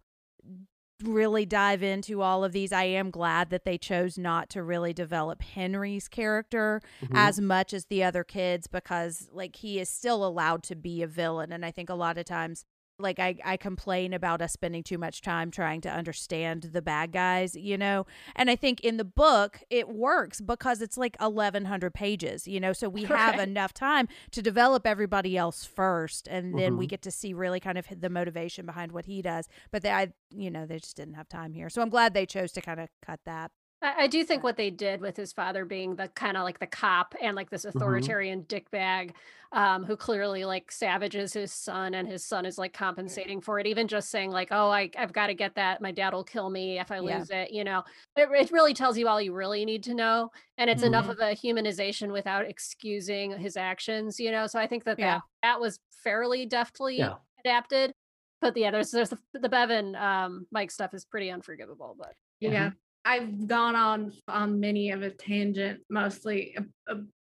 really 1.02 1.46
dive 1.46 1.82
into 1.82 2.22
all 2.22 2.44
of 2.44 2.52
these, 2.52 2.72
I 2.72 2.84
am 2.84 3.10
glad 3.10 3.50
that 3.50 3.64
they 3.64 3.78
chose 3.78 4.18
not 4.18 4.48
to 4.50 4.62
really 4.62 4.92
develop 4.92 5.42
Henry's 5.42 6.08
character 6.08 6.80
Mhm. 7.02 7.10
as 7.14 7.40
much 7.40 7.72
as 7.72 7.86
the 7.86 8.02
other 8.04 8.24
kids 8.24 8.66
because 8.66 9.28
like 9.32 9.56
he 9.56 9.78
is 9.78 9.88
still 9.88 10.24
allowed 10.24 10.62
to 10.64 10.74
be 10.76 11.02
a 11.02 11.06
villain 11.06 11.52
and 11.52 11.64
I 11.64 11.70
think 11.70 11.88
a 11.90 11.94
lot 11.94 12.18
of 12.18 12.24
times 12.24 12.64
like 13.00 13.18
I, 13.18 13.36
I 13.44 13.56
complain 13.56 14.12
about 14.12 14.40
us 14.42 14.52
spending 14.52 14.82
too 14.82 14.98
much 14.98 15.20
time 15.22 15.50
trying 15.50 15.80
to 15.82 15.88
understand 15.90 16.70
the 16.72 16.82
bad 16.82 17.12
guys, 17.12 17.54
you 17.54 17.76
know? 17.78 18.06
And 18.36 18.50
I 18.50 18.56
think 18.56 18.80
in 18.80 18.96
the 18.96 19.04
book 19.04 19.60
it 19.70 19.88
works 19.88 20.40
because 20.40 20.80
it's 20.82 20.96
like 20.96 21.16
1100 21.20 21.92
pages, 21.94 22.46
you 22.46 22.60
know? 22.60 22.72
So 22.72 22.88
we 22.88 23.04
have 23.04 23.38
enough 23.38 23.72
time 23.72 24.08
to 24.32 24.42
develop 24.42 24.86
everybody 24.86 25.36
else 25.36 25.64
first 25.64 26.28
and 26.28 26.58
then 26.58 26.76
we 26.76 26.86
Mhm. 26.86 26.90
get 26.90 27.02
to 27.02 27.10
see 27.10 27.32
really 27.34 27.60
kind 27.60 27.78
of 27.78 27.86
the 27.90 28.10
motivation 28.10 28.66
behind 28.66 28.92
what 28.92 29.06
he 29.06 29.22
does. 29.22 29.48
But 29.70 29.82
they 29.82 29.90
I 29.90 30.12
you 30.32 30.50
know, 30.50 30.64
they 30.64 30.78
just 30.78 30.96
didn't 30.96 31.14
have 31.14 31.28
time 31.28 31.52
here. 31.52 31.68
So 31.68 31.82
I'm 31.82 31.88
glad 31.90 32.14
they 32.14 32.24
chose 32.26 32.52
to 32.52 32.60
kind 32.60 32.78
of 32.78 32.88
cut 33.04 33.18
that. 33.26 33.50
I, 33.82 34.04
I 34.04 34.06
do 34.06 34.24
think 34.24 34.42
what 34.42 34.56
they 34.56 34.70
did 34.70 35.00
with 35.00 35.16
his 35.16 35.32
father 35.32 35.64
being 35.64 35.96
the 35.96 36.08
kind 36.08 36.36
of 36.36 36.44
like 36.44 36.58
the 36.58 36.66
cop 36.66 37.14
and 37.20 37.34
like 37.36 37.50
this 37.50 37.64
authoritarian 37.64 38.42
dickbag 38.44 39.12
um, 39.52 39.84
who 39.84 39.96
clearly 39.96 40.44
like 40.44 40.70
savages 40.70 41.32
his 41.32 41.52
son 41.52 41.94
and 41.94 42.06
his 42.06 42.24
son 42.24 42.46
is 42.46 42.58
like 42.58 42.72
compensating 42.72 43.40
for 43.40 43.58
it. 43.58 43.66
Even 43.66 43.88
just 43.88 44.10
saying 44.10 44.30
like, 44.30 44.48
oh, 44.50 44.70
I, 44.70 44.90
I've 44.96 45.12
got 45.12 45.26
to 45.28 45.34
get 45.34 45.54
that. 45.56 45.80
My 45.80 45.90
dad 45.92 46.12
will 46.12 46.24
kill 46.24 46.50
me 46.50 46.78
if 46.78 46.90
I 46.90 46.98
Yeah. 47.00 47.18
lose 47.18 47.30
it. 47.30 47.50
You 47.50 47.64
know, 47.64 47.82
it, 48.16 48.28
it 48.30 48.52
really 48.52 48.74
tells 48.74 48.96
you 48.96 49.08
all 49.08 49.20
you 49.20 49.32
really 49.34 49.64
need 49.64 49.82
to 49.84 49.94
know. 49.94 50.30
And 50.58 50.70
it's 50.70 50.82
enough 50.82 51.06
Mhm. 51.06 51.10
of 51.10 51.18
a 51.18 51.34
humanization 51.34 52.12
without 52.12 52.46
excusing 52.46 53.32
his 53.38 53.56
actions, 53.56 54.20
you 54.20 54.30
know? 54.30 54.46
So 54.46 54.58
I 54.60 54.66
think 54.66 54.84
that 54.84 54.98
Yeah. 54.98 55.14
that, 55.14 55.22
that 55.42 55.60
was 55.60 55.80
fairly 55.90 56.46
deftly 56.46 56.98
Yeah. 56.98 57.14
adapted. 57.44 57.92
But 58.40 58.56
yeah, 58.56 58.70
there's 58.70 58.90
there's 58.90 59.10
the, 59.10 59.18
the 59.34 59.48
Bevan 59.48 59.94
um, 59.96 60.46
Mike 60.50 60.70
stuff 60.70 60.94
is 60.94 61.04
pretty 61.04 61.30
unforgivable. 61.30 61.94
But 61.98 62.14
Yeah. 62.40 62.70
I've 63.04 63.46
gone 63.46 63.76
on 63.76 64.12
on 64.28 64.60
many 64.60 64.90
of 64.90 65.02
a 65.02 65.10
tangent 65.10 65.80
mostly 65.88 66.56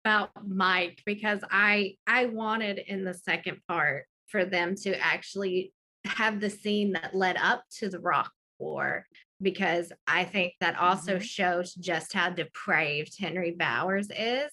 about 0.04 0.30
Mike 0.46 1.02
because 1.04 1.40
I 1.50 1.96
I 2.06 2.26
wanted 2.26 2.78
in 2.78 3.04
the 3.04 3.14
second 3.14 3.58
part 3.66 4.06
for 4.28 4.44
them 4.44 4.74
to 4.76 4.98
actually 4.98 5.72
have 6.04 6.40
the 6.40 6.50
scene 6.50 6.92
that 6.92 7.14
led 7.14 7.36
up 7.36 7.64
to 7.78 7.88
the 7.88 7.98
Rock 7.98 8.30
War 8.58 9.06
because 9.42 9.92
I 10.06 10.24
think 10.24 10.52
that 10.60 10.78
also 10.78 11.16
Mhm. 11.18 11.22
shows 11.22 11.74
just 11.74 12.12
how 12.12 12.30
depraved 12.30 13.18
Henry 13.18 13.52
Bowers 13.52 14.10
is 14.16 14.50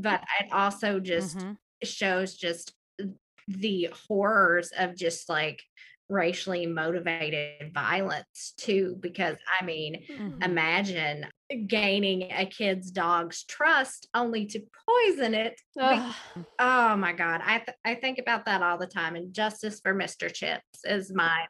but 0.00 0.22
it 0.40 0.52
also 0.52 1.00
just 1.00 1.38
Mhm. 1.38 1.56
shows 1.82 2.36
just 2.36 2.74
the 3.48 3.88
horrors 4.06 4.70
of 4.78 4.94
just 4.94 5.28
like 5.28 5.62
racially 6.08 6.66
motivated 6.66 7.72
violence 7.74 8.54
too 8.56 8.96
because 9.00 9.36
i 9.60 9.64
mean 9.64 10.02
Mhm. 10.08 10.42
imagine 10.44 11.26
gaining 11.66 12.22
a 12.32 12.46
kid's 12.46 12.90
dog's 12.90 13.44
trust 13.44 14.08
only 14.14 14.46
to 14.46 14.60
poison 14.88 15.34
it 15.34 15.60
Ugh. 15.78 16.14
oh 16.58 16.96
my 16.96 17.12
god 17.12 17.42
i 17.44 17.58
th- 17.58 17.76
i 17.84 17.94
think 17.94 18.18
about 18.18 18.46
that 18.46 18.62
all 18.62 18.78
the 18.78 18.86
time 18.86 19.16
and 19.16 19.34
justice 19.34 19.80
for 19.80 19.94
mr 19.94 20.32
chips 20.32 20.84
is 20.84 21.12
my 21.12 21.46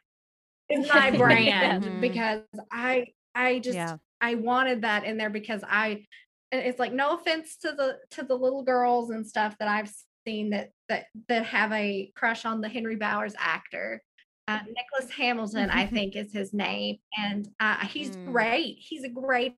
is 0.69 0.87
my 0.89 1.11
brand 1.17 1.83
Mhm. 1.83 2.01
because 2.01 2.41
i 2.71 3.07
i 3.33 3.59
just 3.59 3.75
Yeah. 3.75 3.97
i 4.19 4.35
wanted 4.35 4.81
that 4.81 5.05
in 5.05 5.17
there 5.17 5.29
because 5.29 5.63
i 5.67 6.05
it's 6.51 6.79
like 6.79 6.91
no 6.93 7.13
offense 7.13 7.57
to 7.57 7.71
the 7.71 7.97
to 8.11 8.23
the 8.23 8.35
little 8.35 8.63
girls 8.63 9.09
and 9.11 9.25
stuff 9.25 9.55
that 9.59 9.67
i've 9.69 9.91
seen 10.27 10.49
that 10.49 10.71
that 10.89 11.05
that 11.29 11.45
have 11.45 11.71
a 11.71 12.11
crush 12.15 12.43
on 12.45 12.59
the 12.61 12.67
henry 12.69 12.95
bowers 12.97 13.35
actor 13.37 14.01
uh, 14.49 14.59
nicholas 14.67 15.11
hamilton 15.15 15.69
i 15.69 15.85
think 15.85 16.15
is 16.15 16.31
his 16.33 16.53
name 16.53 16.97
and 17.17 17.47
uh, 17.59 17.85
he's 17.85 18.11
Mm. 18.17 18.31
great. 18.33 18.77
He's 18.79 19.03
a 19.03 19.09
great 19.09 19.53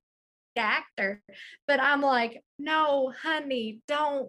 actor 0.56 1.22
but 1.66 1.80
i'm 1.80 2.02
like 2.02 2.42
no 2.58 3.10
honey 3.22 3.80
don't 3.88 4.28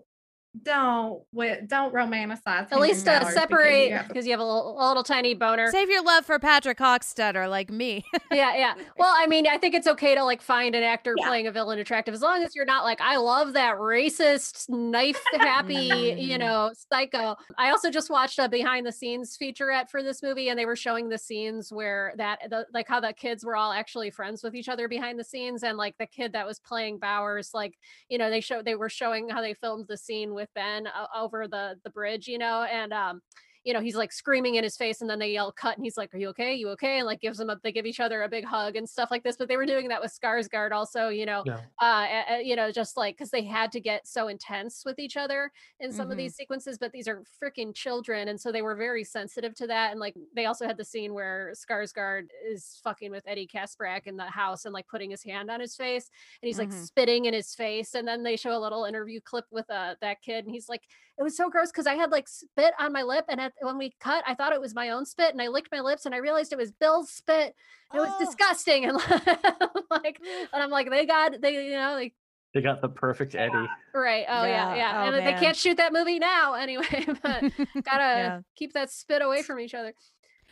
don't 0.62 1.24
wi- 1.34 1.62
don't 1.66 1.94
romanticize. 1.94 2.72
At 2.72 2.80
least 2.80 3.08
uh, 3.08 3.12
Mallard 3.12 3.22
because 3.22 3.34
you 3.34 3.40
separate 3.40 4.08
because 4.08 4.26
you 4.26 4.32
have 4.32 4.40
a 4.40 4.46
little, 4.46 4.78
a 4.80 4.86
little 4.88 5.04
tiny 5.04 5.34
boner. 5.34 5.72
Save 5.72 5.90
your 5.90 6.04
love 6.04 6.26
for 6.26 6.38
Patrick 6.38 6.78
Hockstetter, 6.78 7.50
like 7.50 7.72
me. 7.72 8.06
yeah, 8.32 8.56
yeah. 8.56 8.74
Well, 8.98 9.14
I 9.18 9.26
mean, 9.26 9.48
I 9.48 9.58
think 9.58 9.74
it's 9.74 9.88
okay 9.88 10.14
to 10.14 10.24
like 10.24 10.42
find 10.42 10.76
an 10.76 10.84
actor 10.84 11.16
playing 11.18 11.48
a 11.48 11.52
villain 11.52 11.80
attractive 11.80 12.14
as 12.14 12.22
long 12.22 12.44
as 12.44 12.56
you're 12.56 12.66
not 12.66 12.84
like, 12.84 13.02
I 13.02 13.18
love 13.18 13.54
that 13.54 13.78
racist, 13.78 14.70
knife 14.70 15.20
happy, 15.34 16.16
you 16.18 16.38
know, 16.38 16.72
psycho. 16.92 17.36
I 17.58 17.72
also 17.72 17.90
just 17.90 18.12
watched 18.12 18.38
a 18.38 18.48
behind 18.48 18.86
the 18.86 18.92
scenes 18.92 19.36
featurette 19.42 19.90
for 19.90 20.04
this 20.04 20.22
movie, 20.22 20.50
and 20.50 20.60
they 20.60 20.66
were 20.66 20.76
showing 20.76 21.10
the 21.10 21.18
scenes 21.18 21.72
where 21.72 22.14
that, 22.18 22.40
the, 22.50 22.68
like, 22.74 22.88
how 22.88 23.00
the 23.00 23.14
kids 23.14 23.44
were 23.44 23.56
all 23.56 23.72
actually 23.72 24.12
friends 24.12 24.44
with 24.44 24.54
each 24.54 24.70
other 24.70 24.88
behind 24.88 25.18
the 25.20 25.24
scenes, 25.24 25.64
and 25.64 25.78
like 25.78 25.98
the 25.98 26.06
kid 26.06 26.34
that 26.34 26.46
was 26.46 26.60
playing 26.60 27.00
Bowers, 27.00 27.52
like, 27.54 27.80
you 28.10 28.18
know, 28.20 28.30
they 28.30 28.42
showed 28.42 28.66
they 28.66 28.76
were 28.76 28.90
showing 28.90 29.30
how 29.30 29.42
they 29.42 29.54
filmed 29.54 29.88
the 29.88 29.98
scene 29.98 30.34
with 30.34 30.43
Ben 30.56 30.88
uh, 30.88 31.08
over 31.16 31.48
the 31.48 31.76
the 31.84 31.90
bridge, 31.90 32.28
you 32.28 32.38
know, 32.38 32.64
and 32.64 32.94
um 32.94 33.22
you 33.64 33.74
know, 33.74 33.80
he's 33.82 33.96
like 33.96 34.12
screaming 34.12 34.56
in 34.56 34.64
his 34.64 34.76
face 34.78 35.02
and 35.02 35.10
then 35.10 35.20
they 35.20 35.32
yell 35.32 35.52
cut 35.52 35.78
and 35.78 35.86
he's 35.86 35.98
like, 35.98 36.14
Are 36.14 36.18
you 36.18 36.30
okay? 36.30 36.54
You 36.54 36.70
okay? 36.70 36.98
And 36.98 37.06
like 37.06 37.22
gives 37.22 37.38
them 37.38 37.50
a 37.50 37.60
they 37.64 37.72
give 37.72 37.86
each 37.86 38.00
other 38.00 38.22
a 38.24 38.30
big 38.30 38.46
hug 38.46 38.76
and 38.76 38.90
stuff 38.90 39.10
like 39.12 39.24
this. 39.24 39.38
But 39.38 39.48
they 39.48 39.58
were 39.58 39.66
doing 39.66 39.88
that 39.90 40.02
with 40.02 40.12
Skarsgård 40.18 40.72
also, 40.72 41.08
you 41.10 41.26
know, 41.26 41.44
Yeah. 41.46 41.62
uh, 41.82 42.08
a- 42.10 42.26
a- 42.36 42.42
you 42.44 42.56
know, 42.56 42.72
just 42.72 42.98
like 42.98 43.16
because 43.16 43.32
they 43.32 43.44
had 43.44 43.72
to 43.74 43.80
get 43.80 44.08
so 44.08 44.28
intense 44.28 44.84
with 44.86 45.00
each 45.00 45.16
other 45.18 45.52
in 45.80 45.92
some 45.92 46.12
of 46.12 46.16
Mhm. 46.16 46.18
these 46.18 46.36
sequences, 46.36 46.78
but 46.78 46.92
these 46.92 47.08
are 47.08 47.24
freaking 47.42 47.74
children. 47.74 48.28
And 48.28 48.40
so 48.40 48.52
they 48.52 48.62
were 48.62 48.76
very 48.76 49.04
sensitive 49.04 49.56
to 49.56 49.68
that. 49.68 49.92
And 49.92 50.00
like 50.00 50.16
they 50.36 50.46
also 50.46 50.68
had 50.68 50.78
the 50.78 50.86
scene 50.86 51.14
where 51.14 51.52
Skarsgård 51.56 52.30
is 52.46 52.80
fucking 52.84 53.12
with 53.12 53.24
Eddie 53.28 53.48
Kaspbrak 53.48 54.08
in 54.08 54.18
the 54.18 54.26
house 54.26 54.66
and 54.66 54.74
like 54.74 54.88
putting 54.88 55.12
his 55.12 55.24
hand 55.24 55.50
on 55.50 55.60
his 55.60 55.76
face 55.76 56.10
and 56.42 56.48
he's 56.48 56.60
like 56.60 56.70
Mhm. 56.70 56.86
spitting 56.86 57.26
in 57.26 57.34
his 57.34 57.56
face. 57.56 57.94
And 57.96 58.08
then 58.08 58.24
they 58.24 58.36
show 58.38 58.56
a 58.56 58.60
little 58.60 58.86
interview 58.86 59.22
clip 59.22 59.46
with 59.52 59.70
uh 59.70 59.96
that 60.02 60.22
kid 60.22 60.46
and 60.46 60.54
he's 60.54 60.68
like, 60.70 60.84
it 61.18 61.24
was 61.24 61.38
so 61.38 61.50
gross 61.50 61.72
because 61.72 61.86
I 61.88 61.94
had 61.96 62.12
like 62.12 62.28
spit 62.28 62.74
on 62.80 62.92
my 62.92 63.04
lip, 63.04 63.26
and 63.30 63.40
at, 63.40 63.53
when 63.62 63.78
we 63.78 63.94
cut, 64.00 64.24
I 64.28 64.36
thought 64.36 64.54
it 64.54 64.62
was 64.62 64.76
my 64.76 64.90
own 64.90 65.06
spit, 65.06 65.32
and 65.32 65.42
I 65.42 65.48
licked 65.48 65.72
my 65.72 65.80
lips, 65.80 66.06
and 66.06 66.14
I 66.14 66.20
realized 66.20 66.52
it 66.52 66.58
was 66.58 66.72
Bill's 66.72 67.10
spit. 67.10 67.56
It 67.94 67.98
was 67.98 68.10
oh. 68.12 68.26
disgusting, 68.26 68.86
and 68.86 68.94
like, 69.92 70.20
mm. 70.20 70.48
and 70.52 70.64
I'm 70.64 70.72
like, 70.72 70.90
they 70.90 71.06
got 71.06 71.40
they, 71.42 71.66
you 71.66 71.78
know, 71.78 71.94
like, 71.94 72.14
They 72.54 72.62
got 72.62 72.82
the 72.82 72.90
perfect 72.90 73.36
Eddie. 73.36 73.68
right? 73.94 74.26
Oh 74.28 74.46
yeah, 74.46 74.74
Yeah, 74.74 74.76
yeah, 74.76 75.04
oh, 75.04 75.14
and 75.16 75.28
they 75.28 75.34
can't 75.40 75.56
shoot 75.56 75.78
that 75.78 75.94
movie 75.94 76.20
now 76.20 76.56
anyway, 76.56 77.06
but 77.22 77.44
gotta 77.84 78.04
Yeah. 78.18 78.40
keep 78.56 78.74
that 78.74 78.92
spit 78.92 79.22
away 79.22 79.44
from 79.44 79.60
each 79.60 79.74
other. 79.74 79.94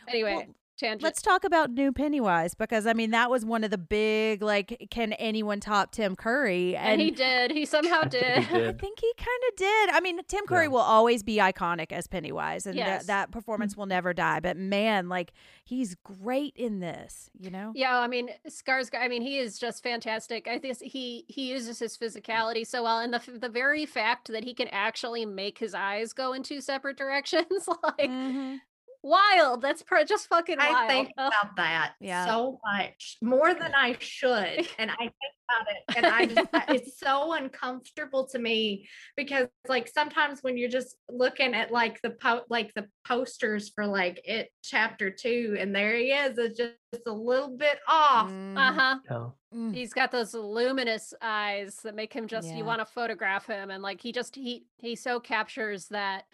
Anyway, 0.08 0.34
Well, 0.34 0.54
tangent. 0.82 1.02
Let's 1.02 1.22
talk 1.22 1.44
about 1.44 1.70
new 1.70 1.92
Pennywise 1.92 2.54
because 2.54 2.86
I 2.86 2.92
mean 2.92 3.10
that 3.10 3.30
was 3.30 3.44
one 3.44 3.64
of 3.64 3.70
the 3.70 3.78
big 3.78 4.42
like 4.42 4.88
can 4.90 5.12
anyone 5.14 5.60
top 5.60 5.92
Tim 5.92 6.16
Curry 6.16 6.76
and 6.76 7.00
he 7.00 7.10
did. 7.10 7.50
He 7.50 7.64
somehow 7.64 8.02
did. 8.02 8.24
I 8.24 8.72
think 8.72 9.00
he 9.00 9.12
kind 9.16 9.42
of 9.48 9.56
did. 9.56 9.90
I 9.90 10.00
mean, 10.00 10.20
Tim 10.28 10.46
Curry 10.46 10.68
will 10.68 10.78
always 10.78 11.22
be 11.22 11.36
iconic 11.36 11.92
as 11.92 12.06
Pennywise, 12.06 12.66
and 12.66 12.74
tha- 12.76 12.82
Yes. 12.82 13.06
that 13.06 13.30
performance 13.30 13.76
will 13.76 13.86
never 13.86 14.12
die. 14.12 14.40
But 14.40 14.56
man, 14.56 15.08
like 15.08 15.32
he's 15.64 15.94
great 15.94 16.54
in 16.56 16.80
this. 16.80 17.30
You 17.38 17.50
know? 17.50 17.72
Yeah, 17.74 17.98
I 17.98 18.08
mean, 18.08 18.30
Skarsgård. 18.48 19.00
I 19.00 19.08
mean, 19.08 19.22
he 19.22 19.38
is 19.38 19.58
just 19.58 19.82
fantastic. 19.82 20.48
I 20.48 20.58
think 20.58 20.80
he 20.82 21.24
he 21.28 21.50
uses 21.50 21.78
his 21.78 21.96
physicality 21.96 22.66
so 22.66 22.82
well, 22.82 22.98
and 22.98 23.14
the 23.14 23.20
the 23.38 23.48
very 23.48 23.86
fact 23.86 24.28
that 24.28 24.44
he 24.44 24.54
can 24.54 24.68
actually 24.68 25.24
make 25.26 25.58
his 25.58 25.74
eyes 25.74 26.12
go 26.12 26.32
in 26.32 26.42
two 26.42 26.60
separate 26.60 26.96
directions, 26.96 27.68
like 27.82 28.10
mm-hmm. 28.10 28.56
Wild. 29.02 29.62
That's 29.62 29.82
pr- 29.82 29.96
just 30.06 30.28
fucking 30.28 30.58
wild. 30.58 30.74
I 30.76 30.88
think 30.88 31.10
Ugh. 31.18 31.32
about 31.42 31.56
that 31.56 31.94
Yeah. 32.00 32.26
so 32.26 32.58
much 32.64 33.16
more 33.22 33.52
than 33.54 33.72
I 33.74 33.96
should, 33.98 34.66
and 34.78 34.90
I 34.90 34.96
think 34.96 35.12
about 35.48 35.66
it, 35.70 35.96
and 35.96 36.06
I 36.06 36.26
just, 36.26 36.48
it's 36.70 36.98
so 36.98 37.32
uncomfortable 37.34 38.26
to 38.28 38.38
me 38.38 38.88
because 39.16 39.48
like 39.68 39.88
sometimes 39.88 40.42
when 40.42 40.56
you're 40.56 40.70
just 40.70 40.96
looking 41.10 41.54
at 41.54 41.70
like 41.70 42.00
the 42.02 42.10
po- 42.10 42.44
like 42.48 42.72
the 42.74 42.86
posters 43.06 43.70
for 43.74 43.86
like 43.86 44.20
it 44.24 44.48
chapter 44.62 45.10
two, 45.10 45.56
and 45.58 45.74
there 45.74 45.96
he 45.96 46.12
is, 46.12 46.38
it's 46.38 46.56
just 46.56 46.74
a 47.06 47.12
little 47.12 47.56
bit 47.56 47.78
off. 47.88 48.30
Uh 48.30 48.72
huh. 48.72 48.98
Yeah. 49.10 49.70
He's 49.72 49.92
got 49.92 50.10
those 50.10 50.32
luminous 50.32 51.12
eyes 51.20 51.76
that 51.82 51.94
make 51.94 52.12
him 52.12 52.26
just 52.26 52.48
Yeah. 52.48 52.56
you 52.56 52.64
want 52.64 52.80
to 52.80 52.86
photograph 52.86 53.46
him 53.46 53.70
and 53.70 53.82
like 53.82 54.00
he 54.00 54.10
just 54.12 54.34
he 54.34 54.64
he 54.78 54.96
so 54.96 55.20
captures 55.20 55.88
that 55.88 56.24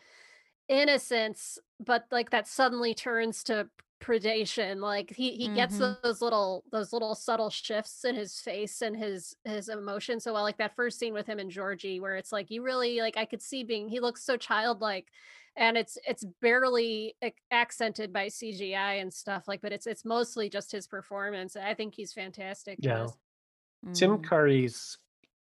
innocence 0.68 1.58
but 1.80 2.04
like 2.10 2.30
that 2.30 2.46
suddenly 2.46 2.94
turns 2.94 3.42
to 3.44 3.68
predation 4.00 4.80
like 4.80 5.10
he 5.10 5.32
he 5.36 5.48
gets 5.54 5.76
Mhm. 5.78 6.00
those 6.02 6.22
little 6.22 6.62
those 6.70 6.92
little 6.92 7.14
subtle 7.16 7.50
shifts 7.50 8.04
in 8.04 8.14
his 8.14 8.40
face 8.40 8.80
and 8.80 8.96
his 8.96 9.34
his 9.44 9.68
emotion 9.68 10.20
so 10.20 10.32
well 10.32 10.42
like 10.44 10.58
that 10.58 10.76
first 10.76 10.98
scene 11.00 11.12
with 11.14 11.26
him 11.26 11.38
and 11.40 11.50
Georgie 11.50 11.98
where 11.98 12.14
it's 12.16 12.30
like 12.30 12.50
you 12.50 12.62
really 12.62 13.00
like 13.00 13.16
I 13.16 13.24
could 13.24 13.42
see 13.42 13.64
being 13.64 13.88
he 13.88 13.98
looks 13.98 14.22
so 14.22 14.36
childlike 14.36 15.08
and 15.56 15.76
it's 15.76 15.98
it's 16.06 16.24
barely 16.40 17.16
accented 17.50 18.12
by 18.12 18.26
CGI 18.28 19.00
and 19.00 19.12
stuff 19.12 19.48
like 19.48 19.60
but 19.62 19.72
it's 19.72 19.86
it's 19.88 20.04
mostly 20.04 20.48
just 20.48 20.70
his 20.70 20.86
performance 20.86 21.56
I 21.56 21.74
think 21.74 21.94
he's 21.94 22.12
fantastic 22.12 22.78
in 22.78 22.90
Yeah. 22.90 23.06
this. 23.84 23.98
Tim 24.00 24.18
Mm. 24.18 24.24
Curry's 24.24 24.98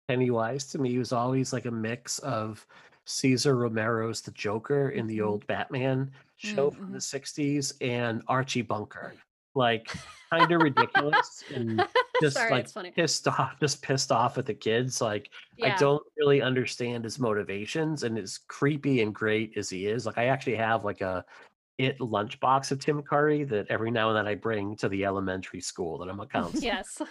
Pennywise 0.08 0.66
to 0.68 0.78
me 0.78 0.98
was 0.98 1.12
always 1.12 1.52
like 1.52 1.66
a 1.66 1.70
mix 1.70 2.18
of 2.20 2.66
Cesar 3.14 3.56
Romero's 3.56 4.20
The 4.20 4.30
Joker 4.30 4.90
in 4.90 5.06
the 5.06 5.18
Mhm. 5.18 5.26
old 5.26 5.46
Batman 5.46 6.10
show 6.36 6.70
from 6.70 6.90
Mhm. 6.90 6.92
the 6.92 7.00
60s 7.00 7.74
and 7.80 8.22
Archie 8.28 8.62
Bunker. 8.62 9.14
Like 9.56 9.90
kind 10.30 10.52
of 10.52 10.62
ridiculous 10.62 11.42
and 11.52 11.84
just 12.22 12.36
Sorry, 12.36 12.52
like 12.52 12.68
funny. 12.68 12.92
pissed 12.92 13.26
off, 13.26 13.58
just 13.58 13.82
pissed 13.82 14.12
off 14.12 14.38
at 14.38 14.46
the 14.46 14.54
kids. 14.54 15.00
Like 15.00 15.28
I 15.60 15.74
don't 15.76 16.04
really 16.16 16.40
understand 16.40 17.02
his 17.02 17.18
motivations 17.18 18.04
and 18.04 18.16
as 18.16 18.38
creepy 18.38 19.02
and 19.02 19.12
great 19.12 19.56
as 19.56 19.68
he 19.68 19.86
is. 19.86 20.06
Like 20.06 20.18
I 20.18 20.26
actually 20.26 20.54
have 20.54 20.84
like 20.84 21.00
a 21.00 21.24
it 21.78 21.98
lunchbox 21.98 22.70
of 22.70 22.78
Tim 22.78 23.02
Curry 23.02 23.42
that 23.42 23.66
every 23.70 23.90
now 23.90 24.10
and 24.10 24.16
then 24.18 24.28
I 24.28 24.36
bring 24.36 24.76
to 24.76 24.88
the 24.88 25.04
elementary 25.04 25.60
school 25.60 25.98
that 25.98 26.08
I'm 26.08 26.20
a 26.20 26.26
counselor 26.28 26.62
Yes. 26.62 27.02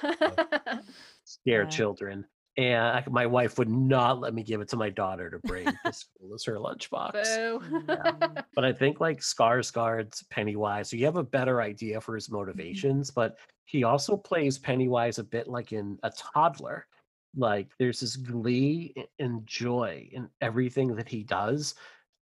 scare 1.26 1.64
Yeah. 1.64 1.68
children. 1.70 2.26
And 2.60 2.84
I, 2.84 3.03
my 3.10 3.26
wife 3.26 3.57
would 3.57 3.70
not 3.70 4.20
let 4.20 4.34
me 4.34 4.43
give 4.43 4.60
it 4.60 4.68
to 4.70 4.76
my 4.76 4.89
daughter 4.89 5.30
to 5.30 5.39
bring 5.39 5.66
to 5.86 5.93
school 5.93 6.34
as 6.36 6.43
her 6.43 6.55
lunchbox. 6.55 7.24
Boo. 7.24 7.86
But 8.53 8.66
I 8.66 8.74
think 8.74 8.99
like 8.99 9.22
Skarsgård's 9.22 10.24
Pennywise, 10.30 10.89
so 10.89 10.97
you 10.97 11.05
have 11.05 11.16
a 11.16 11.24
better 11.24 11.62
idea 11.62 12.01
for 12.01 12.16
his 12.16 12.28
mm-hmm. 12.28 12.36
motivations. 12.36 13.12
But 13.12 13.38
he 13.64 13.86
also 13.86 14.18
plays 14.18 14.57
Pennywise 14.57 15.20
a 15.20 15.24
bit 15.24 15.47
like 15.47 15.72
in 15.72 15.97
a 16.03 16.12
toddler. 16.12 16.86
Like 17.34 17.70
there's 17.80 18.01
this 18.01 18.18
glee 18.18 18.93
and 19.20 19.47
joy 19.47 20.10
in 20.12 20.28
everything 20.41 20.93
that 20.97 21.07
he 21.07 21.24
does 21.24 21.76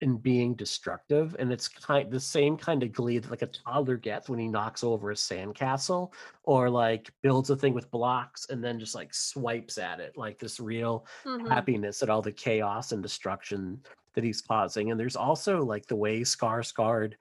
in 0.00 0.18
being 0.18 0.54
destructive, 0.54 1.36
and 1.38 1.52
it's 1.52 1.68
kind 1.68 2.10
the 2.10 2.20
same 2.20 2.56
kind 2.56 2.82
of 2.82 2.92
glee 2.92 3.18
that 3.18 3.30
like 3.30 3.42
a 3.42 3.46
toddler 3.46 3.96
gets 3.96 4.28
when 4.28 4.38
he 4.38 4.48
knocks 4.48 4.84
over 4.84 5.10
a 5.10 5.14
sandcastle 5.14 6.12
or 6.42 6.68
like 6.68 7.10
builds 7.22 7.50
a 7.50 7.56
thing 7.56 7.74
with 7.74 7.90
blocks 7.90 8.46
and 8.50 8.62
then 8.62 8.78
just 8.78 8.94
like 8.94 9.14
swipes 9.14 9.78
at 9.78 10.00
it, 10.00 10.16
like 10.16 10.38
this 10.38 10.60
real 10.60 11.06
Mhm. 11.24 11.46
happiness 11.48 12.02
at 12.02 12.10
all 12.10 12.22
the 12.22 12.32
chaos 12.32 12.92
and 12.92 13.02
destruction 13.02 13.80
that 14.14 14.24
he's 14.24 14.42
causing. 14.42 14.90
And 14.90 14.98
there's 15.00 15.16
also 15.16 15.62
like 15.64 15.86
the 15.86 15.96
way 15.96 16.20
Skarsgård 16.22 17.14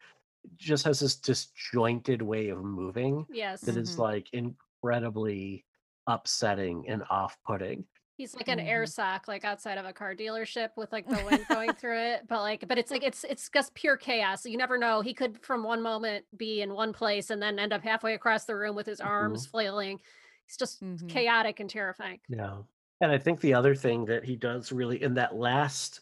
just 0.57 0.86
has 0.86 0.99
this 0.99 1.15
disjointed 1.17 2.21
way 2.21 2.49
of 2.49 2.63
moving 2.63 3.28
Yes. 3.30 3.63
that 3.63 3.78
is 3.78 3.97
Mhm. 3.97 3.99
like 3.99 4.28
incredibly 4.34 5.65
upsetting 6.07 6.88
and 6.89 7.03
off-putting. 7.09 7.86
He's 8.24 8.34
like 8.36 8.47
an 8.47 8.57
Mm-hmm. 8.57 8.67
air 8.69 8.86
sock, 8.86 9.28
like 9.28 9.43
outside 9.43 9.78
of 9.78 9.84
a 9.84 9.91
car 9.91 10.15
dealership 10.15 10.69
with 10.78 10.93
like 10.93 11.05
the 11.09 11.21
wind 11.30 11.45
going 11.49 11.74
through 11.82 11.99
it. 11.99 12.21
But 12.30 12.39
like, 12.39 12.65
but 12.69 12.78
it's 12.78 12.89
like 12.89 13.03
it's 13.03 13.26
it's 13.26 13.49
just 13.49 13.74
pure 13.74 13.97
chaos. 13.97 14.45
You 14.45 14.55
never 14.55 14.78
know. 14.78 15.01
He 15.01 15.13
could 15.13 15.43
from 15.43 15.61
one 15.61 15.82
moment 15.82 16.24
be 16.38 16.61
in 16.61 16.74
one 16.74 16.93
place 16.93 17.32
and 17.32 17.41
then 17.41 17.59
end 17.59 17.74
up 17.74 17.82
halfway 17.84 18.13
across 18.13 18.45
the 18.45 18.55
room 18.55 18.78
with 18.78 18.86
his 18.86 19.01
arms 19.01 19.45
flailing. 19.45 19.99
He's 20.47 20.55
just 20.55 20.82
Mhm. 20.82 21.09
chaotic 21.09 21.59
and 21.59 21.69
terrifying. 21.69 22.21
Yeah. 22.30 22.59
And 23.01 23.11
I 23.11 23.17
think 23.17 23.41
the 23.41 23.53
other 23.55 23.76
thing 23.76 24.05
that 24.05 24.24
he 24.24 24.38
does 24.38 24.71
really 24.71 25.03
in 25.03 25.13
that 25.15 25.36
last 25.36 25.99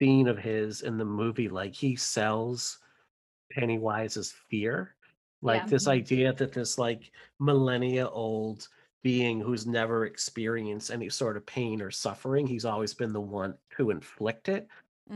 scene 0.00 0.28
of 0.28 0.38
his 0.38 0.82
in 0.82 0.96
the 0.96 1.04
movie, 1.04 1.48
like 1.48 1.74
he 1.74 1.96
sells 1.96 2.78
Pennywise's 3.56 4.30
fear. 4.48 4.94
Like 5.42 5.62
Yeah. 5.62 5.66
this 5.70 5.88
idea 5.88 6.32
that 6.34 6.52
this 6.52 6.78
like 6.78 7.10
millennia 7.40 8.06
old 8.08 8.68
being 9.02 9.40
who's 9.40 9.66
never 9.66 10.06
experienced 10.06 10.90
any 10.90 11.08
sort 11.08 11.36
of 11.36 11.46
pain 11.46 11.80
or 11.82 11.90
suffering, 11.90 12.46
he's 12.46 12.64
always 12.64 12.94
been 12.94 13.12
the 13.12 13.20
one 13.20 13.58
to 13.76 13.90
inflict 13.90 14.48
it. 14.48 14.68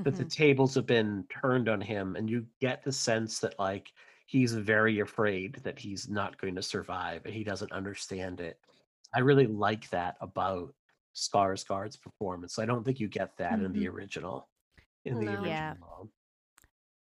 That 0.04 0.16
the 0.16 0.24
Mhm. 0.24 0.26
tables 0.26 0.74
have 0.74 0.86
been 0.86 1.26
turned 1.28 1.68
on 1.68 1.80
him, 1.80 2.16
and 2.16 2.28
you 2.30 2.48
get 2.60 2.82
the 2.82 2.92
sense 2.92 3.38
that 3.40 3.58
like 3.58 3.92
he's 4.26 4.52
very 4.54 5.00
afraid 5.00 5.56
that 5.64 5.78
he's 5.78 6.08
not 6.08 6.38
going 6.40 6.56
to 6.56 6.62
survive 6.62 7.24
and 7.26 7.34
he 7.34 7.44
doesn't 7.44 7.72
understand 7.72 8.40
it. 8.40 8.58
I 9.14 9.20
really 9.20 9.46
like 9.46 9.88
that 9.90 10.16
about 10.20 10.74
Skarsgård's 11.14 11.96
performance. 11.98 12.58
I 12.58 12.66
don't 12.66 12.84
think 12.84 13.00
you 13.00 13.08
get 13.08 13.36
that 13.38 13.60
in 13.62 13.72
the 13.72 13.88
original. 13.88 14.48
In 15.04 15.18
the 15.20 15.36
No. 15.36 15.36
original. 15.36 16.10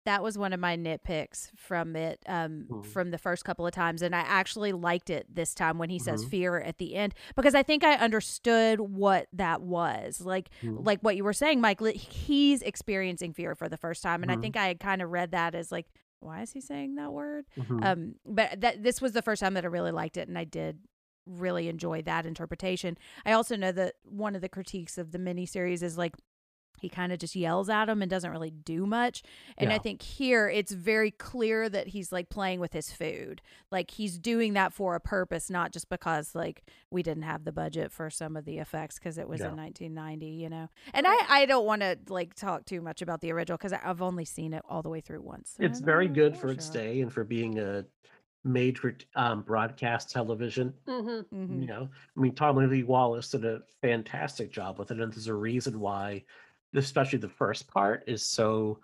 That 0.05 0.23
was 0.23 0.37
one 0.37 0.53
of 0.53 0.61
my 0.61 0.77
nitpicks 0.77 1.51
from 1.57 1.97
it 1.97 2.23
um 2.27 2.67
Mhm. 2.71 2.85
from 2.87 3.11
the 3.11 3.19
first 3.19 3.45
couple 3.45 3.67
of 3.67 3.73
times 3.73 4.03
and 4.03 4.15
i 4.15 4.21
actually 4.21 4.73
liked 4.73 5.09
it 5.11 5.27
this 5.35 5.55
time 5.55 5.79
when 5.79 5.89
he 5.91 5.99
says 5.99 6.25
Mhm. 6.25 6.29
fear 6.31 6.59
at 6.61 6.79
the 6.79 6.95
end 6.95 7.15
because 7.37 7.55
i 7.55 7.63
think 7.63 7.83
i 7.85 7.95
understood 7.95 8.81
what 8.81 9.29
that 9.33 9.63
was 9.63 10.21
like 10.21 10.51
Mhm. 10.63 10.85
like 10.85 11.01
what 11.01 11.17
you 11.17 11.25
were 11.25 11.33
saying 11.33 11.61
mike 11.61 11.81
he's 11.95 12.61
experiencing 12.63 13.33
fear 13.33 13.55
for 13.55 13.69
the 13.69 13.77
first 13.79 14.03
time 14.03 14.23
and 14.23 14.31
i 14.31 14.37
Mhm. 14.37 14.41
think 14.43 14.57
i 14.57 14.67
had 14.67 14.79
kind 14.81 15.01
of 15.03 15.11
read 15.11 15.31
that 15.31 15.55
as 15.55 15.73
like 15.73 15.87
why 16.21 16.43
is 16.43 16.53
he 16.53 16.61
saying 16.61 16.95
that 16.97 17.13
word 17.13 17.47
Mhm. 17.57 17.85
um 17.85 18.15
but 18.27 18.61
that 18.61 18.83
this 18.83 19.01
was 19.01 19.13
the 19.13 19.23
first 19.23 19.41
time 19.41 19.55
that 19.55 19.65
i 19.65 19.69
really 19.69 19.93
liked 19.93 20.17
it 20.17 20.29
and 20.29 20.37
i 20.39 20.45
did 20.45 20.81
really 21.27 21.69
enjoy 21.69 22.03
that 22.03 22.27
interpretation 22.27 22.99
i 23.25 23.33
also 23.33 23.57
know 23.57 23.73
that 23.73 23.95
one 24.05 24.35
of 24.37 24.43
the 24.43 24.49
critiques 24.49 24.99
of 24.99 25.13
the 25.13 25.19
miniseries 25.19 25.83
is 25.83 25.97
like 25.97 26.15
he 26.85 26.89
kind 26.91 27.13
of 27.13 27.19
just 27.19 27.35
yells 27.35 27.69
at 27.71 27.89
him 27.89 28.03
and 28.03 28.11
doesn't 28.11 28.31
really 28.31 28.51
do 28.51 28.85
much. 28.87 29.23
And 29.57 29.73
I 29.73 29.79
think 29.79 30.03
here 30.03 30.49
it's 30.49 30.71
very 30.73 31.11
clear 31.11 31.69
that 31.71 31.89
he's 31.89 32.13
like 32.13 32.29
playing 32.29 32.61
with 32.61 32.75
his 32.75 32.93
food. 32.93 33.41
Like 33.71 33.91
he's 33.91 34.19
doing 34.19 34.53
that 34.53 34.73
for 34.75 34.95
a 34.95 35.01
purpose, 35.01 35.49
not 35.49 35.73
just 35.73 35.89
because 35.89 36.35
like 36.35 36.63
we 36.91 37.03
didn't 37.03 37.23
have 37.23 37.45
the 37.45 37.53
budget 37.53 37.91
for 37.91 38.11
some 38.11 38.37
of 38.37 38.45
the 38.45 38.59
effects 38.59 38.99
because 38.99 39.17
it 39.17 39.27
was 39.29 39.41
Yeah. 39.41 39.49
in 39.49 39.57
1990, 39.57 40.27
you 40.27 40.51
know. 40.51 40.69
And 40.93 41.07
I 41.09 41.17
I 41.29 41.47
don't 41.47 41.65
want 41.65 41.81
to 41.81 41.97
like 42.09 42.35
talk 42.35 42.67
too 42.67 42.81
much 42.83 43.01
about 43.01 43.23
the 43.23 43.33
original 43.33 43.57
because 43.57 43.73
I've 43.73 44.03
only 44.03 44.27
seen 44.27 44.53
it 44.53 44.63
all 44.69 44.83
the 44.83 44.91
way 44.91 45.01
through 45.01 45.23
once. 45.23 45.55
so 45.57 45.65
It's 45.65 45.81
very 45.81 46.09
know 46.09 46.15
good 46.15 46.35
for 46.37 46.49
for 46.49 46.53
its 46.53 46.69
day 46.69 47.01
and 47.01 47.11
for 47.11 47.25
being 47.25 47.59
a 47.59 47.87
made 48.47 48.77
for 48.79 48.95
um, 49.17 49.41
broadcast 49.41 50.11
television. 50.11 50.75
Mm-hmm. 50.87 51.35
Mhm. 51.35 51.61
You 51.63 51.67
know, 51.67 51.89
I 52.15 52.21
mean, 52.21 52.35
Tommy 52.35 52.67
Lee 52.67 52.83
Wallace 52.83 53.31
did 53.31 53.43
a 53.47 53.63
fantastic 53.81 54.53
job 54.53 54.79
with 54.79 54.91
it, 54.91 55.01
and 55.01 55.11
there's 55.11 55.29
a 55.29 55.35
reason 55.35 55.81
why, 55.81 56.25
especially 56.75 57.19
the 57.19 57.29
first 57.29 57.69
part, 57.69 58.05
is 58.07 58.25
so 58.25 58.81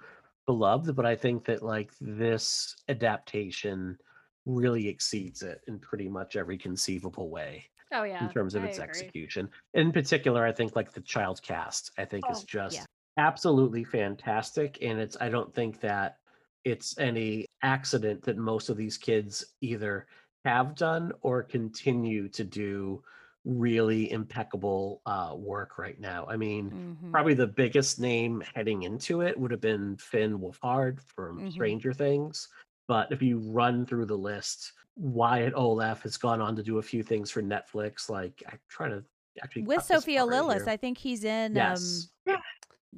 beloved. 0.47 0.95
But 0.97 1.07
I 1.07 1.17
think 1.17 1.45
that 1.47 1.63
like 1.63 1.93
this 2.01 2.77
adaptation 2.89 3.99
really 4.47 4.89
exceeds 4.89 5.43
it 5.43 5.61
in 5.69 5.79
pretty 5.79 6.09
much 6.09 6.37
every 6.37 6.59
conceivable 6.59 7.31
way 7.31 7.71
Oh 7.93 8.03
yeah. 8.05 8.21
in 8.21 8.29
terms 8.29 8.55
of 8.55 8.65
I 8.65 8.65
its 8.65 8.79
agree. 8.79 9.13
execution. 9.19 9.51
In 9.75 9.93
particular, 9.93 10.45
I 10.47 10.53
think 10.53 10.77
like 10.77 10.93
the 10.93 11.01
child 11.01 11.43
cast, 11.43 11.91
I 11.99 12.05
think 12.05 12.31
is 12.31 12.43
Oh, 12.43 12.45
just 12.45 12.69
yeah. 12.69 12.87
absolutely 13.17 13.85
fantastic. 13.85 14.79
And 14.83 14.99
it's 15.01 15.17
I 15.21 15.29
don't 15.29 15.55
think 15.55 15.81
that 15.81 16.19
it's 16.65 16.99
any 16.99 17.47
accident 17.63 18.23
that 18.25 18.37
most 18.37 18.69
of 18.69 18.77
these 18.77 18.99
kids 18.99 19.55
either 19.61 20.07
have 20.45 20.75
done 20.75 21.13
or 21.23 21.43
continue 21.43 22.29
to 22.31 22.45
do 22.45 23.03
really 23.45 24.11
impeccable 24.13 25.03
uh, 25.07 25.35
work 25.37 25.79
right 25.79 25.99
now. 25.99 26.27
I 26.29 26.37
mean, 26.37 26.71
Mhm. 26.71 27.11
probably 27.13 27.35
the 27.35 27.47
biggest 27.47 27.99
name 27.99 28.43
heading 28.55 28.83
into 28.85 29.23
it 29.23 29.39
would 29.39 29.51
have 29.51 29.61
been 29.61 29.97
Finn 29.97 30.39
Wolfhard 30.39 31.01
from 31.15 31.41
Mhm. 31.41 31.53
Stranger 31.53 31.93
Things. 31.93 32.49
But 32.89 33.11
if 33.13 33.23
you 33.23 33.39
run 33.39 33.87
through 33.87 34.07
the 34.07 34.19
list, 34.19 34.73
Wyatt 34.97 35.55
Oleff 35.55 36.03
has 36.03 36.17
gone 36.19 36.41
on 36.41 36.55
to 36.57 36.63
do 36.63 36.79
a 36.79 36.83
few 36.83 37.03
things 37.03 37.31
for 37.31 37.43
Netflix. 37.43 38.11
Like 38.11 38.43
I'm 38.49 38.59
trying 38.69 38.91
to 38.91 39.05
actually 39.43 39.63
With 39.63 39.83
Sophia 39.85 40.19
part 40.21 40.31
right 40.31 40.37
Lillis, 40.43 40.55
here. 40.61 40.69
I 40.69 40.77
think 40.77 40.99
he's 40.99 41.25
in 41.25 41.57
Yes. 41.57 42.09
um 42.27 42.41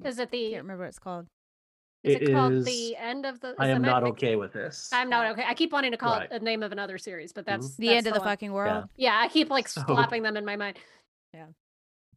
Is 0.04 0.18
it 0.18 0.30
the 0.30 0.48
I 0.48 0.50
can't 0.52 0.62
remember 0.64 0.84
what 0.84 0.88
it's 0.88 0.98
called. 0.98 1.28
Is 2.04 2.16
it, 2.16 2.22
It 2.22 2.32
called 2.32 2.52
is- 2.52 2.64
the 2.64 2.96
end 2.96 3.24
of 3.24 3.38
the 3.40 3.54
I 3.58 3.68
am 3.68 3.80
not 3.82 4.02
Max- 4.02 4.12
okay 4.12 4.36
with 4.36 4.52
this. 4.52 4.90
I'm 4.92 5.08
not 5.08 5.30
okay. 5.32 5.44
I 5.46 5.54
keep 5.54 5.72
wanting 5.72 5.92
to 5.92 5.96
call 5.96 6.14
Right. 6.16 6.24
it 6.24 6.30
the 6.30 6.40
name 6.44 6.62
of 6.62 6.72
another 6.72 6.98
series, 6.98 7.32
but 7.32 7.44
mm-hmm. 7.46 7.60
that's 7.62 7.76
The 7.76 7.86
that's 7.88 7.96
end 7.98 8.06
of 8.08 8.14
the 8.14 8.20
one. 8.20 8.28
fucking 8.28 8.52
world. 8.52 8.88
Yeah, 8.96 9.18
I 9.22 9.28
keep 9.28 9.50
like 9.50 9.68
So- 9.68 9.82
slapping 9.86 10.22
them 10.22 10.36
in 10.36 10.44
my 10.44 10.56
mind. 10.56 10.78
Yeah. 11.32 11.46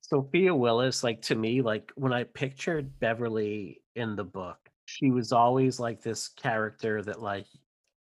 Sophia 0.02 0.52
Lillis, 0.52 1.04
like 1.04 1.22
to 1.24 1.36
me, 1.36 1.62
like 1.62 1.92
when 1.96 2.14
I 2.14 2.24
pictured 2.24 3.00
Beverly 3.00 3.82
in 3.96 4.16
the 4.16 4.24
book, 4.24 4.58
she 4.86 5.10
was 5.12 5.32
always 5.32 5.80
like 5.80 6.02
this 6.02 6.28
character 6.30 7.02
that, 7.04 7.22
like, 7.22 7.48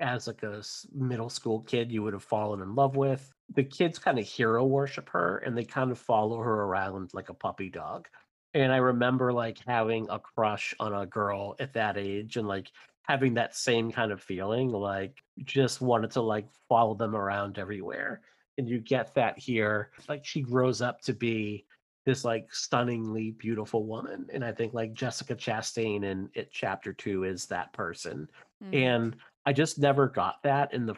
as 0.00 0.26
like 0.26 0.42
a 0.42 0.62
middle 0.94 1.28
school 1.28 1.60
kid, 1.60 1.92
you 1.92 2.02
would 2.02 2.14
have 2.14 2.22
fallen 2.22 2.62
in 2.62 2.74
love 2.74 2.96
with. 2.96 3.30
The 3.54 3.64
kids 3.64 3.98
kind 3.98 4.18
of 4.18 4.26
hero 4.26 4.64
worship 4.64 5.10
her, 5.10 5.38
and 5.38 5.56
they 5.56 5.64
kind 5.64 5.90
of 5.90 5.98
follow 5.98 6.38
her 6.38 6.62
around 6.62 7.10
like 7.12 7.28
a 7.28 7.34
puppy 7.34 7.68
dog. 7.68 8.08
And 8.54 8.72
I 8.72 8.78
remember 8.78 9.32
like 9.32 9.58
having 9.66 10.08
a 10.10 10.18
crush 10.18 10.74
on 10.80 10.92
a 10.94 11.06
girl 11.06 11.54
at 11.60 11.72
that 11.74 11.96
age, 11.96 12.36
and 12.36 12.48
like 12.48 12.70
having 13.02 13.34
that 13.34 13.54
same 13.56 13.90
kind 13.92 14.12
of 14.12 14.22
feeling, 14.22 14.70
like 14.70 15.22
just 15.44 15.80
wanted 15.80 16.10
to 16.12 16.20
like 16.22 16.48
follow 16.68 16.94
them 16.94 17.14
around 17.16 17.58
everywhere. 17.58 18.22
And 18.58 18.68
you 18.68 18.80
get 18.80 19.14
that 19.14 19.38
here. 19.38 19.90
Like 20.08 20.24
she 20.24 20.42
grows 20.42 20.82
up 20.82 21.00
to 21.02 21.12
be 21.14 21.66
this 22.06 22.24
like 22.24 22.52
stunningly 22.52 23.30
beautiful 23.32 23.84
woman 23.84 24.26
and 24.32 24.42
i 24.42 24.50
think 24.50 24.72
like 24.72 24.94
jessica 24.94 25.36
chastain 25.36 26.02
in 26.02 26.30
it 26.32 26.50
chapter 26.50 26.94
two 26.94 27.24
is 27.24 27.44
that 27.46 27.70
person 27.74 28.26
Mhm. 28.64 28.74
and 28.74 29.16
i 29.44 29.52
just 29.52 29.78
never 29.78 30.08
got 30.08 30.42
that 30.42 30.72
in 30.72 30.86
the 30.86 30.94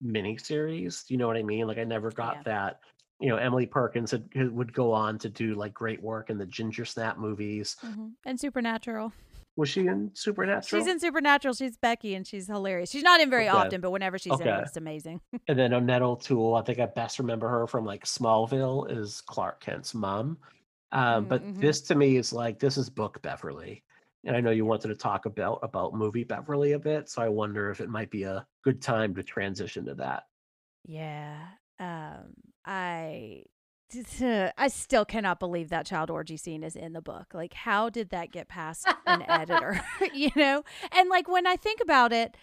mini 0.00 0.36
series 0.36 1.04
you 1.08 1.16
know 1.16 1.26
what 1.26 1.36
i 1.36 1.42
mean 1.42 1.66
like 1.66 1.78
i 1.78 1.84
never 1.84 2.12
got 2.12 2.36
Yeah. 2.36 2.42
that 2.44 2.80
you 3.20 3.28
know 3.28 3.36
emily 3.36 3.66
perkins 3.66 4.10
had, 4.10 4.28
would 4.52 4.72
go 4.72 4.92
on 4.92 5.18
to 5.18 5.28
do 5.28 5.54
like 5.54 5.74
great 5.74 6.02
work 6.02 6.30
in 6.30 6.38
the 6.38 6.46
ginger 6.46 6.84
snap 6.84 7.18
movies 7.18 7.76
Mhm. 7.84 8.16
And 8.24 8.38
Supernatural. 8.40 9.12
was 9.56 9.68
she 9.68 9.86
in 9.86 10.14
supernatural 10.14 10.82
She's 10.82 10.86
in 10.86 10.98
Supernatural. 11.00 11.54
She's 11.54 11.76
Becky, 11.76 12.14
and 12.14 12.26
she's 12.26 12.46
hilarious. 12.48 12.90
She's 12.90 13.02
not 13.02 13.20
in 13.20 13.30
very 13.30 13.48
Okay. 13.48 13.48
often, 13.48 13.80
but 13.80 13.90
whenever 13.90 14.18
she's 14.18 14.40
in 14.40 14.46
Okay. 14.46 14.56
it, 14.56 14.66
it's 14.66 14.76
amazing. 14.76 15.20
and 15.48 15.58
then 15.58 15.72
Annette 15.72 16.02
O'Toole, 16.02 16.54
I 16.56 16.62
think 16.62 16.78
I 16.80 16.86
best 16.86 17.18
remember 17.18 17.48
her 17.48 17.66
from 17.66 17.84
like 17.84 18.04
Smallville 18.04 18.90
is 18.90 19.20
Clark 19.22 19.60
Kent's 19.60 19.94
mom. 19.94 20.38
Um, 20.92 21.26
but 21.26 21.46
Mm, 21.46 21.54
mhm. 21.56 21.60
this 21.60 21.82
to 21.82 21.94
me 21.96 22.16
is 22.16 22.32
like 22.32 22.58
this 22.60 22.76
is 22.78 22.90
book 22.90 23.22
Beverly. 23.22 23.84
And 24.24 24.36
I 24.36 24.40
know 24.40 24.50
you 24.52 24.64
wanted 24.66 24.88
to 24.88 24.96
talk 24.96 25.26
about 25.26 25.60
about 25.62 25.94
movie 25.94 26.24
Beverly 26.24 26.72
a 26.72 26.78
bit, 26.80 27.08
so 27.10 27.22
I 27.22 27.28
wonder 27.28 27.70
if 27.70 27.80
it 27.80 27.90
might 27.90 28.10
be 28.10 28.24
a 28.24 28.46
good 28.64 28.82
time 28.82 29.14
to 29.16 29.22
transition 29.22 29.84
to 29.86 29.94
that. 29.96 30.24
Yeah. 30.84 31.56
Um. 31.78 32.45
I. 32.66 33.44
I 34.58 34.66
still 34.66 35.04
cannot 35.04 35.38
believe 35.38 35.68
that 35.68 35.86
child 35.86 36.10
orgy 36.10 36.36
scene 36.36 36.64
is 36.64 36.74
in 36.74 36.92
the 36.92 37.00
book. 37.00 37.32
Like, 37.32 37.54
how 37.54 37.88
did 37.88 38.10
that 38.10 38.32
get 38.32 38.48
past 38.48 38.92
an 39.06 39.22
editor? 39.28 39.80
you 40.12 40.30
know? 40.34 40.64
And 40.90 41.08
like, 41.08 41.28
when 41.28 41.46
I 41.46 41.54
think 41.54 41.80
about 41.80 42.12
it, 42.12 42.36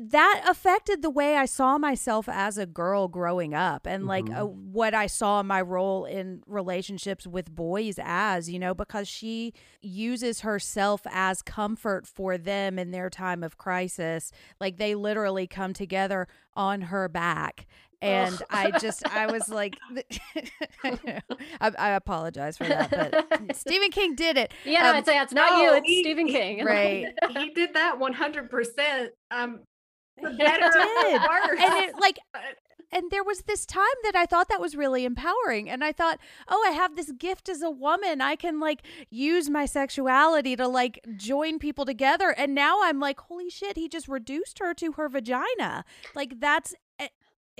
that 0.00 0.44
affected 0.48 1.02
the 1.02 1.10
way 1.10 1.36
I 1.36 1.46
saw 1.46 1.76
myself 1.76 2.28
as 2.28 2.56
a 2.56 2.64
girl 2.64 3.08
growing 3.08 3.54
up 3.54 3.86
and 3.86 4.06
like 4.06 4.30
uh, 4.30 4.44
what 4.46 4.94
I 4.94 5.06
saw 5.06 5.42
my 5.42 5.60
role 5.60 6.04
in 6.04 6.42
relationships 6.46 7.26
with 7.26 7.54
boys 7.54 7.96
as, 8.02 8.48
you 8.48 8.58
know, 8.58 8.72
because 8.72 9.08
she 9.08 9.52
uses 9.82 10.40
herself 10.40 11.02
as 11.10 11.42
comfort 11.42 12.06
for 12.06 12.38
them 12.38 12.78
in 12.78 12.92
their 12.92 13.10
time 13.10 13.42
of 13.42 13.58
crisis. 13.58 14.30
Like 14.60 14.76
they 14.76 14.94
literally 14.94 15.46
come 15.46 15.72
together 15.72 16.28
on 16.54 16.82
her 16.82 17.08
back. 17.08 17.66
And 18.02 18.42
I 18.50 18.70
just, 18.78 19.06
I 19.08 19.26
was 19.26 19.48
like, 19.48 19.76
I, 20.84 21.20
I 21.60 21.90
apologize 21.90 22.56
for 22.56 22.64
that, 22.64 22.90
but 22.90 23.56
Stephen 23.56 23.90
King 23.90 24.14
did 24.14 24.36
it. 24.38 24.52
Yeah, 24.64 24.82
no, 24.84 24.90
Um, 24.90 24.96
it's, 24.96 25.08
it's 25.08 25.32
not 25.32 25.58
you, 25.62 25.74
it's 25.74 25.86
he- 25.86 26.02
Stephen 26.02 26.26
King. 26.26 26.64
Right. 26.70 27.06
he 27.36 27.50
did 27.50 27.74
that 27.74 27.98
100%. 27.98 29.08
Um, 29.30 29.60
He 30.18 30.24
better 30.36 30.70
did. 30.70 31.20
or 31.20 31.28
worse. 31.28 31.60
and 31.60 31.74
it 31.84 31.94
like 32.00 32.18
and 32.92 33.04
there 33.12 33.22
was 33.22 33.42
this 33.42 33.64
time 33.66 33.84
that 34.02 34.16
I 34.16 34.26
thought 34.26 34.48
that 34.48 34.60
was 34.60 34.74
really 34.74 35.04
empowering 35.04 35.70
and 35.70 35.84
I 35.84 35.92
thought, 35.92 36.18
"Oh, 36.48 36.64
I 36.66 36.72
have 36.72 36.96
this 36.96 37.12
gift 37.12 37.48
as 37.48 37.62
a 37.62 37.70
woman. 37.70 38.20
I 38.20 38.34
can 38.34 38.58
like 38.58 38.82
use 39.10 39.48
my 39.48 39.64
sexuality 39.64 40.56
to 40.56 40.66
like 40.66 40.98
join 41.16 41.60
people 41.60 41.84
together." 41.84 42.30
And 42.36 42.52
now 42.52 42.80
I'm 42.82 42.98
like, 42.98 43.20
"Holy 43.20 43.48
shit, 43.48 43.76
he 43.76 43.88
just 43.88 44.08
reduced 44.08 44.58
her 44.58 44.74
to 44.74 44.92
her 44.92 45.08
vagina." 45.08 45.84
Like 46.16 46.40
that's 46.40 46.74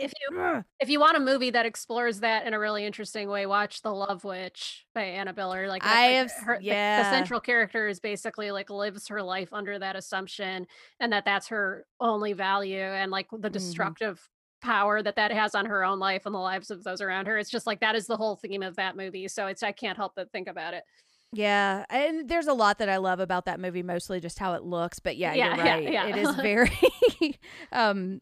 if 0.00 0.12
you 0.30 0.64
if 0.80 0.88
you 0.88 0.98
want 1.00 1.16
a 1.16 1.20
movie 1.20 1.50
that 1.50 1.66
explores 1.66 2.20
that 2.20 2.46
in 2.46 2.54
a 2.54 2.58
really 2.58 2.84
interesting 2.84 3.28
way, 3.28 3.46
watch 3.46 3.82
The 3.82 3.90
Love 3.92 4.24
Witch 4.24 4.86
by 4.94 5.02
Anna 5.02 5.32
Biller. 5.34 5.68
Like 5.68 5.84
I 5.84 6.02
have 6.02 6.32
her, 6.44 6.58
the- 6.58 6.68
the, 6.70 7.10
central 7.10 7.40
character 7.40 7.86
is 7.88 8.00
basically 8.00 8.50
like 8.50 8.70
lives 8.70 9.08
her 9.08 9.22
life 9.22 9.52
under 9.52 9.78
that 9.78 9.96
assumption, 9.96 10.66
and 11.00 11.12
that 11.12 11.24
that's 11.24 11.48
her 11.48 11.84
only 12.00 12.32
value, 12.32 12.78
and 12.80 13.10
like 13.10 13.26
Mm-hmm. 13.28 13.42
the 13.42 13.50
destructive 13.50 14.28
power 14.62 15.02
that 15.02 15.16
that 15.16 15.32
has 15.32 15.54
on 15.54 15.64
her 15.66 15.84
own 15.84 15.98
life 15.98 16.26
and 16.26 16.34
the 16.34 16.38
lives 16.38 16.70
of 16.70 16.84
those 16.84 17.00
around 17.00 17.26
her. 17.26 17.38
It's 17.38 17.50
just 17.50 17.66
like 17.66 17.80
that 17.80 17.94
is 17.94 18.06
the 18.06 18.16
whole 18.16 18.36
theme 18.36 18.62
of 18.62 18.76
that 18.76 18.96
movie. 18.96 19.26
So 19.28 19.46
it's 19.46 19.62
I 19.62 19.72
can't 19.72 19.96
help 19.96 20.12
but 20.16 20.30
think 20.32 20.48
about 20.48 20.74
it. 20.74 20.84
Yeah, 21.32 21.84
and 21.90 22.28
there's 22.28 22.48
a 22.48 22.52
lot 22.52 22.78
that 22.78 22.88
I 22.88 22.96
love 22.96 23.20
about 23.20 23.44
that 23.44 23.60
movie, 23.60 23.84
mostly 23.84 24.18
just 24.20 24.38
how 24.40 24.54
it 24.54 24.64
looks. 24.64 24.98
But 24.98 25.16
yeah, 25.16 25.32
Yeah, 25.32 25.54
you're 25.56 25.64
yeah, 25.64 25.74
right. 25.74 25.92
yeah. 25.92 26.06
It 26.08 26.16
is 26.16 26.34
very, 26.42 27.38
um, 27.72 28.20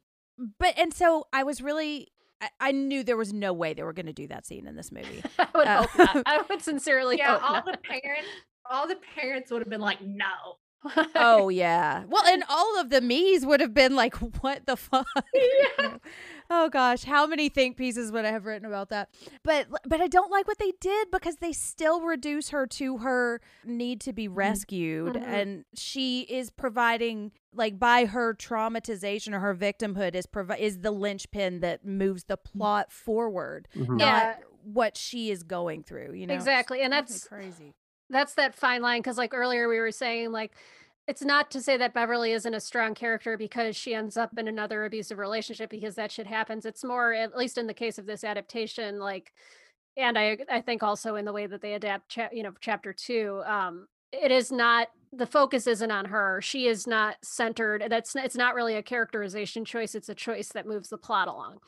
but 0.59 0.75
and 0.79 0.93
so 0.95 1.27
I 1.33 1.43
was 1.43 1.61
really, 1.61 2.09
I, 2.41 2.49
I 2.61 2.73
knew 2.73 3.03
there 3.03 3.17
was 3.17 3.33
no 3.33 3.53
way 3.53 3.75
they 3.75 3.83
were 3.83 3.93
going 3.93 4.07
to 4.07 4.13
do 4.13 4.27
that 4.29 4.47
scene 4.47 4.67
in 4.67 4.77
this 4.77 4.93
movie. 4.93 5.23
I 5.39 5.49
would 5.55 5.67
Uh, 5.67 5.83
hope 5.87 5.99
not. 6.15 6.23
I 6.27 6.43
would 6.49 6.63
sincerely 6.63 7.19
yeah, 7.19 7.33
hope 7.39 7.43
all 7.51 7.55
not. 7.55 7.65
the 7.67 7.79
parents, 7.79 8.29
all 8.71 8.87
the 8.89 8.99
parents 9.17 9.51
would 9.51 9.61
have 9.63 9.69
been 9.71 9.81
like, 9.81 10.01
no. 10.03 10.25
Oh 11.15 11.49
yeah. 11.51 12.05
Well, 12.09 12.25
and 12.27 12.45
all 12.49 12.79
of 12.81 12.91
the 12.91 13.01
me's 13.01 13.45
would 13.45 13.61
have 13.61 13.75
been 13.75 13.95
like, 13.97 14.15
"What 14.43 14.67
the 14.67 14.77
fuck?" 14.77 15.07
Yeah. 15.35 15.97
oh 16.51 16.69
gosh, 16.69 17.05
how 17.05 17.27
many 17.27 17.49
think 17.49 17.77
pieces 17.77 18.13
would 18.13 18.25
I 18.25 18.31
have 18.31 18.45
written 18.47 18.67
about 18.67 18.91
that? 18.91 19.09
But 19.43 19.67
but 19.87 20.01
I 20.01 20.07
don't 20.09 20.31
like 20.31 20.47
what 20.47 20.59
they 20.59 20.73
did 20.81 21.11
because 21.11 21.37
they 21.37 21.53
still 21.53 22.01
reduce 22.01 22.51
her 22.51 22.67
to 22.67 22.99
her 22.99 23.41
need 23.65 24.01
to 24.03 24.13
be 24.13 24.29
rescued, 24.29 25.15
Mhm. 25.15 25.23
and 25.27 25.65
she 25.75 26.21
is 26.23 26.51
providing 26.51 27.33
like 27.53 27.79
by 27.79 28.05
her 28.05 28.35
traumatization 28.35 29.33
or 29.35 29.41
her 29.41 29.55
victimhood 29.55 30.15
is 30.15 30.27
provi- 30.27 30.61
is 30.63 30.81
the 30.81 30.91
linchpin 30.91 31.61
that 31.61 31.85
moves 31.85 32.25
the 32.25 32.37
plot 32.37 32.93
forward, 32.93 33.67
Mhm. 33.75 33.97
not 33.99 33.99
Yeah. 33.99 34.35
what 34.63 34.97
she 34.97 35.31
is 35.31 35.43
going 35.43 35.83
through. 35.83 36.13
You 36.13 36.27
know 36.27 36.35
Exactly, 36.35 36.83
and 36.83 36.93
It's 36.95 37.11
that's 37.13 37.25
crazy. 37.29 37.75
That's 38.11 38.35
that 38.35 38.55
fine 38.55 38.83
line 38.83 39.01
because, 39.01 39.19
like 39.19 39.35
earlier, 39.35 39.69
we 39.69 39.79
were 39.79 39.93
saying 39.93 40.33
like 40.33 40.53
it's 41.07 41.25
not 41.25 41.51
to 41.53 41.63
say 41.63 41.79
that 41.79 41.95
Beverly 41.95 42.33
isn't 42.33 42.53
a 42.55 42.61
strong 42.61 42.95
character 42.95 43.39
because 43.39 43.75
she 43.75 43.95
ends 43.95 44.19
up 44.19 44.37
in 44.37 44.47
another 44.47 44.85
abusive 44.85 45.19
relationship 45.19 45.71
because 45.71 45.95
that 45.95 46.13
shit 46.13 46.27
happens. 46.27 46.67
It's 46.67 46.85
more, 46.85 47.15
at 47.15 47.35
least 47.35 47.57
in 47.57 47.67
the 47.67 47.73
case 47.73 47.97
of 47.99 48.05
this 48.05 48.25
adaptation, 48.25 48.99
like, 48.99 49.33
and 49.97 50.19
I 50.19 50.39
I 50.51 50.61
think 50.61 50.83
also 50.83 51.17
in 51.17 51.25
the 51.25 51.33
way 51.33 51.47
that 51.47 51.63
they 51.63 51.75
adapt, 51.75 52.11
cha- 52.11 52.29
you 52.33 52.43
know, 52.43 52.53
chapter 52.61 52.93
two. 52.93 53.43
Um, 53.47 53.89
it 54.13 54.31
is 54.31 54.53
not 54.53 54.89
the 55.13 55.27
focus 55.27 55.67
isn't 55.67 55.91
on 55.91 56.07
her. 56.07 56.41
She 56.43 56.67
is 56.67 56.87
not 56.87 57.17
centered. 57.23 57.85
That's 57.89 58.15
it's 58.15 58.37
not 58.37 58.55
really 58.55 58.77
a 58.77 58.83
characterization 58.83 59.65
choice. 59.65 59.95
It's 59.95 60.09
a 60.11 60.15
choice 60.15 60.49
that 60.49 60.67
moves 60.67 60.91
the 60.91 60.99
plot 60.99 61.29
along 61.29 61.59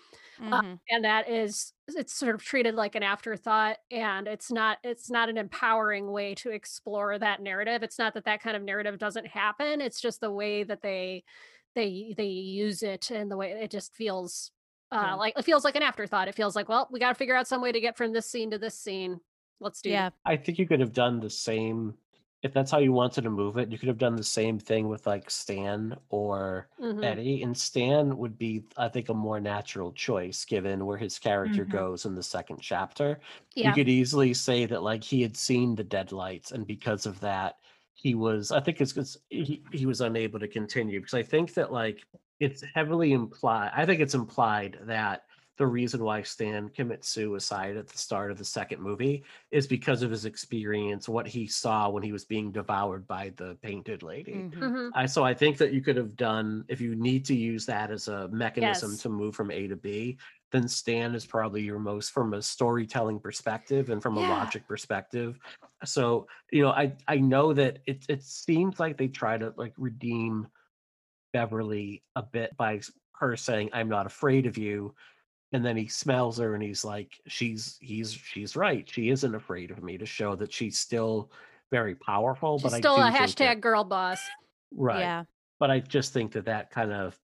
uh, 0.53 0.63
Mhm. 0.63 0.81
and 0.91 1.05
that 1.05 1.29
is 1.29 1.73
it's 1.89 2.15
sort 2.15 2.35
of 2.35 2.43
treated 2.43 2.75
like 2.75 2.95
an 2.95 3.03
afterthought 3.03 3.79
and 3.91 4.27
it's 4.29 4.51
not 4.51 4.79
it's 4.85 5.11
not 5.11 5.29
an 5.29 5.37
empowering 5.39 6.11
way 6.13 6.35
to 6.35 6.51
explore 6.51 7.19
that 7.19 7.41
narrative 7.43 7.83
it's 7.83 7.99
not 7.99 8.15
that 8.15 8.25
that 8.25 8.41
kind 8.43 8.57
of 8.57 8.63
narrative 8.63 8.99
doesn't 8.99 9.27
happen 9.27 9.81
it's 9.81 10.01
just 10.01 10.21
the 10.21 10.33
way 10.33 10.65
that 10.65 10.83
they 10.83 11.25
they 11.75 12.15
they 12.17 12.27
use 12.27 12.83
it 12.83 13.11
and 13.11 13.31
the 13.31 13.37
way 13.37 13.53
it 13.53 13.71
just 13.71 13.95
feels 13.95 14.53
uh 14.93 15.15
Yeah. 15.15 15.17
like 15.17 15.35
it 15.39 15.45
feels 15.45 15.65
like 15.65 15.77
an 15.77 15.83
afterthought 15.83 16.29
it 16.29 16.35
feels 16.35 16.57
like 16.57 16.69
well 16.69 16.89
we 16.91 16.99
got 17.01 17.11
to 17.11 17.15
figure 17.15 17.37
out 17.37 17.47
some 17.49 17.63
way 17.63 17.73
to 17.73 17.81
get 17.81 17.97
from 17.97 18.13
this 18.13 18.27
scene 18.31 18.51
to 18.51 18.59
this 18.59 18.79
scene 18.79 19.21
let's 19.61 19.81
do 19.83 19.91
Yeah. 19.91 20.11
I 20.25 20.37
think 20.37 20.59
you 20.59 20.67
could 20.67 20.81
have 20.81 20.93
done 20.93 21.21
the 21.21 21.31
same 21.31 21.97
if 22.43 22.53
that's 22.53 22.71
how 22.71 22.79
you 22.79 22.93
wanted 22.93 23.23
to 23.23 23.31
move 23.31 23.57
it. 23.59 23.71
You 23.71 23.79
could 23.79 23.89
have 23.89 23.99
done 23.99 24.17
the 24.17 24.25
same 24.25 24.59
thing 24.59 24.89
with 24.89 25.07
like 25.07 25.31
Stan 25.31 25.99
or 26.09 26.69
Mhm. 26.79 27.03
Eddie, 27.03 27.43
and 27.43 27.57
Stan 27.57 28.19
would 28.19 28.37
be, 28.39 28.65
I 28.77 28.89
think, 28.89 29.09
a 29.09 29.15
more 29.15 29.41
natural 29.41 29.93
choice 29.93 30.45
given 30.45 30.85
where 30.85 30.99
his 30.99 31.19
character 31.19 31.65
Mhm. 31.65 31.65
goes 31.65 32.05
in 32.05 32.15
the 32.15 32.23
second 32.23 32.61
chapter. 32.61 33.21
You 33.63 33.73
could 33.73 33.89
easily 33.89 34.35
say 34.35 34.67
that 34.67 34.83
like 34.83 35.03
he 35.05 35.23
had 35.23 35.37
seen 35.37 35.75
the 35.75 35.85
deadlights, 35.85 36.53
and 36.53 36.67
because 36.67 37.07
of 37.07 37.21
that, 37.21 37.57
he 37.95 38.15
was. 38.15 38.53
I 38.53 38.61
think 38.61 38.81
it's 38.81 38.93
because 38.93 39.19
he, 39.31 39.65
he 39.73 39.87
was 39.87 40.01
unable 40.01 40.39
to 40.41 40.49
continue 40.49 41.01
because 41.01 41.15
I 41.15 41.23
think 41.23 41.55
that 41.55 41.73
like 41.73 42.07
it's 42.39 42.63
heavily 42.75 43.13
implied. 43.13 43.73
I 43.75 43.87
think 43.87 44.01
it's 44.01 44.15
implied 44.15 44.79
that 44.83 45.25
the 45.61 45.67
reason 45.69 46.03
why 46.03 46.23
Stan 46.23 46.71
commits 46.71 47.09
suicide 47.11 47.77
at 47.77 47.87
the 47.87 47.99
start 47.99 48.33
of 48.33 48.39
the 48.39 48.45
second 48.47 48.81
movie 48.83 49.25
is 49.53 49.67
because 49.69 50.03
of 50.03 50.11
his 50.11 50.25
experience, 50.25 51.09
what 51.09 51.29
he 51.29 51.47
saw 51.47 51.91
when 51.91 52.03
he 52.03 52.13
was 52.13 52.25
being 52.25 52.51
devoured 52.51 53.07
by 53.07 53.31
the 53.37 53.57
painted 53.63 54.03
lady. 54.03 54.33
Mhm. 54.33 54.53
Mhm. 54.55 54.91
I 54.95 55.07
so 55.07 55.23
I 55.23 55.35
think 55.35 55.59
that 55.59 55.75
you 55.75 55.83
could 55.83 55.99
have 55.99 56.17
done 56.17 56.65
if 56.69 56.81
you 56.81 56.97
need 56.97 57.27
to 57.27 57.35
use 57.37 57.67
that 57.67 57.91
as 57.93 58.09
a 58.09 58.29
mechanism 58.29 58.93
Yes. 58.93 59.03
to 59.03 59.11
move 59.11 59.37
from 59.37 59.51
A 59.51 59.69
to 59.69 59.77
B, 59.77 60.19
then 60.51 60.67
Stan 60.67 61.15
is 61.15 61.27
probably 61.27 61.63
your 61.63 61.79
most 61.79 62.11
from 62.13 62.35
a 62.35 62.43
storytelling 62.43 63.21
perspective 63.21 63.91
and 63.91 64.03
from 64.03 64.17
a 64.17 64.21
logic 64.21 64.67
perspective. 64.67 65.39
So, 65.85 66.27
you 66.51 66.63
know, 66.63 66.71
I 66.71 66.97
I 67.07 67.19
know 67.19 67.53
that 67.53 67.81
it 67.87 68.07
it 68.09 68.23
seems 68.23 68.81
like 68.81 68.97
they 68.97 69.09
try 69.09 69.39
to 69.39 69.53
like 69.59 69.75
redeem 69.77 70.49
Beverly 71.33 72.03
a 72.17 72.23
bit 72.23 72.57
by 72.57 72.81
her 73.15 73.37
saying, 73.37 73.71
I'm 73.73 73.89
not 73.89 74.07
afraid 74.07 74.47
of 74.47 74.59
you. 74.59 74.95
And 75.53 75.65
then 75.65 75.77
he 75.77 75.89
smells 75.89 76.39
her 76.39 76.55
and 76.55 76.63
he's 76.63 76.85
like, 76.85 77.13
she's 77.27 77.77
he's 77.81 78.13
she's 78.13 78.55
right. 78.57 78.89
She 78.91 79.11
isn't 79.11 79.35
afraid 79.35 79.71
of 79.71 79.83
me 79.83 79.99
to 79.99 80.07
show 80.07 80.37
that 80.37 80.53
she's 80.53 80.79
still 80.79 81.31
very 81.73 81.95
powerful. 81.97 82.59
she's 82.59 82.71
but 82.71 82.77
still 82.79 82.97
I 82.97 83.09
a 83.09 83.13
think 83.13 83.37
that- 83.37 83.57
hashtag 83.57 83.61
girl 83.61 83.85
boss 83.85 84.21
Right. 84.73 85.01
Yeah. 85.01 85.25
But 85.59 85.71
I 85.73 85.81
just 85.81 86.13
think 86.13 86.33
that 86.33 86.45
that 86.47 86.71
kind 86.71 86.93
of, 86.93 87.19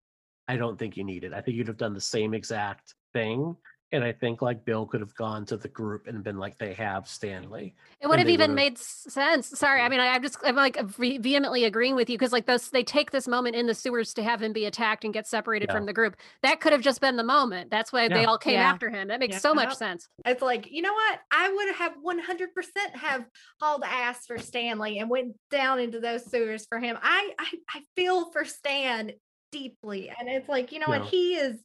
I 0.49 0.57
don't 0.57 0.77
think 0.77 0.97
you 0.97 1.03
need 1.05 1.23
it. 1.23 1.33
I 1.33 1.39
think 1.41 1.55
you'd 1.57 1.67
have 1.69 1.77
done 1.77 1.93
the 1.93 2.01
same 2.01 2.33
exact 2.33 2.93
thing. 3.13 3.55
And 3.93 4.03
I 4.03 4.11
think 4.11 4.41
like 4.41 4.65
Bill 4.65 4.85
could 4.85 4.99
have 4.99 5.15
gone 5.15 5.45
to 5.45 5.55
the 5.55 5.69
group 5.69 6.07
and 6.07 6.21
been 6.21 6.37
like, 6.37 6.57
they 6.57 6.73
have 6.73 7.07
Stanley. 7.07 7.73
It 8.01 8.07
would 8.07 8.19
have 8.19 8.27
even 8.27 8.51
would've- 8.51 8.55
made 8.55 8.77
sense. 8.77 9.47
Sorry, 9.57 9.79
I 9.81 9.87
mean, 9.87 10.01
I, 10.01 10.07
I'm 10.09 10.21
just 10.21 10.37
I'm 10.43 10.57
like 10.57 10.77
vehemently 10.97 11.63
agreeing 11.63 11.95
with 11.95 12.09
you 12.09 12.17
because 12.17 12.33
like 12.33 12.45
those 12.47 12.69
they 12.69 12.83
take 12.83 13.11
this 13.11 13.29
moment 13.29 13.55
in 13.55 13.65
the 13.65 13.73
sewers 13.73 14.13
to 14.15 14.23
have 14.23 14.41
him 14.43 14.51
be 14.51 14.65
attacked 14.65 15.05
and 15.05 15.13
get 15.13 15.25
separated 15.25 15.69
Yeah. 15.69 15.75
from 15.75 15.85
the 15.85 15.93
group. 15.93 16.17
That 16.43 16.59
could 16.59 16.73
have 16.73 16.81
just 16.81 16.99
been 16.99 17.15
the 17.15 17.23
moment. 17.23 17.71
That's 17.71 17.93
why 17.93 18.09
they 18.09 18.25
all 18.25 18.37
came 18.37 18.55
Yeah. 18.55 18.69
after 18.69 18.89
him. 18.89 19.07
That 19.07 19.21
makes 19.21 19.39
so 19.41 19.53
much 19.53 19.69
Yep. 19.69 19.77
sense. 19.77 20.09
It's 20.25 20.41
like, 20.41 20.69
you 20.69 20.81
know 20.81 20.93
what? 20.93 21.19
I 21.31 21.49
would 21.53 21.75
have 21.75 21.93
100% 22.03 22.95
have 22.95 23.25
hauled 23.61 23.83
ass 23.85 24.25
for 24.25 24.37
Stanley 24.37 24.99
and 24.99 25.09
went 25.09 25.33
down 25.49 25.79
into 25.79 26.01
those 26.01 26.29
sewers 26.29 26.65
for 26.67 26.79
him. 26.79 26.97
I 27.01 27.31
I, 27.39 27.47
I 27.73 27.81
feel 27.95 28.31
for 28.31 28.43
Stan 28.43 29.13
deeply. 29.53 30.09
And 30.09 30.27
it's 30.27 30.49
like, 30.49 30.73
you 30.73 30.79
know 30.79 30.87
Yeah. 30.89 30.99
what? 30.99 31.07
He 31.09 31.35
is 31.35 31.57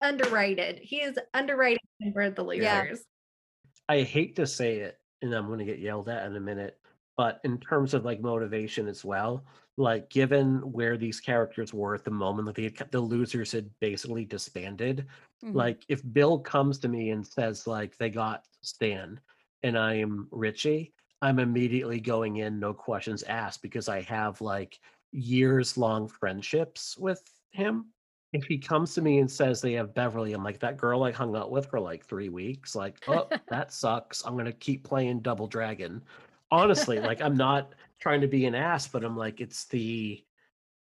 underrated. 0.00 0.78
He 0.78 1.00
is 1.02 1.18
underrated 1.34 1.80
of 2.04 2.34
the 2.34 2.44
Yeah. 2.52 2.94
I 3.88 4.02
hate 4.02 4.36
to 4.36 4.46
say 4.46 4.78
it, 4.78 4.98
and 5.22 5.32
I'm 5.32 5.46
going 5.46 5.60
to 5.60 5.64
get 5.64 5.78
yelled 5.78 6.08
at 6.08 6.26
in 6.26 6.36
a 6.36 6.40
minute, 6.40 6.78
but 7.16 7.40
in 7.44 7.58
terms 7.58 7.94
of 7.94 8.04
like 8.04 8.20
motivation 8.20 8.88
as 8.88 9.04
well, 9.04 9.44
like 9.76 10.08
given 10.10 10.56
where 10.72 10.96
these 10.96 11.20
characters 11.20 11.72
were 11.72 11.94
at 11.94 12.04
the 12.04 12.10
moment 12.10 12.46
that 12.46 12.54
they 12.56 12.64
had, 12.64 12.90
the 12.90 13.00
losers 13.00 13.52
had 13.52 13.70
basically 13.80 14.24
disbanded, 14.24 15.06
Mhm. 15.44 15.54
like 15.54 15.84
if 15.88 16.02
Bill 16.12 16.38
comes 16.38 16.78
to 16.80 16.88
me 16.88 17.10
and 17.10 17.26
says 17.26 17.66
like 17.66 17.96
they 17.96 18.10
got 18.10 18.44
Stan 18.62 19.20
and 19.62 19.78
I 19.78 19.94
am 19.94 20.28
Richie, 20.30 20.94
I'm 21.22 21.38
immediately 21.38 22.00
going 22.00 22.36
in, 22.36 22.58
no 22.58 22.74
questions 22.74 23.22
asked, 23.22 23.62
because 23.62 23.88
I 23.88 24.02
have 24.02 24.40
like 24.40 24.78
years 25.12 25.78
long 25.78 26.08
friendships 26.08 26.96
with 26.98 27.22
him. 27.52 27.92
If 28.36 28.44
he 28.44 28.58
comes 28.58 28.94
to 28.94 29.00
me 29.02 29.18
and 29.18 29.30
says 29.30 29.60
they 29.60 29.72
have 29.72 29.94
Beverly, 29.94 30.32
I'm 30.34 30.44
like, 30.44 30.60
that 30.60 30.76
girl 30.76 31.04
I 31.04 31.10
hung 31.10 31.34
out 31.34 31.50
with 31.50 31.66
for 31.66 31.80
like 31.80 32.04
three 32.04 32.28
weeks, 32.28 32.74
like, 32.74 32.98
oh, 33.08 33.28
that 33.48 33.72
sucks. 33.72 34.24
I'm 34.24 34.36
gonna 34.36 34.52
keep 34.52 34.84
playing 34.84 35.20
Double 35.20 35.46
Dragon. 35.46 36.02
Honestly, 36.50 37.00
like 37.00 37.20
I'm 37.22 37.36
not 37.36 37.74
trying 37.98 38.20
to 38.20 38.28
be 38.28 38.44
an 38.44 38.54
ass, 38.54 38.86
but 38.86 39.04
I'm 39.04 39.16
like, 39.16 39.40
it's 39.40 39.64
the 39.66 40.22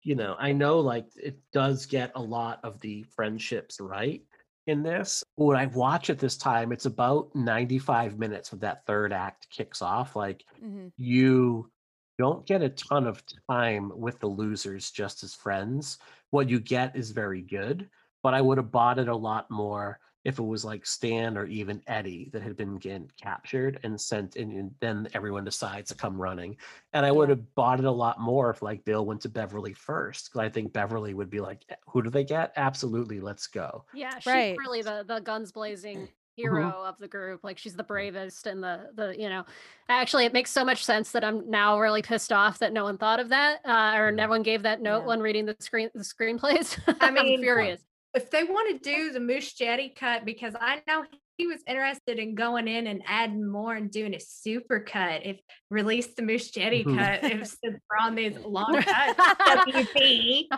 you 0.02 0.16
know, 0.16 0.34
I 0.38 0.52
know 0.52 0.80
like 0.80 1.06
it 1.16 1.38
does 1.52 1.86
get 1.86 2.10
a 2.16 2.22
lot 2.22 2.58
of 2.64 2.80
the 2.80 3.04
friendships 3.04 3.80
right 3.80 4.22
in 4.66 4.82
this. 4.82 5.22
When 5.36 5.56
I 5.56 5.66
watch 5.66 6.10
it 6.10 6.18
this 6.18 6.36
time, 6.36 6.72
it's 6.72 6.86
about 6.86 7.34
95 7.36 8.18
minutes 8.18 8.50
when 8.50 8.60
that 8.60 8.86
third 8.86 9.12
act 9.12 9.48
kicks 9.50 9.82
off. 9.82 10.16
Like 10.16 10.44
Mhm. 10.60 10.90
you 10.96 11.70
don't 12.18 12.46
get 12.46 12.62
a 12.62 12.68
ton 12.68 13.06
of 13.06 13.22
time 13.50 13.92
with 13.94 14.18
the 14.20 14.26
losers 14.26 14.90
just 14.90 15.22
as 15.22 15.34
friends. 15.34 15.98
What 16.32 16.48
you 16.48 16.60
get 16.60 16.96
is 16.96 17.10
very 17.10 17.42
good, 17.42 17.90
but 18.22 18.32
I 18.32 18.40
would 18.40 18.56
have 18.56 18.70
bought 18.70 18.98
it 18.98 19.09
a 19.09 19.14
lot 19.14 19.50
more 19.50 20.00
if 20.24 20.38
it 20.38 20.42
was 20.42 20.64
like 20.64 20.86
Stan 20.86 21.36
or 21.36 21.44
even 21.44 21.82
Eddie 21.86 22.30
that 22.32 22.40
had 22.40 22.56
been 22.56 22.78
getting 22.78 23.10
captured 23.20 23.78
and 23.82 24.00
sent 24.00 24.36
in, 24.36 24.50
and 24.52 24.74
then 24.80 25.09
everyone 25.12 25.44
decides 25.44 25.90
to 25.90 25.94
come 25.94 26.18
running. 26.18 26.56
And 26.94 27.04
I 27.04 27.12
would 27.12 27.28
have 27.28 27.54
bought 27.54 27.80
it 27.80 27.84
a 27.84 27.90
lot 27.90 28.18
more 28.18 28.48
if 28.48 28.62
like 28.62 28.82
Bill 28.86 29.04
went 29.04 29.20
to 29.22 29.28
Beverly 29.28 29.74
first. 29.74 30.30
Because 30.30 30.40
I 30.40 30.48
think 30.48 30.72
Beverly 30.72 31.12
would 31.12 31.28
be 31.28 31.40
like, 31.40 31.66
"Eh, 31.68 31.74
who 31.88 32.00
do 32.00 32.09
they 32.09 32.24
get? 32.24 32.54
Absolutely, 32.56 33.20
let's 33.20 33.46
go. 33.46 33.84
Yeah, 33.92 34.18
she's 34.18 34.26
Right. 34.26 34.56
really 34.56 34.80
the 34.80 35.04
the 35.06 35.20
guns 35.20 35.52
blazing 35.52 36.09
hero 36.36 36.84
of 36.84 36.98
the 36.98 37.09
group. 37.09 37.40
Like 37.44 37.59
she's 37.59 37.74
the 37.74 37.82
bravest 37.82 38.46
and 38.46 38.62
the 38.62 38.90
the 38.94 39.14
you 39.18 39.28
know. 39.28 39.44
Actually, 39.88 40.24
it 40.24 40.32
makes 40.32 40.50
so 40.50 40.64
much 40.64 40.84
sense 40.84 41.12
that 41.12 41.24
I'm 41.24 41.48
now 41.50 41.78
really 41.78 42.02
pissed 42.02 42.32
off 42.32 42.59
that 42.60 42.72
no 42.72 42.84
one 42.84 42.98
thought 42.98 43.20
of 43.20 43.28
that 43.30 43.60
uh, 43.64 43.94
or 43.96 44.10
no 44.12 44.28
one 44.28 44.42
gave 44.42 44.62
that 44.62 44.80
note 44.80 45.00
Yeah. 45.00 45.06
when 45.06 45.20
reading 45.20 45.46
the 45.46 45.56
screen 45.60 45.90
the 45.94 46.00
screenplays. 46.04 46.78
I 46.88 46.94
I'm 47.09 47.14
mean, 47.14 47.40
furious. 47.40 47.80
if 48.14 48.30
they 48.30 48.44
want 48.44 48.82
to 48.82 48.90
do 48.94 49.12
the 49.12 49.18
Muschietti 49.20 49.94
cut, 49.94 50.24
because 50.24 50.54
I 50.60 50.82
know 50.86 51.04
he 51.36 51.46
was 51.46 51.60
interested 51.66 52.18
in 52.18 52.34
going 52.34 52.68
in 52.68 52.86
and 52.86 53.02
adding 53.06 53.48
more 53.50 53.74
and 53.74 53.90
doing 53.90 54.14
a 54.14 54.20
super 54.20 54.80
cut. 54.80 55.24
If 55.24 55.38
release 55.70 56.09
the 56.14 56.22
Muschietti 56.22 56.84
Mhm. 56.84 56.98
cut, 56.98 57.24
if 57.30 57.46
since 57.46 57.59
we're 57.90 58.06
on 58.06 58.14
these 58.14 58.38
long 58.38 58.74
cuts, 58.82 59.18
WB. 59.66 60.48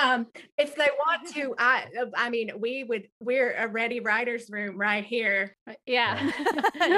Um, 0.00 0.26
if 0.58 0.74
they 0.76 0.88
want 1.06 1.28
to, 1.34 1.54
I 1.58 1.86
I 2.16 2.30
mean, 2.30 2.52
we 2.58 2.84
would. 2.84 3.08
We're 3.20 3.52
a 3.54 3.68
ready 3.68 4.00
writers 4.00 4.46
room 4.50 4.76
right 4.78 5.04
here. 5.04 5.56
yeah. 5.86 6.30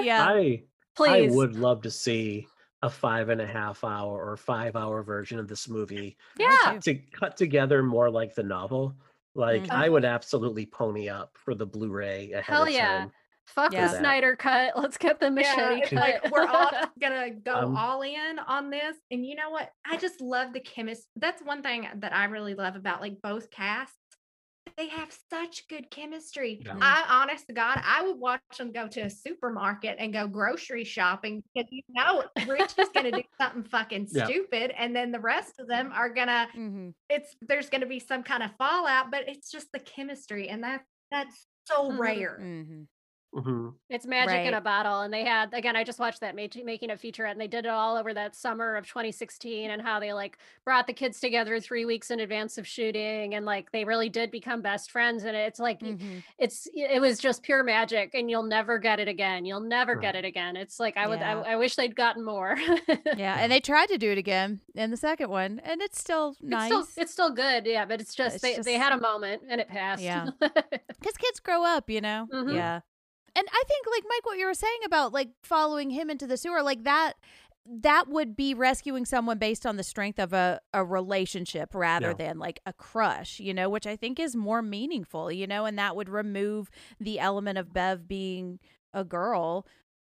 yeah. 0.02 0.26
I 0.28 0.64
Please. 0.96 1.32
I 1.32 1.34
would 1.34 1.56
love 1.56 1.82
to 1.82 1.90
see 1.90 2.46
a 2.82 2.90
five 2.90 3.30
and 3.30 3.40
a 3.40 3.46
half 3.46 3.82
hour 3.82 4.22
or 4.30 4.36
five 4.36 4.76
hour 4.76 5.02
version 5.02 5.38
of 5.38 5.48
this 5.48 5.68
movie 5.68 6.16
Yeah. 6.38 6.78
to 6.84 6.94
cut 6.94 7.36
together 7.36 7.82
more 7.82 8.10
like 8.10 8.34
the 8.34 8.42
novel. 8.42 8.94
Like 9.34 9.64
Mhm. 9.64 9.70
I 9.70 9.88
would 9.88 10.04
absolutely 10.04 10.66
pony 10.66 11.08
up 11.08 11.36
for 11.36 11.54
the 11.54 11.66
Blu-ray 11.66 12.32
ahead 12.32 12.44
Hell 12.44 12.62
of 12.64 12.70
yeah. 12.70 12.98
time. 12.98 13.12
Fuck 13.46 13.72
Yeah. 13.72 13.88
the 13.88 13.98
Snyder 13.98 14.36
cut. 14.36 14.72
Let's 14.76 14.96
get 14.96 15.20
the 15.20 15.26
Muschietti's 15.26 15.90
cut. 15.90 15.98
like 15.98 16.30
we're 16.30 16.46
all 16.46 16.70
gonna 17.00 17.30
go 17.30 17.54
Um, 17.54 17.76
all 17.76 18.00
in 18.02 18.38
on 18.38 18.70
this. 18.70 18.96
And 19.10 19.26
you 19.26 19.34
know 19.34 19.50
what? 19.50 19.70
I 19.84 19.96
just 19.98 20.20
love 20.20 20.52
the 20.52 20.60
chemistry. 20.60 21.10
That's 21.16 21.42
one 21.42 21.62
thing 21.62 21.86
that 21.96 22.14
I 22.14 22.24
really 22.24 22.54
love 22.54 22.74
about 22.76 23.00
like 23.02 23.20
both 23.22 23.50
casts. 23.50 23.96
They 24.76 24.88
have 24.88 25.16
such 25.30 25.68
good 25.68 25.90
chemistry. 25.90 26.62
Yeah. 26.64 26.76
I 26.80 27.04
honest 27.08 27.46
to 27.46 27.52
God, 27.52 27.80
I 27.84 28.02
would 28.02 28.18
watch 28.18 28.40
them 28.58 28.72
go 28.72 28.88
to 28.88 29.02
a 29.02 29.10
supermarket 29.10 29.96
and 29.98 30.12
go 30.12 30.26
grocery 30.26 30.84
shopping 30.84 31.42
because 31.54 31.68
you 31.70 31.82
know 31.90 32.24
Rich 32.48 32.72
is 32.78 32.88
gonna 32.94 33.12
do 33.12 33.22
something 33.40 33.64
fucking 33.64 34.08
Yeah. 34.10 34.26
stupid, 34.26 34.72
and 34.76 34.94
then 34.94 35.12
the 35.12 35.20
rest 35.20 35.60
of 35.60 35.68
them 35.68 35.92
are 35.92 36.08
gonna 36.08 36.48
it's 37.08 37.36
there's 37.42 37.68
gonna 37.70 37.86
be 37.86 38.00
some 38.00 38.22
kind 38.22 38.42
of 38.42 38.50
fallout, 38.56 39.10
but 39.10 39.28
it's 39.28 39.50
just 39.50 39.68
the 39.72 39.80
chemistry, 39.80 40.48
and 40.48 40.64
that 40.64 40.82
that's 41.10 41.46
so 41.66 41.90
Mhm. 41.90 41.98
rare. 41.98 42.38
Hmm 43.34 43.70
It's 43.90 44.06
magic 44.06 44.46
in 44.46 44.54
a 44.54 44.60
bottle. 44.60 45.00
And 45.00 45.12
they 45.12 45.24
had, 45.24 45.52
again, 45.52 45.74
I 45.76 45.82
just 45.84 45.98
watched 45.98 46.20
that 46.20 46.36
ma- 46.36 46.46
making 46.64 46.90
a 46.90 46.94
featurette 46.96 47.32
and 47.32 47.40
they 47.40 47.48
did 47.48 47.64
it 47.64 47.68
all 47.70 47.96
over 47.96 48.14
that 48.14 48.36
summer 48.36 48.76
of 48.76 48.86
2016 48.86 49.70
and 49.70 49.82
how 49.82 49.98
they 50.00 50.12
like 50.12 50.38
brought 50.64 50.86
the 50.86 50.92
kids 50.92 51.18
together 51.20 51.58
three 51.60 51.84
weeks 51.84 52.10
in 52.10 52.20
advance 52.20 52.58
of 52.58 52.66
shooting. 52.66 53.34
And 53.34 53.44
like 53.44 53.72
they 53.72 53.84
really 53.84 54.08
did 54.08 54.30
become 54.30 54.62
best 54.62 54.90
friends. 54.90 55.24
And 55.24 55.36
it's 55.36 55.58
like, 55.58 55.80
y- 55.82 55.96
it's, 56.38 56.68
it 56.74 57.00
was 57.00 57.18
just 57.18 57.42
pure 57.42 57.62
magic 57.64 58.14
and 58.14 58.30
you'll 58.30 58.42
never 58.44 58.78
get 58.78 59.00
it 59.00 59.08
again. 59.08 59.44
You'll 59.44 59.60
never 59.60 59.94
get 59.96 60.14
it 60.14 60.24
again. 60.24 60.56
It's 60.56 60.78
like, 60.78 60.96
I 60.96 61.06
would, 61.08 61.18
Yeah. 61.20 61.40
I, 61.40 61.52
I 61.52 61.56
wish 61.56 61.74
they'd 61.76 61.96
gotten 61.96 62.24
more. 62.24 62.56
yeah, 63.16 63.36
and 63.40 63.50
they 63.50 63.60
tried 63.60 63.88
to 63.88 63.98
do 63.98 64.10
it 64.12 64.18
again 64.18 64.60
in 64.74 64.90
the 64.90 64.96
second 64.96 65.28
one, 65.30 65.60
and 65.64 65.82
it's 65.82 65.98
still 65.98 66.36
nice. 66.40 66.70
It's 66.72 66.88
still, 66.90 67.02
it's 67.02 67.12
still 67.12 67.30
good. 67.30 67.66
Yeah. 67.66 67.84
But 67.84 68.00
it's 68.00 68.14
just, 68.14 68.36
It's 68.36 68.42
they, 68.42 68.72
they 68.72 68.78
had 68.78 68.92
a 68.92 69.00
moment 69.00 69.42
and 69.48 69.60
it 69.60 69.68
passed. 69.68 70.02
Yeah. 70.02 70.28
Because 71.00 71.16
kids 71.18 71.40
grow 71.40 71.62
up, 71.64 71.90
you 71.90 72.00
know? 72.00 72.26
Mhm. 72.32 72.54
Yeah. 72.54 72.80
And 73.36 73.46
I 73.50 73.62
think, 73.66 73.86
like, 73.90 74.04
Mike, 74.08 74.24
what 74.24 74.38
you 74.38 74.46
were 74.46 74.54
saying 74.54 74.80
about, 74.84 75.12
like, 75.12 75.30
following 75.42 75.90
him 75.90 76.10
into 76.10 76.26
the 76.26 76.36
sewer, 76.36 76.62
like, 76.62 76.84
that. 76.84 77.14
That 77.66 78.08
would 78.08 78.36
be 78.36 78.52
rescuing 78.52 79.06
someone 79.06 79.38
based 79.38 79.64
on 79.64 79.78
the 79.78 79.82
strength 79.82 80.18
of 80.18 80.34
a, 80.34 80.60
a 80.74 80.84
relationship 80.84 81.74
rather 81.74 82.08
Yeah. 82.08 82.12
than 82.12 82.38
like 82.38 82.60
a 82.66 82.74
crush, 82.74 83.40
you 83.40 83.54
know, 83.54 83.70
which 83.70 83.86
I 83.86 83.96
think 83.96 84.20
is 84.20 84.36
more 84.36 84.60
meaningful, 84.60 85.32
you 85.32 85.46
know, 85.46 85.64
and 85.64 85.78
that 85.78 85.96
would 85.96 86.10
remove 86.10 86.70
the 87.00 87.18
element 87.18 87.56
of 87.56 87.72
Bev 87.72 88.06
being 88.06 88.58
a 88.92 89.02
girl. 89.02 89.66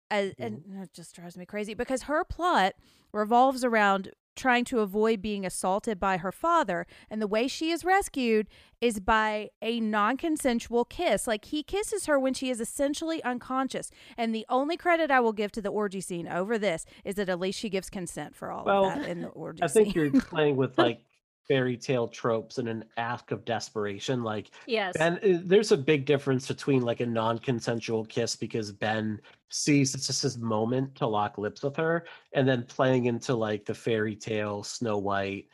As, 0.10 0.34
and 0.40 0.62
mm-hmm. 0.62 0.82
it 0.82 0.94
just 0.94 1.14
drives 1.14 1.38
me 1.38 1.46
crazy 1.46 1.76
because 1.76 2.04
her 2.04 2.24
plot 2.24 2.74
revolves 3.12 3.64
around 3.64 4.10
trying 4.36 4.66
to 4.66 4.80
avoid 4.80 5.22
being 5.22 5.46
assaulted 5.46 6.00
by 6.00 6.18
her 6.18 6.32
father. 6.32 6.86
And 7.10 7.22
the 7.22 7.28
way 7.28 7.48
she 7.48 7.72
is 7.72 7.86
rescued 7.86 8.48
is 8.82 9.00
by 9.00 9.50
a 9.62 9.80
non 9.80 10.18
consensual 10.18 10.86
kiss. 10.86 11.28
Like 11.28 11.46
he 11.46 11.64
kisses 11.64 12.06
her 12.06 12.20
when 12.20 12.34
she 12.34 12.50
is 12.50 12.60
essentially 12.60 13.24
unconscious. 13.24 13.92
And 14.18 14.34
the 14.34 14.46
only 14.50 14.78
credit 14.78 15.12
I 15.12 15.20
will 15.20 15.34
give 15.34 15.52
to 15.54 15.62
the 15.62 15.70
orgy 15.70 16.02
scene 16.02 16.28
over 16.28 16.58
this 16.58 16.86
is 17.06 17.16
that 17.16 17.30
at 17.30 17.40
least 17.40 17.60
she 17.60 17.70
gives 17.70 17.90
consent 17.90 18.36
for 18.36 18.52
all 18.52 18.66
Well, 18.66 18.86
of 18.86 18.96
that 19.00 19.08
in 19.10 19.22
the 19.22 19.28
orgy 19.30 19.64
I 19.64 19.68
think 19.68 19.94
scene. 19.94 20.12
you're 20.14 20.22
playing 20.22 20.56
with 20.58 20.78
like 20.78 21.00
fairy 21.48 21.78
tale 21.78 22.08
tropes 22.08 22.58
in 22.58 22.68
an 22.68 22.84
act 22.98 23.32
of 23.32 23.44
desperation. 23.46 24.24
Like, 24.24 24.52
Yes. 24.66 24.96
Ben, 24.98 25.14
uh, 25.24 25.40
there's 25.44 25.72
a 25.72 25.78
big 25.78 26.06
difference 26.06 26.48
between 26.48 26.82
like 26.82 27.00
a 27.02 27.06
non-consensual 27.06 28.06
kiss 28.06 28.36
because 28.36 28.72
Ben 28.72 29.20
sees 29.50 29.94
it's 29.94 30.08
just 30.08 30.24
his 30.24 30.38
moment 30.38 30.96
to 30.96 31.06
lock 31.08 31.38
lips 31.38 31.64
with 31.64 31.76
her, 31.76 32.06
and 32.34 32.48
then 32.48 32.64
playing 32.64 33.06
into 33.06 33.36
like 33.36 33.66
the 33.66 33.74
fairy 33.74 34.16
tale 34.16 34.64
Snow 34.64 34.98
White 34.98 35.48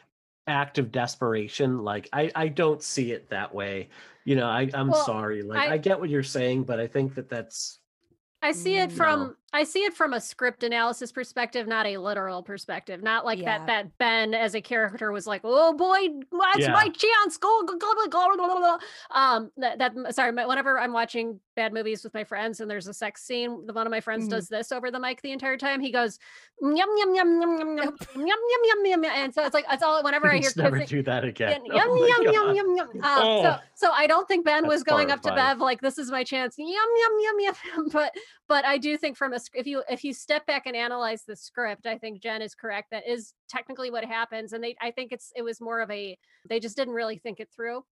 act 0.48 0.78
of 0.78 0.92
desperation. 0.92 1.80
Like, 1.80 2.08
I 2.14 2.32
I 2.36 2.48
don't 2.48 2.82
see 2.82 3.12
it 3.12 3.30
that 3.30 3.54
way. 3.54 3.90
You 4.26 4.36
know, 4.36 4.48
I 4.48 4.70
I'm 4.74 4.90
Well, 4.90 5.06
sorry. 5.06 5.42
Like, 5.42 5.70
I- 5.70 5.74
I 5.74 5.78
get 5.78 6.00
what 6.00 6.10
you're 6.10 6.24
saying, 6.24 6.64
but 6.64 6.80
I 6.80 6.88
think 6.88 7.16
that 7.16 7.30
that's 7.30 7.79
I 8.42 8.52
see 8.52 8.78
it 8.78 8.90
No. 8.92 8.96
from 8.96 9.36
I 9.52 9.64
see 9.64 9.80
it 9.84 9.96
from 9.96 10.14
a 10.14 10.22
script 10.22 10.62
analysis 10.64 11.12
perspective, 11.12 11.68
not 11.68 11.88
a 11.88 11.98
literal 11.98 12.44
perspective. 12.44 13.02
Not 13.02 13.26
like 13.26 13.40
Yeah. 13.40 13.58
that 13.58 13.68
that 13.68 13.98
Ben 13.98 14.34
as 14.36 14.54
a 14.56 14.62
character 14.62 15.12
was 15.12 15.26
like, 15.26 15.42
"Oh 15.44 15.74
boy, 15.74 16.10
that's 16.32 16.60
Yeah. 16.60 16.72
my 16.72 16.88
chance." 16.90 17.38
Go 17.38 17.64
go 17.64 17.76
go 17.78 17.94
go 17.96 18.08
go 18.08 18.36
go. 18.38 18.60
go." 18.60 18.80
Um, 19.12 19.52
that, 19.58 19.80
that 19.80 20.16
sorry, 20.16 20.32
whenever 20.32 20.80
I'm 20.80 20.94
watching 20.94 21.40
bad 21.60 21.74
movies 21.74 22.06
with 22.06 22.14
my 22.14 22.24
friends 22.24 22.62
and 22.62 22.72
there's 22.72 22.88
a 22.88 22.94
sex 22.94 23.22
scene, 23.22 23.66
the 23.66 23.74
one 23.74 23.86
of 23.86 23.92
my 23.92 24.00
friends 24.00 24.28
Mhm. 24.28 24.30
does 24.30 24.48
this 24.48 24.72
over 24.72 24.90
the 24.92 25.00
mic 25.00 25.22
the 25.22 25.32
entire 25.34 25.58
time. 25.58 25.82
He 25.82 25.92
goes, 25.92 26.18
"Yum 26.62 26.74
yum 26.74 27.14
yum 27.16 27.42
yum 27.42 27.78
yum 27.78 27.78
yum 27.78 27.98
yum 28.16 28.62
yum 28.86 28.86
yum 28.86 29.06
and 29.06 29.34
so 29.34 29.44
it's 29.44 29.54
like 29.54 29.66
that's 29.70 29.84
all. 29.84 30.02
Whenever 30.02 30.28
I 30.28 30.36
hear 30.36 30.44
Let's 30.44 30.56
never 30.56 30.80
do 30.86 31.04
that 31.04 31.26
again. 31.26 31.66
Yum 31.66 31.76
Oh 31.90 32.06
yum 32.24 32.34
yum 32.34 32.56
yum 32.56 32.76
yum. 32.78 32.88
Um, 33.04 33.18
so 33.44 33.50
Oh. 33.50 33.60
so 33.76 33.92
I 33.92 34.08
don't 34.08 34.26
think 34.28 34.46
Ben 34.46 34.64
That's 34.64 34.74
was 34.74 34.84
going 34.84 35.12
up 35.12 35.22
to. 35.24 35.34
Bev 35.36 35.60
like 35.60 35.82
this 35.82 35.98
is 35.98 36.10
my 36.10 36.24
chance. 36.24 36.56
Yum 36.58 36.68
yum 36.70 37.14
yum 37.26 37.40
yum. 37.42 37.90
But 37.92 38.16
but 38.48 38.64
I 38.64 38.78
do 38.78 38.98
think 38.98 39.18
from 39.18 39.34
a 39.34 39.40
if 39.54 39.68
you 39.68 39.84
if 39.90 40.04
you 40.06 40.14
step 40.14 40.46
back 40.46 40.66
and 40.66 40.76
analyze 40.78 41.24
the 41.26 41.36
script, 41.36 41.86
I 41.88 41.98
think 41.98 42.22
Jen 42.22 42.42
is 42.42 42.56
correct. 42.56 42.92
That 42.92 43.06
is 43.06 43.34
technically 43.50 43.92
what 43.92 44.06
happens, 44.06 44.54
and 44.54 44.64
they 44.64 44.76
I 44.82 44.92
think 44.92 45.12
it's 45.12 45.34
it 45.36 45.42
was 45.42 45.60
more 45.60 45.82
of 45.82 45.92
a 45.92 46.18
they 46.48 46.60
just 46.62 46.78
didn't 46.78 46.94
really 46.94 47.18
think 47.18 47.40
it 47.42 47.50
through. 47.54 47.84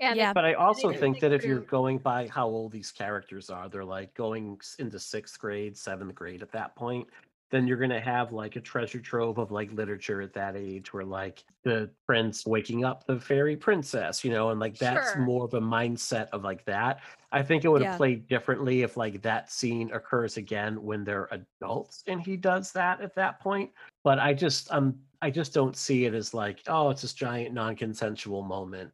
And 0.00 0.18
they- 0.18 0.32
But 0.34 0.44
I 0.44 0.54
also 0.54 0.92
think 0.92 1.20
that 1.20 1.32
if 1.32 1.44
you're 1.44 1.60
going 1.60 1.98
by 1.98 2.26
how 2.28 2.46
old 2.46 2.72
these 2.72 2.90
characters 2.90 3.50
are, 3.50 3.68
they're 3.68 3.84
like 3.84 4.14
going 4.14 4.56
s- 4.60 4.76
into 4.78 4.98
sixth 4.98 5.38
grade, 5.38 5.76
seventh 5.76 6.14
grade 6.14 6.42
at 6.42 6.50
that 6.52 6.74
point, 6.74 7.06
then 7.50 7.66
you're 7.66 7.76
going 7.76 7.90
to 7.90 8.00
have 8.00 8.32
like 8.32 8.54
a 8.54 8.60
treasure 8.60 9.00
trove 9.00 9.36
of 9.38 9.50
like 9.50 9.72
literature 9.72 10.22
at 10.22 10.32
that 10.32 10.56
age 10.56 10.92
where 10.92 11.04
like 11.04 11.42
the 11.64 11.90
prince 12.06 12.46
waking 12.46 12.84
up 12.84 13.04
the 13.06 13.18
fairy 13.18 13.56
princess, 13.56 14.22
you 14.24 14.30
know, 14.30 14.50
and 14.50 14.60
like 14.60 14.78
that's 14.78 15.12
Sure. 15.12 15.20
more 15.22 15.44
of 15.46 15.54
a 15.54 15.60
mindset 15.60 16.28
of 16.30 16.44
like 16.44 16.64
that. 16.64 17.00
I 17.32 17.42
think 17.42 17.64
it 17.64 17.68
would 17.68 17.82
have 17.82 17.94
Yeah. 17.94 17.96
played 17.96 18.28
differently 18.28 18.82
if 18.82 18.96
like 18.96 19.20
that 19.22 19.50
scene 19.50 19.90
occurs 19.92 20.36
again 20.36 20.80
when 20.82 21.02
they're 21.04 21.28
adults 21.32 22.04
and 22.06 22.22
he 22.22 22.36
does 22.36 22.70
that 22.72 23.00
at 23.00 23.14
that 23.16 23.40
point. 23.40 23.72
But 24.04 24.18
I 24.20 24.32
just, 24.32 24.72
um, 24.72 24.98
I 25.20 25.30
just 25.30 25.52
don't 25.52 25.76
see 25.76 26.04
it 26.06 26.14
as 26.14 26.32
like, 26.32 26.60
oh, 26.68 26.88
it's 26.90 27.02
this 27.02 27.12
giant 27.12 27.52
non-consensual 27.52 28.42
moment 28.42 28.92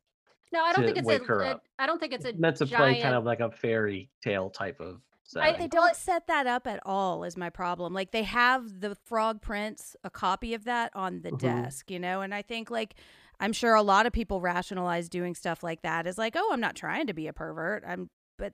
no, 0.56 0.64
I 0.64 0.72
don't 0.72 0.82
to 0.82 0.86
think 0.86 0.98
it's 0.98 1.06
wake 1.06 1.22
a, 1.22 1.26
her 1.26 1.44
up. 1.44 1.62
I 1.78 1.86
don't 1.86 1.98
think 2.00 2.12
it's 2.12 2.24
a 2.24 2.32
meant 2.32 2.56
to 2.56 2.66
giant, 2.66 2.96
play 2.96 3.02
kind 3.02 3.14
of 3.14 3.24
like 3.24 3.40
a 3.40 3.50
fairy 3.50 4.10
tale 4.22 4.50
type 4.50 4.80
of 4.80 5.00
I, 5.36 5.52
they 5.58 5.66
don't 5.66 5.96
set 5.96 6.28
that 6.28 6.46
up 6.46 6.66
at 6.68 6.80
all 6.86 7.24
is 7.24 7.36
my 7.36 7.50
problem 7.50 7.92
like 7.92 8.12
they 8.12 8.22
have 8.22 8.80
the 8.80 8.94
frog 8.94 9.42
prince 9.42 9.96
a 10.04 10.10
copy 10.10 10.54
of 10.54 10.64
that 10.64 10.92
on 10.94 11.22
the 11.22 11.32
Mhm. 11.32 11.38
desk 11.38 11.90
you 11.90 11.98
know 11.98 12.20
and 12.20 12.32
i 12.32 12.42
think 12.42 12.70
like 12.70 12.94
i'm 13.40 13.52
sure 13.52 13.74
a 13.74 13.82
lot 13.82 14.06
of 14.06 14.12
people 14.12 14.40
rationalize 14.40 15.08
doing 15.08 15.34
stuff 15.34 15.64
like 15.64 15.82
that 15.82 16.06
as 16.06 16.16
like 16.16 16.34
oh 16.36 16.50
i'm 16.52 16.60
not 16.60 16.76
trying 16.76 17.08
to 17.08 17.12
be 17.12 17.26
a 17.26 17.32
pervert 17.32 17.82
i'm 17.86 18.08
but 18.38 18.52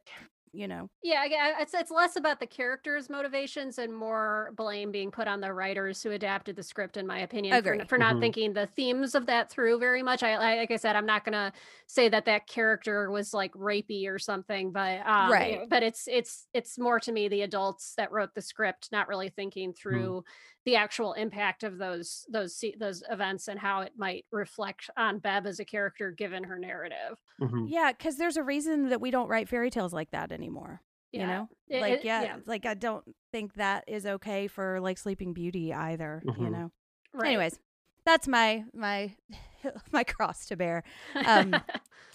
you 0.52 0.68
know 0.68 0.88
Yeah, 1.04 1.24
it's 1.60 1.74
it's 1.74 1.90
less 1.90 2.14
about 2.14 2.38
the 2.38 2.46
characters' 2.46 3.10
motivations 3.10 3.76
and 3.76 3.92
more 3.92 4.52
blame 4.56 4.92
being 4.92 5.10
put 5.10 5.26
on 5.26 5.40
the 5.40 5.52
writers 5.52 6.00
who 6.00 6.12
adapted 6.12 6.54
the 6.54 6.62
script, 6.62 6.96
in 6.96 7.08
my 7.08 7.18
opinion, 7.18 7.58
for, 7.58 7.76
Agree. 7.76 7.88
for 7.88 7.98
not 7.98 8.20
Mhm. 8.20 8.20
thinking 8.20 8.52
the 8.52 8.68
themes 8.68 9.16
of 9.16 9.26
that 9.26 9.50
through 9.50 9.80
very 9.80 10.00
much. 10.04 10.22
I, 10.22 10.34
I 10.34 10.56
like 10.58 10.70
I 10.70 10.76
said, 10.76 10.94
I'm 10.94 11.04
not 11.04 11.24
gonna 11.24 11.52
say 11.88 12.08
that 12.08 12.24
that 12.26 12.46
character 12.46 13.10
was 13.10 13.34
like 13.34 13.52
rapey 13.54 14.06
or 14.08 14.20
something, 14.20 14.70
but 14.70 15.04
um, 15.04 15.38
Right. 15.38 15.64
know, 15.64 15.66
But 15.68 15.82
it's 15.82 16.06
it's 16.06 16.46
it's 16.54 16.78
more 16.78 17.00
to 17.00 17.10
me 17.10 17.26
the 17.26 17.42
adults 17.42 17.94
that 17.96 18.12
wrote 18.12 18.34
the 18.36 18.42
script 18.42 18.92
not 18.92 19.08
really 19.08 19.28
thinking 19.28 19.72
through 19.72 20.22
the 20.64 20.76
actual 20.76 21.14
impact 21.14 21.64
of 21.64 21.78
those 21.78 22.24
those 22.30 22.54
se- 22.56 22.76
those 22.78 23.02
events 23.10 23.48
and 23.48 23.58
how 23.58 23.80
it 23.80 23.94
might 23.96 24.24
reflect 24.30 24.88
on 24.96 25.18
Bev 25.18 25.46
as 25.46 25.58
a 25.58 25.64
character 25.64 26.12
given 26.12 26.44
her 26.44 26.60
narrative. 26.60 27.18
Mhm. 27.40 27.72
yeah 27.72 27.92
because 27.92 28.16
there's 28.16 28.36
a 28.36 28.42
reason 28.42 28.88
that 28.88 29.00
we 29.00 29.10
don't 29.10 29.28
write 29.28 29.48
fairy 29.48 29.70
tales 29.70 29.92
like 29.92 30.10
that 30.10 30.32
anymore 30.32 30.41
you 30.50 31.20
Yeah. 31.20 31.26
know 31.26 31.48
It- 31.68 31.80
like 31.80 31.92
it- 31.94 32.04
yeah, 32.04 32.22
yeah. 32.22 32.36
like 32.46 32.64
i 32.66 32.74
don't 32.74 33.04
think 33.32 33.54
that 33.54 33.84
is 33.86 34.06
okay 34.06 34.48
for 34.48 34.80
like 34.80 34.98
sleeping 34.98 35.32
beauty 35.34 35.72
either 35.74 36.22
you 36.24 36.32
Mhm. 36.32 36.50
know 36.52 36.72
Right. 37.12 37.28
anyways 37.28 37.58
that's 38.04 38.26
my 38.26 38.64
my 38.74 39.14
my 39.92 40.04
cross 40.04 40.46
to 40.46 40.56
bear 40.56 40.82
um 41.26 41.50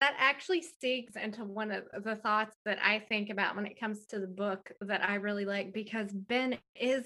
that 0.00 0.14
actually 0.18 0.64
segues 0.82 1.16
into 1.16 1.44
one 1.44 1.70
of 1.72 1.84
the 2.04 2.14
thoughts 2.16 2.56
that 2.64 2.78
I 2.82 3.00
think 3.00 3.30
about 3.30 3.56
when 3.56 3.66
it 3.66 3.78
comes 3.80 4.06
to 4.06 4.20
the 4.20 4.26
book 4.28 4.70
that 4.80 5.02
I 5.08 5.16
really 5.16 5.44
like 5.44 5.72
because 5.72 6.12
Ben 6.12 6.56
is 6.76 7.04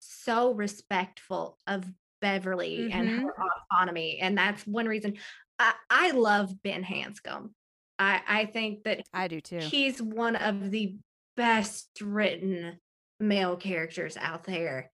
so 0.00 0.52
respectful 0.52 1.58
of 1.66 1.84
Beverly 2.20 2.90
and 2.92 3.08
her 3.08 3.34
autonomy. 3.72 4.18
And 4.20 4.36
that's 4.36 4.66
one 4.66 4.86
reason 4.86 5.14
I, 5.58 5.74
I 5.88 6.10
love 6.12 6.62
Ben 6.62 6.84
Hanscom. 6.84 7.50
I, 7.98 8.20
I 8.26 8.44
think 8.46 8.84
that 8.84 9.02
i 9.12 9.28
do 9.28 9.40
too. 9.40 9.58
he's 9.58 10.00
one 10.00 10.36
of 10.36 10.70
the 10.70 10.96
best 11.36 11.88
written 12.00 12.78
male 13.20 13.56
characters 13.56 14.16
out 14.16 14.44
there 14.44 14.90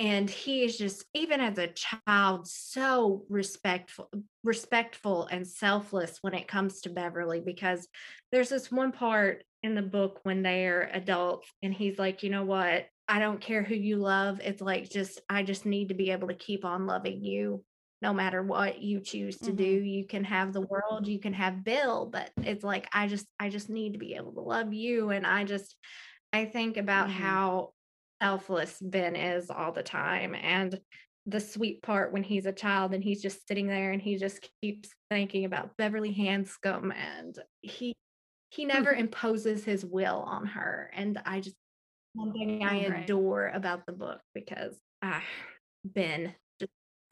and 0.00 0.30
he 0.30 0.64
is 0.64 0.78
just 0.78 1.04
even 1.14 1.40
as 1.40 1.58
a 1.58 1.68
child 1.68 2.48
so 2.48 3.24
respectful 3.28 4.08
respectful 4.42 5.26
and 5.26 5.46
selfless 5.46 6.18
when 6.22 6.34
it 6.34 6.48
comes 6.48 6.80
to 6.80 6.88
beverly 6.88 7.40
because 7.40 7.86
there's 8.32 8.48
this 8.48 8.72
one 8.72 8.92
part 8.92 9.44
in 9.62 9.74
the 9.74 9.82
book 9.82 10.20
when 10.22 10.42
they're 10.42 10.90
adults 10.94 11.48
and 11.62 11.74
he's 11.74 11.98
like 11.98 12.22
you 12.22 12.30
know 12.30 12.44
what? 12.44 12.86
I 13.08 13.18
don't 13.18 13.40
care 13.40 13.64
who 13.64 13.74
you 13.74 13.96
love 13.96 14.40
it's 14.42 14.62
like 14.62 14.88
just 14.88 15.20
i 15.28 15.42
just 15.42 15.66
need 15.66 15.88
to 15.88 15.94
be 15.94 16.12
able 16.12 16.28
to 16.28 16.34
keep 16.34 16.64
on 16.64 16.86
loving 16.86 17.24
you 17.24 17.64
no 18.02 18.12
matter 18.14 18.42
what 18.42 18.80
you 18.80 19.00
choose 19.00 19.38
to 19.38 19.52
do 19.52 19.64
you 19.64 20.06
can 20.06 20.24
have 20.24 20.52
the 20.52 20.60
world 20.60 21.06
you 21.06 21.18
can 21.18 21.32
have 21.32 21.64
bill 21.64 22.06
but 22.10 22.30
it's 22.42 22.64
like 22.64 22.88
i 22.92 23.06
just 23.06 23.26
i 23.38 23.48
just 23.48 23.68
need 23.68 23.92
to 23.92 23.98
be 23.98 24.14
able 24.14 24.32
to 24.32 24.40
love 24.40 24.72
you 24.72 25.10
and 25.10 25.26
i 25.26 25.44
just 25.44 25.76
i 26.32 26.44
think 26.44 26.76
about 26.76 27.08
Mm-hmm. 27.08 27.22
how 27.22 27.72
selfless 28.22 28.78
ben 28.82 29.16
is 29.16 29.50
all 29.50 29.72
the 29.72 29.82
time 29.82 30.34
and 30.34 30.78
the 31.26 31.40
sweet 31.40 31.82
part 31.82 32.12
when 32.12 32.22
he's 32.22 32.46
a 32.46 32.52
child 32.52 32.92
and 32.94 33.04
he's 33.04 33.22
just 33.22 33.46
sitting 33.46 33.66
there 33.66 33.92
and 33.92 34.02
he 34.02 34.16
just 34.16 34.48
keeps 34.60 34.90
thinking 35.10 35.44
about 35.44 35.76
beverly 35.76 36.14
hanscom 36.14 36.92
and 36.94 37.38
he 37.60 37.94
he 38.50 38.64
never 38.64 38.92
imposes 38.92 39.64
his 39.64 39.84
will 39.84 40.24
on 40.26 40.46
her 40.46 40.90
and 40.94 41.20
i 41.24 41.40
just 41.40 41.56
one 42.14 42.32
thing 42.32 42.64
i 42.64 42.88
Right. 42.88 43.04
adore 43.04 43.48
about 43.54 43.86
the 43.86 43.92
book 43.92 44.20
because 44.34 44.78
ah 45.02 45.22
ben 45.84 46.34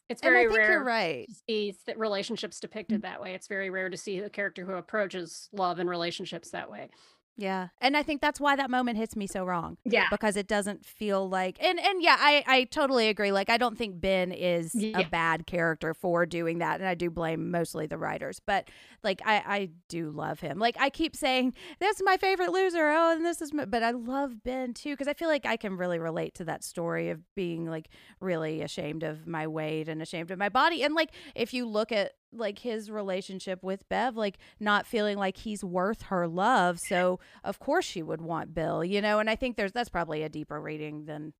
It's 0.09 0.22
And 0.22 0.30
I 0.30 0.40
very 0.40 0.48
think 0.48 0.59
rare 0.59 0.72
you're 0.72 0.85
right. 0.85 1.28
to 1.28 1.35
see 1.48 1.74
relationships 1.97 2.60
depicted 2.60 3.01
mm. 3.01 3.02
that 3.02 3.20
way. 3.20 3.35
It's 3.35 3.47
very 3.47 3.68
rare 3.68 3.90
to 3.90 3.97
see 3.97 4.18
a 4.18 4.30
character 4.30 4.64
who 4.64 4.72
approaches 4.72 5.48
love 5.52 5.78
and 5.78 5.89
relationships 5.89 6.51
that 6.51 6.70
way. 6.70 6.89
Yeah. 7.39 7.69
And 7.81 7.97
I 7.97 8.02
think 8.02 8.20
that's 8.20 8.40
why 8.40 8.56
that 8.56 8.69
moment 8.69 8.98
hits 8.98 9.15
me 9.15 9.28
so 9.28 9.44
wrong. 9.44 9.78
Yeah. 9.85 10.09
Because 10.10 10.36
it 10.36 10.48
doesn't 10.48 10.85
feel 10.85 11.28
like 11.28 11.56
and 11.62 11.78
and 11.78 12.02
yeah, 12.02 12.16
I 12.19 12.43
I 12.48 12.65
totally 12.65 13.09
agree. 13.09 13.31
Like 13.31 13.48
I 13.48 13.56
don't 13.56 13.78
think 13.78 14.01
Ben 14.01 14.32
is 14.32 14.74
Yeah. 14.74 14.98
a 14.98 15.05
bad 15.09 15.47
character 15.47 15.94
for 15.94 16.27
doing 16.27 16.59
that 16.59 16.81
and 16.81 16.89
I 16.89 16.94
do 16.97 17.10
blame 17.10 17.52
mostly 17.52 17.86
the 17.86 17.97
writers. 17.97 18.40
But 18.44 18.69
like 19.05 19.23
I 19.24 19.36
I 19.47 19.70
do 19.89 20.10
love 20.10 20.40
him. 20.40 20.59
Like 20.59 20.77
I 20.81 20.90
keep 20.90 21.15
saying 21.15 21.55
this 21.78 21.97
is 21.97 22.02
my 22.05 22.16
favorite 22.16 22.51
loser. 22.51 22.90
Oh, 22.90 23.12
and 23.12 23.24
this 23.24 23.40
is 23.40 23.52
my, 23.55 23.65
but 23.65 23.85
I 23.85 23.93
love 23.93 24.43
Ben 24.43 24.74
too 24.74 24.90
because 24.94 25.06
I 25.06 25.15
feel 25.15 25.28
like 25.28 25.47
I 25.47 25.56
can 25.56 25.77
really 25.77 26.01
relate 26.01 26.35
to 26.35 26.44
that 26.47 26.65
story 26.65 27.09
of 27.10 27.20
being 27.36 27.66
like 27.66 27.89
really 28.20 28.62
ashamed 28.62 29.05
of 29.05 29.28
my 29.28 29.47
weight 29.47 29.89
and 29.89 30.02
ashamed 30.02 30.32
of 30.32 30.39
my 30.39 30.48
body. 30.48 30.82
And 30.82 30.93
like 30.93 31.10
if 31.36 31.55
you 31.55 31.66
look 31.66 31.93
at 31.93 32.15
like 32.32 32.59
his 32.59 32.90
relationship 32.90 33.62
with 33.62 33.88
Bev, 33.88 34.16
like 34.16 34.38
not 34.60 34.86
feeling 34.86 35.16
like 35.18 35.36
he's 35.38 35.64
worth 35.64 36.02
her 36.02 36.26
love. 36.28 36.78
So 36.88 37.20
of 37.44 37.59
course 37.59 37.84
she 37.84 38.02
would 38.02 38.20
want 38.20 38.55
Bill, 38.55 38.84
you 38.84 39.00
know. 39.00 39.18
And 39.18 39.28
I 39.30 39.36
think 39.36 39.56
there's 39.56 39.72
that's 39.72 39.88
probably 39.88 40.22
a 40.22 40.28
deeper 40.28 40.60
reading 40.60 41.05
than 41.06 41.32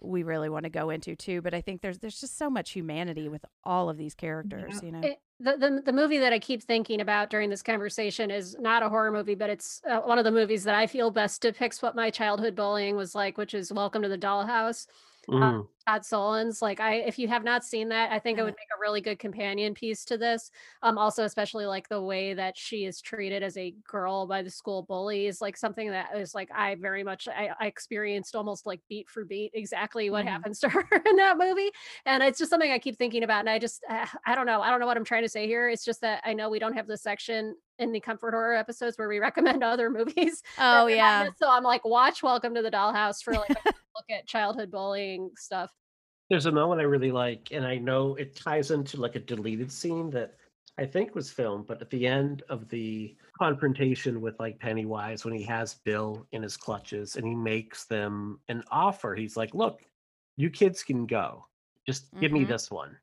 we 0.00 0.22
really 0.22 0.48
want 0.48 0.62
to 0.64 0.70
go 0.70 0.90
into 0.90 1.16
too. 1.16 1.42
But 1.42 1.54
I 1.54 1.60
think 1.60 1.80
there's 1.82 1.98
there's 1.98 2.20
just 2.20 2.38
so 2.38 2.48
much 2.50 2.70
humanity 2.70 3.28
with 3.28 3.44
all 3.64 3.88
of 3.90 3.96
these 3.96 4.14
characters, 4.14 4.80
you 4.82 4.92
know. 4.92 5.00
It- 5.02 5.18
the, 5.40 5.56
the 5.56 5.82
the 5.86 5.92
movie 5.92 6.18
that 6.18 6.32
I 6.32 6.40
keep 6.40 6.64
thinking 6.64 7.00
about 7.00 7.30
during 7.30 7.48
this 7.48 7.62
conversation 7.62 8.28
is 8.32 8.56
not 8.58 8.82
a 8.82 8.88
horror 8.88 9.12
movie, 9.12 9.36
but 9.36 9.48
it's 9.50 9.80
uh, 9.88 10.00
one 10.00 10.18
of 10.18 10.24
the 10.24 10.32
movies 10.32 10.64
that 10.64 10.74
I 10.74 10.88
feel 10.88 11.12
best 11.12 11.40
depicts 11.42 11.80
what 11.80 11.94
my 11.94 12.10
childhood 12.10 12.56
bullying 12.56 12.96
was 12.96 13.14
like, 13.14 13.38
which 13.38 13.54
is 13.54 13.72
Welcome 13.72 14.02
to 14.02 14.08
the 14.08 14.18
Dollhouse. 14.18 14.88
Uh, 15.28 15.34
Mm. 15.34 15.68
Todd 15.86 16.02
Solondz. 16.02 16.60
Like 16.60 16.80
I, 16.80 16.96
if 16.96 17.18
you 17.18 17.28
have 17.28 17.44
not 17.44 17.64
seen 17.64 17.88
that, 17.88 18.12
I 18.12 18.18
think 18.18 18.38
it 18.38 18.42
would 18.42 18.52
make 18.54 18.68
a 18.76 18.80
really 18.80 19.00
good 19.00 19.18
companion 19.18 19.72
piece 19.72 20.04
to 20.06 20.18
this. 20.18 20.50
Um, 20.82 20.98
also 20.98 21.24
especially 21.24 21.64
like 21.64 21.88
the 21.88 22.02
way 22.02 22.34
that 22.34 22.58
she 22.58 22.84
is 22.84 23.00
treated 23.00 23.42
as 23.42 23.56
a 23.56 23.74
girl 23.88 24.26
by 24.26 24.42
the 24.42 24.50
school 24.50 24.82
bullies, 24.82 25.40
like 25.40 25.56
something 25.56 25.90
that 25.90 26.14
is 26.14 26.34
like 26.34 26.50
I 26.54 26.74
very 26.74 27.02
much 27.02 27.26
I, 27.26 27.50
I 27.58 27.66
experienced 27.68 28.36
almost 28.36 28.66
like 28.66 28.80
beat 28.90 29.08
for 29.08 29.24
beat 29.24 29.52
exactly 29.54 30.10
what 30.10 30.26
Mhm. 30.26 30.28
happens 30.28 30.60
to 30.60 30.68
her 30.68 30.86
in 31.06 31.16
that 31.16 31.38
movie, 31.38 31.70
and 32.04 32.22
it's 32.22 32.38
just 32.38 32.50
something 32.50 32.70
I 32.70 32.78
keep 32.78 32.98
thinking 32.98 33.22
about. 33.22 33.40
And 33.40 33.48
I 33.50 33.58
just 33.58 33.82
uh, 33.88 34.04
I 34.26 34.34
don't 34.34 34.44
know 34.46 34.60
I 34.60 34.68
don't 34.68 34.80
know 34.80 34.86
what 34.86 34.98
I'm 34.98 35.04
trying 35.04 35.22
to 35.22 35.28
say 35.30 35.46
here. 35.46 35.70
It's 35.70 35.86
just 35.86 36.02
that 36.02 36.20
I 36.22 36.34
know 36.34 36.50
we 36.50 36.58
don't 36.58 36.74
have 36.74 36.86
this 36.86 37.02
section 37.02 37.56
in 37.78 37.92
the 37.92 38.00
comfort 38.00 38.32
horror 38.32 38.56
episodes 38.56 38.98
where 38.98 39.08
we 39.08 39.18
recommend 39.60 39.64
other 39.64 39.88
movies. 39.88 40.42
Oh, 40.58 40.86
yeah. 40.86 41.28
So 41.38 41.48
I'm 41.48 41.62
like, 41.62 41.84
watch 41.86 42.22
Welcome 42.22 42.54
to 42.56 42.60
the 42.62 42.70
Dollhouse 42.70 43.22
for 43.22 43.32
like 43.32 43.56
look 43.98 44.18
at 44.18 44.26
childhood 44.26 44.70
bullying 44.70 45.30
stuff. 45.36 45.70
There's 46.30 46.46
a 46.46 46.52
moment 46.52 46.80
I 46.80 46.84
really 46.84 47.10
like, 47.10 47.52
and 47.52 47.66
I 47.66 47.76
know 47.78 48.14
it 48.16 48.36
ties 48.36 48.70
into 48.70 49.00
like 49.00 49.16
a 49.16 49.20
deleted 49.20 49.72
scene 49.72 50.10
that 50.10 50.36
I 50.76 50.84
think 50.84 51.14
was 51.14 51.30
filmed, 51.32 51.66
but 51.66 51.80
at 51.80 51.90
the 51.90 52.06
end 52.06 52.42
of 52.50 52.68
the 52.68 53.16
confrontation 53.38 54.20
with 54.20 54.38
like 54.38 54.58
Pennywise, 54.58 55.24
when 55.24 55.34
he 55.34 55.42
has 55.44 55.74
Bill 55.84 56.26
in 56.32 56.42
his 56.42 56.56
clutches 56.56 57.16
and 57.16 57.26
he 57.26 57.34
makes 57.34 57.86
them 57.86 58.40
an 58.48 58.62
offer, 58.70 59.14
he's 59.14 59.36
like, 59.36 59.54
Look, 59.54 59.80
you 60.36 60.50
kids 60.50 60.82
can 60.82 61.06
go. 61.06 61.46
Just 61.86 62.16
give 62.18 62.32
me 62.32 62.44
Mhm. 62.44 62.48
this 62.48 62.70
one. 62.70 62.98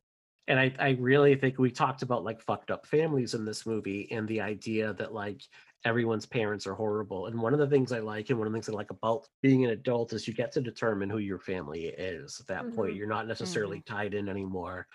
And 0.48 0.60
I, 0.60 0.76
I 0.78 0.90
really 0.92 1.36
think 1.36 1.58
we 1.58 1.72
talked 1.72 2.04
about 2.04 2.24
like 2.24 2.40
fucked 2.40 2.70
up 2.70 2.86
families 2.86 3.34
in 3.34 3.46
this 3.46 3.66
movie 3.66 4.08
and 4.12 4.28
the 4.28 4.42
idea 4.42 4.94
that 4.94 5.12
like 5.14 5.42
everyone's 5.86 6.26
parents 6.26 6.68
are 6.68 6.74
horrible. 6.74 7.28
And 7.28 7.40
one 7.40 7.54
of 7.54 7.60
the 7.60 7.68
things 7.68 7.92
I 7.92 8.00
like 8.00 8.30
and 8.30 8.40
one 8.40 8.48
of 8.48 8.54
the 8.54 8.58
things 8.58 8.70
I 8.70 8.74
like 8.74 8.92
about 8.92 9.28
being 9.42 9.64
an 9.64 9.72
adult 9.72 10.14
is 10.14 10.28
you 10.28 10.34
get 10.34 10.52
to 10.54 10.62
determine 10.62 11.10
who 11.10 11.20
your 11.20 11.40
family 11.40 11.86
is 11.88 12.40
at 12.40 12.48
that 12.48 12.72
point. 12.72 12.94
Mhm. 12.94 12.98
You're 12.98 13.08
not 13.08 13.28
necessarily 13.28 13.82
tied 13.82 14.14
in 14.16 14.28
anymore 14.28 14.88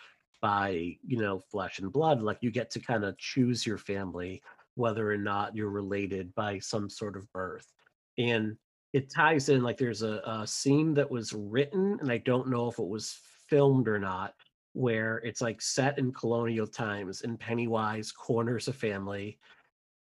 by, 0.42 0.98
you 1.06 1.18
know, 1.18 1.38
flesh 1.38 1.78
and 1.78 1.92
blood. 1.92 2.22
Like 2.22 2.38
you 2.42 2.50
get 2.50 2.70
to 2.72 2.80
kind 2.80 3.04
of 3.04 3.16
choose 3.18 3.64
your 3.66 3.78
family, 3.78 4.42
whether 4.74 5.10
or 5.10 5.18
not 5.18 5.54
you're 5.54 5.70
related 5.70 6.34
by 6.34 6.58
some 6.58 6.90
sort 6.90 7.16
of 7.16 7.30
birth. 7.32 7.72
And 8.18 8.58
it 8.92 9.12
ties 9.14 9.48
in 9.48 9.62
like 9.62 9.76
there's 9.78 10.02
a, 10.02 10.20
a 10.26 10.46
scene 10.46 10.94
that 10.94 11.10
was 11.10 11.32
written, 11.32 11.98
and 12.00 12.10
I 12.10 12.18
don't 12.18 12.48
know 12.48 12.68
if 12.68 12.78
it 12.78 12.88
was 12.88 13.20
filmed 13.48 13.86
or 13.86 13.98
not, 14.00 14.34
where 14.72 15.18
it's 15.18 15.40
like 15.40 15.60
set 15.62 15.98
in 15.98 16.12
colonial 16.12 16.66
times 16.66 17.22
and 17.22 17.38
Pennywise 17.38 18.10
corners 18.12 18.66
a 18.68 18.72
family 18.72 19.38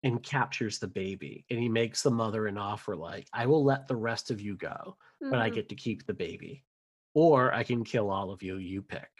and 0.02 0.22
captures 0.22 0.78
the 0.78 0.88
baby 0.88 1.44
and 1.50 1.58
he 1.58 1.68
makes 1.68 2.02
the 2.02 2.10
mother 2.10 2.46
an 2.46 2.58
offer 2.58 2.96
like 2.96 3.28
i 3.32 3.46
will 3.46 3.64
let 3.64 3.86
the 3.86 3.96
rest 3.96 4.30
of 4.30 4.40
you 4.40 4.56
go 4.56 4.96
but 5.30 5.38
i 5.40 5.48
Mhm. 5.48 5.50
get 5.50 5.68
to 5.68 5.74
keep 5.76 6.06
the 6.06 6.14
baby 6.14 6.64
or 7.14 7.52
i 7.52 7.62
can 7.62 7.84
kill 7.84 8.10
all 8.10 8.30
of 8.30 8.42
you 8.42 8.56
you 8.58 8.82
pick 8.82 9.10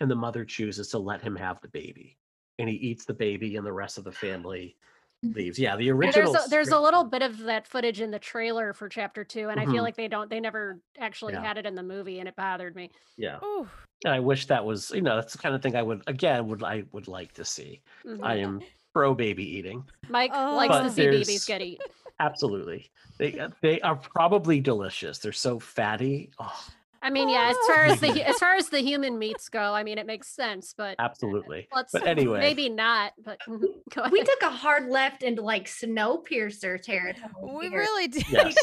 and 0.00 0.10
the 0.10 0.14
mother 0.16 0.44
chooses 0.44 0.88
to 0.88 0.98
let 0.98 1.22
him 1.22 1.36
have 1.36 1.60
the 1.60 1.68
baby 1.68 2.18
and 2.58 2.68
he 2.68 2.76
eats 2.76 3.04
the 3.04 3.14
baby 3.14 3.56
and 3.56 3.66
the 3.66 3.72
rest 3.72 3.98
of 3.98 4.04
the 4.04 4.12
family 4.12 4.76
leaves 5.34 5.58
yeah 5.58 5.76
the 5.76 5.90
original 5.90 6.12
there's 6.12 6.34
a, 6.34 6.46
there's 6.48 6.70
a 6.72 6.78
little 6.80 7.04
bit 7.04 7.22
of 7.22 7.38
that 7.38 7.66
footage 7.66 8.00
in 8.00 8.10
the 8.10 8.18
trailer 8.18 8.72
for 8.72 8.88
chapter 8.88 9.24
two, 9.24 9.48
and 9.48 9.58
I 9.58 9.66
feel 9.66 9.82
Mhm. 9.82 9.82
like 9.82 9.96
they 9.96 10.08
don't 10.08 10.30
they 10.30 10.40
never 10.40 10.80
actually 10.98 11.36
Yeah. 11.36 11.40
had 11.40 11.58
it 11.58 11.66
in 11.66 11.74
the 11.74 11.82
movie, 11.82 12.18
and 12.20 12.28
it 12.28 12.36
bothered 12.36 12.74
me. 12.76 12.90
yeah 13.16 13.40
Ooh. 13.42 13.68
and 14.04 14.14
i 14.14 14.20
wish 14.20 14.46
that 14.46 14.64
was 14.64 14.90
you 14.92 15.02
know 15.02 15.16
that's 15.16 15.32
the 15.34 15.38
kind 15.38 15.54
of 15.54 15.62
thing 15.62 15.76
i 15.76 15.82
would 15.82 16.02
again 16.08 16.48
would 16.48 16.62
i 16.64 16.84
would 16.92 17.08
like 17.08 17.32
to 17.34 17.44
see 17.44 17.82
Mhm. 18.04 18.22
i 18.22 18.36
am 18.36 18.66
pro 18.96 19.14
baby 19.14 19.44
eating 19.58 19.84
Mike 20.08 20.30
Oh. 20.32 20.56
likes 20.56 20.74
to 20.78 20.90
see 20.90 21.06
babies 21.10 21.44
get 21.44 21.60
eaten. 21.60 21.84
absolutely 22.20 22.90
they 23.18 23.38
uh, 23.38 23.50
they 23.60 23.78
are 23.82 23.96
probably 23.96 24.58
delicious 24.58 25.18
they're 25.18 25.32
so 25.32 25.58
fatty 25.60 26.30
oh 26.38 26.64
I 27.02 27.10
mean, 27.10 27.28
yeah, 27.28 27.50
as 27.50 27.56
far 27.68 27.84
as 27.84 28.00
the 28.00 28.22
as 28.28 28.36
far 28.38 28.54
as 28.56 28.68
the 28.68 28.80
human 28.80 29.16
meats 29.16 29.48
go, 29.48 29.72
I 29.72 29.84
mean, 29.84 29.96
it 29.96 30.06
makes 30.06 30.26
sense, 30.28 30.74
but 30.76 30.96
absolutely 30.98 31.68
let's 31.72 31.92
but 31.92 32.04
anyway 32.04 32.40
maybe 32.40 32.68
not. 32.68 33.12
But 33.22 33.38
go 33.46 34.00
ahead. 34.00 34.10
we 34.10 34.24
took 34.24 34.42
a 34.42 34.50
hard 34.50 34.88
left 34.88 35.22
into 35.22 35.40
like 35.42 35.66
Snowpiercer 35.66 36.82
territory. 36.82 37.30
We 37.42 37.68
here. 37.68 37.78
really 37.78 38.08
did. 38.08 38.24
Yes. 38.28 38.56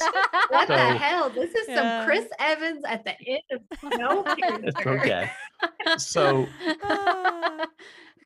What 0.49 0.68
the 0.68 0.76
hell? 0.77 1.30
This 1.30 1.53
is 1.55 1.69
Yeah. 1.69 1.99
some 1.99 2.05
Chris 2.05 2.27
Evans 2.39 2.84
at 2.85 3.05
the 3.05 3.14
end 3.26 3.43
of 3.51 3.61
Snowpiercer. 3.80 4.68
it's 4.68 4.88
okay 4.88 5.31
so 5.97 6.45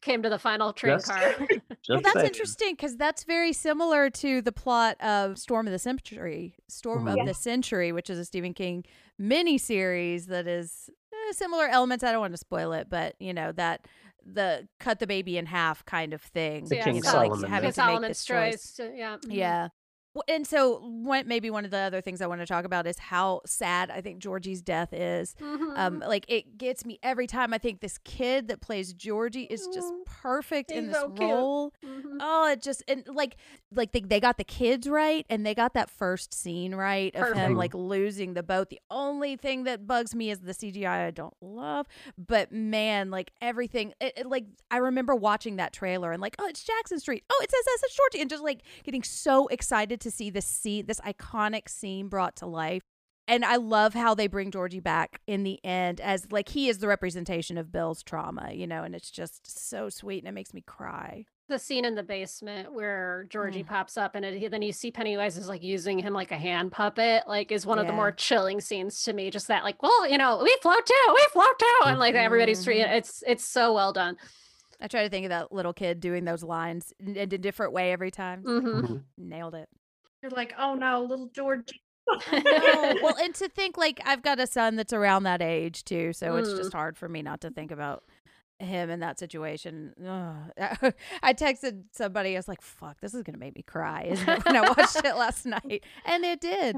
came 0.02 0.24
to 0.24 0.30
the 0.30 0.40
final 0.40 0.74
train 0.74 0.94
Just- 0.98 1.07
car. 1.07 1.36
just 1.49 1.61
well, 1.90 2.02
that's 2.02 2.14
saying. 2.14 2.26
interesting 2.28 2.74
because 2.74 2.95
that's 2.98 3.24
very 3.24 3.53
similar 3.53 4.10
to 4.10 4.41
the 4.41 4.52
plot 4.52 4.99
of 5.02 5.38
Storm 5.38 5.68
of 5.68 5.72
the 5.74 5.80
Century, 5.80 6.56
Storm 6.68 7.06
Mhm. 7.06 7.19
of 7.22 7.28
the 7.28 7.34
Century, 7.34 7.91
which 7.91 8.10
is 8.10 8.18
a 8.19 8.26
Stephen 8.26 8.53
King 8.53 8.84
miniseries 9.19 10.26
that 10.28 10.48
is 10.48 10.90
eh, 11.14 11.32
similar 11.34 11.68
elements. 11.68 12.03
I 12.03 12.11
don't 12.11 12.22
want 12.22 12.34
to 12.34 12.38
spoil 12.38 12.74
it, 12.74 12.88
but 12.90 13.15
you 13.19 13.34
know 13.34 13.52
that 13.53 13.86
the 14.26 14.68
cut 14.80 14.99
the 14.99 15.07
baby 15.07 15.38
in 15.38 15.45
half 15.45 15.86
kind 15.86 16.14
of 16.14 16.22
thing. 16.22 16.65
The 16.65 16.76
Yeah, 16.78 16.84
King 16.84 16.95
you 16.98 17.02
know, 17.02 17.14
like 17.14 17.32
having 17.49 17.68
myth. 17.68 17.76
to 17.76 17.86
make 17.99 18.02
this 18.10 18.26
choice. 18.26 18.76
choice. 18.76 18.80
uh, 18.88 18.91
Yeah. 18.94 19.18
mhm. 19.18 19.34
Yeah. 19.34 19.68
And 20.27 20.45
so, 20.45 20.80
what 20.80 21.27
maybe 21.27 21.49
one 21.49 21.65
of 21.65 21.72
the 21.72 21.77
other 21.77 22.02
things 22.02 22.22
I 22.22 22.27
want 22.27 22.41
to 22.41 22.48
talk 22.48 22.65
about 22.65 22.88
is 22.88 22.98
how 22.99 23.41
sad 23.45 23.89
I 23.91 24.02
think 24.02 24.19
Georgie's 24.19 24.61
death 24.61 24.94
is. 24.94 25.35
Mhm. 25.41 25.77
Um, 25.77 25.99
like 25.99 26.26
it 26.27 26.57
gets 26.57 26.85
me 26.85 26.99
every 27.03 27.27
time. 27.27 27.53
I 27.53 27.57
think 27.57 27.81
this 27.81 27.98
kid 27.99 28.48
that 28.48 28.61
plays 28.61 28.94
Georgie 28.94 29.44
is 29.44 29.68
just 29.73 29.91
perfect 30.06 30.72
in 30.72 30.88
this 30.88 30.95
so 30.98 31.10
role. 31.10 31.73
Mhm. 31.85 32.18
Oh, 32.19 32.49
it 32.52 32.61
just 32.61 32.84
and 32.88 33.03
like 33.07 33.38
like 33.73 33.91
they, 33.91 34.02
they 34.02 34.19
got 34.19 34.38
the 34.38 34.44
kids 34.44 34.88
right 34.89 35.26
and 35.30 35.45
they 35.45 35.53
got 35.53 35.73
that 35.73 35.89
first 35.89 36.34
scene 36.34 36.73
right 36.76 37.14
of 37.15 37.34
him 37.35 37.56
like 37.56 37.73
losing 37.73 38.34
the 38.34 38.44
boat. 38.44 38.69
The 38.69 38.80
only 38.89 39.35
thing 39.35 39.64
that 39.65 39.85
bugs 39.88 40.15
me 40.15 40.30
is 40.31 40.39
the 40.39 40.53
CGI 40.53 41.06
I 41.07 41.11
don't 41.11 41.35
love, 41.41 41.88
but 42.18 42.52
man, 42.52 43.11
like 43.11 43.31
everything 43.41 43.94
it, 43.99 44.14
it, 44.18 44.26
like 44.27 44.45
I 44.72 44.77
remember 44.77 45.15
watching 45.15 45.57
that 45.57 45.73
trailer 45.73 46.11
and 46.11 46.22
like, 46.22 46.35
oh, 46.39 46.48
it's 46.48 46.64
Jackson 46.64 46.99
Street. 46.99 47.23
Oh, 47.30 47.39
it 47.44 47.52
says 47.52 47.64
that's 47.81 47.95
Georgie 47.95 48.22
and 48.22 48.30
just 48.30 48.44
like 48.44 48.61
getting 48.84 49.03
so 49.03 49.48
excited 49.48 49.99
to 50.02 50.06
see 50.11 50.29
this 50.29 50.45
scene, 50.45 50.85
this 50.85 50.99
iconic 51.01 51.69
scene 51.69 52.07
brought 52.07 52.35
to 52.38 52.45
life. 52.45 52.84
And 53.29 53.43
I 53.43 53.57
love 53.57 53.93
how 53.93 54.15
they 54.15 54.27
bring 54.27 54.51
Georgie 54.51 54.79
back 54.79 55.19
in 55.27 55.43
the 55.43 55.59
end 55.65 55.99
as 55.99 56.31
like 56.31 56.47
he 56.49 56.69
is 56.69 56.77
the 56.77 56.88
representation 56.88 57.57
of 57.57 57.73
Bill's 57.73 58.01
trauma, 58.01 58.51
you 58.53 58.65
know, 58.65 58.84
and 58.84 58.95
it's 58.95 59.11
just 59.11 59.45
so 59.67 59.89
sweet 59.89 60.19
and 60.19 60.29
it 60.29 60.34
makes 60.34 60.53
me 60.53 60.61
cry. 60.61 61.25
the 61.49 61.57
scene 61.59 61.85
in 61.85 61.95
the 61.95 62.03
basement 62.03 62.73
where 62.73 63.25
Georgie 63.29 63.63
Mm. 63.63 63.67
pops 63.67 63.95
up 63.97 64.15
and 64.15 64.25
it, 64.25 64.51
then 64.51 64.61
you 64.61 64.73
see 64.73 64.91
Pennywise 64.91 65.38
is 65.38 65.47
like 65.47 65.63
using 65.63 65.97
him 65.97 66.13
like 66.13 66.31
a 66.34 66.38
hand 66.38 66.73
puppet, 66.73 67.23
like 67.25 67.53
is 67.53 67.65
one 67.65 67.79
of 67.79 67.88
the 67.88 67.93
more 67.93 68.11
chilling 68.11 68.59
scenes 68.59 69.01
to 69.03 69.13
me. 69.13 69.29
Just 69.29 69.47
that, 69.47 69.63
like, 69.63 69.81
well, 69.81 70.05
you 70.09 70.17
know, 70.17 70.41
we 70.43 70.57
float 70.61 70.85
too, 70.85 71.13
we 71.15 71.25
float 71.31 71.57
too, 71.57 71.79
and 71.85 71.99
like 71.99 72.15
everybody's 72.15 72.63
treating 72.65 72.85
Mhm. 72.85 72.97
it's 72.97 73.23
it's 73.25 73.45
so 73.45 73.73
well 73.73 73.93
done. 73.93 74.17
I 74.81 74.88
try 74.89 75.03
to 75.03 75.09
think 75.09 75.25
of 75.25 75.29
that 75.29 75.53
little 75.53 75.71
kid 75.73 76.01
doing 76.01 76.25
those 76.25 76.43
lines 76.43 76.93
in, 76.99 77.15
in 77.15 77.34
a 77.34 77.38
different 77.38 77.71
way 77.71 77.93
every 77.93 78.11
time. 78.11 78.43
Mhm. 78.43 79.03
Nailed 79.17 79.55
it. 79.55 79.69
You're 80.29 80.35
like, 80.35 80.53
oh 80.59 80.75
no, 80.75 81.03
little 81.03 81.27
Georgie. 81.27 81.81
no, 82.33 82.95
well, 83.01 83.15
and 83.21 83.33
to 83.35 83.47
think 83.47 83.77
like 83.77 84.01
I've 84.05 84.21
got 84.21 84.39
a 84.41 84.47
son 84.47 84.75
that's 84.75 84.91
around 84.91 85.23
that 85.23 85.41
age 85.41 85.85
too, 85.85 86.11
so 86.11 86.35
it's 86.35 86.49
Mm. 86.49 86.57
just 86.57 86.73
hard 86.73 86.97
for 86.97 87.07
me 87.07 87.21
not 87.21 87.39
to 87.41 87.49
think 87.49 87.71
about 87.71 88.03
him 88.59 88.89
in 88.89 88.99
that 89.01 89.19
situation. 89.19 89.93
Ugh. 90.05 90.93
I 91.23 91.33
texted 91.33 91.83
somebody. 91.93 92.35
I 92.35 92.39
was 92.39 92.47
like, 92.49 92.61
"Fuck, 92.61 92.99
this 92.99 93.13
is 93.13 93.23
gonna 93.23 93.37
make 93.37 93.55
me 93.55 93.61
cry,"? 93.63 94.13
When 94.43 94.57
I 94.57 94.61
watched 94.67 94.97
it 94.97 95.15
last 95.15 95.45
night, 95.45 95.83
and 96.05 96.25
it 96.25 96.41
did. 96.41 96.75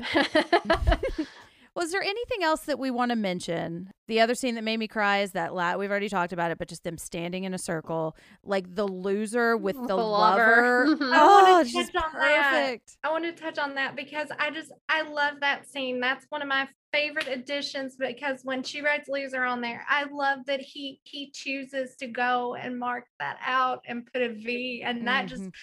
Was 1.80 1.94
there 1.94 2.04
anything 2.04 2.44
else 2.44 2.60
that 2.64 2.78
we 2.78 2.92
want 2.92 3.12
to 3.12 3.16
mention? 3.16 3.90
The 4.10 4.20
other 4.20 4.36
scene 4.36 4.56
that 4.56 4.66
made 4.66 4.76
me 4.76 4.90
cry 4.90 5.20
is 5.20 5.32
that 5.32 5.54
la- 5.56 5.78
we've 5.78 5.90
already 5.90 6.10
talked 6.10 6.34
about 6.34 6.52
it, 6.52 6.58
but 6.58 6.68
just 6.68 6.84
them 6.84 6.98
standing 6.98 7.46
in 7.46 7.54
a 7.54 7.58
circle, 7.58 8.18
like 8.44 8.76
the 8.76 8.86
loser 8.86 9.56
with 9.56 9.78
the, 9.78 9.88
The 9.88 9.96
lover. 9.96 10.86
lover. 10.90 10.96
Mhm. 11.00 11.14
I 11.14 11.22
Oh, 11.22 11.28
want 11.54 11.62
it's 11.62 11.72
to 11.72 11.80
just 11.80 11.94
touch 11.94 12.04
on 12.04 12.20
that. 12.20 12.52
perfect. 12.52 12.98
I 13.02 13.12
want 13.12 13.24
to 13.24 13.32
touch 13.32 13.58
on 13.58 13.76
that 13.76 13.96
because 13.96 14.28
I 14.38 14.50
just 14.52 14.74
I 14.90 15.04
love 15.04 15.36
that 15.40 15.70
scene. 15.70 16.02
That's 16.02 16.26
one 16.28 16.42
of 16.42 16.50
my 16.50 16.68
favorite 16.92 17.30
additions 17.30 17.96
because 17.96 18.42
when 18.44 18.62
she 18.62 18.82
writes 18.82 19.08
loser 19.08 19.46
on 19.46 19.62
there, 19.62 19.86
I 19.88 20.04
love 20.12 20.40
that 20.48 20.60
he 20.60 21.00
he 21.04 21.32
chooses 21.32 21.96
to 22.02 22.08
go 22.08 22.56
and 22.56 22.78
mark 22.78 23.06
that 23.22 23.38
out 23.46 23.86
and 23.88 24.06
put 24.12 24.22
a 24.22 24.34
V, 24.34 24.82
and 24.86 25.08
that 25.08 25.28
just 25.28 25.44
Mhm. 25.44 25.54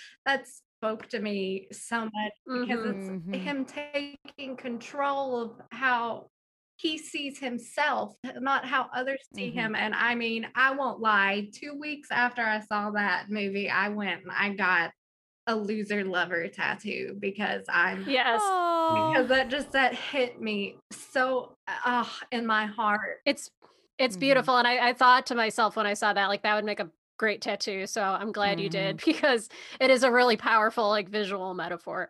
That 0.81 0.86
spoke 0.89 1.09
to 1.11 1.20
me 1.20 1.69
so 1.73 2.05
much 2.05 2.32
because 2.47 2.86
Mhm. 2.86 3.24
it's 3.32 3.44
him 3.44 3.65
taking 3.65 4.57
control 4.57 5.40
of 5.40 5.61
how 5.73 6.31
he 6.78 6.98
sees 6.98 7.39
himself, 7.39 8.15
not 8.39 8.66
how 8.66 8.90
others 8.94 9.27
see 9.35 9.51
Mhm. 9.51 9.55
him. 9.55 9.74
And 9.74 9.94
I 9.94 10.15
mean, 10.15 10.47
I 10.55 10.73
won't 10.73 11.01
lie, 11.01 11.48
two 11.53 11.74
weeks 11.74 12.11
after 12.11 12.43
I 12.43 12.61
saw 12.61 12.90
that 12.90 13.31
movie, 13.31 13.70
I 13.70 13.89
went 13.89 14.23
and 14.24 14.32
I 14.32 14.51
got 14.55 14.93
a 15.47 15.55
loser 15.57 16.05
lover 16.05 16.48
tattoo 16.48 17.16
because 17.19 17.65
I'm 17.69 18.07
Yes. 18.09 18.43
because 18.93 19.28
that 19.28 19.48
just 19.48 19.73
that 19.73 19.94
hit 19.94 20.40
me 20.40 20.77
so 20.93 21.57
uh, 21.66 22.05
in 22.31 22.47
my 22.47 22.66
heart. 22.66 23.20
It's 23.24 23.51
it's 23.98 24.16
Mhm. 24.16 24.20
beautiful. 24.20 24.59
And 24.59 24.69
I, 24.69 24.89
I 24.89 24.93
thought 24.93 25.27
to 25.27 25.35
myself 25.35 25.77
when 25.77 25.86
I 25.86 25.94
saw 25.94 26.12
that, 26.12 26.27
like 26.27 26.43
that 26.43 26.55
would 26.55 26.65
make 26.66 26.81
a 26.81 26.90
great 27.16 27.40
tattoo. 27.40 27.86
So 27.86 28.02
I'm 28.02 28.32
glad 28.32 28.60
you 28.60 28.68
did 28.68 29.02
because 29.05 29.48
it 29.80 29.90
is 29.90 30.02
a 30.02 30.12
really 30.12 30.36
powerful, 30.36 30.88
like 30.88 31.09
visual 31.09 31.55
metaphor. 31.55 32.09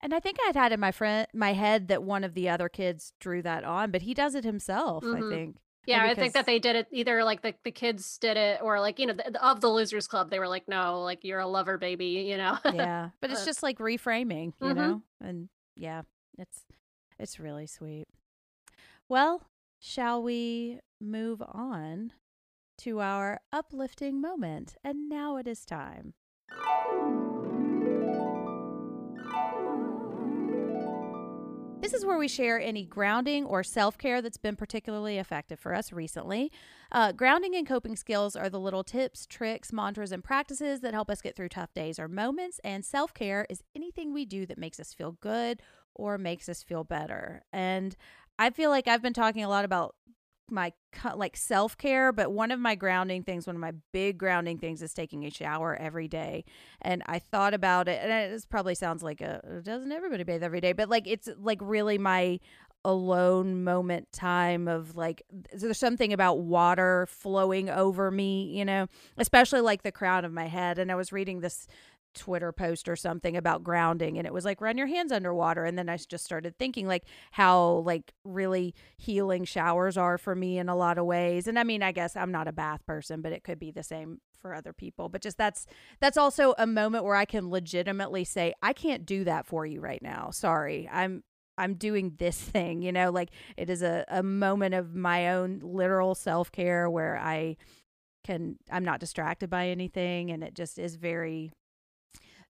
And 0.00 0.12
I 0.12 0.20
think 0.20 0.38
I'd 0.46 0.56
had 0.56 0.72
in 0.72 0.80
my 0.80 0.92
friend 0.92 1.26
my 1.32 1.52
head 1.54 1.88
that 1.88 2.02
one 2.02 2.24
of 2.24 2.34
the 2.34 2.48
other 2.48 2.68
kids 2.68 3.12
drew 3.20 3.40
that 3.42 3.64
on, 3.64 3.90
but 3.90 4.02
he 4.02 4.12
does 4.14 4.34
it 4.34 4.44
himself. 4.44 5.04
Mhm. 5.04 5.16
I 5.16 5.28
think. 5.36 5.56
Yeah, 5.86 5.98
Maybe 5.98 6.10
I 6.12 6.14
think 6.14 6.32
that 6.32 6.46
they 6.46 6.58
did 6.58 6.76
it 6.76 6.86
either 6.92 7.22
like 7.24 7.42
the, 7.42 7.54
the 7.62 7.70
kids 7.70 8.16
did 8.16 8.38
it 8.38 8.60
or 8.62 8.80
like, 8.80 8.98
you 8.98 9.06
know, 9.06 9.12
the, 9.12 9.46
of 9.46 9.60
the 9.60 9.68
losers 9.68 10.06
club, 10.06 10.30
they 10.30 10.38
were 10.38 10.48
like, 10.48 10.66
no, 10.66 11.02
like 11.02 11.24
you're 11.24 11.40
a 11.40 11.46
lover 11.46 11.76
baby, 11.76 12.06
you 12.26 12.38
know? 12.38 12.56
yeah, 12.72 13.10
but 13.20 13.30
it's 13.30 13.44
just 13.46 13.62
like 13.62 13.78
reframing, 13.78 14.54
you 14.60 14.68
Mhm. 14.68 14.74
know, 14.76 15.02
and 15.20 15.50
yeah, 15.76 16.02
it's 16.38 16.64
it's 17.18 17.38
really 17.38 17.66
sweet. 17.66 18.06
Well, 19.10 19.42
shall 19.78 20.22
we 20.22 20.80
move 21.00 21.42
on 21.42 22.12
to 22.78 23.00
our 23.00 23.40
uplifting 23.52 24.20
moment? 24.20 24.76
And 24.84 25.08
now 25.08 25.36
it 25.36 25.46
is 25.46 25.64
time. 25.64 26.14
This 31.84 31.92
is 31.92 32.06
where 32.06 32.16
we 32.16 32.28
share 32.28 32.58
any 32.58 32.86
grounding 32.86 33.44
or 33.44 33.62
self 33.62 33.98
care 33.98 34.22
that's 34.22 34.38
been 34.38 34.56
particularly 34.56 35.18
effective 35.18 35.60
for 35.60 35.74
us 35.74 35.92
recently. 35.92 36.50
Uh, 36.90 37.12
grounding 37.12 37.54
and 37.54 37.66
coping 37.66 37.94
skills 37.94 38.34
are 38.36 38.48
the 38.48 38.58
little 38.58 38.82
tips, 38.82 39.26
tricks, 39.26 39.70
mantras, 39.70 40.10
and 40.10 40.24
practices 40.24 40.80
that 40.80 40.94
help 40.94 41.10
us 41.10 41.20
get 41.20 41.36
through 41.36 41.50
tough 41.50 41.74
days 41.74 41.98
or 41.98 42.08
moments. 42.08 42.58
And 42.64 42.86
self 42.86 43.12
care 43.12 43.46
is 43.50 43.62
anything 43.76 44.14
we 44.14 44.24
do 44.24 44.46
that 44.46 44.56
makes 44.56 44.80
us 44.80 44.94
feel 44.94 45.12
good 45.20 45.60
or 45.94 46.16
makes 46.16 46.48
us 46.48 46.62
feel 46.62 46.84
better. 46.84 47.44
And 47.52 47.94
I 48.38 48.48
feel 48.48 48.70
like 48.70 48.88
I've 48.88 49.02
been 49.02 49.12
talking 49.12 49.44
a 49.44 49.48
lot 49.50 49.66
about 49.66 49.94
my 50.50 50.72
like 51.14 51.36
self 51.36 51.76
care, 51.76 52.12
but 52.12 52.32
one 52.32 52.50
of 52.50 52.60
my 52.60 52.74
grounding 52.74 53.22
things, 53.22 53.46
one 53.46 53.56
of 53.56 53.60
my 53.60 53.72
big 53.92 54.18
grounding 54.18 54.58
things, 54.58 54.82
is 54.82 54.92
taking 54.92 55.24
a 55.24 55.30
shower 55.30 55.76
every 55.76 56.08
day. 56.08 56.44
And 56.82 57.02
I 57.06 57.18
thought 57.18 57.54
about 57.54 57.88
it, 57.88 58.00
and 58.02 58.12
it 58.12 58.46
probably 58.48 58.74
sounds 58.74 59.02
like 59.02 59.20
a 59.20 59.60
doesn't 59.62 59.92
everybody 59.92 60.24
bathe 60.24 60.42
every 60.42 60.60
day, 60.60 60.72
but 60.72 60.88
like 60.88 61.06
it's 61.06 61.28
like 61.38 61.58
really 61.60 61.98
my 61.98 62.38
alone 62.86 63.64
moment 63.64 64.12
time 64.12 64.68
of 64.68 64.94
like 64.94 65.22
there's 65.52 65.78
something 65.78 66.12
about 66.12 66.40
water 66.40 67.06
flowing 67.10 67.70
over 67.70 68.10
me, 68.10 68.44
you 68.56 68.64
know, 68.64 68.86
especially 69.16 69.62
like 69.62 69.82
the 69.82 69.92
crown 69.92 70.24
of 70.24 70.32
my 70.32 70.46
head. 70.46 70.78
And 70.78 70.92
I 70.92 70.94
was 70.94 71.10
reading 71.10 71.40
this 71.40 71.66
Twitter 72.14 72.52
post 72.52 72.88
or 72.88 72.96
something 72.96 73.36
about 73.36 73.64
grounding 73.64 74.18
and 74.18 74.26
it 74.26 74.32
was 74.32 74.44
like 74.44 74.60
run 74.60 74.78
your 74.78 74.86
hands 74.86 75.12
underwater. 75.12 75.64
And 75.64 75.78
then 75.78 75.88
I 75.88 75.96
just 75.96 76.24
started 76.24 76.58
thinking 76.58 76.86
like 76.86 77.04
how 77.32 77.82
like 77.84 78.12
really 78.24 78.74
healing 78.96 79.44
showers 79.44 79.96
are 79.96 80.18
for 80.18 80.34
me 80.34 80.58
in 80.58 80.68
a 80.68 80.76
lot 80.76 80.98
of 80.98 81.06
ways. 81.06 81.46
And 81.46 81.58
I 81.58 81.64
mean 81.64 81.82
I 81.82 81.92
guess 81.92 82.16
I'm 82.16 82.32
not 82.32 82.48
a 82.48 82.52
bath 82.52 82.84
person 82.86 83.22
but 83.22 83.32
it 83.32 83.44
could 83.44 83.58
be 83.58 83.70
the 83.70 83.82
same 83.82 84.20
for 84.40 84.54
other 84.54 84.72
people. 84.72 85.08
But 85.08 85.22
just 85.22 85.38
that's 85.38 85.66
that's 86.00 86.16
also 86.16 86.54
a 86.58 86.66
moment 86.66 87.04
where 87.04 87.16
I 87.16 87.24
can 87.24 87.50
legitimately 87.50 88.24
say 88.24 88.54
I 88.62 88.72
can't 88.72 89.06
do 89.06 89.24
that 89.24 89.46
for 89.46 89.66
you 89.66 89.80
right 89.80 90.02
now. 90.02 90.30
Sorry. 90.30 90.88
I'm 90.92 91.22
I'm 91.56 91.74
doing 91.74 92.14
this 92.18 92.38
thing, 92.40 92.82
you 92.82 92.92
know, 92.92 93.10
like 93.10 93.30
it 93.56 93.70
is 93.70 93.82
a, 93.82 94.04
a 94.08 94.22
moment 94.22 94.74
of 94.74 94.94
my 94.94 95.30
own 95.30 95.60
literal 95.62 96.14
self 96.14 96.52
care 96.52 96.88
where 96.88 97.18
I 97.18 97.56
can, 98.24 98.56
I'm 98.70 98.84
not 98.84 99.00
distracted 99.00 99.50
by 99.50 99.68
anything. 99.68 100.30
And 100.30 100.42
it 100.42 100.54
just 100.54 100.78
is 100.78 100.96
very, 100.96 101.52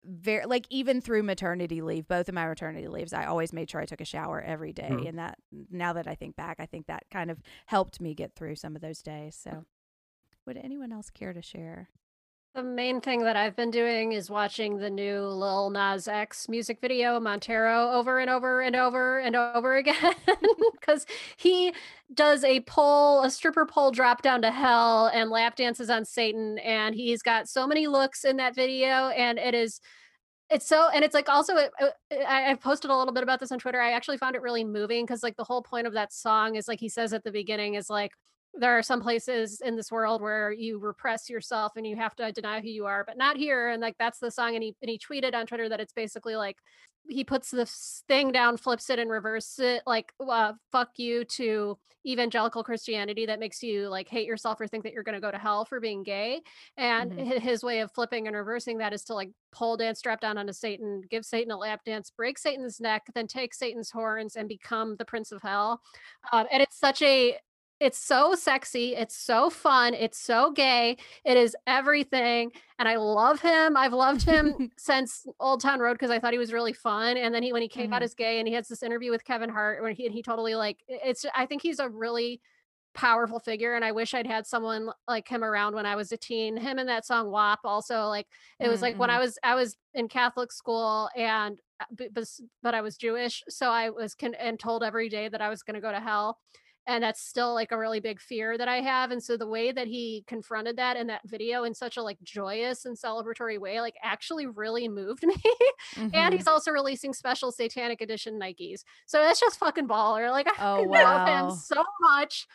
very, 0.06 0.46
like 0.46 0.66
even 0.70 1.00
through 1.00 1.22
maternity 1.22 1.82
leave, 1.82 2.06
both 2.08 2.28
of 2.28 2.34
my 2.34 2.46
maternity 2.46 2.88
leaves, 2.88 3.12
I 3.12 3.26
always 3.26 3.52
made 3.52 3.70
sure 3.70 3.80
I 3.80 3.86
took 3.86 4.00
a 4.00 4.04
shower 4.04 4.40
every 4.40 4.72
day. 4.72 4.88
Mm. 4.90 5.08
And 5.08 5.18
that, 5.18 5.38
now 5.70 5.92
that 5.94 6.06
I 6.06 6.14
think 6.14 6.36
back, 6.36 6.56
I 6.58 6.66
think 6.66 6.86
that 6.86 7.04
kind 7.10 7.30
of 7.30 7.40
helped 7.66 8.00
me 8.00 8.14
get 8.14 8.34
through 8.34 8.56
some 8.56 8.76
of 8.76 8.82
those 8.82 9.02
days. 9.02 9.36
So, 9.36 9.64
would 10.46 10.56
anyone 10.56 10.92
else 10.92 11.10
care 11.10 11.32
to 11.32 11.42
share? 11.42 11.90
The 12.56 12.62
main 12.62 13.02
thing 13.02 13.22
that 13.24 13.36
I've 13.36 13.54
been 13.54 13.70
doing 13.70 14.12
is 14.12 14.30
watching 14.30 14.78
the 14.78 14.88
new 14.88 15.26
Lil 15.26 15.68
Nas 15.68 16.08
X 16.08 16.48
music 16.48 16.78
video, 16.80 17.20
Montero, 17.20 17.90
over 17.90 18.18
and 18.18 18.30
over 18.30 18.62
and 18.62 18.74
over 18.74 19.18
and 19.18 19.36
over 19.36 19.76
again. 19.76 20.14
Because 20.72 21.04
he 21.36 21.74
does 22.14 22.44
a 22.44 22.60
pole, 22.60 23.22
a 23.24 23.30
stripper 23.30 23.66
pole 23.66 23.90
drop 23.90 24.22
down 24.22 24.40
to 24.40 24.50
hell 24.50 25.08
and 25.08 25.28
lap 25.28 25.56
dances 25.56 25.90
on 25.90 26.06
Satan. 26.06 26.58
And 26.60 26.94
he's 26.94 27.20
got 27.20 27.46
so 27.46 27.66
many 27.66 27.88
looks 27.88 28.24
in 28.24 28.38
that 28.38 28.54
video. 28.54 29.08
And 29.08 29.38
it 29.38 29.54
is, 29.54 29.78
it's 30.48 30.66
so, 30.66 30.88
and 30.88 31.04
it's 31.04 31.12
like 31.12 31.28
also, 31.28 31.56
it, 31.56 31.70
uh, 31.78 31.88
I, 32.26 32.50
I've 32.50 32.62
posted 32.62 32.90
a 32.90 32.96
little 32.96 33.12
bit 33.12 33.22
about 33.22 33.38
this 33.38 33.52
on 33.52 33.58
Twitter. 33.58 33.82
I 33.82 33.92
actually 33.92 34.16
found 34.16 34.34
it 34.34 34.40
really 34.40 34.64
moving 34.64 35.04
because, 35.04 35.22
like, 35.22 35.36
the 35.36 35.44
whole 35.44 35.60
point 35.60 35.86
of 35.86 35.92
that 35.92 36.10
song 36.10 36.56
is 36.56 36.68
like 36.68 36.80
he 36.80 36.88
says 36.88 37.12
at 37.12 37.22
the 37.22 37.32
beginning, 37.32 37.74
is 37.74 37.90
like, 37.90 38.12
there 38.58 38.76
are 38.78 38.82
some 38.82 39.00
places 39.00 39.60
in 39.60 39.76
this 39.76 39.92
world 39.92 40.22
where 40.22 40.50
you 40.52 40.78
repress 40.78 41.28
yourself 41.28 41.72
and 41.76 41.86
you 41.86 41.96
have 41.96 42.14
to 42.16 42.32
deny 42.32 42.60
who 42.60 42.68
you 42.68 42.86
are, 42.86 43.04
but 43.04 43.16
not 43.16 43.36
here. 43.36 43.68
And 43.68 43.82
like 43.82 43.96
that's 43.98 44.18
the 44.18 44.30
song. 44.30 44.54
And 44.54 44.62
he 44.62 44.74
and 44.82 44.90
he 44.90 44.98
tweeted 44.98 45.34
on 45.34 45.46
Twitter 45.46 45.68
that 45.68 45.80
it's 45.80 45.92
basically 45.92 46.36
like 46.36 46.58
he 47.08 47.22
puts 47.22 47.50
this 47.50 48.02
thing 48.08 48.32
down, 48.32 48.56
flips 48.56 48.90
it, 48.90 48.98
and 48.98 49.10
reverses 49.10 49.58
it, 49.60 49.82
like 49.86 50.12
uh, 50.28 50.54
"fuck 50.72 50.90
you" 50.96 51.24
to 51.24 51.78
evangelical 52.06 52.64
Christianity 52.64 53.26
that 53.26 53.38
makes 53.38 53.62
you 53.62 53.88
like 53.88 54.08
hate 54.08 54.26
yourself 54.26 54.60
or 54.60 54.66
think 54.66 54.84
that 54.84 54.92
you're 54.92 55.02
going 55.04 55.14
to 55.14 55.20
go 55.20 55.30
to 55.30 55.38
hell 55.38 55.64
for 55.64 55.78
being 55.80 56.02
gay. 56.02 56.42
And 56.76 57.12
Mhm. 57.12 57.38
his 57.40 57.62
way 57.62 57.80
of 57.80 57.92
flipping 57.92 58.26
and 58.26 58.36
reversing 58.36 58.78
that 58.78 58.92
is 58.92 59.04
to 59.04 59.14
like 59.14 59.30
pole 59.52 59.76
dance, 59.76 59.98
strap 60.00 60.20
down 60.20 60.38
onto 60.38 60.52
Satan, 60.52 61.02
give 61.10 61.24
Satan 61.24 61.52
a 61.52 61.56
lap 61.56 61.80
dance, 61.84 62.10
break 62.10 62.38
Satan's 62.38 62.80
neck, 62.80 63.04
then 63.14 63.26
take 63.26 63.54
Satan's 63.54 63.90
horns 63.90 64.36
and 64.36 64.48
become 64.48 64.96
the 64.96 65.04
prince 65.04 65.32
of 65.32 65.42
hell. 65.42 65.82
Um, 66.32 66.46
and 66.52 66.62
it's 66.62 66.78
such 66.78 67.02
a 67.02 67.38
it's 67.78 67.98
so 67.98 68.34
sexy. 68.34 68.94
It's 68.96 69.14
so 69.16 69.50
fun. 69.50 69.92
It's 69.94 70.18
so 70.18 70.50
gay. 70.50 70.96
It 71.24 71.36
is 71.36 71.54
everything. 71.66 72.52
And 72.78 72.88
I 72.88 72.96
love 72.96 73.40
him. 73.40 73.76
I've 73.76 73.92
loved 73.92 74.22
him 74.22 74.70
since 74.78 75.26
Old 75.40 75.60
Town 75.60 75.80
Road 75.80 75.92
because 75.94 76.10
I 76.10 76.18
thought 76.18 76.32
he 76.32 76.38
was 76.38 76.52
really 76.52 76.72
fun. 76.72 77.16
And 77.16 77.34
then 77.34 77.42
he, 77.42 77.52
when 77.52 77.62
he 77.62 77.68
came 77.68 77.92
out 77.92 78.00
Mhm. 78.00 78.06
as 78.06 78.14
gay 78.14 78.38
and 78.38 78.48
he 78.48 78.54
has 78.54 78.66
this 78.68 78.82
interview 78.82 79.10
with 79.10 79.24
Kevin 79.24 79.50
Hart 79.50 79.82
where 79.82 79.92
he, 79.92 80.06
and 80.06 80.14
he 80.14 80.22
totally 80.22 80.54
like, 80.54 80.78
it's, 80.88 81.26
I 81.34 81.44
think 81.46 81.60
he's 81.62 81.78
a 81.78 81.88
really 81.88 82.40
powerful 82.94 83.38
figure. 83.38 83.74
And 83.74 83.84
I 83.84 83.92
wish 83.92 84.14
I'd 84.14 84.26
had 84.26 84.46
someone 84.46 84.88
like 85.06 85.28
him 85.28 85.44
around 85.44 85.74
when 85.74 85.84
I 85.84 85.96
was 85.96 86.12
a 86.12 86.16
teen. 86.16 86.56
Him 86.56 86.78
and 86.78 86.88
that 86.88 87.04
song 87.04 87.30
WAP 87.30 87.60
also 87.62 88.06
like, 88.06 88.26
it 88.58 88.68
was 88.68 88.80
like 88.80 88.98
when 88.98 89.10
I 89.10 89.16
Mhm. 89.18 89.20
was, 89.20 89.38
I 89.42 89.54
was 89.54 89.76
in 89.92 90.08
Catholic 90.08 90.50
school 90.50 91.10
and, 91.14 91.60
uh, 91.78 91.84
but, 92.10 92.26
but 92.62 92.74
I 92.74 92.80
was 92.80 92.96
Jewish. 92.96 93.42
So 93.50 93.68
I 93.68 93.90
was 93.90 94.14
con- 94.14 94.34
and 94.36 94.58
told 94.58 94.82
every 94.82 95.10
day 95.10 95.28
that 95.28 95.42
I 95.42 95.50
was 95.50 95.62
going 95.62 95.74
to 95.74 95.80
go 95.82 95.92
to 95.92 96.00
hell 96.00 96.38
and 96.86 97.02
that's 97.02 97.20
still 97.20 97.54
like 97.54 97.72
a 97.72 97.78
really 97.78 98.00
big 98.00 98.20
fear 98.20 98.56
that 98.58 98.68
I 98.68 98.80
have. 98.80 99.10
And 99.10 99.22
so 99.22 99.36
the 99.36 99.46
way 99.46 99.72
that 99.72 99.88
he 99.88 100.24
confronted 100.26 100.76
that 100.76 100.96
in 100.96 101.06
that 101.08 101.22
video 101.28 101.64
in 101.64 101.74
such 101.74 101.96
a 101.96 102.02
like 102.02 102.22
joyous 102.22 102.84
and 102.84 102.96
celebratory 102.96 103.58
way, 103.58 103.80
like 103.80 103.96
actually 104.02 104.46
really 104.46 104.88
moved 104.88 105.22
me. 105.26 105.34
and 106.12 106.34
Mhm. 106.34 106.34
he's 106.34 106.46
also 106.46 106.70
releasing 106.70 107.12
special 107.12 107.52
Satanic 107.52 108.00
Edition 108.00 108.38
Nikes, 108.40 108.84
so 109.06 109.18
that's 109.22 109.40
just 109.40 109.58
fucking 109.58 109.88
baller. 109.88 110.30
Like 110.30 110.46
I 110.48 110.52
Oh, 110.58 110.82
love 110.84 111.22
wow. 111.22 111.26
him 111.26 111.50
so 111.50 111.82
much. 112.00 112.46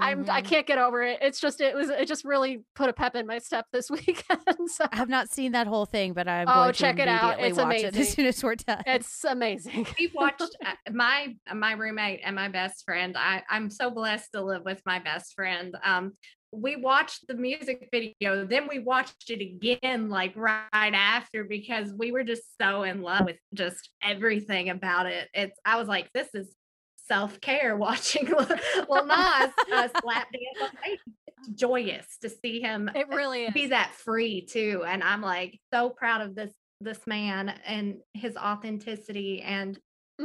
I'm 0.00 0.28
I 0.30 0.42
Mhm. 0.42 0.44
can't 0.44 0.66
get 0.66 0.78
over 0.78 1.02
it. 1.02 1.18
It's 1.22 1.40
just 1.40 1.60
it 1.60 1.74
was 1.74 1.88
it 1.88 2.06
just 2.06 2.24
really 2.24 2.62
put 2.74 2.88
a 2.88 2.92
pep 2.92 3.14
in 3.16 3.26
my 3.26 3.38
step 3.38 3.66
this 3.72 3.90
weekend. 3.90 4.40
so 4.66 4.86
I 4.92 4.96
have 4.96 5.08
not 5.08 5.30
seen 5.30 5.52
that 5.52 5.66
whole 5.66 5.86
thing, 5.86 6.12
but 6.12 6.28
I'm 6.28 6.48
Oh, 6.48 6.52
going 6.54 6.72
to 6.72 6.78
check 6.78 6.98
it 6.98 7.08
out. 7.08 7.40
It's 7.40 7.58
watch 7.58 7.76
it 7.76 7.84
as 7.86 7.94
amazing. 7.94 8.14
soon 8.14 8.26
as 8.26 8.42
we're 8.44 8.54
done. 8.56 8.82
it's 8.86 9.24
amazing. 9.24 9.86
we 9.98 10.10
watched 10.14 10.42
uh, 10.66 10.72
my 10.92 11.34
my 11.54 11.72
roommate 11.72 12.20
and 12.24 12.36
my 12.36 12.48
best 12.48 12.84
friend 12.84 13.16
I, 13.16 13.42
i'm 13.50 13.70
so 13.70 13.90
blessed 13.90 14.32
to 14.34 14.42
live 14.42 14.62
with 14.64 14.80
my 14.86 14.98
best 14.98 15.34
friend 15.34 15.76
um 15.84 16.12
we 16.52 16.76
watched 16.76 17.26
the 17.28 17.34
music 17.34 17.88
video 17.92 18.44
then 18.46 18.66
we 18.68 18.78
watched 18.78 19.28
it 19.30 19.40
again 19.42 20.08
like 20.08 20.32
right 20.36 20.68
after 20.72 21.44
because 21.44 21.92
we 21.92 22.10
were 22.12 22.24
just 22.24 22.42
so 22.60 22.84
in 22.84 23.02
love 23.02 23.24
with 23.26 23.36
just 23.54 23.90
everything 24.02 24.70
about 24.70 25.06
it 25.06 25.28
it's 25.34 25.58
i 25.64 25.76
was 25.76 25.88
like 25.88 26.08
this 26.14 26.28
is 26.34 26.54
self-care 27.08 27.76
watching 27.76 28.26
Lil 28.88 29.06
Nas 29.06 29.50
uh, 29.72 29.88
slap 30.00 30.28
dance 30.32 30.62
on 30.62 30.68
stage. 30.82 30.98
It's 31.38 31.48
joyous 31.60 32.18
to 32.22 32.28
see 32.28 32.60
him 32.60 32.90
It 32.94 33.08
really 33.08 33.48
be 33.50 33.64
is. 33.64 33.70
that 33.70 33.92
free 33.94 34.42
too 34.44 34.84
and 34.86 35.02
i'm 35.04 35.22
like 35.22 35.58
so 35.72 35.88
proud 35.90 36.20
of 36.20 36.34
this 36.34 36.52
this 36.80 37.00
man 37.06 37.48
and 37.66 37.96
his 38.14 38.36
authenticity 38.36 39.40
and 39.42 39.78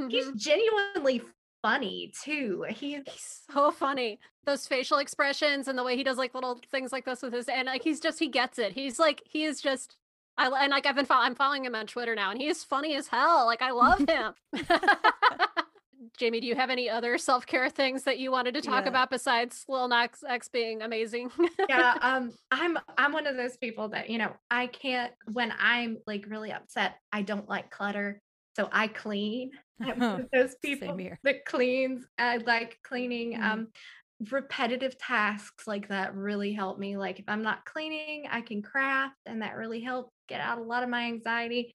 he's 0.10 0.26
Mhm. 0.26 0.36
genuinely 0.36 1.22
funny 1.62 2.12
too 2.24 2.66
he's 2.70 3.04
so 3.50 3.72
funny. 3.72 4.20
Those 4.46 4.68
facial 4.68 4.98
expressions 4.98 5.68
and 5.70 5.78
the 5.80 5.84
way 5.84 5.96
he 5.96 6.04
does 6.04 6.18
like 6.18 6.34
little 6.36 6.60
things 6.72 6.92
like 6.92 7.06
this 7.06 7.22
with 7.22 7.32
his 7.34 7.48
and 7.48 7.68
like 7.68 7.84
he's 7.84 8.00
just 8.02 8.20
he 8.20 8.28
gets 8.28 8.60
it. 8.60 8.74
He's 8.74 9.00
like 9.00 9.22
he 9.26 9.46
is 9.46 9.62
just 9.62 9.96
I 10.38 10.48
and 10.48 10.72
like 10.72 10.86
I've 10.86 10.96
been 10.96 11.06
I'm 11.10 11.36
following 11.36 11.64
him 11.64 11.76
on 11.76 11.86
Twitter 11.88 12.16
now 12.16 12.32
and 12.32 12.42
he 12.42 12.48
is 12.48 12.64
funny 12.64 12.96
as 12.96 13.08
hell. 13.08 13.46
Like 13.46 13.62
I 13.62 13.72
love 13.72 14.00
him. 14.00 14.34
Jamie, 16.18 16.40
do 16.40 16.48
you 16.48 16.56
have 16.56 16.70
any 16.70 16.90
other 16.90 17.18
self 17.18 17.46
care 17.46 17.70
things 17.70 18.04
that 18.04 18.20
you 18.20 18.32
wanted 18.32 18.54
to 18.54 18.62
talk 18.62 18.84
Yeah. 18.84 18.90
about 18.90 19.10
besides 19.10 19.66
Lil 19.68 19.88
Nas 19.88 20.24
X 20.28 20.48
being 20.48 20.82
amazing? 20.82 21.32
yeah 21.70 21.98
um 22.02 22.32
i'm 22.52 22.78
i'm 22.98 23.14
one 23.14 23.26
of 23.26 23.38
those 23.38 23.56
people 23.58 23.88
that 23.90 24.10
you 24.10 24.18
know 24.18 24.34
i 24.52 24.68
can't 24.68 25.14
when 25.32 25.54
i'm 25.58 25.98
like 26.06 26.26
really 26.28 26.52
upset 26.52 26.96
i 27.14 27.22
don't 27.22 27.48
like 27.48 27.70
clutter 27.72 28.20
so 28.58 28.68
i 28.72 28.86
clean 28.88 29.50
i'm 29.82 29.98
one 30.00 30.22
of 30.22 30.30
those 30.34 30.56
people 30.62 30.98
that 31.24 31.46
cleans 31.46 32.06
i 32.18 32.36
like 32.38 32.78
cleaning 32.84 33.34
Mhm. 33.34 33.44
um 33.44 33.68
repetitive 34.32 34.98
tasks 34.98 35.66
like 35.68 35.88
that 35.90 36.16
really 36.16 36.54
help 36.54 36.78
me 36.80 36.98
like 36.98 37.20
if 37.20 37.26
i'm 37.28 37.44
not 37.44 37.66
cleaning 37.66 38.26
i 38.30 38.42
can 38.42 38.62
craft 38.62 39.16
and 39.26 39.42
that 39.42 39.56
really 39.56 39.82
helps 39.82 40.12
get 40.28 40.40
out 40.42 40.58
a 40.60 40.64
lot 40.64 40.84
of 40.84 40.90
my 40.90 41.04
anxiety 41.06 41.74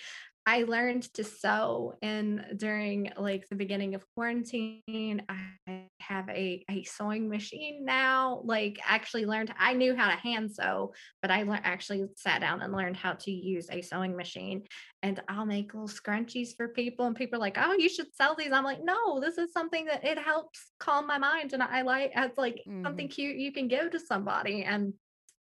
I 0.48 0.62
learned 0.62 1.02
to 1.12 1.24
sew 1.24 1.92
and 2.00 2.42
during 2.56 3.12
like 3.18 3.46
the 3.50 3.54
beginning 3.54 3.94
of 3.94 4.02
quarantine. 4.14 5.22
I 5.28 5.84
have 6.00 6.26
a, 6.30 6.64
a 6.70 6.84
sewing 6.84 7.28
machine 7.28 7.84
now. 7.84 8.40
Like 8.44 8.78
actually 8.82 9.26
learned 9.26 9.52
I 9.58 9.74
knew 9.74 9.94
how 9.94 10.08
to 10.08 10.16
hand 10.16 10.50
sew, 10.50 10.94
but 11.20 11.30
I 11.30 11.42
lear- 11.42 11.60
actually 11.62 12.06
sat 12.16 12.40
down 12.40 12.62
and 12.62 12.72
learned 12.72 12.96
how 12.96 13.12
to 13.12 13.30
use 13.30 13.68
a 13.70 13.82
sewing 13.82 14.16
machine. 14.16 14.62
And 15.02 15.20
I'll 15.28 15.44
make 15.44 15.74
little 15.74 15.86
scrunchies 15.86 16.56
for 16.56 16.68
people, 16.68 17.04
and 17.04 17.14
people 17.14 17.36
are 17.36 17.40
like, 17.40 17.58
"Oh, 17.60 17.74
you 17.74 17.90
should 17.90 18.14
sell 18.14 18.34
these." 18.34 18.50
I'm 18.50 18.64
like, 18.64 18.82
"No, 18.82 19.20
this 19.20 19.36
is 19.36 19.52
something 19.52 19.84
that 19.84 20.02
it 20.02 20.18
helps 20.18 20.72
calm 20.80 21.06
my 21.06 21.18
mind, 21.18 21.52
and 21.52 21.62
I 21.62 21.82
like 21.82 22.12
it's 22.16 22.38
like 22.38 22.62
something 22.82 23.08
cute 23.08 23.36
you 23.36 23.52
can 23.52 23.68
give 23.68 23.90
to 23.90 24.00
somebody 24.00 24.64
and 24.64 24.94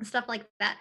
stuff 0.03 0.25
like 0.27 0.45
that." 0.59 0.77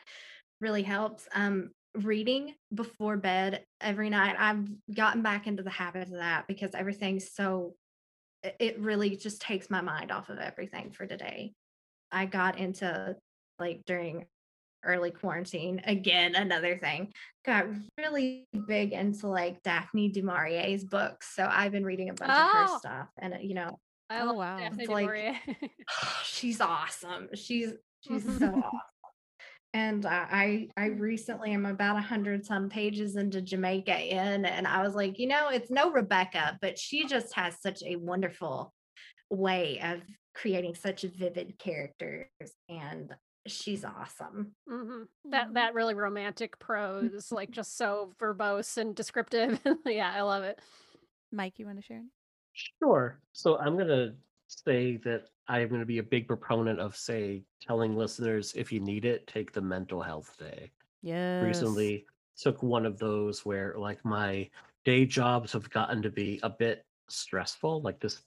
really 0.60 0.82
helps. 0.82 1.28
Um, 1.34 1.70
reading 2.04 2.54
before 2.74 3.16
bed 3.16 3.64
every 3.80 4.10
night. 4.10 4.36
I've 4.38 4.66
gotten 4.94 5.22
back 5.22 5.46
into 5.46 5.62
the 5.62 5.70
habit 5.70 6.02
of 6.08 6.14
that 6.14 6.46
because 6.46 6.70
everything's 6.74 7.32
so 7.32 7.74
it- 8.58 8.78
really 8.80 9.16
just 9.16 9.40
takes 9.40 9.70
my 9.70 9.80
mind 9.80 10.10
off 10.12 10.28
of 10.28 10.38
everything 10.38 10.90
for 10.92 11.06
today. 11.06 11.52
I 12.12 12.26
got 12.26 12.58
into 12.58 13.16
like 13.58 13.80
during 13.86 14.26
early 14.84 15.10
quarantine 15.10 15.80
again 15.84 16.36
another 16.36 16.76
thing 16.78 17.10
got 17.44 17.66
really 17.98 18.44
big 18.68 18.92
into 18.92 19.26
like 19.26 19.60
daphne 19.64 20.08
du 20.10 20.22
maurier's 20.22 20.84
books 20.84 21.34
so 21.34 21.48
i've 21.50 21.72
been 21.72 21.84
reading 21.84 22.08
a 22.08 22.12
bunch 22.14 22.30
of 22.30 22.36
Oh. 22.38 22.56
her 22.72 22.78
stuff 22.78 23.08
and 23.18 23.34
uh, 23.34 23.38
you 23.40 23.54
know 23.54 23.76
I 24.08 24.20
Oh, 24.20 24.34
wow. 24.34 24.58
It's 24.60 24.88
like- 24.88 25.34
she's 26.24 26.60
awesome. 26.60 27.28
She's 27.34 27.72
she's 28.06 28.22
so 28.38 28.46
awesome. 28.46 28.80
And 29.76 30.06
I 30.06 30.68
I 30.78 30.86
recently 30.86 31.52
am 31.52 31.66
about 31.66 31.98
a 31.98 32.00
hundred 32.00 32.46
some 32.46 32.70
pages 32.70 33.16
into 33.16 33.42
Jamaica 33.42 33.94
Inn, 33.94 34.46
and 34.46 34.66
I 34.66 34.82
was 34.82 34.94
like, 34.94 35.18
you 35.18 35.26
know, 35.28 35.50
it's 35.50 35.70
no 35.70 35.90
Rebecca, 35.90 36.56
but 36.62 36.78
she 36.78 37.06
just 37.06 37.34
has 37.34 37.60
such 37.60 37.82
a 37.82 37.96
wonderful 37.96 38.72
way 39.28 39.78
of 39.84 40.00
creating 40.34 40.76
such 40.76 41.02
vivid 41.02 41.58
characters, 41.58 42.24
and 42.70 43.14
she's 43.46 43.84
awesome. 43.84 44.52
hmm 44.66 45.02
That 45.30 45.52
that 45.52 45.74
really 45.74 45.92
romantic 45.92 46.58
prose, 46.58 47.30
like 47.30 47.50
just 47.60 47.76
so 47.76 48.14
verbose 48.18 48.78
and 48.78 48.96
descriptive. 48.96 49.60
yeah, 49.84 50.10
I 50.10 50.22
love 50.22 50.44
it. 50.44 50.58
Mike, 51.30 51.58
you 51.58 51.66
want 51.66 51.76
to 51.76 51.84
share? 51.84 52.02
Sure. 52.54 53.20
So 53.32 53.58
I'm 53.58 53.74
going 53.74 53.88
to 53.88 54.14
say 54.46 54.96
that 55.04 55.28
I'm 55.48 55.68
going 55.68 55.80
to 55.80 55.86
be 55.86 55.98
a 55.98 56.02
big 56.02 56.26
proponent 56.26 56.80
of, 56.80 56.96
say, 56.96 57.42
telling 57.60 57.96
listeners 57.96 58.54
if 58.54 58.72
you 58.72 58.80
need 58.80 59.04
it, 59.04 59.26
take 59.26 59.52
the 59.52 59.60
mental 59.60 60.02
health 60.02 60.36
day. 60.38 60.70
Yeah. 61.02 61.42
Recently 61.42 62.06
took 62.36 62.62
one 62.62 62.84
of 62.84 62.98
those 62.98 63.44
where, 63.44 63.74
like, 63.78 64.04
my 64.04 64.50
day 64.84 65.06
jobs 65.06 65.52
have 65.52 65.70
gotten 65.70 66.02
to 66.02 66.10
be 66.10 66.40
a 66.42 66.50
bit 66.50 66.84
stressful. 67.08 67.82
Like 67.82 68.00
this 68.00 68.22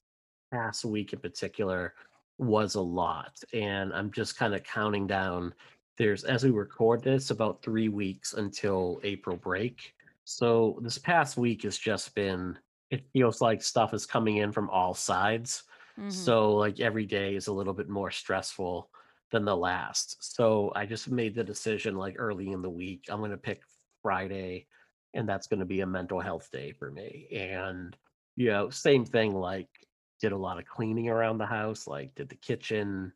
past 0.52 0.86
week 0.86 1.14
in 1.14 1.20
particular 1.20 1.94
was 2.38 2.76
a 2.76 2.82
lot. 2.82 3.38
And 3.54 3.94
I'm 3.94 4.12
just 4.12 4.38
kind 4.38 4.54
of 4.54 4.64
counting 4.64 5.08
down. 5.08 5.54
There's, 5.98 6.24
as 6.24 6.44
we 6.44 6.52
record 6.52 7.04
this, 7.04 7.32
about 7.32 7.62
three 7.62 7.90
weeks 7.90 8.34
until 8.34 9.02
April 9.04 9.36
break. 9.36 9.94
So 10.24 10.80
this 10.82 10.98
past 10.98 11.38
week 11.38 11.64
has 11.64 11.78
just 11.78 12.16
been, 12.16 12.58
it 12.92 13.04
feels 13.12 13.42
like 13.42 13.62
stuff 13.62 13.94
is 13.94 14.06
coming 14.06 14.38
in 14.38 14.52
from 14.52 14.70
all 14.70 14.94
sides. 14.94 15.64
Mhm. 16.00 16.40
So 16.40 16.56
like 16.56 16.80
every 16.80 17.06
day 17.06 17.36
is 17.36 17.48
a 17.48 17.54
little 17.54 17.74
bit 17.74 17.90
more 17.90 18.12
stressful 18.12 18.92
than 19.32 19.46
the 19.46 19.56
last. 19.56 20.18
So 20.24 20.72
I 20.76 20.86
just 20.86 21.10
made 21.10 21.36
the 21.36 21.44
decision 21.44 21.96
like 21.96 22.16
early 22.18 22.50
in 22.52 22.62
the 22.62 22.70
week, 22.70 23.06
I'm 23.10 23.20
going 23.20 23.32
to 23.32 23.38
pick 23.38 23.64
Friday 24.02 24.68
and 25.14 25.28
that's 25.28 25.48
going 25.48 25.60
to 25.60 25.66
be 25.66 25.82
a 25.82 25.86
mental 25.88 26.20
health 26.20 26.50
day 26.52 26.72
for 26.74 26.92
me. 26.92 27.28
And 27.32 27.98
you 28.36 28.48
know, 28.50 28.70
same 28.70 29.06
thing 29.06 29.34
like 29.34 29.70
did 30.20 30.32
a 30.32 30.38
lot 30.38 30.60
of 30.60 30.66
cleaning 30.66 31.10
around 31.10 31.38
the 31.38 31.46
house, 31.46 31.88
like 31.88 32.16
did 32.16 32.30
the 32.30 32.36
kitchen, 32.36 33.14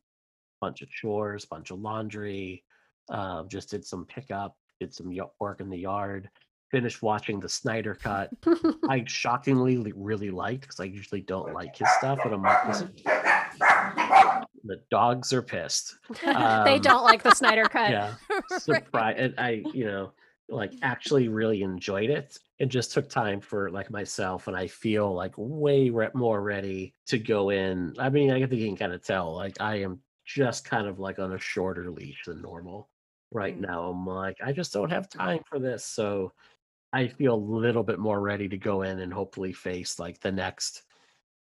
bunch 0.61 0.81
of 0.81 0.89
chores, 0.89 1.45
bunch 1.45 1.71
of 1.71 1.79
laundry, 1.79 2.65
uh, 3.09 3.43
just 3.45 3.69
did 3.69 3.85
some 3.85 4.05
pickup, 4.05 4.57
did 4.79 4.93
some 4.93 5.13
work 5.39 5.61
in 5.61 5.69
the 5.69 5.77
yard, 5.77 6.29
finished 6.73 7.03
watching 7.03 7.39
the 7.39 7.47
Snyder 7.47 7.93
cut. 7.93 8.31
I 8.89 9.03
shockingly 9.05 9.77
really 9.95 10.31
liked 10.31 10.61
because 10.61 10.79
I 10.79 10.85
usually 10.85 11.21
don't 11.21 11.53
like 11.53 11.77
his 11.77 11.87
stuff, 11.99 12.17
but 12.23 12.33
I'm 12.33 12.41
like, 12.41 12.65
this- 12.67 12.83
the 14.63 14.77
dogs 14.89 15.31
are 15.33 15.43
pissed. 15.43 15.95
they 16.25 16.31
Um, 16.31 16.81
don't 16.81 17.03
like 17.03 17.21
the 17.21 17.35
Snyder 17.35 17.65
cut. 17.65 17.91
Yeah, 17.91 18.15
surprise! 18.57 19.15
And 19.19 19.35
I, 19.37 19.63
you 19.71 19.85
know, 19.85 20.13
like 20.49 20.73
actually 20.81 21.27
really 21.27 21.61
enjoyed 21.61 22.09
it. 22.09 22.39
It 22.57 22.67
just 22.69 22.91
took 22.91 23.07
time 23.07 23.39
for 23.39 23.69
like 23.69 23.91
myself, 23.91 24.47
and 24.47 24.57
I 24.57 24.65
feel 24.65 25.13
like 25.13 25.33
way 25.37 25.91
re- 25.91 26.09
more 26.15 26.41
ready 26.41 26.95
to 27.07 27.19
go 27.19 27.51
in. 27.51 27.93
I 27.99 28.09
mean, 28.09 28.31
I 28.31 28.39
think 28.39 28.53
you 28.61 28.67
can 28.67 28.77
kind 28.77 28.93
of 28.93 29.03
tell. 29.05 29.35
Like 29.35 29.61
I 29.61 29.75
am 29.83 29.99
just 30.25 30.65
kind 30.65 30.87
of 30.87 30.97
like 30.99 31.19
on 31.19 31.33
a 31.33 31.39
shorter 31.39 31.91
leash 31.91 32.23
than 32.25 32.41
normal 32.41 32.89
right 33.31 33.59
now. 33.59 33.89
I'm 33.89 34.05
like, 34.07 34.37
I 34.43 34.53
just 34.53 34.73
don't 34.73 34.91
have 34.91 35.09
time 35.09 35.41
for 35.47 35.59
this, 35.59 35.85
so 35.85 36.31
I 36.93 37.07
feel 37.07 37.33
a 37.33 37.35
little 37.35 37.83
bit 37.83 37.99
more 37.99 38.21
ready 38.21 38.47
to 38.49 38.57
go 38.57 38.83
in 38.83 38.99
and 38.99 39.11
hopefully 39.11 39.51
face 39.53 39.99
like 39.99 40.19
the 40.21 40.31
next 40.31 40.83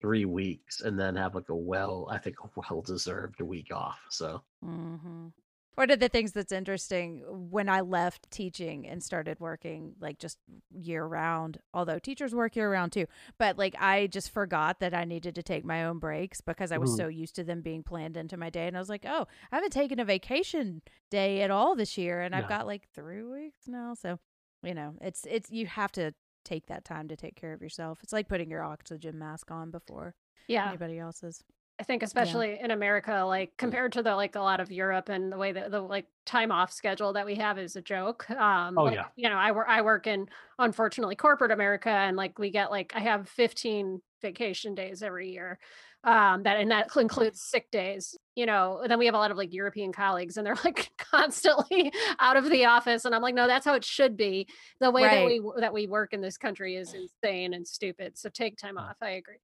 three 0.01 0.25
weeks, 0.25 0.81
and 0.81 0.99
then 0.99 1.15
have 1.17 1.35
like 1.35 1.49
a 1.51 1.55
well, 1.57 2.09
I 2.11 2.19
think 2.19 2.37
a 2.43 2.49
well 2.57 2.83
deserved 2.83 3.41
week 3.41 3.73
off. 3.73 4.01
So. 4.11 4.43
Mm-hmm. 4.65 5.29
One 5.75 5.91
of 5.91 6.01
the 6.01 6.11
things 6.11 6.33
that's 6.33 6.53
interesting 6.53 7.23
when 7.27 7.71
I 7.71 7.81
left 7.81 8.31
teaching 8.31 8.87
and 8.87 9.03
started 9.03 9.41
working 9.41 9.95
like 10.01 10.19
just 10.19 10.39
year 10.71 11.03
round, 11.05 11.61
although 11.73 11.99
teachers 11.99 12.35
work 12.35 12.57
year 12.57 12.71
round 12.71 12.93
too, 12.93 13.07
but 13.39 13.57
like 13.57 13.75
I 13.81 14.07
just 14.09 14.31
forgot 14.31 14.81
that 14.81 14.93
I 14.93 15.05
needed 15.05 15.35
to 15.37 15.43
take 15.43 15.65
my 15.65 15.85
own 15.85 15.99
breaks 15.99 16.43
because 16.43 16.73
I 16.73 16.79
was 16.79 16.91
Mhm. 16.91 16.97
so 16.99 17.09
used 17.09 17.35
to 17.37 17.45
them 17.45 17.63
being 17.63 17.83
planned 17.83 18.19
into 18.19 18.37
my 18.37 18.51
day. 18.51 18.67
And 18.67 18.77
I 18.77 18.81
was 18.81 18.91
like, 18.91 19.07
oh, 19.07 19.27
I 19.51 19.57
haven't 19.57 19.73
taken 19.73 19.99
a 19.99 20.05
vacation 20.05 20.83
day 21.11 21.41
at 21.41 21.51
all 21.51 21.75
this 21.75 21.97
year. 21.97 22.21
And 22.21 22.35
I've 22.35 22.49
got 22.49 22.67
like 22.67 22.87
three 22.95 23.23
weeks 23.23 23.67
now. 23.67 23.95
So, 23.95 24.19
you 24.63 24.75
know, 24.75 24.95
it's, 25.01 25.27
it's, 25.29 25.51
you 25.51 25.67
have 25.67 25.93
to 25.93 26.13
take 26.45 26.67
that 26.67 26.85
time 26.85 27.09
to 27.09 27.17
take 27.17 27.37
care 27.37 27.53
of 27.53 27.63
yourself. 27.63 27.99
It's 28.03 28.13
like 28.13 28.29
putting 28.29 28.51
your 28.51 28.63
oxygen 28.63 29.19
mask 29.19 29.51
on 29.51 29.71
before 29.71 30.15
Yeah. 30.49 30.69
anybody 30.69 30.99
else's. 30.99 31.43
I 31.83 31.85
think 31.85 32.05
especially 32.05 32.61
in 32.61 32.71
America, 32.71 33.25
like 33.27 33.57
compared 33.57 33.91
to 33.95 34.05
the 34.05 34.15
like 34.15 34.37
a 34.37 34.41
lot 34.41 34.61
of 34.61 34.71
Europe 34.71 35.09
and 35.09 35.33
the 35.33 35.37
way 35.37 35.51
that 35.51 35.73
the 35.73 35.81
like 35.81 36.07
time 36.25 36.53
off 36.53 36.73
schedule 36.73 37.13
that 37.15 37.27
we 37.27 37.35
have 37.35 37.59
is 37.59 37.75
a 37.75 37.83
joke. 37.83 38.31
Um, 38.31 38.79
Oh, 38.79 38.85
like, 38.85 38.95
yeah. 38.95 39.09
you 39.17 39.29
know, 39.29 39.35
I 39.35 39.51
work 39.51 39.67
I 39.69 39.83
work 39.83 40.07
in 40.07 40.29
unfortunately 40.61 41.17
corporate 41.17 41.51
America, 41.51 41.91
and 41.91 42.17
like 42.17 42.39
we 42.39 42.51
get 42.53 42.71
like 42.71 42.93
I 42.95 43.01
have 43.01 43.29
15 43.29 44.01
vacation 44.21 44.77
days 44.77 45.03
every 45.03 45.33
year. 45.33 45.59
Um, 46.05 46.45
that 46.45 46.57
and 46.57 46.71
that 46.71 46.95
includes 46.95 47.43
sick 47.43 47.69
days. 47.73 48.17
You 48.37 48.47
know, 48.47 48.79
and 48.81 48.89
then 48.89 49.01
we 49.01 49.07
have 49.07 49.17
a 49.17 49.19
lot 49.19 49.33
of 49.33 49.37
like 49.37 49.53
European 49.53 49.93
colleagues, 49.93 50.37
and 50.37 50.47
they're 50.47 50.55
like 50.65 50.93
constantly 50.99 51.93
out 52.21 52.37
of 52.37 52.49
the 52.49 52.65
office, 52.67 53.05
and 53.05 53.13
I'm 53.13 53.23
like, 53.23 53.35
no, 53.35 53.49
that's 53.49 53.67
how 53.67 53.75
it 53.75 53.85
should 53.85 54.17
be. 54.17 54.47
The 54.79 54.93
way 54.93 55.03
that 55.03 55.27
we 55.27 55.43
that 55.61 55.75
we 55.75 55.89
work 55.89 56.13
in 56.13 56.21
this 56.21 56.39
country 56.39 56.77
is 56.77 56.95
insane 56.95 57.55
and 57.55 57.67
stupid. 57.67 58.17
So 58.19 58.29
take 58.29 58.57
time 58.57 58.79
off. 58.79 58.99
I 59.03 59.11
agree. 59.11 59.39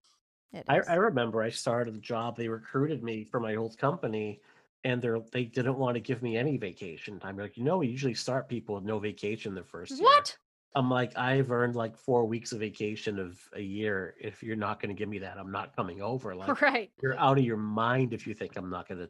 I, 0.68 0.80
I 0.88 0.94
remember 0.94 1.42
I 1.42 1.50
started 1.50 1.94
the 1.94 2.00
job. 2.00 2.36
They 2.36 2.48
recruited 2.48 3.02
me 3.02 3.24
for 3.24 3.38
my 3.40 3.56
old 3.56 3.76
company, 3.78 4.40
and 4.84 5.00
they're 5.02 5.20
they 5.32 5.44
didn't 5.44 5.76
want 5.78 5.94
to 5.94 6.00
give 6.00 6.22
me 6.22 6.36
any 6.36 6.56
vacation 6.56 7.18
time. 7.20 7.36
They're 7.36 7.44
like, 7.46 7.56
you 7.56 7.64
know, 7.64 7.78
we 7.78 7.88
usually 7.88 8.14
start 8.14 8.48
people 8.48 8.74
with 8.76 8.84
no 8.84 8.98
vacation 8.98 9.54
the 9.54 9.62
first 9.64 9.92
year. 9.92 10.02
What? 10.02 10.36
I'm 10.74 10.90
like, 10.90 11.16
I've 11.16 11.50
earned 11.50 11.76
like 11.76 11.96
four 11.96 12.24
weeks 12.26 12.52
of 12.52 12.60
vacation 12.60 13.18
of 13.18 13.38
a 13.54 13.60
year. 13.60 14.14
If 14.20 14.42
you're 14.42 14.54
not 14.56 14.80
going 14.80 14.94
to 14.94 14.98
give 14.98 15.08
me 15.08 15.18
that, 15.20 15.38
I'm 15.38 15.50
not 15.50 15.74
coming 15.74 16.02
over. 16.02 16.34
Like, 16.36 16.60
Right. 16.60 16.90
you're 17.02 17.18
out 17.18 17.38
of 17.38 17.44
your 17.44 17.56
mind 17.56 18.12
if 18.12 18.26
you 18.26 18.34
think 18.34 18.56
I'm 18.56 18.68
not 18.70 18.86
going 18.86 19.00
to 19.00 19.08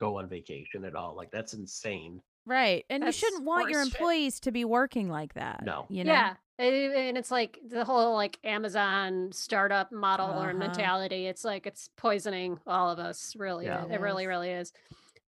go 0.00 0.18
on 0.18 0.28
vacation 0.28 0.84
at 0.84 0.94
all. 0.94 1.14
Like, 1.14 1.30
that's 1.30 1.52
insane. 1.54 2.22
Right. 2.46 2.86
And 2.88 3.02
That's 3.02 3.20
you 3.20 3.26
shouldn't 3.28 3.44
want 3.44 3.70
your 3.70 3.82
horseshit. 3.82 3.86
employees 3.94 4.40
to 4.40 4.50
be 4.50 4.64
working 4.64 5.10
like 5.10 5.34
that. 5.34 5.62
No. 5.62 5.84
You 5.90 6.04
know? 6.04 6.12
Yeah. 6.12 6.34
And 6.58 6.74
and 6.74 7.16
it's 7.16 7.30
like 7.30 7.58
the 7.68 7.84
whole 7.84 8.14
like 8.14 8.38
Amazon 8.44 9.30
startup 9.32 9.92
model 9.92 10.30
or 10.30 10.48
Uh-huh. 10.50 10.58
mentality. 10.58 11.26
It's 11.26 11.44
like 11.44 11.66
it's 11.66 11.88
poisoning 11.96 12.58
all 12.66 12.90
of 12.90 12.98
us. 12.98 13.34
Really, 13.36 13.66
Yeah. 13.66 13.84
it, 13.84 13.92
it 13.92 14.00
really, 14.00 14.26
really 14.26 14.50
is. 14.50 14.72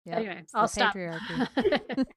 Yep, 0.05 0.17
Anyway, 0.19 0.39
it's 0.43 0.55
I'll 0.55 0.69
stop. 0.69 0.95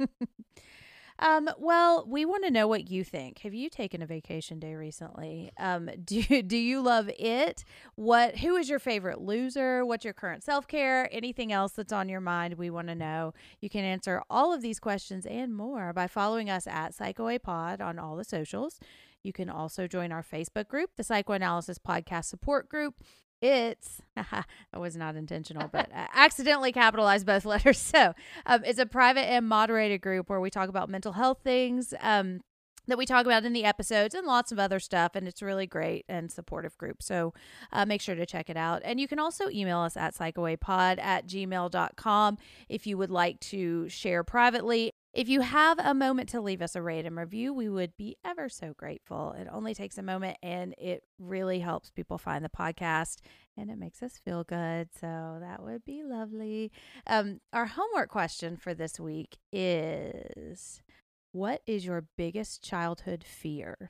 um, 1.20 1.50
well, 1.58 2.06
we 2.08 2.26
want 2.26 2.46
to 2.46 2.52
know 2.52 2.68
what 2.68 2.90
you 2.90 3.04
think. 3.04 3.40
Have 3.40 3.54
you 3.54 3.70
taken 3.70 4.02
a 4.02 4.06
vacation 4.06 4.60
day 4.60 4.76
recently? 4.76 5.52
Um, 5.58 5.90
do 6.04 6.42
do 6.42 6.58
you 6.58 6.82
love 6.82 7.10
it? 7.20 7.64
What 7.96 8.38
who 8.38 8.56
is 8.56 8.70
your 8.70 8.80
favorite 8.80 9.22
loser? 9.22 9.86
What's 9.86 10.06
your 10.06 10.14
current 10.14 10.44
self-care? 10.44 11.10
Anything 11.12 11.52
else 11.52 11.74
that's 11.74 11.94
on 11.94 12.10
your 12.10 12.22
mind? 12.22 12.56
We 12.56 12.70
want 12.70 12.88
to 12.88 12.96
know. 12.96 13.34
You 13.62 13.70
can 13.70 13.84
answer 13.84 14.22
all 14.30 14.54
of 14.54 14.62
these 14.62 14.80
questions 14.80 15.26
and 15.26 15.56
more 15.56 15.94
by 15.94 16.08
following 16.08 16.50
us 16.50 16.68
at 16.68 16.94
Psycho 16.94 17.38
Pod 17.40 17.82
on 17.82 18.00
all 18.00 18.16
the 18.16 18.24
socials. 18.24 18.80
You 19.24 19.34
can 19.34 19.50
also 19.50 19.88
join 19.88 20.12
our 20.12 20.24
Facebook 20.24 20.68
group, 20.68 20.92
the 20.96 21.04
Psychoanalysis 21.04 21.78
Podcast 21.78 22.26
Support 22.26 22.70
Group. 22.70 22.96
It's 23.42 24.02
that 24.16 24.46
was 24.78 24.98
not 24.98 25.16
intentional, 25.16 25.68
but 25.72 25.90
I 25.94 26.08
accidentally 26.14 26.72
capitalized 26.72 27.26
both 27.26 27.46
letters. 27.46 27.78
So 27.78 28.14
um, 28.46 28.64
it's 28.66 28.80
a 28.80 28.86
private 28.86 29.30
and 29.30 29.48
moderated 29.48 30.02
group 30.02 30.30
where 30.30 30.42
we 30.42 30.50
talk 30.50 30.70
about 30.70 30.90
mental 30.90 31.14
health 31.14 31.40
things 31.44 31.94
um, 32.02 32.42
that 32.88 32.98
we 32.98 33.06
talk 33.06 33.26
about 33.26 33.46
in 33.46 33.54
the 33.54 33.64
episodes 33.64 34.14
and 34.14 34.28
lots 34.28 34.52
of 34.52 34.60
other 34.60 34.80
stuff. 34.80 35.12
And 35.16 35.28
it's 35.28 35.42
really 35.42 35.68
great 35.68 36.06
and 36.10 36.32
supportive 36.32 36.78
group. 36.78 37.02
So 37.02 37.34
uh, 37.72 37.86
make 37.86 38.02
sure 38.02 38.16
to 38.16 38.26
check 38.26 38.50
it 38.50 38.58
out. 38.58 38.82
And 38.84 39.00
you 39.00 39.08
can 39.08 39.20
also 39.20 39.50
email 39.50 39.80
us 39.80 39.96
at 39.96 40.16
psychoapod 40.16 41.00
at 41.00 41.28
gmail.com 41.28 42.38
if 42.68 42.88
you 42.88 42.98
would 42.98 43.12
like 43.12 43.40
to 43.42 43.88
share 43.90 44.24
privately. 44.24 44.94
If 45.12 45.28
you 45.28 45.42
have 45.42 45.80
a 45.80 45.96
moment 45.96 46.30
to 46.30 46.42
leave 46.42 46.62
us 46.62 46.76
a 46.76 46.84
rate 46.84 47.06
and 47.06 47.18
review, 47.18 47.52
we 47.52 47.68
would 47.68 47.98
be 47.98 48.18
ever 48.24 48.48
so 48.48 48.74
grateful. 48.78 49.34
It 49.38 49.48
only 49.52 49.74
takes 49.74 49.98
a 49.98 50.04
moment 50.04 50.38
and 50.44 50.76
it 50.78 51.04
really 51.18 51.60
helps 51.60 51.90
people 51.90 52.20
find 52.20 52.46
the 52.46 52.50
podcast 52.50 53.18
and 53.58 53.72
it 53.72 53.80
makes 53.80 54.04
us 54.04 54.20
feel 54.24 54.44
good. 54.44 54.90
So 55.02 55.38
that 55.42 55.64
would 55.64 55.84
be 55.84 56.04
lovely. 56.04 56.72
Um, 57.08 57.42
our 57.52 57.66
homework 57.66 58.10
question 58.10 58.56
for 58.56 58.76
this 58.76 59.00
week 59.00 59.40
is 59.52 60.84
What 61.32 61.64
is 61.66 61.86
your 61.86 62.06
biggest 62.16 62.64
childhood 62.64 63.24
fear? 63.24 63.90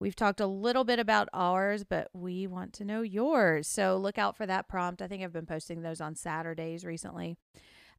We've 0.00 0.16
talked 0.16 0.40
a 0.40 0.46
little 0.46 0.84
bit 0.84 0.98
about 0.98 1.28
ours, 1.34 1.84
but 1.84 2.08
we 2.14 2.46
want 2.46 2.72
to 2.74 2.84
know 2.84 3.02
yours. 3.02 3.68
So 3.68 3.98
look 3.98 4.18
out 4.18 4.36
for 4.36 4.46
that 4.46 4.68
prompt. 4.68 5.02
I 5.02 5.08
think 5.08 5.22
I've 5.22 5.32
been 5.32 5.46
posting 5.46 5.82
those 5.82 6.00
on 6.00 6.14
Saturdays 6.14 6.84
recently. 6.84 7.36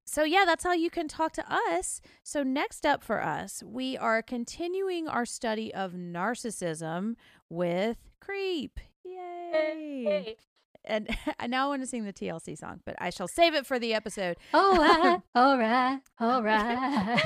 So, 0.06 0.24
yeah, 0.24 0.44
that's 0.46 0.64
how 0.64 0.74
you 0.74 0.90
can 0.90 1.08
talk 1.08 1.34
to 1.34 1.44
us. 1.52 2.00
So, 2.24 2.44
next 2.44 2.86
up 2.86 3.04
for 3.04 3.24
us, 3.24 3.64
we 3.66 3.98
are 3.98 4.22
continuing 4.22 5.08
our 5.08 5.26
study 5.26 5.74
of 5.74 5.94
narcissism 5.94 7.16
with 7.50 7.98
Creep. 8.20 8.80
Yay! 9.04 10.38
And 10.84 11.10
I 11.40 11.48
now 11.48 11.70
want 11.70 11.82
to 11.82 11.88
sing 11.88 12.06
the 12.06 12.14
TLC 12.14 12.58
song, 12.58 12.82
but 12.86 12.96
I 13.00 13.10
shall 13.10 13.28
save 13.28 13.56
it 13.56 13.66
for 13.66 13.80
the 13.80 13.94
episode. 13.94 14.38
All 14.54 14.76
right, 14.78 15.22
all 15.34 15.58
right, 15.58 16.00
all 16.20 16.44
right. 16.44 17.22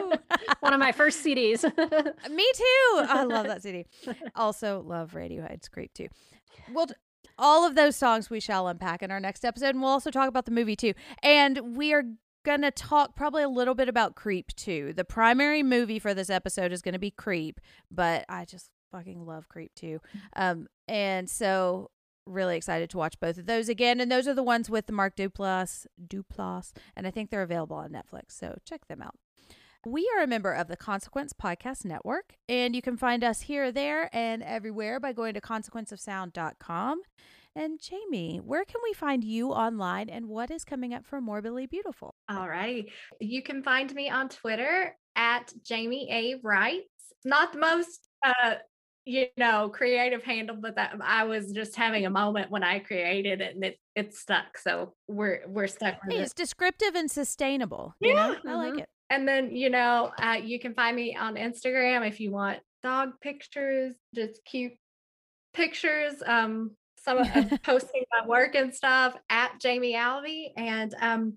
One 0.60 0.72
of 0.72 0.80
my 0.80 0.92
first 0.92 1.24
CDs. 1.24 1.62
Me 1.62 2.50
too. 2.54 3.06
I 3.08 3.24
love 3.24 3.46
that 3.46 3.62
CD. 3.62 3.86
Also, 4.34 4.82
love 4.84 5.12
Radiohead's 5.12 5.68
Creep 5.68 5.94
too. 5.94 6.08
Well, 6.72 6.88
all 7.38 7.66
of 7.66 7.74
those 7.74 7.96
songs 7.96 8.30
we 8.30 8.40
shall 8.40 8.68
unpack 8.68 9.02
in 9.02 9.10
our 9.10 9.20
next 9.20 9.44
episode, 9.44 9.70
and 9.70 9.82
we'll 9.82 9.90
also 9.90 10.10
talk 10.10 10.28
about 10.28 10.44
the 10.46 10.50
movie 10.50 10.76
too. 10.76 10.94
And 11.22 11.76
we 11.76 11.92
are 11.92 12.04
gonna 12.44 12.70
talk 12.70 13.16
probably 13.16 13.42
a 13.42 13.48
little 13.48 13.74
bit 13.74 13.88
about 13.88 14.14
Creep 14.14 14.54
too. 14.54 14.92
The 14.94 15.04
primary 15.04 15.62
movie 15.62 15.98
for 15.98 16.14
this 16.14 16.30
episode 16.30 16.72
is 16.72 16.82
gonna 16.82 16.98
be 16.98 17.10
Creep, 17.10 17.60
but 17.90 18.24
I 18.28 18.44
just 18.44 18.70
fucking 18.92 19.26
love 19.26 19.48
Creep 19.48 19.74
too. 19.74 20.00
Um, 20.34 20.68
and 20.86 21.28
so 21.28 21.90
really 22.26 22.56
excited 22.56 22.90
to 22.90 22.98
watch 22.98 23.18
both 23.20 23.38
of 23.38 23.46
those 23.46 23.68
again. 23.68 24.00
And 24.00 24.10
those 24.10 24.26
are 24.28 24.34
the 24.34 24.42
ones 24.42 24.68
with 24.68 24.86
the 24.86 24.92
Mark 24.92 25.16
Duplass, 25.16 25.86
Duplass, 26.04 26.72
and 26.96 27.06
I 27.06 27.10
think 27.10 27.30
they're 27.30 27.42
available 27.42 27.76
on 27.76 27.90
Netflix. 27.90 28.32
So 28.32 28.58
check 28.64 28.86
them 28.88 29.02
out. 29.02 29.14
We 29.86 30.10
are 30.16 30.24
a 30.24 30.26
member 30.26 30.50
of 30.50 30.66
the 30.66 30.76
Consequence 30.76 31.32
Podcast 31.32 31.84
Network, 31.84 32.34
and 32.48 32.74
you 32.74 32.82
can 32.82 32.96
find 32.96 33.22
us 33.22 33.42
here, 33.42 33.70
there, 33.70 34.10
and 34.12 34.42
everywhere 34.42 34.98
by 34.98 35.12
going 35.12 35.34
to 35.34 35.40
consequenceofsound.com. 35.40 37.02
And 37.54 37.80
Jamie, 37.80 38.40
where 38.44 38.64
can 38.64 38.80
we 38.82 38.92
find 38.94 39.22
you 39.22 39.52
online 39.52 40.10
and 40.10 40.26
what 40.26 40.50
is 40.50 40.64
coming 40.64 40.92
up 40.92 41.06
for 41.06 41.20
Morbidly 41.20 41.70
Beautiful? 41.70 42.16
All 42.28 42.48
right. 42.48 42.86
You 43.20 43.44
can 43.44 43.62
find 43.62 43.94
me 43.94 44.10
on 44.10 44.28
Twitter 44.28 44.96
at 45.14 45.52
Jamie 45.64 46.08
A. 46.10 46.40
Wrights. 46.42 46.88
Not 47.24 47.52
the 47.52 47.60
most 47.60 48.08
uh 48.24 48.56
you 49.04 49.26
know 49.36 49.68
creative 49.68 50.24
handle, 50.24 50.56
but 50.56 50.74
that 50.74 50.96
I 51.00 51.22
was 51.24 51.52
just 51.52 51.76
having 51.76 52.06
a 52.06 52.10
moment 52.10 52.50
when 52.50 52.64
I 52.64 52.80
created 52.80 53.40
it 53.40 53.54
and 53.54 53.64
it 53.64 53.78
it 53.94 54.14
stuck. 54.16 54.58
So 54.58 54.94
we're 55.06 55.42
we're 55.46 55.68
stuck 55.68 56.02
with 56.02 56.12
Hey, 56.12 56.18
it. 56.18 56.24
it's 56.24 56.34
descriptive 56.34 56.96
and 56.96 57.08
sustainable. 57.08 57.94
You 58.00 58.14
know, 58.14 58.34
I 58.44 58.54
like 58.54 58.72
mhm. 58.74 58.80
it. 58.80 58.88
And 59.10 59.26
then, 59.26 59.54
you 59.54 59.70
know, 59.70 60.10
uh, 60.20 60.38
you 60.42 60.58
can 60.58 60.74
find 60.74 60.96
me 60.96 61.16
on 61.16 61.36
Instagram 61.36 62.06
if 62.06 62.20
you 62.20 62.30
want 62.32 62.58
dog 62.82 63.10
pictures, 63.20 63.94
just 64.14 64.44
cute 64.44 64.72
pictures. 65.54 66.14
Um, 66.24 66.72
some 67.06 67.18
of 67.18 67.28
posting 67.62 68.04
my 68.18 68.26
work 68.26 68.54
and 68.54 68.74
stuff 68.74 69.14
at 69.30 69.60
Jamie 69.60 69.94
Alvey. 69.94 70.52
And 70.56 70.94
um, 71.00 71.34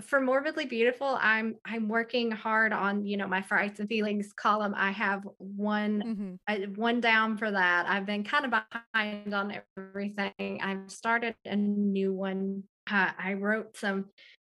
for 0.00 0.20
Morbidly 0.20 0.68
Beautiful, 0.68 1.18
I'm 1.20 1.56
I'm 1.64 1.88
working 1.88 2.30
hard 2.30 2.72
on 2.72 3.04
you 3.04 3.16
know 3.16 3.28
my 3.28 3.42
frights 3.42 3.78
and 3.78 3.88
feelings 3.88 4.32
column. 4.32 4.74
I 4.76 4.90
have 4.90 5.22
one 5.38 6.38
uh, 6.48 6.56
one 6.74 7.00
down 7.00 7.36
for 7.36 7.50
that. 7.50 7.86
I've 7.88 8.06
been 8.06 8.24
kind 8.24 8.46
of 8.46 8.50
behind 8.50 9.34
on 9.34 9.60
everything. 9.78 10.60
I've 10.62 10.90
started 10.90 11.34
a 11.44 11.56
new 11.56 12.12
one. 12.12 12.64
Uh, 12.90 13.10
I 13.16 13.34
wrote 13.34 13.76
some 13.76 14.06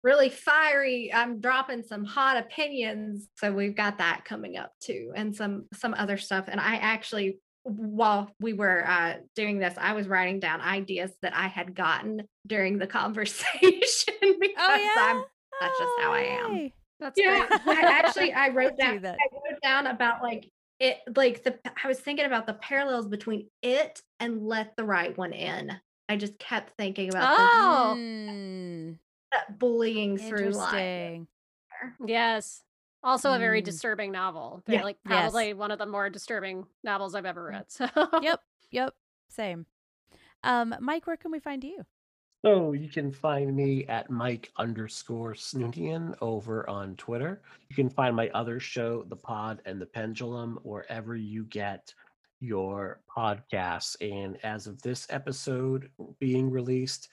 really 0.05 0.29
fiery 0.29 1.13
i'm 1.13 1.41
dropping 1.41 1.83
some 1.83 2.05
hot 2.05 2.37
opinions 2.37 3.29
so 3.37 3.53
we've 3.53 3.75
got 3.77 3.99
that 3.99 4.25
coming 4.25 4.57
up 4.57 4.73
too 4.81 5.13
and 5.17 5.35
some 5.35 5.67
some 5.75 5.95
other 5.95 6.17
stuff 6.17 6.45
and 6.49 6.61
i 6.61 6.77
actually 6.77 7.39
while 7.65 8.31
we 8.41 8.53
were 8.53 8.87
uh 8.89 9.15
doing 9.35 9.59
this 9.59 9.75
i 9.79 9.93
was 9.93 10.07
writing 10.07 10.39
down 10.41 10.61
ideas 10.61 11.11
that 11.23 11.35
i 11.37 11.49
had 11.49 11.75
gotten 11.75 12.23
during 12.47 12.79
the 12.79 12.87
conversation 12.99 14.15
because 14.41 14.89
i'm 14.99 15.23
that's 15.61 15.79
just 15.79 15.93
how 16.01 16.13
i 16.13 16.21
am. 16.21 16.71
That's 17.01 17.19
yeah 17.21 17.47
great. 17.65 17.79
i 17.79 17.81
actually 17.99 18.33
i 18.33 18.49
wrote 18.57 18.77
Do 18.77 18.83
down 18.85 19.03
that. 19.03 19.17
i 19.17 19.35
wrote 19.35 19.61
down 19.63 19.87
about 19.89 20.23
like 20.23 20.49
it 20.81 20.99
like 21.17 21.43
the 21.43 21.59
i 21.85 21.89
was 21.89 21.99
thinking 21.99 22.25
about 22.25 22.47
the 22.47 22.55
parallels 22.55 23.09
between 23.09 23.49
it 23.63 24.01
and 24.21 24.47
let 24.47 24.77
the 24.77 24.85
right 24.85 25.17
one 25.19 25.33
in. 25.33 25.73
I 26.09 26.17
just 26.17 26.39
kept 26.39 26.73
thinking 26.79 27.11
about 27.11 27.37
the- 27.37 27.43
Oh, 27.45 27.95
Mm, 27.99 28.99
bullying 29.59 30.17
through 30.19 30.51
line 30.51 30.75
interesting. 30.75 31.29
yes. 32.07 32.63
Also 33.03 33.33
a 33.33 33.39
very 33.39 33.63
Mm. 33.63 33.67
disturbing 33.67 34.11
novel. 34.13 34.63
Yeah. 34.67 34.83
Like 34.83 34.99
Yes. 35.09 35.31
probably 35.31 35.55
one 35.55 35.71
of 35.71 35.79
the 35.79 35.87
more 35.87 36.11
disturbing 36.11 36.67
novels 36.83 37.15
I've 37.15 37.27
ever 37.27 37.45
read. 37.45 37.67
So 37.71 37.87
Yep, 38.21 38.41
yep, 38.71 38.95
same. 39.29 39.67
Um, 40.43 40.75
Mike, 40.81 41.07
where 41.07 41.17
can 41.17 41.31
we 41.31 41.39
find 41.41 41.63
you? 41.63 41.85
So 42.45 42.73
you 42.73 42.89
can 42.89 43.13
find 43.13 43.55
me 43.55 43.85
at 43.87 44.11
Mike 44.11 44.51
underscore 44.57 45.35
Snoonian 45.35 46.17
over 46.21 46.69
on 46.71 46.95
Twitter. 46.97 47.43
You 47.69 47.75
can 47.77 47.91
find 47.91 48.15
my 48.15 48.29
other 48.31 48.61
show, 48.61 49.03
The 49.05 49.17
Pod 49.17 49.61
and 49.65 49.81
the 49.81 49.87
Pendulum, 49.87 50.59
wherever 50.63 51.17
you 51.17 51.45
get 51.47 51.93
your 52.41 53.01
podcasts. 53.09 53.97
And 54.01 54.39
as 54.45 54.69
of 54.69 54.81
this 54.83 55.07
episode 55.11 55.91
being 56.21 56.49
released, 56.49 57.09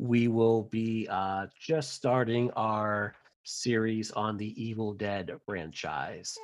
we 0.00 0.28
will 0.28 0.62
be 0.64 1.06
uh, 1.10 1.46
just 1.58 1.92
starting 1.92 2.50
our 2.52 3.14
series 3.44 4.10
on 4.12 4.38
the 4.38 4.62
Evil 4.62 4.94
Dead 4.94 5.30
franchise. 5.44 6.38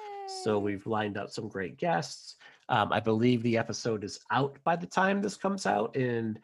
So 0.45 0.59
we've 0.59 0.87
lined 0.87 1.16
up 1.16 1.31
some 1.31 1.49
great 1.49 1.78
guests. 1.78 2.37
Um, 2.69 2.93
I 2.93 3.01
believe 3.01 3.43
the 3.43 3.57
episode 3.57 4.05
is 4.05 4.20
out 4.31 4.59
by 4.62 4.77
the 4.77 4.87
time 4.87 5.23
this 5.23 5.37
comes 5.39 5.65
out. 5.65 5.97
And 5.97 6.39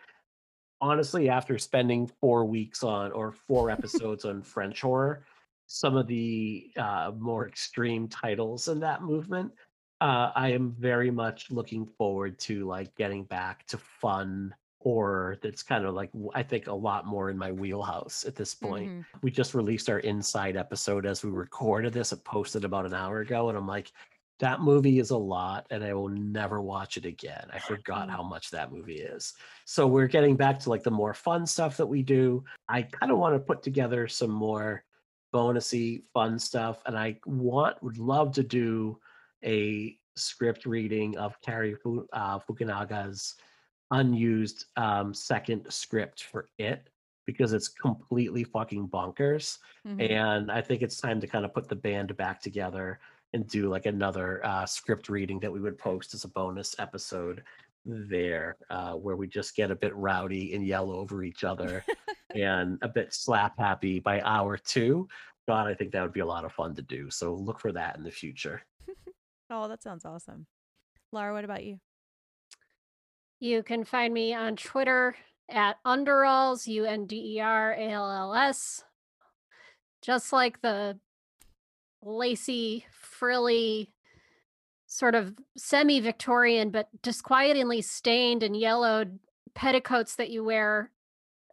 honestly, 0.81 1.29
after 1.29 1.59
spending 1.59 2.07
four 2.07 2.47
weeks 2.47 2.83
on 2.83 3.13
or 3.13 3.31
four 3.31 3.71
episodes 3.77 4.25
on 4.25 4.41
French 4.41 4.81
horror, 4.81 5.25
some 5.67 5.97
of 5.97 6.07
the 6.07 6.71
uh, 6.79 7.13
more 7.19 7.47
extreme 7.47 8.09
titles 8.09 8.69
in 8.69 8.81
that 8.81 9.03
movement, 9.03 9.53
uh, 10.01 10.33
I 10.35 10.53
am 10.53 10.75
very 10.79 11.11
much 11.11 11.51
looking 11.51 11.85
forward 11.85 12.39
to 12.41 12.67
like 12.67 12.95
getting 12.95 13.25
back 13.25 13.67
to 13.67 13.77
fun 13.77 14.55
horror 14.83 15.39
that's 15.43 15.63
kind 15.63 15.85
of 15.85 15.95
like 15.95 16.11
I 16.35 16.43
think 16.43 16.67
a 16.67 16.75
lot 16.75 17.07
more 17.07 17.31
in 17.31 17.39
my 17.39 17.53
wheelhouse 17.53 18.25
at 18.27 18.35
this 18.35 18.55
point. 18.55 18.91
Mhm. 18.91 19.05
We 19.23 19.31
just 19.31 19.55
released 19.55 19.89
our 19.89 20.01
inside 20.01 20.57
episode 20.57 21.07
as 21.07 21.23
we 21.25 21.31
recorded 21.31 21.93
this. 21.93 22.13
It 22.13 22.25
posted 22.25 22.65
about 22.65 22.87
an 22.87 22.95
hour 22.95 23.21
ago, 23.21 23.49
and 23.49 23.57
I'm 23.57 23.67
like, 23.67 23.93
that 24.41 24.61
movie 24.61 24.99
is 24.99 25.11
a 25.11 25.17
lot, 25.17 25.67
and 25.71 25.85
I 25.85 25.95
will 25.95 26.09
never 26.09 26.61
watch 26.61 26.97
it 26.97 27.05
again. 27.05 27.47
I 27.53 27.61
forgot 27.61 28.11
how 28.11 28.25
much 28.25 28.51
that 28.51 28.73
movie 28.73 29.01
is. 29.01 29.35
So 29.67 29.87
we're 29.87 30.09
getting 30.09 30.37
back 30.37 30.59
to 30.61 30.71
like 30.71 30.83
the 30.83 30.91
more 30.91 31.15
fun 31.15 31.47
stuff 31.47 31.77
that 31.77 31.87
we 31.87 32.03
do. 32.03 32.45
I 32.69 32.83
kind 32.83 33.13
of 33.13 33.19
want 33.19 33.35
to 33.37 33.39
put 33.39 33.63
together 33.63 34.09
some 34.09 34.31
more 34.31 34.85
bonusy 35.33 36.03
fun 36.13 36.39
stuff, 36.39 36.83
and 36.87 36.99
I 36.99 37.21
want 37.25 37.83
would 37.83 37.99
love 37.99 38.33
to 38.35 38.43
do 38.43 38.99
a 39.45 39.97
script 40.17 40.67
reading 40.67 41.17
of 41.17 41.41
Cary 41.41 41.77
uh, 42.13 42.39
Fukunaga's 42.41 43.37
unused 43.93 44.67
um, 44.77 45.15
second 45.15 45.67
script 45.71 46.25
for 46.25 46.49
it 46.59 46.89
because 47.25 47.53
it's 47.53 47.69
completely 47.69 48.43
fucking 48.43 48.89
bonkers. 48.89 49.59
Mhm. 49.87 50.11
And 50.11 50.51
I 50.51 50.61
think 50.61 50.83
it's 50.83 51.01
time 51.01 51.21
to 51.21 51.27
kind 51.27 51.45
of 51.45 51.55
put 51.55 51.69
the 51.69 51.77
band 51.77 52.17
back 52.17 52.41
together 52.41 52.99
and 53.33 53.47
do 53.49 53.69
like 53.69 53.87
another 53.87 54.45
uh, 54.45 54.67
script 54.67 55.09
reading 55.09 55.39
that 55.41 55.53
we 55.53 55.61
would 55.61 55.79
post 55.79 56.15
as 56.15 56.25
a 56.25 56.29
bonus 56.29 56.75
episode 56.79 57.45
there, 57.85 58.57
uh, 58.71 58.95
where 58.95 59.17
we 59.17 59.27
just 59.27 59.57
get 59.57 59.71
a 59.71 59.77
bit 59.77 59.95
rowdy 59.95 60.55
and 60.55 60.67
yell 60.67 60.91
over 60.91 61.23
each 61.23 61.45
other 61.45 61.85
and 62.35 62.79
a 62.83 62.89
bit 62.89 63.15
slap 63.15 63.59
happy 63.59 64.01
by 64.01 64.21
hour 64.23 64.57
two. 64.57 65.09
God, 65.49 65.67
I 65.67 65.75
think 65.75 65.93
that 65.93 66.03
would 66.03 66.13
be 66.13 66.21
a 66.21 66.27
lot 66.27 66.45
of 66.45 66.53
fun 66.53 66.75
to 66.77 66.83
do. 66.83 67.11
So 67.11 67.35
look 67.35 67.61
for 67.61 67.73
that 67.73 67.97
in 67.97 68.03
the 68.03 68.11
future. 68.11 68.63
Oh, 69.55 69.69
that 69.69 69.83
sounds 69.83 70.07
awesome. 70.07 70.47
Laura, 71.13 71.35
what 71.35 71.45
about 71.45 71.63
you? 71.63 71.79
You 73.43 73.65
can 73.65 73.83
find 73.83 74.15
me 74.15 74.33
on 74.33 74.55
Twitter 74.55 75.17
at 75.49 75.83
Underalls, 75.85 76.69
U 76.69 76.85
N 76.85 77.07
D 77.07 77.35
E 77.35 77.41
R 77.41 77.73
A 77.73 77.91
L 77.91 78.09
L 78.09 78.35
S. 78.35 78.85
Just 80.01 80.33
like 80.33 80.63
the 80.63 81.01
lacy, 82.01 82.87
frilly, 82.93 83.91
sort 84.87 85.17
of 85.17 85.35
semi 85.57 85.99
Victorian, 85.99 86.71
but 86.71 86.89
disquietingly 87.03 87.83
stained 87.83 88.45
and 88.45 88.57
yellowed 88.57 89.19
petticoats 89.55 90.15
that 90.15 90.31
you 90.31 90.45
wear. 90.45 90.93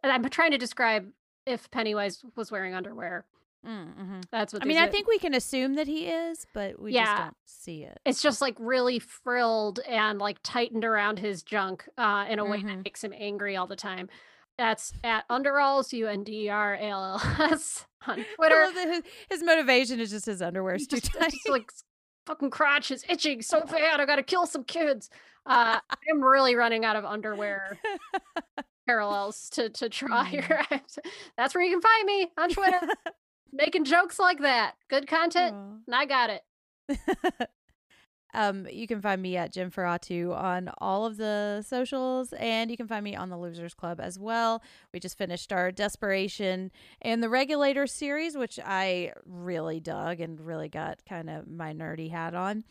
And 0.04 0.12
I'm 0.12 0.22
trying 0.30 0.52
to 0.52 0.58
describe 0.58 1.08
if 1.44 1.72
Pennywise 1.72 2.24
was 2.36 2.52
wearing 2.52 2.72
underwear. 2.72 3.24
Mm-hmm. 3.66 4.20
That's 4.30 4.52
what 4.52 4.62
I 4.62 4.66
mean, 4.66 4.76
these 4.78 4.86
I 4.86 4.90
think 4.90 5.06
we 5.06 5.18
can 5.18 5.34
assume 5.34 5.74
that 5.74 5.86
he 5.86 6.06
is, 6.06 6.46
but 6.54 6.80
we 6.80 6.92
just 6.92 7.16
don't 7.16 7.36
see 7.44 7.82
it. 7.84 7.98
it's 8.06 8.22
just 8.22 8.40
like 8.40 8.56
really 8.58 8.98
frilled 8.98 9.80
and 9.86 10.18
like 10.18 10.38
tightened 10.42 10.84
around 10.84 11.18
his 11.18 11.42
junk 11.42 11.86
uh, 11.98 12.24
in 12.28 12.38
a 12.38 12.44
way 12.44 12.62
that 12.62 12.84
makes 12.84 13.04
him 13.04 13.12
angry 13.16 13.56
all 13.56 13.66
the 13.66 13.76
time. 13.76 14.08
That's 14.56 14.92
at 15.04 15.28
underalls, 15.28 15.92
U 15.92 16.06
N 16.06 16.24
D 16.24 16.46
E 16.46 16.48
R 16.48 16.74
A 16.74 16.80
L 16.88 17.04
L 17.38 17.52
S 17.52 17.86
on 18.06 18.24
Twitter. 18.36 18.70
his, 18.72 19.02
his 19.30 19.42
motivation 19.42 20.00
is 20.00 20.10
just 20.10 20.26
his 20.26 20.40
underwear's 20.42 20.86
too 20.86 20.96
Just, 21.00 21.12
tight. 21.12 21.30
just 21.30 21.48
like 21.48 21.70
fucking 22.26 22.50
crotch 22.50 22.90
is 22.90 23.04
itching 23.08 23.42
so 23.42 23.60
bad. 23.70 24.00
I 24.00 24.06
gotta 24.06 24.22
kill 24.22 24.46
some 24.46 24.64
kids. 24.64 25.10
Uh, 25.46 25.80
I'm 26.10 26.22
really 26.22 26.54
running 26.54 26.84
out 26.84 26.96
of 26.96 27.04
underwear 27.06 27.78
parallels 28.86 29.48
to 29.50 29.70
to 29.70 29.88
try 29.88 30.24
here. 30.24 30.62
That's 31.36 31.54
where 31.54 31.64
you 31.64 31.70
can 31.72 31.80
find 31.80 32.06
me 32.06 32.28
on 32.38 32.50
Twitter, 32.50 32.80
making 33.52 33.84
jokes 33.84 34.18
like 34.18 34.40
that. 34.40 34.74
Good 34.88 35.06
content, 35.06 35.54
and 35.86 35.94
I 35.94 36.06
got 36.06 36.30
it. 36.30 37.48
Um, 38.34 38.66
you 38.70 38.86
can 38.86 39.00
find 39.00 39.20
me 39.20 39.36
at 39.36 39.52
Jim 39.52 39.70
Ferratu 39.70 40.36
on 40.36 40.70
all 40.78 41.04
of 41.04 41.16
the 41.16 41.64
socials, 41.66 42.32
and 42.34 42.70
you 42.70 42.76
can 42.76 42.86
find 42.86 43.02
me 43.02 43.16
on 43.16 43.28
the 43.28 43.36
Losers 43.36 43.74
Club 43.74 44.00
as 44.00 44.18
well. 44.18 44.62
We 44.92 45.00
just 45.00 45.18
finished 45.18 45.52
our 45.52 45.72
Desperation 45.72 46.70
and 47.02 47.22
the 47.22 47.28
Regulator 47.28 47.86
series, 47.86 48.36
which 48.36 48.58
I 48.64 49.12
really 49.24 49.80
dug 49.80 50.20
and 50.20 50.40
really 50.40 50.68
got 50.68 51.00
kind 51.08 51.28
of 51.28 51.48
my 51.48 51.72
nerdy 51.72 52.10
hat 52.10 52.34
on, 52.34 52.64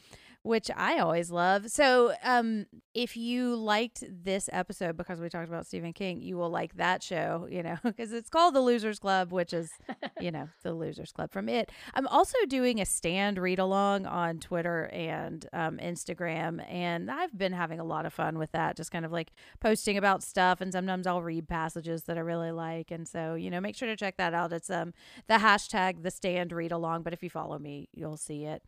which 0.50 0.72
I 0.76 0.98
always 0.98 1.30
love. 1.30 1.70
So, 1.70 2.16
um, 2.24 2.66
if 2.96 3.16
you 3.16 3.56
liked 3.56 4.04
this 4.10 4.50
episode 4.52 4.98
because 4.98 5.22
we 5.22 5.30
talked 5.30 5.48
about 5.48 5.68
Stephen 5.68 5.94
King, 5.94 6.24
you 6.24 6.38
will 6.38 6.50
like 6.50 6.76
that 6.78 7.04
show, 7.04 7.48
you 7.52 7.62
know, 7.62 7.78
because 7.84 8.12
it's 8.12 8.32
called 8.32 8.56
the 8.56 8.60
Losers 8.60 8.98
Club, 8.98 9.32
which 9.32 9.54
is, 9.54 9.70
you 10.20 10.32
know, 10.32 10.50
the 10.64 10.74
Losers 10.74 11.12
Club 11.12 11.32
from 11.32 11.50
it. 11.50 11.72
I'm 11.94 12.08
also 12.08 12.36
doing 12.48 12.82
a 12.82 12.86
stand 12.88 13.38
read 13.38 13.60
along 13.60 14.08
on 14.08 14.40
Twitter 14.40 14.90
and 14.92 15.46
um, 15.54 15.78
Instagram, 15.78 16.68
and 16.68 17.12
I've 17.12 17.38
been 17.38 17.54
having 17.54 17.80
a 17.80 17.86
lot 17.86 18.08
of 18.08 18.14
fun 18.14 18.40
with 18.40 18.52
that, 18.54 18.76
just 18.76 18.92
kind 18.92 19.06
of 19.06 19.12
like 19.12 19.32
posting 19.60 19.98
about 20.00 20.24
stuff, 20.24 20.62
and 20.62 20.72
sometimes 20.72 21.06
I'll 21.06 21.22
read 21.22 21.48
passages 21.48 22.06
that 22.06 22.18
I 22.18 22.22
really 22.22 22.52
like, 22.52 22.90
and 22.90 23.08
so 23.08 23.36
you 23.36 23.52
know, 23.52 23.62
make 23.62 23.76
sure 23.76 23.88
to 23.88 23.96
check 23.96 24.18
that 24.18 24.34
out. 24.34 24.52
It's 24.52 24.72
um 24.72 24.96
the 25.28 25.36
hashtag 25.36 26.02
the 26.02 26.10
stand 26.10 26.52
read 26.52 26.72
along, 26.72 27.04
but 27.04 27.14
if 27.14 27.22
you 27.22 27.30
follow 27.30 27.60
me, 27.60 27.88
you'll 27.94 28.18
see 28.18 28.46
it. 28.46 28.64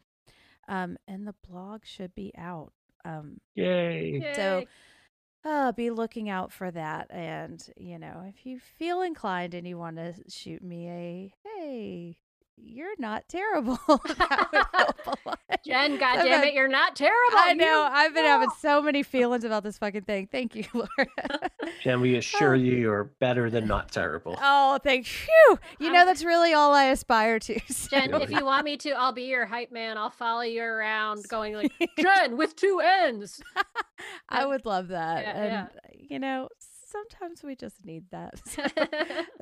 Um, 0.67 0.97
and 1.07 1.27
the 1.27 1.35
blog 1.47 1.81
should 1.85 2.13
be 2.15 2.31
out. 2.37 2.73
Um, 3.03 3.39
Yay. 3.55 4.33
so 4.35 4.63
uh, 5.43 5.71
be 5.71 5.89
looking 5.89 6.29
out 6.29 6.51
for 6.51 6.71
that. 6.71 7.07
And, 7.09 7.63
you 7.77 7.97
know, 7.97 8.23
if 8.27 8.45
you 8.45 8.59
feel 8.59 9.01
inclined 9.01 9.53
and 9.53 9.67
you 9.67 9.77
want 9.77 9.97
to 9.97 10.13
shoot 10.29 10.63
me 10.63 10.89
a, 10.89 11.33
hey, 11.43 12.17
you're 12.57 12.95
not 12.99 13.27
terrible. 13.27 13.79
that 13.87 14.49
would 14.51 14.65
help 14.73 14.99
a 15.05 15.29
lot. 15.29 15.39
Jen, 15.65 15.93
I've 15.93 15.99
goddamn 15.99 16.43
it, 16.43 16.53
you're 16.53 16.67
not 16.67 16.95
terrible. 16.95 17.37
I 17.37 17.53
know. 17.53 17.65
You- 17.65 17.89
I've 17.91 18.13
been 18.13 18.25
having 18.25 18.49
so 18.59 18.81
many 18.81 19.03
feelings 19.03 19.43
about 19.43 19.63
this 19.63 19.77
fucking 19.77 20.03
thing. 20.03 20.27
Thank 20.31 20.55
you, 20.55 20.65
Laura. 20.73 21.49
Can 21.81 22.01
we 22.01 22.15
assure 22.15 22.53
oh. 22.53 22.57
you 22.57 22.73
you're 22.73 23.05
better 23.19 23.49
than 23.49 23.67
not 23.67 23.91
terrible? 23.91 24.37
oh, 24.41 24.79
thank 24.83 25.07
you. 25.27 25.59
You 25.79 25.91
know, 25.91 26.05
that's 26.05 26.23
really 26.23 26.53
all 26.53 26.73
I 26.73 26.85
aspire 26.85 27.39
to. 27.39 27.59
so- 27.69 27.89
Jen, 27.89 28.13
if 28.13 28.29
you 28.29 28.45
want 28.45 28.65
me 28.65 28.77
to, 28.77 28.91
I'll 28.91 29.13
be 29.13 29.23
your 29.23 29.45
hype 29.45 29.71
man. 29.71 29.97
I'll 29.97 30.09
follow 30.09 30.41
you 30.41 30.61
around 30.61 31.27
going 31.27 31.55
like, 31.55 31.71
Jen 31.99 32.37
with 32.37 32.55
two 32.55 32.81
N's. 32.83 33.41
I 34.29 34.45
would 34.45 34.65
love 34.65 34.89
that. 34.89 35.23
Yeah, 35.23 35.31
and, 35.31 35.51
yeah. 35.51 35.67
you 36.09 36.19
know, 36.19 36.49
sometimes 36.91 37.43
we 37.43 37.55
just 37.55 37.85
need 37.85 38.05
that. 38.11 38.41
So, 38.51 38.63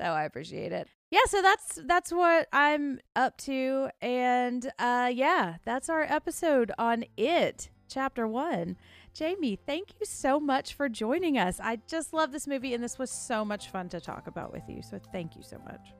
I 0.00 0.24
appreciate 0.24 0.72
it. 0.72 0.88
Yeah, 1.10 1.24
so 1.26 1.42
that's 1.42 1.78
that's 1.86 2.12
what 2.12 2.48
I'm 2.52 3.00
up 3.16 3.36
to 3.38 3.90
and 4.00 4.70
uh 4.78 5.10
yeah, 5.12 5.56
that's 5.64 5.88
our 5.88 6.02
episode 6.02 6.72
on 6.78 7.04
it, 7.16 7.70
chapter 7.88 8.26
1. 8.26 8.76
Jamie, 9.12 9.56
thank 9.56 9.88
you 9.98 10.06
so 10.06 10.38
much 10.38 10.74
for 10.74 10.88
joining 10.88 11.36
us. 11.36 11.58
I 11.60 11.80
just 11.88 12.12
love 12.12 12.30
this 12.32 12.46
movie 12.46 12.74
and 12.74 12.82
this 12.82 12.98
was 12.98 13.10
so 13.10 13.44
much 13.44 13.70
fun 13.70 13.88
to 13.90 14.00
talk 14.00 14.26
about 14.28 14.52
with 14.52 14.62
you. 14.68 14.82
So 14.82 15.00
thank 15.12 15.36
you 15.36 15.42
so 15.42 15.58
much. 15.64 15.92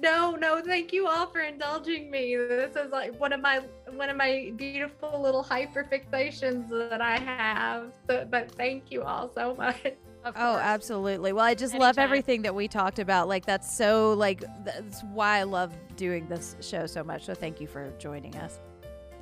No, 0.00 0.36
no, 0.36 0.62
thank 0.62 0.92
you 0.92 1.08
all 1.08 1.26
for 1.26 1.40
indulging 1.40 2.08
me. 2.08 2.36
This 2.36 2.76
is 2.76 2.92
like 2.92 3.18
one 3.18 3.32
of 3.32 3.40
my 3.40 3.60
one 3.94 4.08
of 4.08 4.16
my 4.16 4.52
beautiful 4.56 5.20
little 5.20 5.42
hyper 5.42 5.82
fixations 5.82 6.68
that 6.68 7.00
I 7.00 7.18
have. 7.18 7.92
So, 8.06 8.26
but 8.30 8.52
thank 8.52 8.92
you 8.92 9.02
all 9.02 9.32
so 9.34 9.54
much. 9.58 9.96
Oh, 10.36 10.56
absolutely. 10.56 11.32
Well, 11.32 11.44
I 11.44 11.54
just 11.54 11.74
love 11.74 11.98
everything 11.98 12.42
that 12.42 12.54
we 12.54 12.68
talked 12.68 12.98
about. 12.98 13.28
Like 13.28 13.46
that's 13.46 13.76
so 13.76 14.14
like 14.14 14.42
that's 14.64 15.02
why 15.12 15.38
I 15.38 15.42
love 15.44 15.72
doing 15.96 16.26
this 16.28 16.56
show 16.60 16.86
so 16.86 17.04
much. 17.04 17.24
So 17.24 17.34
thank 17.34 17.60
you 17.60 17.66
for 17.66 17.90
joining 17.98 18.36
us. 18.36 18.60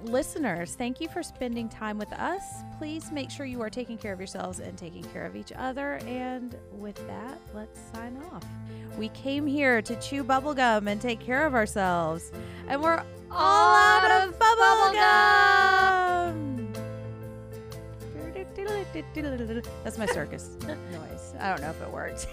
Listeners, 0.04 0.74
thank 0.74 1.00
you 1.00 1.08
for 1.08 1.22
spending 1.22 1.70
time 1.70 1.98
with 1.98 2.12
us. 2.12 2.42
Please 2.78 3.10
make 3.10 3.30
sure 3.30 3.46
you 3.46 3.62
are 3.62 3.70
taking 3.70 3.96
care 3.96 4.12
of 4.12 4.20
yourselves 4.20 4.60
and 4.60 4.76
taking 4.76 5.02
care 5.04 5.24
of 5.24 5.36
each 5.36 5.52
other. 5.56 5.94
And 6.06 6.54
with 6.70 6.96
that, 7.06 7.38
let's 7.54 7.80
sign 7.94 8.22
off. 8.30 8.44
We 8.98 9.08
came 9.10 9.46
here 9.46 9.80
to 9.82 9.96
chew 9.96 10.22
bubblegum 10.22 10.86
and 10.86 11.00
take 11.00 11.20
care 11.20 11.46
of 11.46 11.54
ourselves. 11.54 12.30
And 12.68 12.82
we're 12.82 13.02
all 13.30 13.74
out 13.74 14.28
of 14.28 14.38
bubblegum. 14.38 16.65
That's 19.84 19.98
my 19.98 20.06
circus 20.06 20.50
noise. 20.66 21.34
I 21.38 21.50
don't 21.50 21.60
know 21.60 21.70
if 21.70 21.80
it 21.82 21.92
works. 21.92 22.26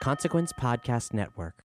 Consequence 0.00 0.54
Podcast 0.54 1.12
Network. 1.12 1.67